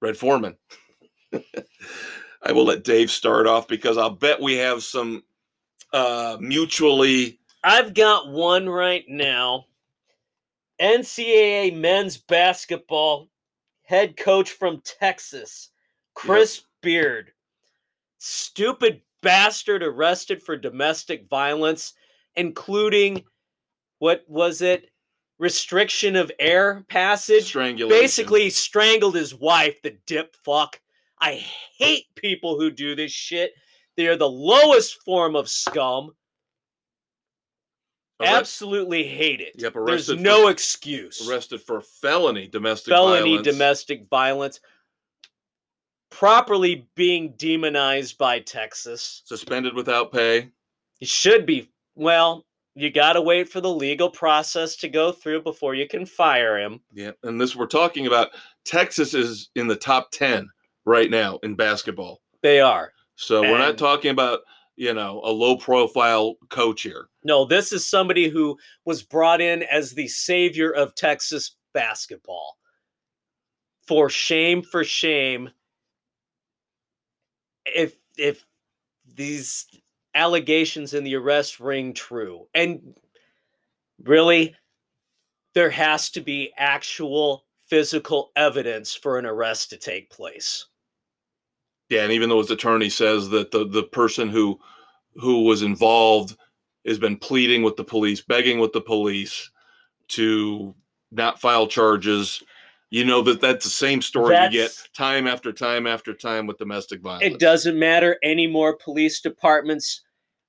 Red 0.00 0.16
Foreman. 0.16 0.56
I 2.42 2.52
will 2.52 2.64
let 2.64 2.84
Dave 2.84 3.10
start 3.10 3.46
off 3.46 3.68
because 3.68 3.98
I'll 3.98 4.08
bet 4.08 4.40
we 4.40 4.54
have 4.54 4.82
some 4.82 5.24
uh, 5.92 6.38
mutually. 6.40 7.38
I've 7.62 7.92
got 7.92 8.30
one 8.30 8.66
right 8.66 9.04
now. 9.08 9.66
NCAA 10.80 11.76
men's 11.76 12.16
basketball 12.16 13.28
head 13.82 14.16
coach 14.16 14.52
from 14.52 14.80
Texas, 14.80 15.68
Chris 16.14 16.62
Beard. 16.80 17.32
Stupid 18.24 19.02
bastard 19.20 19.82
arrested 19.82 20.40
for 20.44 20.56
domestic 20.56 21.28
violence, 21.28 21.94
including 22.36 23.24
what 23.98 24.22
was 24.28 24.62
it? 24.62 24.88
Restriction 25.40 26.14
of 26.14 26.30
air 26.38 26.84
passage. 26.88 27.46
Strangulation. 27.46 28.00
Basically, 28.00 28.48
strangled 28.48 29.16
his 29.16 29.34
wife, 29.34 29.82
the 29.82 29.98
dip 30.06 30.36
fuck. 30.44 30.80
I 31.18 31.44
hate 31.76 32.04
people 32.14 32.60
who 32.60 32.70
do 32.70 32.94
this 32.94 33.10
shit. 33.10 33.54
They 33.96 34.06
are 34.06 34.14
the 34.16 34.30
lowest 34.30 35.02
form 35.02 35.34
of 35.34 35.48
scum. 35.48 36.12
Arrest- 38.20 38.34
Absolutely 38.34 39.02
hate 39.02 39.40
it. 39.40 39.54
Yep, 39.56 39.72
There's 39.72 40.10
arrested 40.10 40.16
for- 40.18 40.22
no 40.22 40.46
excuse. 40.46 41.28
arrested 41.28 41.60
for 41.60 41.80
felony 41.80 42.46
domestic 42.46 42.92
violence. 42.92 43.14
Felony 43.18 43.30
violence. 43.32 43.46
domestic 43.48 44.08
violence. 44.08 44.60
Properly 46.12 46.86
being 46.94 47.34
demonized 47.36 48.18
by 48.18 48.40
Texas. 48.40 49.22
suspended 49.24 49.74
without 49.74 50.12
pay. 50.12 50.50
It 51.00 51.08
should 51.08 51.46
be, 51.46 51.70
well, 51.94 52.44
you 52.74 52.90
got 52.90 53.14
to 53.14 53.22
wait 53.22 53.48
for 53.48 53.60
the 53.60 53.72
legal 53.72 54.10
process 54.10 54.76
to 54.76 54.88
go 54.88 55.10
through 55.10 55.42
before 55.42 55.74
you 55.74 55.88
can 55.88 56.06
fire 56.06 56.58
him. 56.58 56.80
Yeah, 56.92 57.12
and 57.22 57.40
this 57.40 57.56
we're 57.56 57.66
talking 57.66 58.06
about. 58.06 58.28
Texas 58.64 59.14
is 59.14 59.50
in 59.56 59.66
the 59.66 59.76
top 59.76 60.10
ten 60.10 60.48
right 60.84 61.10
now 61.10 61.38
in 61.42 61.54
basketball. 61.54 62.20
They 62.42 62.60
are. 62.60 62.92
So 63.16 63.42
we're 63.42 63.58
not 63.58 63.78
talking 63.78 64.10
about 64.10 64.40
you 64.76 64.94
know 64.94 65.20
a 65.24 65.30
low 65.30 65.56
profile 65.56 66.36
coach 66.50 66.82
here. 66.82 67.08
No, 67.24 67.44
this 67.44 67.72
is 67.72 67.88
somebody 67.88 68.28
who 68.28 68.56
was 68.84 69.02
brought 69.02 69.40
in 69.40 69.62
as 69.64 69.92
the 69.92 70.08
savior 70.08 70.70
of 70.70 70.94
Texas 70.94 71.56
basketball. 71.74 72.56
For 73.86 74.08
shame, 74.08 74.62
for 74.62 74.84
shame. 74.84 75.50
If 77.66 77.96
if 78.16 78.44
these 79.14 79.66
allegations 80.14 80.94
in 80.94 81.04
the 81.04 81.16
arrest 81.16 81.60
ring 81.60 81.94
true, 81.94 82.46
and 82.54 82.94
really, 84.02 84.54
there 85.54 85.70
has 85.70 86.10
to 86.10 86.20
be 86.20 86.52
actual 86.56 87.44
physical 87.68 88.32
evidence 88.36 88.94
for 88.94 89.18
an 89.18 89.26
arrest 89.26 89.70
to 89.70 89.76
take 89.76 90.10
place. 90.10 90.66
Yeah, 91.88 92.02
and 92.02 92.12
even 92.12 92.28
though 92.28 92.38
his 92.38 92.50
attorney 92.50 92.90
says 92.90 93.28
that 93.30 93.50
the 93.50 93.66
the 93.66 93.82
person 93.82 94.28
who 94.28 94.58
who 95.14 95.44
was 95.44 95.62
involved 95.62 96.36
has 96.86 96.98
been 96.98 97.16
pleading 97.16 97.62
with 97.62 97.76
the 97.76 97.84
police, 97.84 98.20
begging 98.20 98.58
with 98.58 98.72
the 98.72 98.80
police 98.80 99.50
to 100.08 100.74
not 101.10 101.40
file 101.40 101.66
charges, 101.66 102.42
you 102.92 103.06
know 103.06 103.22
that 103.22 103.40
that's 103.40 103.64
the 103.64 103.70
same 103.70 104.02
story 104.02 104.36
you 104.36 104.50
get 104.50 104.70
time 104.94 105.26
after 105.26 105.50
time 105.50 105.86
after 105.86 106.12
time 106.12 106.46
with 106.46 106.58
domestic 106.58 107.00
violence. 107.00 107.24
It 107.24 107.40
doesn't 107.40 107.78
matter 107.78 108.18
anymore. 108.22 108.76
Police 108.76 109.22
departments 109.22 110.02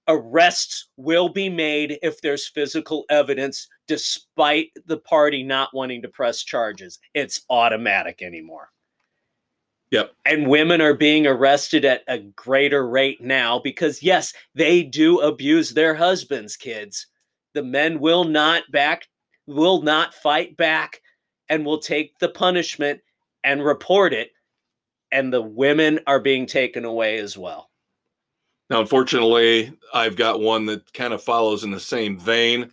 arrests 0.09 0.89
will 0.97 1.29
be 1.29 1.47
made 1.47 1.97
if 2.03 2.19
there's 2.19 2.49
physical 2.49 3.05
evidence, 3.09 3.69
despite 3.87 4.71
the 4.87 4.97
party 4.97 5.41
not 5.41 5.69
wanting 5.73 6.01
to 6.01 6.09
press 6.09 6.43
charges. 6.43 6.99
It's 7.13 7.45
automatic 7.49 8.21
anymore. 8.21 8.69
Yep. 9.91 10.11
And 10.25 10.47
women 10.47 10.81
are 10.81 10.95
being 10.95 11.25
arrested 11.25 11.85
at 11.85 12.01
a 12.09 12.19
greater 12.19 12.89
rate 12.89 13.21
now 13.21 13.59
because, 13.59 14.03
yes, 14.03 14.33
they 14.53 14.83
do 14.83 15.21
abuse 15.21 15.73
their 15.73 15.95
husbands' 15.95 16.57
kids. 16.57 17.07
The 17.53 17.63
men 17.63 18.01
will 18.01 18.25
not 18.25 18.63
back, 18.69 19.07
will 19.47 19.81
not 19.81 20.13
fight 20.13 20.57
back, 20.57 20.99
and 21.49 21.65
will 21.65 21.79
take 21.79 22.17
the 22.19 22.29
punishment 22.29 23.01
and 23.43 23.63
report 23.63 24.13
it. 24.13 24.31
And 25.11 25.31
the 25.31 25.41
women 25.41 25.99
are 26.07 26.19
being 26.19 26.45
taken 26.45 26.85
away 26.85 27.17
as 27.19 27.37
well. 27.37 27.69
Now, 28.69 28.81
unfortunately, 28.81 29.71
I've 29.93 30.15
got 30.15 30.39
one 30.39 30.65
that 30.65 30.91
kind 30.93 31.13
of 31.13 31.21
follows 31.21 31.63
in 31.63 31.71
the 31.71 31.79
same 31.79 32.17
vein. 32.17 32.71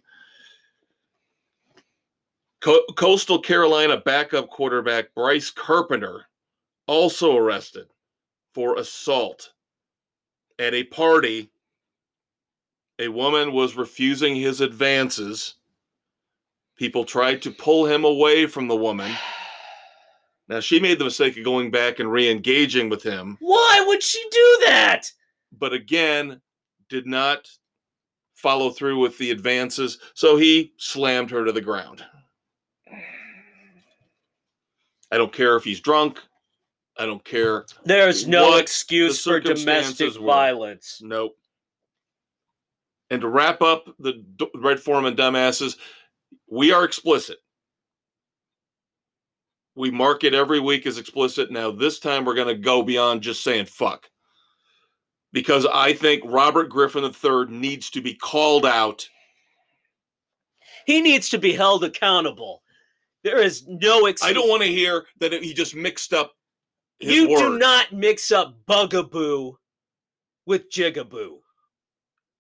Co- 2.61 2.85
Coastal 2.97 3.39
Carolina 3.39 3.97
backup 3.99 4.49
quarterback 4.49 5.15
Bryce 5.15 5.51
Carpenter 5.51 6.27
also 6.87 7.37
arrested 7.37 7.89
for 8.55 8.79
assault 8.79 9.53
at 10.59 10.75
a 10.75 10.85
party. 10.85 11.51
A 12.99 13.09
woman 13.09 13.53
was 13.53 13.77
refusing 13.77 14.37
his 14.37 14.61
advances. 14.61 15.57
People 16.81 17.05
tried 17.05 17.43
to 17.43 17.51
pull 17.51 17.85
him 17.85 18.05
away 18.07 18.47
from 18.47 18.67
the 18.67 18.75
woman. 18.77 19.13
Now, 20.49 20.59
she 20.59 20.81
made 20.81 20.99
the 20.99 21.05
mistake 21.05 21.37
of 21.39 21.45
going 21.45 21.71
back 21.71 22.01
and 22.01 22.11
re 22.11 22.29
engaging 22.29 22.89
with 22.89 23.05
him 23.05 23.37
Why 23.39 23.85
would 23.87 24.03
she 24.03 24.21
do 24.33 24.59
that? 24.67 25.09
but 25.57 25.73
again 25.73 26.41
did 26.89 27.07
not 27.07 27.49
follow 28.35 28.71
through 28.71 28.99
with 28.99 29.17
the 29.19 29.31
advances 29.31 29.99
so 30.15 30.37
he 30.37 30.73
slammed 30.77 31.31
her 31.31 31.45
to 31.45 31.53
the 31.53 31.61
ground 31.61 32.05
i 35.13 35.17
don't 35.19 35.33
care 35.33 35.55
if 35.57 35.63
he's 35.65 35.81
drunk 35.81 36.21
i 36.99 37.07
don't 37.07 37.25
care 37.25 37.65
There's 37.85 38.27
no 38.27 38.57
excuse 38.57 39.23
the 39.23 39.31
for 39.31 39.41
domestic 39.41 40.15
were. 40.19 40.27
violence. 40.27 41.01
nope 41.03 41.37
and 43.11 43.21
to 43.21 43.29
wrap 43.29 43.61
up 43.63 43.89
the 43.99 44.25
red 44.57 44.81
foreman 44.81 45.15
dumbasses 45.17 45.77
we 46.51 46.73
are 46.73 46.85
explicit 46.85 47.39
we 49.77 49.91
mark 49.91 50.25
it 50.25 50.35
every 50.35 50.61
week 50.61 50.87
as 50.87 50.99
explicit 50.99 51.51
now 51.51 51.71
this 51.71 51.99
time 51.99 52.25
we're 52.25 52.35
going 52.35 52.49
to 52.49 52.55
go 52.55 52.83
beyond 52.83 53.23
just 53.23 53.43
saying 53.43 53.67
fuck 53.67 54.09
because 55.33 55.67
i 55.73 55.93
think 55.93 56.23
robert 56.27 56.69
griffin 56.69 57.05
iii 57.05 57.47
needs 57.49 57.91
to 57.91 58.01
be 58.01 58.15
called 58.15 58.67
out 58.67 59.09
He 60.87 61.01
needs 61.01 61.29
to 61.29 61.39
be 61.39 61.53
held 61.53 61.85
accountable. 61.85 62.63
There 63.23 63.39
is 63.39 63.65
no 63.69 64.07
excuse. 64.07 64.31
I 64.31 64.33
don't 64.33 64.49
want 64.49 64.63
to 64.63 64.69
hear 64.69 65.05
that 65.21 65.33
he 65.33 65.55
just 65.55 65.77
mixed 65.77 66.13
up 66.13 66.33
his 66.99 67.15
you 67.15 67.29
do 67.29 67.59
not 67.59 67.93
mix 67.93 68.33
up 68.33 68.57
bugaboo 68.67 69.53
with 70.47 70.71
jigaboo. 70.71 71.39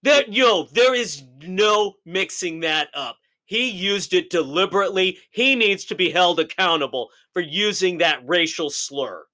There, 0.02 0.24
yo, 0.28 0.64
there 0.72 0.94
is 0.94 1.22
no 1.42 1.94
mixing 2.04 2.60
that 2.60 2.88
up. 2.94 3.16
He 3.50 3.68
used 3.68 4.14
it 4.14 4.30
deliberately. 4.30 5.18
He 5.32 5.56
needs 5.56 5.84
to 5.86 5.96
be 5.96 6.08
held 6.08 6.38
accountable 6.38 7.10
for 7.32 7.42
using 7.42 7.98
that 7.98 8.20
racial 8.24 8.70
slur. 8.70 9.24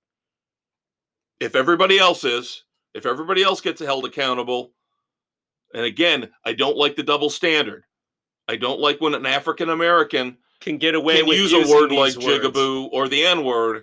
if 1.39 1.55
everybody 1.55 1.99
else 1.99 2.25
is, 2.25 2.65
if 2.95 3.05
everybody 3.05 3.43
else 3.43 3.61
gets 3.61 3.79
held 3.79 4.07
accountable, 4.07 4.73
and 5.75 5.85
again, 5.85 6.31
I 6.47 6.55
don't 6.55 6.79
like 6.79 6.97
the 6.97 7.03
double 7.03 7.29
standard. 7.29 7.85
I 8.49 8.57
don't 8.57 8.81
like 8.81 9.03
when 9.03 9.15
an 9.15 9.27
African 9.27 9.69
American 9.69 10.39
Can 10.61 10.79
get 10.79 10.95
away 10.95 11.19
can 11.19 11.27
with 11.27 11.37
use 11.37 11.53
a 11.53 11.71
word 11.71 11.93
like 11.93 12.15
words. 12.15 12.25
jigaboo 12.25 12.89
or 12.93 13.09
the 13.09 13.27
N 13.27 13.45
word, 13.45 13.83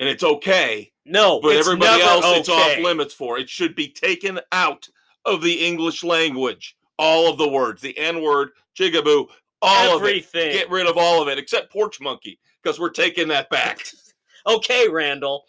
and 0.00 0.08
it's 0.08 0.24
okay, 0.24 0.90
No, 1.04 1.40
but 1.40 1.54
it's 1.54 1.68
everybody 1.68 2.02
else 2.02 2.24
it's 2.26 2.48
off 2.48 2.76
limits 2.78 3.14
for. 3.14 3.38
It 3.38 3.48
should 3.48 3.76
be 3.76 3.86
taken 3.86 4.40
out 4.50 4.88
of 5.24 5.42
the 5.42 5.64
English 5.64 6.02
language. 6.02 6.76
All 6.98 7.30
of 7.30 7.38
the 7.38 7.48
words, 7.48 7.82
the 7.82 7.96
N 7.98 8.22
word, 8.22 8.50
jigaboo, 8.78 9.26
all 9.62 9.96
of 9.96 10.02
it. 10.02 10.06
Everything. 10.06 10.52
Get 10.52 10.70
rid 10.70 10.86
of 10.86 10.96
all 10.96 11.22
of 11.22 11.28
it 11.28 11.38
except 11.38 11.72
porch 11.72 12.00
monkey 12.00 12.38
because 12.62 12.78
we're 12.78 12.90
taking 12.90 13.28
that 13.28 13.50
back. 13.50 13.86
okay, 14.46 14.88
Randal. 14.88 15.44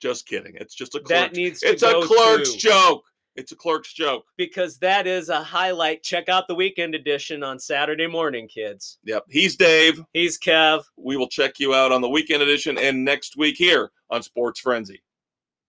Just 0.00 0.26
kidding. 0.26 0.54
It's 0.56 0.74
just 0.74 0.94
a 0.94 1.00
That 1.08 1.34
needs 1.34 1.60
to 1.60 1.68
It's 1.68 1.82
a 1.82 2.00
Clerks 2.02 2.54
joke. 2.54 3.04
It's 3.34 3.52
a 3.52 3.56
Clerks 3.56 3.94
joke. 3.94 4.26
because 4.36 4.78
that 4.78 5.06
is 5.06 5.30
a 5.30 5.42
highlight. 5.42 6.02
Check 6.02 6.28
out 6.28 6.48
the 6.48 6.54
weekend 6.54 6.94
edition 6.94 7.42
on 7.42 7.58
Saturday 7.58 8.06
morning, 8.06 8.46
kids. 8.46 8.98
Yep. 9.04 9.24
He's 9.30 9.56
Dave. 9.56 10.04
He's 10.12 10.38
Kev. 10.38 10.82
We 10.96 11.16
will 11.16 11.28
check 11.28 11.58
you 11.58 11.74
out 11.74 11.92
on 11.92 12.02
the 12.02 12.10
weekend 12.10 12.42
edition 12.42 12.76
and 12.76 13.04
next 13.04 13.36
week 13.38 13.56
here 13.56 13.90
on 14.10 14.22
Sports 14.22 14.60
Frenzy. 14.60 15.02